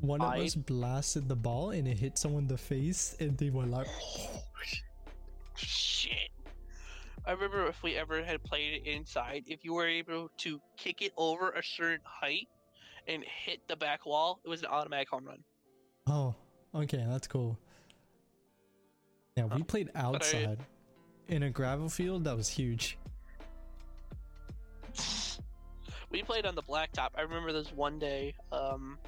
one 0.00 0.20
of 0.20 0.28
I- 0.28 0.40
us 0.44 0.54
blasted 0.54 1.28
the 1.28 1.36
ball 1.36 1.70
and 1.70 1.88
it 1.88 1.98
hit 1.98 2.18
someone 2.18 2.42
in 2.42 2.48
the 2.48 2.58
face 2.58 3.16
and 3.20 3.36
they 3.38 3.50
were 3.50 3.64
like 3.64 3.86
shit. 5.56 6.30
I 7.26 7.32
remember 7.32 7.66
if 7.66 7.82
we 7.82 7.96
ever 7.96 8.22
had 8.22 8.42
played 8.44 8.74
it 8.82 8.86
inside, 8.88 9.44
if 9.46 9.64
you 9.64 9.74
were 9.74 9.86
able 9.88 10.30
to 10.38 10.60
kick 10.76 11.02
it 11.02 11.12
over 11.16 11.50
a 11.50 11.62
certain 11.62 12.00
height 12.04 12.48
and 13.06 13.24
hit 13.24 13.66
the 13.68 13.76
back 13.76 14.06
wall, 14.06 14.40
it 14.44 14.48
was 14.48 14.60
an 14.62 14.68
automatic 14.68 15.08
home 15.08 15.24
run. 15.26 15.38
Oh, 16.06 16.34
okay, 16.74 17.04
that's 17.08 17.26
cool. 17.26 17.58
Yeah, 19.38 19.44
we 19.44 19.60
Uh, 19.60 19.64
played 19.66 19.90
I- 19.94 20.00
outside 20.00 20.58
in 21.28 21.44
a 21.44 21.50
gravel 21.50 21.88
field 21.88 22.24
that 22.24 22.36
was 22.36 22.48
huge. 22.48 22.98
we 26.10 26.24
played 26.24 26.44
on 26.44 26.56
the 26.56 26.62
blacktop. 26.62 27.10
I 27.14 27.20
remember 27.20 27.52
this 27.52 27.70
one 27.70 28.00
day, 28.00 28.34
um, 28.50 28.98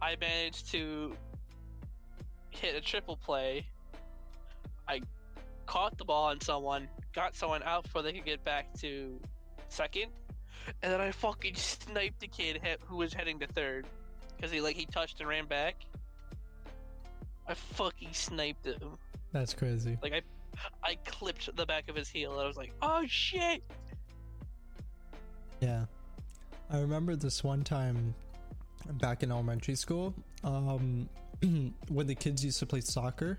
I 0.00 0.14
managed 0.20 0.70
to 0.72 1.16
hit 2.50 2.76
a 2.76 2.80
triple 2.80 3.16
play. 3.16 3.66
I 4.86 5.00
caught 5.66 5.98
the 5.98 6.04
ball 6.04 6.24
on 6.28 6.40
someone, 6.40 6.88
got 7.14 7.34
someone 7.34 7.64
out 7.64 7.82
before 7.84 8.02
they 8.02 8.12
could 8.12 8.24
get 8.24 8.44
back 8.44 8.72
to 8.80 9.20
second, 9.70 10.12
and 10.82 10.92
then 10.92 11.00
I 11.00 11.10
fucking 11.10 11.54
sniped 11.56 12.20
the 12.20 12.28
kid 12.28 12.60
who 12.86 12.98
was 12.98 13.12
heading 13.12 13.40
to 13.40 13.46
third 13.48 13.86
because 14.36 14.52
he 14.52 14.60
like 14.60 14.76
he 14.76 14.86
touched 14.86 15.18
and 15.18 15.28
ran 15.28 15.46
back. 15.46 15.84
I 17.52 17.54
fucking 17.54 18.08
sniped 18.12 18.64
him. 18.64 18.96
That's 19.30 19.52
crazy. 19.52 19.98
Like 20.02 20.14
I, 20.14 20.22
I 20.82 20.94
clipped 21.04 21.54
the 21.54 21.66
back 21.66 21.90
of 21.90 21.96
his 21.96 22.08
heel. 22.08 22.38
I 22.40 22.46
was 22.46 22.56
like, 22.56 22.72
oh 22.80 23.04
shit. 23.06 23.62
Yeah. 25.60 25.84
I 26.70 26.78
remember 26.78 27.14
this 27.14 27.44
one 27.44 27.62
time 27.62 28.14
back 28.92 29.22
in 29.22 29.30
elementary 29.30 29.74
school, 29.74 30.14
um, 30.44 31.10
when 31.88 32.06
the 32.06 32.14
kids 32.14 32.42
used 32.42 32.58
to 32.60 32.66
play 32.66 32.80
soccer. 32.80 33.38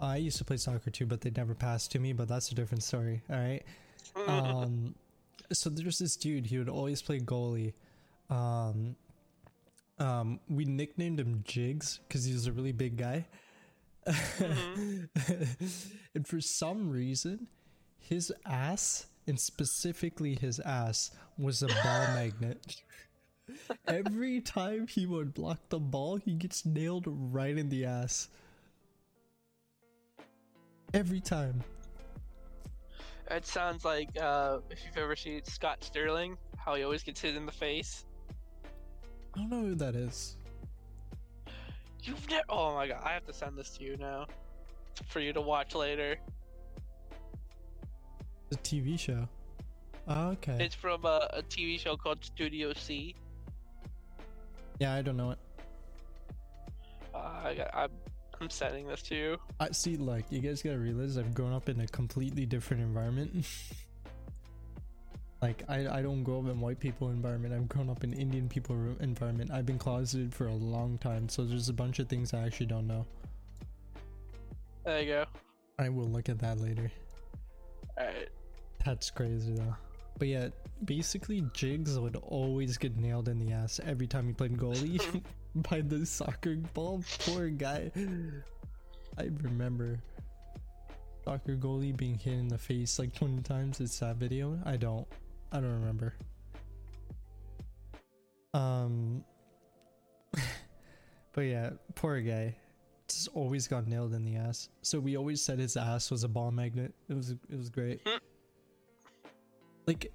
I 0.00 0.16
used 0.16 0.38
to 0.38 0.44
play 0.44 0.56
soccer 0.56 0.90
too, 0.90 1.06
but 1.06 1.20
they 1.20 1.30
never 1.30 1.54
passed 1.54 1.92
to 1.92 2.00
me, 2.00 2.12
but 2.12 2.26
that's 2.26 2.50
a 2.50 2.56
different 2.56 2.82
story. 2.82 3.22
All 3.30 3.36
right. 3.36 3.62
um 4.26 4.96
so 5.52 5.70
there's 5.70 5.98
this 5.98 6.16
dude 6.16 6.44
he 6.44 6.58
would 6.58 6.68
always 6.68 7.00
play 7.00 7.20
goalie 7.20 7.72
um 8.30 8.96
um 10.02 10.40
we 10.48 10.64
nicknamed 10.64 11.20
him 11.20 11.42
jigs 11.44 12.00
because 12.06 12.24
he 12.24 12.32
was 12.32 12.46
a 12.46 12.52
really 12.52 12.72
big 12.72 12.96
guy. 12.96 13.26
And 16.14 16.26
for 16.26 16.40
some 16.40 16.90
reason 16.90 17.46
his 17.98 18.32
ass 18.44 19.06
and 19.26 19.38
specifically 19.38 20.34
his 20.34 20.60
ass 20.60 21.12
was 21.38 21.62
a 21.62 21.68
ball 21.68 21.74
magnet. 22.14 22.82
Every 23.86 24.40
time 24.40 24.86
he 24.86 25.06
would 25.06 25.32
block 25.32 25.58
the 25.68 25.78
ball 25.78 26.16
he 26.16 26.34
gets 26.34 26.66
nailed 26.66 27.04
right 27.06 27.56
in 27.56 27.68
the 27.68 27.86
ass. 27.86 28.28
Every 30.92 31.20
time. 31.20 31.62
It 33.30 33.46
sounds 33.46 33.84
like 33.84 34.10
uh, 34.20 34.58
if 34.68 34.84
you've 34.84 34.98
ever 34.98 35.16
seen 35.16 35.42
Scott 35.44 35.82
Sterling, 35.82 36.36
how 36.58 36.74
he 36.74 36.82
always 36.82 37.02
gets 37.02 37.20
hit 37.20 37.34
in 37.34 37.46
the 37.46 37.52
face. 37.52 38.04
I 39.34 39.38
don't 39.38 39.50
know 39.50 39.60
who 39.60 39.74
that 39.74 39.94
is 39.94 40.36
You've 42.02 42.28
never. 42.28 42.42
Oh 42.48 42.74
my 42.74 42.88
god! 42.88 43.00
I 43.04 43.12
have 43.12 43.26
to 43.26 43.32
send 43.32 43.56
this 43.56 43.70
to 43.78 43.84
you 43.84 43.96
now, 43.96 44.26
for 45.06 45.20
you 45.20 45.32
to 45.32 45.40
watch 45.40 45.74
later. 45.74 46.16
The 48.50 48.56
TV 48.56 48.98
show. 48.98 49.28
Oh, 50.08 50.30
okay. 50.30 50.56
It's 50.58 50.74
from 50.74 51.04
a, 51.04 51.28
a 51.32 51.42
TV 51.42 51.78
show 51.78 51.96
called 51.96 52.24
Studio 52.24 52.72
C. 52.72 53.14
yeah, 54.80 54.94
I 54.94 55.02
don't 55.02 55.16
know 55.16 55.30
it. 55.30 55.38
Uh, 57.14 57.18
I 57.44 57.54
got, 57.54 57.70
I'm, 57.72 57.90
I'm 58.40 58.50
sending 58.50 58.88
this 58.88 59.02
to 59.02 59.14
you. 59.14 59.36
I 59.60 59.70
see. 59.70 59.96
Like, 59.96 60.24
you 60.30 60.40
guys 60.40 60.60
gotta 60.60 60.78
realize 60.78 61.16
I've 61.16 61.34
grown 61.34 61.52
up 61.52 61.68
in 61.68 61.80
a 61.80 61.86
completely 61.86 62.46
different 62.46 62.82
environment. 62.82 63.46
like, 65.42 65.64
I 65.68 65.98
I 65.98 66.02
don't 66.02 66.22
grow 66.22 66.38
up 66.38 66.46
in 66.46 66.60
white 66.60 66.78
people 66.78 67.10
environment. 67.10 67.52
I've 67.52 67.68
grown 67.68 67.90
up 67.90 68.04
in 68.04 68.12
Indian 68.12 68.48
people 68.48 68.76
environment. 69.00 69.50
I've 69.50 69.66
been 69.66 69.78
closeted 69.78 70.32
for 70.32 70.46
a 70.46 70.54
long 70.54 70.98
time, 70.98 71.28
so 71.28 71.44
there's 71.44 71.68
a 71.68 71.72
bunch 71.72 71.98
of 71.98 72.08
things 72.08 72.32
I 72.32 72.44
actually 72.46 72.66
don't 72.66 72.86
know. 72.86 73.04
There 74.84 75.00
you 75.00 75.06
go. 75.06 75.24
I 75.78 75.88
will 75.88 76.08
look 76.08 76.28
at 76.28 76.38
that 76.38 76.60
later. 76.60 76.90
Alright. 77.98 78.28
That's 78.84 79.10
crazy 79.10 79.52
though. 79.52 79.76
But 80.18 80.28
yeah, 80.28 80.48
basically 80.84 81.42
Jigs 81.52 81.98
would 81.98 82.16
always 82.16 82.76
get 82.78 82.96
nailed 82.96 83.28
in 83.28 83.38
the 83.38 83.52
ass 83.52 83.80
every 83.84 84.06
time 84.06 84.26
he 84.26 84.32
played 84.32 84.56
goalie 84.56 85.22
by 85.70 85.80
the 85.80 86.06
soccer 86.06 86.56
ball. 86.74 87.02
Poor 87.20 87.48
guy. 87.48 87.90
I 89.18 89.28
remember 89.42 89.98
soccer 91.24 91.56
goalie 91.56 91.96
being 91.96 92.18
hit 92.18 92.34
in 92.34 92.48
the 92.48 92.58
face 92.58 92.98
like 92.98 93.14
20 93.14 93.42
times. 93.42 93.80
It's 93.80 93.98
that 94.00 94.16
video. 94.16 94.58
I 94.64 94.76
don't. 94.76 95.06
I 95.52 95.60
don't 95.60 95.72
remember. 95.72 96.14
Um. 98.54 99.24
but 101.32 101.42
yeah, 101.42 101.70
poor 101.94 102.20
guy. 102.20 102.56
Just 103.08 103.28
always 103.34 103.68
got 103.68 103.86
nailed 103.86 104.14
in 104.14 104.24
the 104.24 104.36
ass. 104.36 104.70
So 104.80 104.98
we 104.98 105.16
always 105.16 105.42
said 105.42 105.58
his 105.58 105.76
ass 105.76 106.10
was 106.10 106.24
a 106.24 106.28
ball 106.28 106.50
magnet. 106.50 106.94
It 107.08 107.14
was. 107.14 107.30
It 107.30 107.56
was 107.56 107.68
great. 107.68 108.00
like 109.86 110.10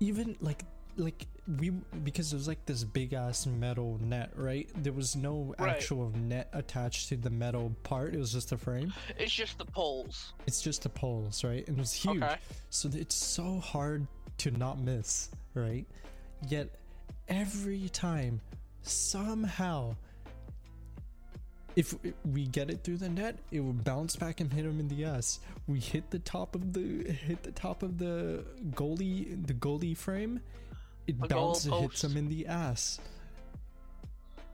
even 0.00 0.36
like 0.40 0.64
like 0.96 1.26
we 1.58 1.70
because 2.02 2.32
it 2.32 2.36
was 2.36 2.48
like 2.48 2.64
this 2.66 2.82
big 2.84 3.12
ass 3.12 3.46
metal 3.46 3.98
net, 4.02 4.32
right? 4.34 4.68
There 4.82 4.92
was 4.92 5.14
no 5.16 5.54
Right. 5.58 5.70
actual 5.70 6.10
net 6.10 6.48
attached 6.52 7.08
to 7.10 7.16
the 7.16 7.30
metal 7.30 7.74
part. 7.82 8.14
It 8.14 8.18
was 8.18 8.32
just 8.32 8.52
a 8.52 8.56
frame. 8.58 8.92
It's 9.18 9.32
just 9.32 9.58
the 9.58 9.64
poles. 9.64 10.32
It's 10.46 10.60
just 10.60 10.82
the 10.82 10.88
poles, 10.88 11.44
right? 11.44 11.66
And 11.68 11.76
it 11.78 11.80
was 11.80 11.92
huge. 11.92 12.22
Okay. 12.22 12.36
So 12.70 12.90
it's 12.92 13.14
so 13.14 13.58
hard 13.60 14.06
to 14.38 14.50
not 14.50 14.80
miss, 14.80 15.30
right? 15.54 15.86
Yet 16.48 16.68
every 17.28 17.88
time, 17.90 18.40
somehow, 18.82 19.94
if 21.76 21.94
we 22.24 22.46
get 22.46 22.70
it 22.70 22.82
through 22.82 22.96
the 22.98 23.08
net, 23.08 23.38
it 23.50 23.60
will 23.60 23.72
bounce 23.72 24.16
back 24.16 24.40
and 24.40 24.50
hit 24.52 24.64
him 24.64 24.80
in 24.80 24.88
the 24.88 25.04
ass. 25.04 25.40
We 25.66 25.78
hit 25.78 26.10
the 26.10 26.18
top 26.20 26.54
of 26.54 26.72
the 26.72 27.10
hit 27.12 27.42
the 27.42 27.52
top 27.52 27.82
of 27.82 27.98
the 27.98 28.44
goalie 28.70 29.46
the 29.46 29.54
goalie 29.54 29.96
frame, 29.96 30.40
it 31.06 31.20
The 31.20 31.28
bounces 31.28 31.72
hits 31.72 32.02
him 32.04 32.16
in 32.16 32.28
the 32.28 32.46
ass. 32.46 33.00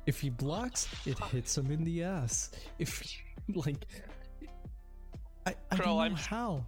If 0.06 0.20
he 0.20 0.30
blocks, 0.30 0.88
it 1.06 1.18
hits 1.18 1.56
him 1.56 1.70
in 1.70 1.84
the 1.84 2.02
ass. 2.02 2.50
If 2.78 3.02
like, 3.54 3.86
I 5.46 5.54
I 5.70 5.76
Bro, 5.76 5.84
don't 5.86 5.94
know 5.96 6.00
I'm- 6.00 6.14
how. 6.16 6.66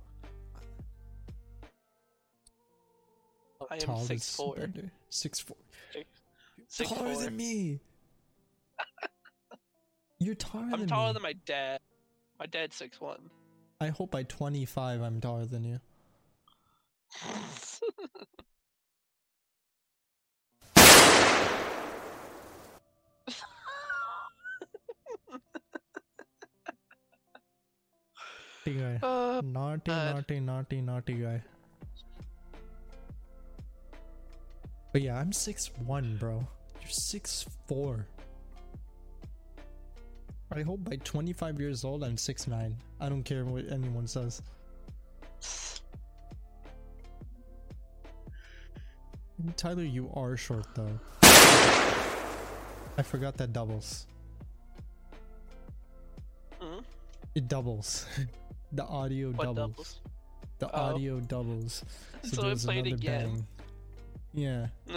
I 3.70 3.78
am 3.88 3.98
six 4.04 4.36
four. 4.36 4.54
better. 4.56 4.90
Six 5.08 5.40
four. 5.40 5.56
Six 6.68 6.90
taller 6.90 7.14
four. 7.14 7.22
than 7.24 7.36
me. 7.36 7.80
You're 10.18 10.34
taller 10.34 10.64
I'm 10.72 10.80
than 10.80 10.88
taller 10.88 11.08
me. 11.08 11.12
than 11.14 11.22
my 11.22 11.32
dad. 11.46 11.80
My 12.38 12.46
dad's 12.46 12.76
six 12.76 13.00
one. 13.00 13.30
I 13.80 13.88
hope 13.88 14.10
by 14.10 14.22
25 14.24 15.00
I'm 15.00 15.20
taller 15.20 15.46
than 15.46 15.64
you. 15.64 15.80
Naughty 28.66 28.80
guy. 28.80 28.98
uh, 29.06 29.42
Naughty, 29.44 29.90
uh, 29.90 30.12
naughty, 30.14 30.40
naughty, 30.40 30.80
naughty 30.80 31.12
guy. 31.14 31.42
But 34.92 35.02
yeah, 35.02 35.18
I'm 35.18 35.32
6'1, 35.32 36.18
bro. 36.18 36.46
You're 36.80 36.88
6'4. 36.88 38.04
I 40.52 40.62
hope 40.62 40.84
by 40.84 40.96
25 40.96 41.60
years 41.60 41.84
old 41.84 42.04
I'm 42.04 42.16
6'9. 42.16 42.72
I 43.00 43.08
don't 43.08 43.22
care 43.24 43.44
what 43.44 43.70
anyone 43.70 44.06
says. 44.06 44.40
Tyler, 49.56 49.82
you 49.82 50.10
are 50.14 50.36
short 50.38 50.64
though. 50.74 50.98
I 52.96 53.02
forgot 53.02 53.36
that 53.38 53.52
doubles. 53.52 54.06
hmm? 56.60 56.78
It 57.34 57.48
doubles. 57.48 58.06
the 58.74 58.84
audio 58.84 59.32
doubles. 59.32 59.56
doubles? 59.56 60.00
The 60.58 60.70
Oh. 60.74 60.80
audio 60.94 61.20
doubles. 61.20 61.84
So 62.24 62.48
it 62.48 62.58
played 62.60 62.86
again. 62.86 63.46
Yeah. 64.32 64.68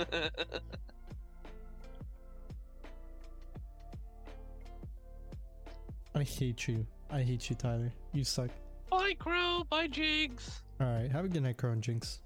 I 6.16 6.24
hate 6.24 6.68
you. 6.68 6.86
I 7.12 7.22
hate 7.22 7.50
you, 7.50 7.56
Tyler. 7.56 7.92
You 8.14 8.24
suck. 8.24 8.50
bye, 8.90 9.14
Crow. 9.20 9.64
Bye, 9.70 9.88
Jinx. 9.88 10.62
Alright, 10.82 11.12
have 11.12 11.26
a 11.26 11.28
good 11.28 11.44
night, 11.44 11.58
Crown 11.58 11.82
Jinx. 11.82 12.22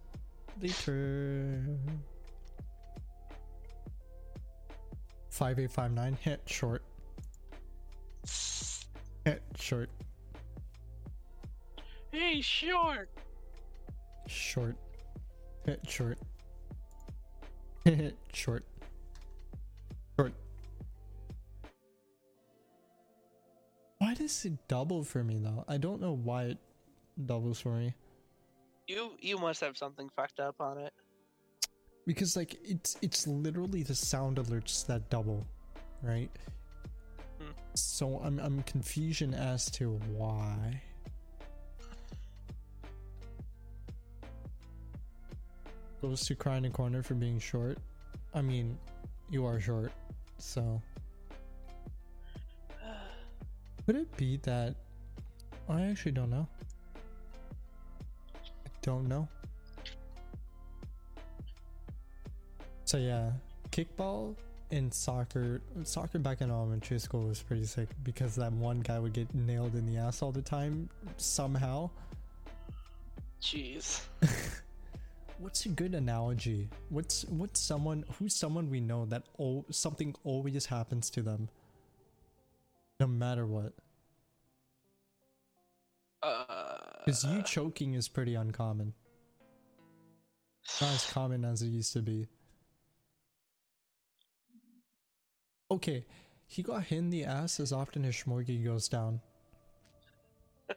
Later. 0.62 1.64
5859, 5.30 6.18
hit 6.22 6.42
short. 6.46 6.84
Hit 9.26 9.42
short. 9.56 9.90
Hey, 12.12 12.42
short. 12.42 13.10
Short. 14.28 14.76
Hit 15.66 15.80
short. 15.88 16.18
Short. 18.34 18.64
Short. 20.20 20.34
Why 23.98 24.14
does 24.14 24.46
it 24.46 24.54
double 24.68 25.04
for 25.04 25.24
me 25.24 25.40
though? 25.40 25.66
I 25.68 25.78
don't 25.78 26.00
know 26.00 26.14
why 26.14 26.44
it 26.44 26.58
doubles 27.26 27.60
for 27.60 27.70
me. 27.70 27.96
You 28.88 29.12
you 29.20 29.38
must 29.38 29.62
have 29.62 29.78
something 29.78 30.10
fucked 30.16 30.40
up 30.40 30.56
on 30.60 30.78
it. 30.78 30.94
Because 32.06 32.36
like 32.36 32.58
it's 32.64 32.98
it's 33.02 33.26
literally 33.26 33.84
the 33.84 33.96
sound 33.96 34.38
alerts 34.38 34.86
that 34.88 35.10
double, 35.10 35.48
right? 36.04 36.30
Hmm. 37.40 37.52
So 37.74 38.22
I'm 38.24 38.40
I'm 38.40 38.62
confusion 38.64 39.34
as 39.34 39.72
to 39.72 40.00
why. 40.10 40.82
Goes 46.02 46.26
to 46.26 46.36
cry 46.36 46.58
in 46.58 46.66
a 46.66 46.70
corner 46.70 47.04
for 47.04 47.14
being 47.14 47.40
short. 47.40 47.78
I 48.34 48.42
mean, 48.42 48.78
you 49.30 49.46
are 49.46 49.60
short, 49.60 49.92
so 50.38 50.82
could 53.86 53.96
it 53.96 54.18
be 54.18 54.38
that 54.44 54.76
I 55.70 55.84
actually 55.84 56.14
don't 56.14 56.30
know. 56.30 56.48
I 58.36 58.70
don't 58.82 59.08
know. 59.08 59.28
So 62.86 62.98
yeah, 62.98 63.32
kickball 63.72 64.36
and 64.72 64.94
soccer. 64.94 65.62
Soccer 65.84 66.20
back 66.20 66.42
in 66.42 66.50
elementary 66.50 67.00
school 67.00 67.28
was 67.28 67.42
pretty 67.42 67.66
sick 67.66 67.90
because 68.04 68.36
that 68.36 68.52
one 68.52 68.80
guy 68.80 69.00
would 69.00 69.14
get 69.14 69.34
nailed 69.34 69.76
in 69.76 69.86
the 69.86 69.98
ass 69.98 70.22
all 70.22 70.32
the 70.32 70.42
time 70.42 70.90
somehow. 71.18 71.90
Jeez. 73.42 74.02
What's 75.42 75.66
a 75.66 75.70
good 75.70 75.96
analogy? 75.96 76.70
What's 76.90 77.26
what's 77.26 77.60
someone 77.60 78.06
who's 78.20 78.36
someone 78.36 78.70
we 78.70 78.80
know 78.80 79.06
that 79.06 79.24
oh 79.40 79.66
something 79.72 80.14
always 80.24 80.68
happens 80.68 81.10
to 81.10 81.24
them, 81.24 81.50
no 83.00 83.08
matter 83.08 83.48
what. 83.48 83.74
Uh. 86.22 86.76
Because 87.04 87.24
you 87.24 87.42
choking 87.42 87.96
is 87.96 88.08
pretty 88.08 88.36
uncommon. 88.36 88.94
It's 90.64 90.80
not 90.80 90.92
as 90.92 91.12
common 91.12 91.44
as 91.44 91.64
it 91.64 91.70
used 91.70 91.94
to 91.94 92.04
be. 92.04 92.28
Okay, 95.72 96.06
he 96.46 96.62
got 96.62 96.84
hit 96.84 97.00
in 97.00 97.10
the 97.10 97.26
ass 97.26 97.60
as 97.60 97.74
often 97.74 98.06
as 98.06 98.14
Schmorgy 98.14 98.64
goes 98.64 98.88
down. 98.88 99.20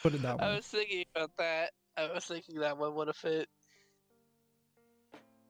Put 0.00 0.14
it 0.14 0.22
that 0.22 0.40
I 0.40 0.54
was 0.54 0.66
thinking 0.66 1.04
about 1.12 1.32
that. 1.38 1.72
I 1.96 2.12
was 2.12 2.24
thinking 2.24 2.58
that 2.60 2.76
one 2.76 2.94
would 2.94 3.06
have 3.08 3.16
fit. 3.16 3.48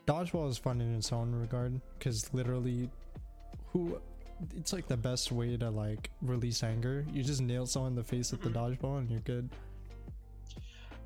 Dodgeball 0.07 0.51
is 0.51 0.59
fun 0.59 0.81
in 0.81 0.95
its 0.95 1.13
own 1.13 1.35
regard 1.35 1.81
because 1.99 2.33
literally, 2.35 2.91
who, 3.69 3.99
it's 4.55 4.73
like 4.73 4.87
the 4.87 4.97
best 4.97 5.33
way 5.33 5.57
to 5.57 5.71
like 5.71 6.11
release 6.21 6.63
anger. 6.63 7.07
You 7.13 7.23
just 7.23 7.41
nail 7.41 7.67
someone 7.67 7.93
in 7.93 7.97
the 7.97 8.05
face 8.05 8.31
with 8.31 8.43
the 8.43 8.51
Mhm. 8.51 8.79
dodgeball 8.79 8.99
and 8.99 9.11
you're 9.11 9.21
good. 9.21 9.49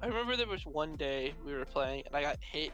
I 0.03 0.07
remember 0.07 0.37
there 0.37 0.49
was 0.49 0.65
one 0.67 0.97
day 0.97 1.35
we 1.45 1.53
were 1.55 1.65
playing 1.65 2.05
and 2.07 2.17
I 2.17 2.23
got 2.23 2.39
hit 2.43 2.73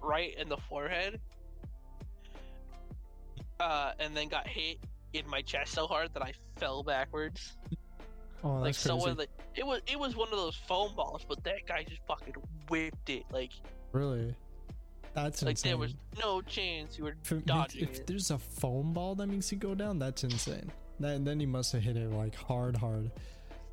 right 0.00 0.34
in 0.36 0.48
the 0.48 0.56
forehead. 0.56 1.20
Uh, 3.58 3.92
and 3.98 4.16
then 4.16 4.28
got 4.28 4.46
hit 4.48 4.78
in 5.12 5.28
my 5.28 5.42
chest 5.42 5.72
so 5.72 5.86
hard 5.86 6.14
that 6.14 6.22
I 6.22 6.32
fell 6.56 6.82
backwards. 6.82 7.58
Oh, 8.42 8.54
like 8.54 8.62
crazy. 8.62 8.78
someone 8.88 9.16
like 9.16 9.30
it 9.54 9.66
was 9.66 9.80
it 9.86 9.98
was 9.98 10.16
one 10.16 10.28
of 10.28 10.38
those 10.38 10.56
foam 10.56 10.94
balls, 10.94 11.24
but 11.28 11.42
that 11.44 11.66
guy 11.66 11.84
just 11.88 12.00
fucking 12.06 12.34
whipped 12.68 13.10
it. 13.10 13.24
Like 13.30 13.52
really, 13.92 14.34
that's 15.14 15.42
like 15.42 15.52
insane. 15.52 15.70
there 15.70 15.78
was 15.78 15.94
no 16.18 16.40
chance 16.42 16.96
you 16.96 17.04
were 17.04 17.16
me, 17.30 17.42
dodging 17.44 17.82
if 17.82 17.96
it. 17.98 18.06
there's 18.06 18.30
a 18.30 18.38
foam 18.38 18.92
ball 18.92 19.14
that 19.16 19.26
makes 19.26 19.50
you 19.52 19.58
go 19.58 19.74
down, 19.74 19.98
that's 19.98 20.24
insane. 20.24 20.70
Then 20.98 21.24
then 21.24 21.40
he 21.40 21.46
must 21.46 21.72
have 21.72 21.82
hit 21.82 21.96
it 21.96 22.10
like 22.12 22.34
hard, 22.34 22.76
hard. 22.76 23.10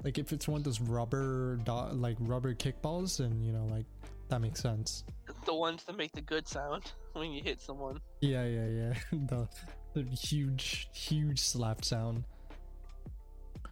Like 0.04 0.18
if 0.18 0.32
it's 0.32 0.48
one 0.48 0.60
of 0.60 0.64
those 0.64 0.80
rubber 0.82 1.58
do- 1.58 1.72
like 1.94 2.18
rubber 2.20 2.54
kickballs, 2.54 3.18
then 3.18 3.42
you 3.42 3.52
know 3.52 3.66
like 3.66 3.86
that 4.30 4.42
makes 4.42 4.62
sense. 4.62 5.04
The 5.46 5.54
ones 5.54 5.84
that 5.86 5.96
make 5.96 6.12
the 6.12 6.22
good 6.22 6.48
sound 6.48 6.92
when 7.14 7.32
you 7.32 7.42
hit 7.42 7.62
someone. 7.62 8.00
Yeah, 8.22 8.46
yeah, 8.46 8.68
yeah. 8.68 8.94
the 9.12 9.48
the 9.94 10.04
huge, 10.04 10.90
huge 10.94 11.40
slap 11.40 11.84
sound. 11.86 12.24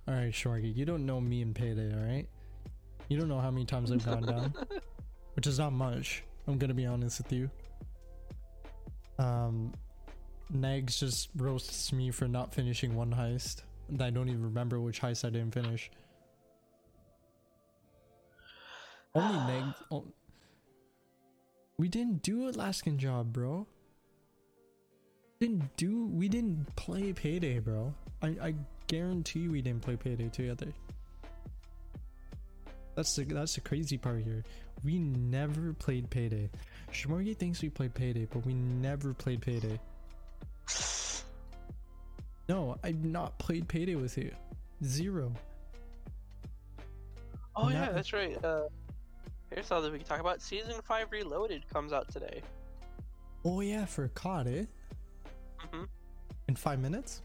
All 0.07 0.13
right, 0.13 0.33
Shorgy, 0.33 0.67
you 0.69 0.85
don't 0.85 1.05
know 1.05 1.19
me 1.19 1.41
and 1.41 1.55
Payday, 1.55 1.91
all 1.93 2.05
right? 2.05 2.27
You 3.09 3.17
don't 3.19 3.27
know 3.27 3.39
how 3.39 3.49
many 3.51 3.65
times 3.65 3.91
I've 3.91 4.05
gone 4.05 4.21
down, 4.25 4.53
which 5.35 5.47
is 5.47 5.57
not 5.59 5.73
much. 5.73 6.23
I'm 6.47 6.57
gonna 6.57 6.73
be 6.75 6.85
honest 6.85 7.23
with 7.23 7.31
you. 7.31 7.49
Um, 9.17 9.73
Nags 10.51 10.99
just 10.99 11.29
roasts 11.35 11.91
me 11.91 12.11
for 12.11 12.27
not 12.27 12.53
finishing 12.53 12.95
one 12.95 13.11
heist. 13.11 13.63
And 13.89 14.01
I 14.01 14.09
don't 14.11 14.29
even 14.29 14.43
remember 14.43 14.79
which 14.79 15.01
heist 15.01 15.25
I 15.25 15.29
didn't 15.29 15.53
finish. 15.53 15.89
Only 19.15 19.37
Neg. 19.53 19.63
o- 19.91 20.05
We 21.77 21.87
didn't 21.87 22.21
do 22.21 22.47
Alaskan 22.49 22.99
job, 22.99 23.33
bro. 23.33 23.65
Didn't 25.39 25.75
do. 25.77 26.05
We 26.07 26.29
didn't 26.29 26.75
play 26.75 27.11
payday, 27.13 27.59
bro. 27.59 27.93
I 28.21 28.27
I 28.41 28.53
guarantee 28.87 29.47
we 29.47 29.61
didn't 29.61 29.81
play 29.81 29.95
payday 29.95 30.29
together. 30.29 30.73
That's 32.95 33.15
the 33.15 33.25
that's 33.25 33.55
the 33.55 33.61
crazy 33.61 33.97
part 33.97 34.23
here. 34.23 34.43
We 34.83 34.99
never 34.99 35.73
played 35.73 36.09
payday. 36.09 36.49
Shmorgy 36.91 37.35
thinks 37.35 37.61
we 37.61 37.69
played 37.69 37.93
payday, 37.93 38.27
but 38.31 38.45
we 38.45 38.53
never 38.53 39.13
played 39.13 39.41
payday. 39.41 39.79
No, 42.47 42.77
I've 42.83 43.03
not 43.03 43.35
played 43.39 43.67
payday 43.67 43.95
with 43.95 44.19
you. 44.19 44.29
Zero. 44.83 45.33
Oh 47.55 47.69
yeah, 47.69 47.91
that's 47.91 48.13
right. 48.13 48.37
Uh, 48.45 48.67
here's 49.49 49.65
something 49.65 49.91
we 49.91 49.97
can 49.97 50.07
talk 50.07 50.19
about. 50.19 50.43
Season 50.43 50.75
five 50.83 51.07
Reloaded 51.11 51.67
comes 51.73 51.91
out 51.91 52.11
today. 52.11 52.43
Oh 53.43 53.61
yeah, 53.61 53.85
for 53.85 54.09
COD, 54.09 54.47
eh? 54.47 54.65
hmm 55.57 55.83
In 56.47 56.55
five 56.55 56.79
minutes? 56.79 57.23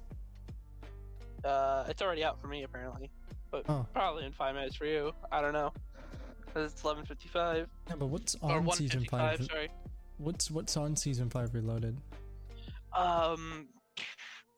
Uh, 1.44 1.84
it's 1.88 2.02
already 2.02 2.24
out 2.24 2.40
for 2.40 2.46
me 2.48 2.62
apparently, 2.64 3.10
but 3.50 3.64
Oh. 3.68 3.86
probably 3.92 4.24
in 4.26 4.32
five 4.32 4.54
minutes 4.54 4.76
for 4.76 4.86
you. 4.86 5.12
I 5.32 5.40
don't 5.40 5.52
know. 5.52 5.72
'Cause 6.52 6.72
it's 6.72 6.82
11:55 6.82 7.68
Yeah, 7.88 7.94
but 7.96 8.06
what's 8.06 8.34
on 8.42 8.70
season 8.72 9.04
five? 9.04 9.44
Sorry. 9.44 9.70
What's 10.18 10.50
what's 10.50 10.76
on 10.76 10.96
season 10.96 11.30
five 11.30 11.54
reloaded? 11.54 11.96
Um, 12.92 13.68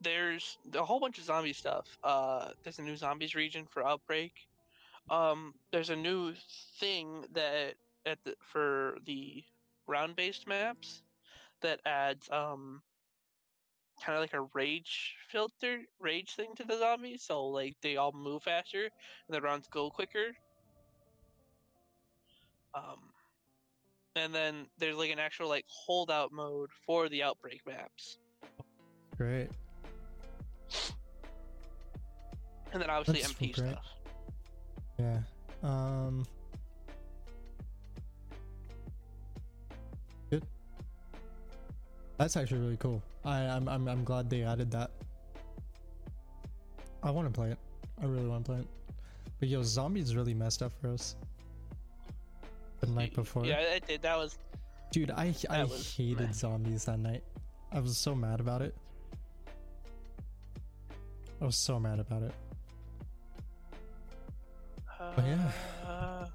there's 0.01 0.59
a 0.75 0.85
whole 0.85 0.99
bunch 1.01 1.19
of 1.19 1.25
zombie 1.25 1.53
stuff. 1.53 1.99
Uh, 2.03 2.53
there's 2.63 2.79
a 2.79 2.83
new 2.83 2.97
zombies 2.97 3.35
region 3.35 3.67
for 3.67 3.87
Outbreak. 3.87 4.33
Um, 5.11 5.55
there's 5.71 5.91
a 5.91 5.97
new 5.97 6.35
thing 6.79 7.27
that 7.33 7.77
at 8.07 8.25
the 8.25 8.35
for 8.41 8.99
the 9.05 9.45
round-based 9.87 10.47
maps 10.47 11.03
that 11.61 11.81
adds 11.87 12.29
um 12.31 12.83
kind 14.05 14.17
of 14.17 14.23
like 14.23 14.35
a 14.35 14.49
rage 14.55 15.15
filter, 15.31 15.79
rage 16.01 16.35
thing 16.35 16.55
to 16.57 16.65
the 16.65 16.79
zombies. 16.79 17.23
So 17.23 17.47
like 17.47 17.77
they 17.83 17.97
all 17.97 18.13
move 18.13 18.43
faster 18.43 18.83
and 18.83 18.91
the 19.31 19.41
rounds 19.41 19.69
go 19.69 19.91
quicker. 19.91 20.33
Um, 22.75 22.99
and 24.17 24.35
then 24.35 24.67
there's 24.79 24.97
like 24.97 25.11
an 25.11 25.19
actual 25.19 25.49
like 25.49 25.65
holdout 25.69 26.33
mode 26.33 26.71
for 26.87 27.09
the 27.09 27.23
outbreak 27.23 27.61
maps. 27.67 28.19
Great. 29.17 29.49
And 32.73 32.81
then 32.81 32.91
obviously 32.91 33.23
That's 33.23 33.35
MP 33.35 33.55
great. 33.55 33.71
stuff. 33.71 33.87
Yeah. 34.99 35.19
Um. 35.63 36.25
That's 42.23 42.37
actually 42.37 42.61
really 42.61 42.77
cool. 42.77 43.03
I 43.25 43.41
I'm 43.41 43.69
I'm, 43.69 43.89
I'm 43.89 44.05
glad 44.05 44.31
they 44.31 44.45
added 44.45 44.71
that. 44.71 44.93
I 47.03 47.11
want 47.11 47.27
to 47.27 47.33
play 47.33 47.51
it. 47.51 47.59
I 48.01 48.07
really 48.07 48.29
want 48.29 48.45
to 48.45 48.53
play 48.53 48.61
it. 48.61 48.67
But 49.41 49.49
yo, 49.49 49.65
zombies 49.65 50.15
really 50.15 50.33
messed 50.33 50.63
up 50.63 50.71
for 50.81 50.91
us. 50.91 51.17
The 52.79 52.87
night 52.87 53.13
before. 53.13 53.45
Yeah, 53.45 53.59
it 53.59 53.89
did. 53.89 54.03
That 54.03 54.17
was 54.17 54.39
Dude, 54.93 55.11
I 55.11 55.35
I 55.51 55.65
was 55.65 55.97
hated 55.97 56.29
meh. 56.29 56.33
zombies 56.33 56.85
that 56.85 57.01
night. 57.01 57.25
I 57.73 57.81
was 57.81 57.97
so 57.99 58.15
mad 58.15 58.39
about 58.39 58.63
it. 58.63 58.77
I 61.41 61.45
was 61.45 61.57
so 61.57 61.81
mad 61.81 61.99
about 61.99 62.23
it. 62.23 62.35
uh, 65.01 65.13
yeah. 65.19 66.27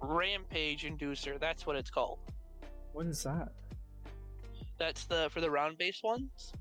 Rampage 0.00 0.84
Inducer. 0.86 1.38
That's 1.38 1.66
what 1.66 1.76
it's 1.76 1.90
called. 1.90 2.20
What 2.94 3.04
is 3.04 3.22
that? 3.24 3.52
That's 4.78 5.04
the 5.04 5.28
for 5.30 5.40
the 5.40 5.50
round 5.50 5.78
based 5.78 6.04
ones. 6.04 6.52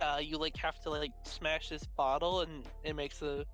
Uh, 0.00 0.18
you 0.20 0.36
like 0.36 0.56
have 0.56 0.80
to 0.82 0.90
like 0.90 1.12
smash 1.24 1.68
this 1.68 1.84
bottle 1.96 2.40
and 2.40 2.64
it 2.82 2.94
makes 2.96 3.18
the 3.20 3.46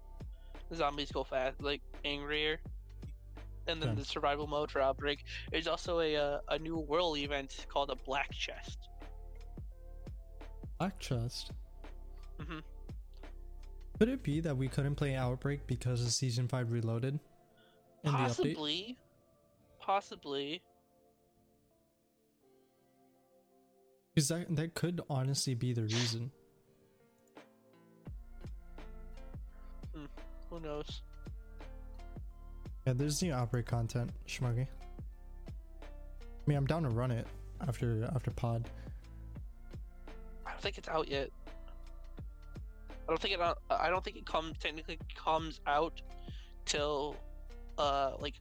zombies 0.75 1.13
go 1.13 1.23
fast, 1.23 1.63
like 1.63 1.83
angrier. 2.05 2.59
And 3.67 3.81
then 3.81 3.91
Okay. 3.91 3.99
the 4.01 4.05
survival 4.05 4.47
mode 4.47 4.71
for 4.71 4.81
outbreak. 4.81 5.25
There's 5.53 5.67
also 5.69 6.01
a 6.01 6.17
uh, 6.17 6.39
a 6.49 6.59
new 6.59 6.79
world 6.79 7.19
event 7.19 7.67
called 7.69 7.91
a 7.91 7.97
black 7.97 8.33
chest. 8.33 8.79
Black 10.79 10.99
chest. 10.99 11.53
Mhm. 12.41 12.63
Could 13.99 14.09
it 14.09 14.23
be 14.23 14.41
that 14.41 14.57
we 14.57 14.67
couldn't 14.67 14.95
play 14.95 15.15
Outbreak 15.15 15.67
because 15.67 16.03
of 16.03 16.11
season 16.11 16.49
five 16.49 16.73
reloaded? 16.73 17.21
In 18.03 18.13
the 18.13 18.19
update? 18.19 18.27
Possibly, 18.27 18.97
possibly. 19.79 20.63
Because 24.21 24.29
that 24.29 24.55
that 24.57 24.75
could 24.75 25.01
honestly 25.09 25.55
be 25.55 25.73
the 25.73 25.85
reason. 25.85 26.31
Who 30.51 30.61
knows? 30.61 31.01
Yeah, 32.87 32.93
there's 32.93 33.23
new 33.23 33.33
Outbreak 33.33 33.65
content, 33.65 34.11
Schmuggy. 34.29 34.67
I 34.67 35.51
mean, 36.45 36.59
I'm 36.59 36.67
down 36.67 36.83
to 36.83 36.91
run 36.91 37.11
it 37.11 37.27
after 37.67 38.11
after 38.15 38.31
pod. 38.31 38.69
I 40.45 40.51
don't 40.51 40.61
think 40.61 40.77
it's 40.77 40.89
out 40.89 41.09
yet. 41.09 41.31
I 43.09 43.13
don't 43.13 43.23
think 43.23 43.33
it. 43.33 43.41
I 43.71 43.89
don't 43.89 44.05
think 44.05 44.19
it 44.19 44.27
comes 44.27 44.59
technically 44.59 44.99
comes 45.15 45.61
out 45.67 46.03
till 46.67 47.17
uh 47.79 48.17
like 48.19 48.35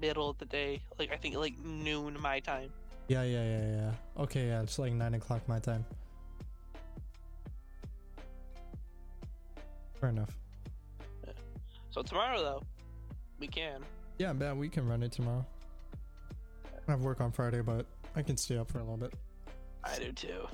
middle 0.00 0.30
of 0.30 0.38
the 0.38 0.46
day. 0.46 0.80
Like 0.98 1.12
I 1.12 1.18
think 1.18 1.36
like 1.36 1.58
noon 1.58 2.16
my 2.22 2.40
time. 2.40 2.70
Yeah, 3.08 3.22
yeah, 3.22 3.44
yeah, 3.44 3.66
yeah. 3.66 4.22
Okay, 4.22 4.48
yeah, 4.48 4.62
it's 4.62 4.78
like 4.78 4.92
nine 4.92 5.14
o'clock 5.14 5.46
my 5.48 5.58
time. 5.60 5.84
Fair 10.00 10.10
enough. 10.10 10.36
So 11.90 12.02
tomorrow 12.02 12.38
though, 12.38 12.62
we 13.38 13.46
can. 13.46 13.80
Yeah, 14.18 14.32
man, 14.32 14.58
we 14.58 14.68
can 14.68 14.86
run 14.86 15.02
it 15.02 15.12
tomorrow. 15.12 15.46
I 16.88 16.90
have 16.90 17.02
work 17.02 17.20
on 17.20 17.32
Friday, 17.32 17.62
but 17.62 17.86
I 18.14 18.22
can 18.22 18.36
stay 18.36 18.58
up 18.58 18.70
for 18.70 18.78
a 18.78 18.82
little 18.82 18.96
bit. 18.96 19.14
I 19.84 19.98
do 19.98 20.12
too. 20.12 20.46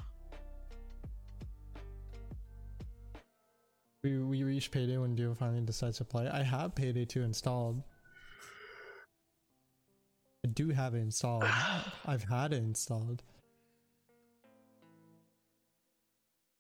We 4.05 4.19
we 4.19 4.43
reach 4.43 4.71
payday 4.71 4.99
when 4.99 5.15
Dio 5.15 5.35
finally 5.35 5.61
decides 5.63 5.99
to 5.99 6.05
play. 6.05 6.29
I 6.29 6.43
have 6.43 6.75
payday 6.75 7.05
2 7.05 7.23
installed. 7.23 7.83
I 10.45 10.49
do 10.49 10.71
have 10.71 10.95
it 10.95 10.99
installed. 10.99 11.45
I've 12.07 12.25
had 12.25 12.53
it 12.53 12.57
installed. 12.57 13.23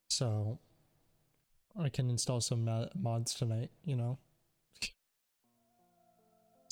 So 0.09 0.59
I 1.79 1.89
can 1.89 2.09
install 2.11 2.41
some 2.41 2.69
mods 2.95 3.35
tonight, 3.35 3.71
you 3.85 3.97
know. 3.97 4.19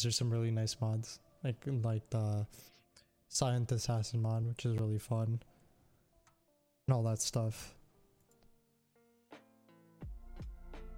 There's 0.01 0.17
some 0.17 0.31
really 0.31 0.51
nice 0.51 0.77
mods. 0.81 1.19
Like 1.43 1.57
like 1.67 2.09
the 2.11 2.47
Silent 3.29 3.73
Assassin 3.73 4.23
mod, 4.23 4.47
which 4.47 4.65
is 4.67 4.77
really 4.79 4.99
fun. 4.99 5.41
And 6.87 6.95
all 6.95 7.03
that 7.05 7.21
stuff. 7.21 7.75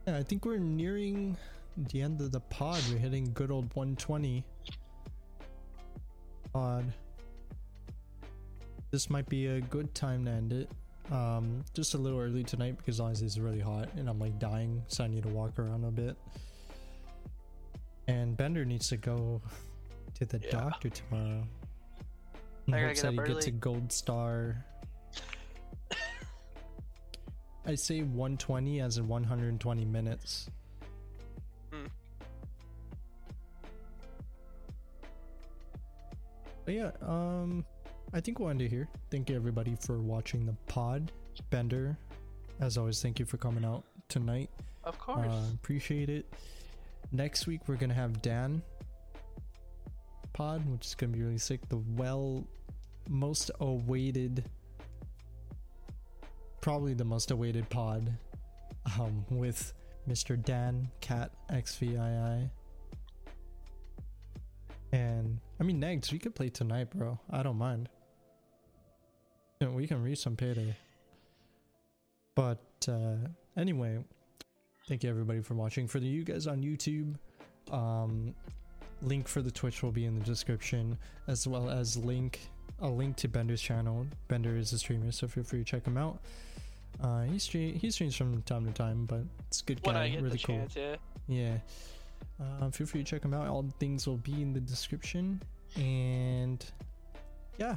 Yeah, 0.06 0.16
I 0.16 0.22
think 0.22 0.44
we're 0.44 0.58
nearing 0.58 1.36
the 1.76 2.02
end 2.02 2.20
of 2.20 2.32
the 2.32 2.40
pod. 2.40 2.82
We're 2.90 2.98
hitting 2.98 3.32
good 3.32 3.50
old 3.50 3.74
120 3.74 4.44
pod. 6.52 6.92
This 8.90 9.08
might 9.08 9.28
be 9.28 9.46
a 9.46 9.60
good 9.60 9.94
time 9.94 10.24
to 10.26 10.30
end 10.30 10.52
it. 10.52 10.70
Um, 11.10 11.64
just 11.74 11.94
a 11.94 11.98
little 11.98 12.20
early 12.20 12.44
tonight 12.44 12.76
because 12.76 13.00
honestly 13.00 13.26
it's 13.26 13.38
really 13.38 13.60
hot 13.60 13.88
and 13.96 14.08
I'm 14.08 14.18
like 14.18 14.38
dying, 14.38 14.82
so 14.86 15.04
I 15.04 15.08
need 15.08 15.22
to 15.24 15.28
walk 15.30 15.58
around 15.58 15.84
a 15.84 15.90
bit. 15.90 16.16
And 18.08 18.36
Bender 18.36 18.64
needs 18.64 18.88
to 18.88 18.96
go 18.96 19.40
to 20.14 20.24
the 20.26 20.38
Yeah. 20.38 20.50
doctor 20.50 20.90
tomorrow. 20.90 21.44
I 22.70 22.78
In 22.78 22.86
hopes 22.86 23.02
that 23.02 23.12
he 23.12 23.18
up 23.18 23.26
gets 23.26 23.46
a 23.46 23.50
gold 23.50 23.90
star. 23.92 24.64
I 27.66 27.74
say 27.74 28.02
120 28.02 28.80
as 28.80 28.98
in 28.98 29.08
120 29.08 29.84
minutes. 29.84 30.48
But 36.64 36.74
yeah, 36.74 36.90
um, 37.02 37.64
I 38.12 38.20
think 38.20 38.38
we'll 38.38 38.50
end 38.50 38.62
it 38.62 38.70
here. 38.70 38.88
Thank 39.10 39.30
you 39.30 39.36
everybody 39.36 39.76
for 39.80 40.00
watching 40.00 40.46
the 40.46 40.54
pod. 40.66 41.12
Bender, 41.50 41.96
as 42.60 42.76
always, 42.76 43.00
thank 43.00 43.18
you 43.18 43.24
for 43.24 43.38
coming 43.38 43.64
out 43.64 43.84
tonight. 44.08 44.50
Of 44.84 44.98
course. 44.98 45.26
Uh, 45.30 45.44
appreciate 45.54 46.10
it. 46.10 46.26
Next 47.10 47.46
week 47.46 47.62
we're 47.66 47.76
gonna 47.76 47.94
have 47.94 48.20
Dan 48.22 48.62
pod, 50.32 50.64
which 50.70 50.86
is 50.86 50.94
gonna 50.94 51.12
be 51.12 51.22
really 51.22 51.38
sick. 51.38 51.66
The 51.68 51.78
well, 51.96 52.46
most 53.08 53.50
awaited, 53.60 54.44
probably 56.60 56.94
the 56.94 57.04
most 57.04 57.30
awaited 57.30 57.68
pod, 57.70 58.12
um, 58.98 59.24
with 59.30 59.72
Mr. 60.08 60.42
Dan 60.42 60.90
Cat 61.00 61.32
XVII. 61.50 62.50
And 64.92 65.38
I 65.58 65.64
mean, 65.64 65.80
next 65.80 66.12
we 66.12 66.18
could 66.18 66.34
play 66.34 66.50
tonight, 66.50 66.90
bro. 66.90 67.18
I 67.30 67.42
don't 67.42 67.56
mind. 67.56 67.88
You 69.60 69.68
know, 69.68 69.72
we 69.72 69.86
can 69.86 70.02
reach 70.02 70.18
some 70.18 70.36
payday. 70.36 70.76
But 72.34 72.62
uh, 72.88 73.16
anyway, 73.56 74.04
thank 74.88 75.04
you 75.04 75.10
everybody 75.10 75.40
for 75.40 75.54
watching. 75.54 75.86
For 75.86 76.00
the 76.00 76.06
you 76.06 76.24
guys 76.24 76.46
on 76.46 76.62
YouTube, 76.62 77.14
um, 77.70 78.34
link 79.02 79.28
for 79.28 79.40
the 79.40 79.50
Twitch 79.50 79.82
will 79.82 79.92
be 79.92 80.04
in 80.04 80.18
the 80.18 80.24
description, 80.24 80.98
as 81.26 81.46
well 81.46 81.70
as 81.70 81.96
link 81.96 82.40
a 82.80 82.88
link 82.88 83.16
to 83.16 83.28
Bender's 83.28 83.62
channel. 83.62 84.06
Bender 84.28 84.56
is 84.56 84.72
a 84.72 84.78
streamer, 84.78 85.12
so 85.12 85.28
feel 85.28 85.44
free 85.44 85.60
to 85.60 85.64
check 85.64 85.86
him 85.86 85.96
out. 85.96 86.18
Uh, 87.02 87.22
he 87.22 87.38
stream 87.38 87.74
he 87.74 87.90
streams 87.90 88.16
from 88.16 88.42
time 88.42 88.66
to 88.66 88.72
time, 88.72 89.06
but 89.06 89.22
it's 89.46 89.60
a 89.62 89.64
good 89.64 89.80
When 89.84 89.94
guy, 89.94 90.04
I 90.04 90.08
get 90.08 90.22
really 90.22 90.36
the 90.36 90.42
cool. 90.42 90.56
chance, 90.58 90.76
yeah. 90.76 90.96
Yeah. 91.28 91.56
Uh, 92.42 92.70
feel 92.70 92.86
free 92.86 93.02
to 93.02 93.08
check 93.08 93.22
them 93.22 93.34
out. 93.34 93.46
All 93.48 93.62
the 93.62 93.72
things 93.72 94.06
will 94.06 94.16
be 94.18 94.42
in 94.42 94.52
the 94.52 94.60
description. 94.60 95.40
And 95.76 96.64
yeah. 97.58 97.76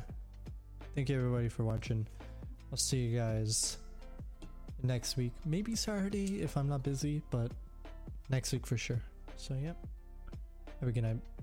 Thank 0.96 1.10
you 1.10 1.18
everybody 1.18 1.50
for 1.50 1.64
watching. 1.64 2.08
I'll 2.72 2.78
see 2.78 2.98
you 2.98 3.20
guys 3.20 3.78
next 4.84 5.18
week. 5.18 5.34
Maybe 5.46 5.76
Saturday 5.76 6.42
if 6.42 6.56
I'm 6.58 6.68
not 6.70 6.84
busy, 6.84 7.22
but 7.30 7.52
next 8.30 8.52
week 8.54 8.66
for 8.66 8.78
sure. 8.78 9.02
So, 9.38 9.56
yeah. 9.62 9.74
Have 10.80 10.90
a 10.90 10.92
good 10.92 11.04
night. 11.04 11.35